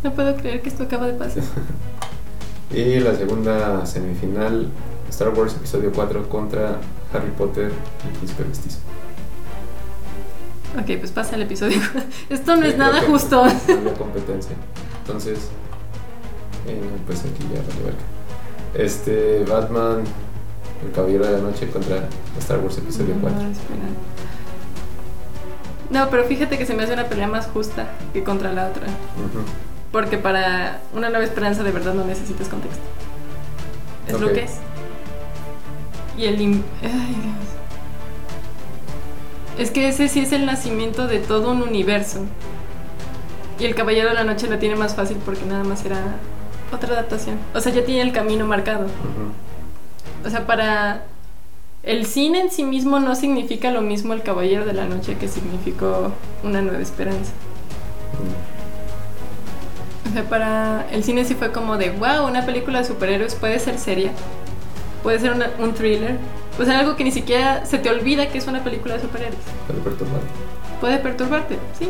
No 0.02 0.12
puedo 0.12 0.36
creer 0.36 0.62
que 0.62 0.68
esto 0.68 0.84
acaba 0.84 1.06
de 1.06 1.14
pasar. 1.14 1.42
Y 2.70 2.98
la 3.00 3.14
segunda 3.14 3.86
semifinal, 3.86 4.68
Star 5.08 5.30
Wars 5.30 5.54
Episodio 5.54 5.92
4 5.92 6.28
contra 6.28 6.76
Harry 7.12 7.30
Potter, 7.30 7.72
el 8.04 8.18
príncipe 8.18 8.44
mestizo. 8.44 8.78
Ok, 10.78 10.98
pues 10.98 11.10
pasa 11.12 11.36
el 11.36 11.42
episodio. 11.42 11.78
Esto 12.28 12.56
no 12.56 12.62
Sí, 12.62 12.68
es 12.68 12.76
nada 12.76 13.02
justo. 13.02 13.44
No 13.44 13.94
competencia. 13.94 14.56
Entonces, 15.00 15.38
eh, 16.66 16.80
pues 17.06 17.20
aquí 17.20 17.44
ya 17.54 17.60
vale 17.62 17.82
verga. 17.84 18.04
Este, 18.74 19.44
Batman, 19.44 20.02
el 20.84 20.92
Caballero 20.92 21.24
de 21.24 21.32
la 21.32 21.38
Noche 21.38 21.70
contra 21.70 22.08
Star 22.38 22.58
Wars 22.58 22.76
Episodio 22.78 23.14
4. 23.20 23.42
No, 23.42 23.50
espera. 23.50 23.78
No, 25.90 26.08
pero 26.10 26.24
fíjate 26.24 26.58
que 26.58 26.66
se 26.66 26.74
me 26.74 26.82
hace 26.82 26.92
una 26.94 27.04
pelea 27.04 27.28
más 27.28 27.46
justa 27.46 27.86
que 28.12 28.22
contra 28.24 28.52
la 28.52 28.68
otra. 28.68 28.86
Porque 29.92 30.18
para 30.18 30.80
una 30.94 31.08
nueva 31.10 31.24
esperanza 31.24 31.62
de 31.62 31.70
verdad 31.70 31.94
no 31.94 32.04
necesitas 32.04 32.48
contexto. 32.48 32.82
Es 34.08 34.20
lo 34.20 34.32
que 34.32 34.44
es. 34.44 34.52
Y 36.18 36.24
el... 36.24 36.38
im- 36.40 36.62
Ay, 36.82 36.90
Dios. 36.90 37.46
Es 39.58 39.70
que 39.70 39.88
ese 39.88 40.08
sí 40.08 40.20
es 40.20 40.32
el 40.32 40.44
nacimiento 40.44 41.06
de 41.06 41.18
todo 41.18 41.50
un 41.52 41.62
universo. 41.62 42.20
Y 43.58 43.64
el 43.64 43.74
Caballero 43.74 44.08
de 44.08 44.14
la 44.14 44.24
Noche 44.24 44.48
la 44.48 44.58
tiene 44.58 44.76
más 44.76 44.94
fácil 44.94 45.16
porque 45.24 45.44
nada 45.46 45.64
más 45.64 45.84
era 45.84 45.98
otra 46.72 46.90
adaptación. 46.92 47.38
O 47.54 47.60
sea, 47.60 47.72
ya 47.72 47.84
tiene 47.84 48.02
el 48.02 48.12
camino 48.12 48.46
marcado. 48.46 48.86
O 50.24 50.28
sea, 50.30 50.46
para 50.46 51.04
el 51.86 52.04
cine 52.04 52.40
en 52.40 52.50
sí 52.50 52.64
mismo 52.64 52.98
no 53.00 53.14
significa 53.14 53.70
lo 53.70 53.80
mismo 53.80 54.12
el 54.12 54.22
Caballero 54.22 54.64
de 54.66 54.72
la 54.74 54.86
Noche 54.86 55.16
que 55.16 55.28
significó 55.28 56.12
una 56.44 56.60
nueva 56.60 56.82
esperanza. 56.82 57.32
O 60.08 60.12
sea, 60.12 60.24
para 60.28 60.86
el 60.92 61.04
cine 61.04 61.24
sí 61.24 61.34
fue 61.34 61.52
como 61.52 61.76
de, 61.76 61.90
wow, 61.90 62.26
una 62.26 62.44
película 62.46 62.80
de 62.80 62.84
superhéroes 62.84 63.34
puede 63.34 63.58
ser 63.58 63.78
seria, 63.78 64.12
puede 65.02 65.18
ser 65.20 65.32
una- 65.32 65.50
un 65.58 65.74
thriller, 65.74 66.16
o 66.58 66.64
sea, 66.64 66.78
algo 66.80 66.96
que 66.96 67.04
ni 67.04 67.10
siquiera 67.12 67.66
se 67.66 67.78
te 67.78 67.90
olvida 67.90 68.28
que 68.28 68.38
es 68.38 68.46
una 68.46 68.62
película 68.64 68.94
de 68.94 69.00
superhéroes. 69.00 69.38
Puede 69.66 69.80
perturbarte. 69.82 70.26
Puede 70.80 70.98
perturbarte, 70.98 71.58
sí. 71.78 71.88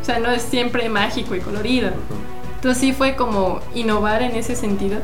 O 0.00 0.04
sea, 0.04 0.18
no 0.18 0.30
es 0.30 0.42
siempre 0.42 0.88
mágico 0.88 1.34
y 1.34 1.40
colorido. 1.40 1.90
Entonces 2.56 2.80
sí 2.80 2.92
fue 2.92 3.14
como 3.16 3.60
innovar 3.74 4.22
en 4.22 4.36
ese 4.36 4.56
sentido. 4.56 4.98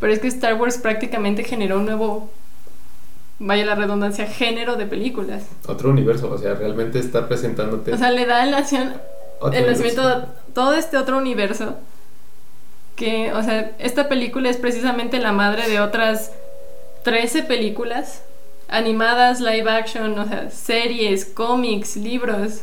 Pero 0.00 0.12
es 0.12 0.18
que 0.18 0.28
Star 0.28 0.54
Wars 0.54 0.78
prácticamente 0.78 1.44
generó 1.44 1.76
un 1.78 1.84
nuevo, 1.84 2.30
vaya 3.40 3.64
la 3.64 3.74
redundancia, 3.74 4.26
género 4.26 4.76
de 4.76 4.86
películas. 4.86 5.42
Otro 5.66 5.90
universo, 5.90 6.30
o 6.30 6.38
sea, 6.38 6.54
realmente 6.54 6.98
está 7.00 7.26
presentándote 7.26 7.92
O 7.92 7.98
sea, 7.98 8.10
le 8.12 8.26
da 8.26 8.44
el, 8.44 8.52
nación, 8.52 8.94
el 9.52 9.66
nacimiento 9.66 10.06
de 10.06 10.26
todo 10.54 10.74
este 10.74 10.96
otro 10.98 11.18
universo. 11.18 11.76
Que, 12.94 13.32
o 13.32 13.42
sea, 13.42 13.72
esta 13.78 14.08
película 14.08 14.50
es 14.50 14.58
precisamente 14.58 15.18
la 15.18 15.32
madre 15.32 15.68
de 15.68 15.80
otras 15.80 16.32
13 17.02 17.44
películas 17.44 18.22
animadas, 18.68 19.40
live 19.40 19.68
action, 19.68 20.18
o 20.18 20.28
sea, 20.28 20.50
series, 20.50 21.24
cómics, 21.24 21.96
libros. 21.96 22.60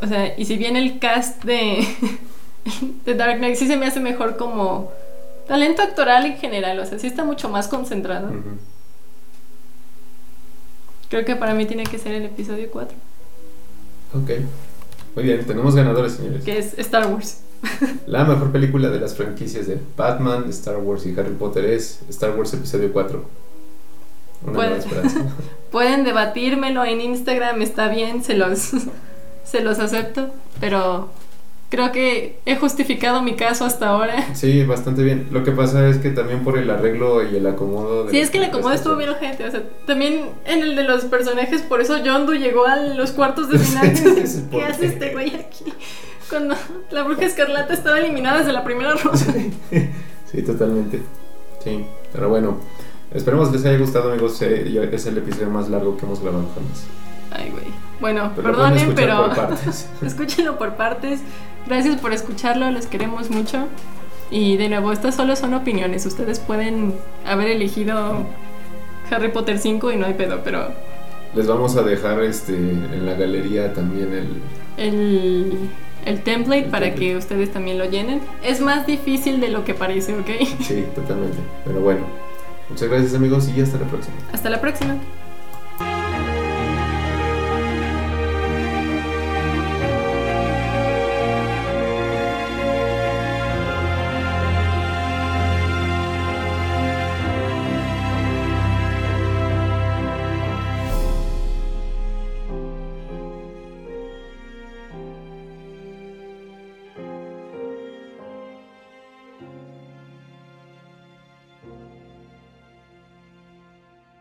O 0.00 0.06
sea, 0.06 0.38
y 0.38 0.44
si 0.44 0.56
bien 0.58 0.76
el 0.76 0.98
cast 0.98 1.42
de, 1.44 1.86
de 3.04 3.14
Dark 3.14 3.38
Knight 3.38 3.56
sí 3.56 3.66
se 3.66 3.76
me 3.76 3.86
hace 3.86 4.00
mejor 4.00 4.36
como 4.36 4.92
talento 5.46 5.82
actoral 5.82 6.26
en 6.26 6.36
general, 6.36 6.78
o 6.78 6.86
sea, 6.86 6.98
sí 6.98 7.06
está 7.06 7.24
mucho 7.24 7.48
más 7.48 7.68
concentrado. 7.68 8.30
Creo 11.08 11.24
que 11.24 11.36
para 11.36 11.54
mí 11.54 11.64
tiene 11.66 11.84
que 11.84 11.98
ser 11.98 12.14
el 12.14 12.24
episodio 12.26 12.68
4, 12.70 12.96
Ok. 14.14 14.30
Muy 15.14 15.24
bien, 15.24 15.44
tenemos 15.46 15.74
ganadores, 15.74 16.12
señores. 16.12 16.44
que 16.44 16.58
es 16.58 16.78
Star 16.78 17.06
Wars. 17.08 17.40
La 18.06 18.24
mejor 18.24 18.52
película 18.52 18.88
de 18.88 19.00
las 19.00 19.14
franquicias 19.16 19.66
de 19.66 19.80
Batman, 19.96 20.44
Star 20.50 20.76
Wars 20.76 21.04
y 21.06 21.18
Harry 21.18 21.32
Potter 21.34 21.64
es 21.64 22.00
Star 22.08 22.36
Wars 22.36 22.52
Episodio 22.54 22.92
4. 22.92 23.24
Una 24.44 24.52
Puede- 24.52 24.68
nueva 24.68 24.82
esperanza. 24.84 25.20
Pueden 25.72 26.04
debatírmelo 26.04 26.84
en 26.84 27.00
Instagram, 27.00 27.60
está 27.62 27.88
bien, 27.88 28.22
se 28.22 28.34
los, 28.34 28.70
se 29.44 29.60
los 29.62 29.78
acepto, 29.80 30.30
pero 30.60 31.08
creo 31.68 31.92
que 31.92 32.38
he 32.46 32.56
justificado 32.56 33.22
mi 33.22 33.34
caso 33.34 33.64
hasta 33.64 33.88
ahora. 33.88 34.34
Sí, 34.34 34.64
bastante 34.64 35.02
bien. 35.02 35.28
Lo 35.30 35.44
que 35.44 35.52
pasa 35.52 35.86
es 35.88 35.98
que 35.98 36.10
también 36.10 36.42
por 36.44 36.58
el 36.58 36.70
arreglo 36.70 37.22
y 37.28 37.36
el 37.36 37.46
acomodo 37.46 38.04
de 38.04 38.10
Sí, 38.10 38.18
es 38.20 38.30
que 38.30 38.38
el 38.38 38.44
acomodo 38.44 38.72
estuvo 38.72 38.96
que 38.96 39.04
bien 39.04 39.16
gente, 39.16 39.44
o 39.46 39.50
sea, 39.50 39.62
también 39.86 40.30
en 40.44 40.62
el 40.62 40.76
de 40.76 40.84
los 40.84 41.04
personajes, 41.04 41.62
por 41.62 41.80
eso 41.80 42.02
Yondu 42.02 42.34
llegó 42.34 42.66
a 42.66 42.76
los 42.76 43.12
cuartos 43.12 43.48
de 43.48 43.58
final. 43.58 43.96
Sí, 43.96 44.46
¿por 44.50 44.60
¿Qué 44.60 44.66
hace 44.66 44.86
este 44.86 45.12
güey 45.12 45.34
aquí? 45.34 45.72
Cuando 46.30 46.54
la 46.90 47.02
bruja 47.04 47.24
escarlata 47.24 47.72
estaba 47.72 47.98
eliminada 47.98 48.38
desde 48.38 48.52
la 48.52 48.64
primera 48.64 48.94
ronda. 48.94 49.18
Sí, 50.30 50.42
totalmente. 50.46 51.00
Sí, 51.64 51.84
pero 52.12 52.28
bueno. 52.28 52.58
Esperemos 53.14 53.50
les 53.52 53.64
haya 53.64 53.78
gustado, 53.78 54.12
amigos. 54.12 54.40
Eh, 54.42 54.90
Es 54.92 55.06
el 55.06 55.16
episodio 55.16 55.48
más 55.48 55.70
largo 55.70 55.96
que 55.96 56.04
hemos 56.04 56.20
grabado 56.20 56.44
jamás. 56.54 56.84
Ay, 57.30 57.50
güey. 57.50 57.64
Bueno, 58.00 58.32
Pero 58.36 58.48
perdonen, 58.48 58.94
pero 58.94 59.26
por 59.26 59.36
partes. 59.36 59.88
escúchenlo 60.02 60.58
por 60.58 60.74
partes. 60.76 61.20
Gracias 61.68 62.00
por 62.00 62.12
escucharlo, 62.12 62.70
les 62.70 62.86
queremos 62.86 63.30
mucho. 63.30 63.66
Y 64.30 64.56
de 64.56 64.68
nuevo, 64.68 64.92
estas 64.92 65.14
solo 65.14 65.36
son 65.36 65.54
opiniones. 65.54 66.04
Ustedes 66.06 66.38
pueden 66.38 66.94
haber 67.26 67.48
elegido 67.48 68.24
Harry 69.10 69.28
Potter 69.28 69.58
5 69.58 69.92
y 69.92 69.96
no 69.96 70.06
hay 70.06 70.14
pedo, 70.14 70.40
pero 70.44 70.68
Les 71.34 71.46
vamos 71.46 71.76
a 71.76 71.82
dejar 71.82 72.22
este 72.22 72.54
en 72.54 73.06
la 73.06 73.14
galería 73.14 73.72
también 73.72 74.12
el. 74.12 74.28
el, 74.86 75.52
el 76.04 76.22
template 76.22 76.64
El 76.64 76.70
para 76.70 76.86
template. 76.86 76.94
que 77.12 77.16
ustedes 77.16 77.52
también 77.52 77.78
lo 77.78 77.84
llenen 77.86 78.20
es 78.42 78.60
más 78.60 78.86
difícil 78.86 79.40
de 79.40 79.48
lo 79.48 79.64
que 79.64 79.74
parece, 79.74 80.14
¿ok? 80.18 80.28
Sí, 80.60 80.84
totalmente. 80.94 81.38
Pero 81.64 81.80
bueno. 81.80 82.06
Muchas 82.70 82.88
gracias, 82.90 83.14
amigos, 83.14 83.48
y 83.54 83.60
hasta 83.62 83.78
la 83.78 83.86
próxima. 83.86 84.14
Hasta 84.30 84.50
la 84.50 84.60
próxima. 84.60 84.96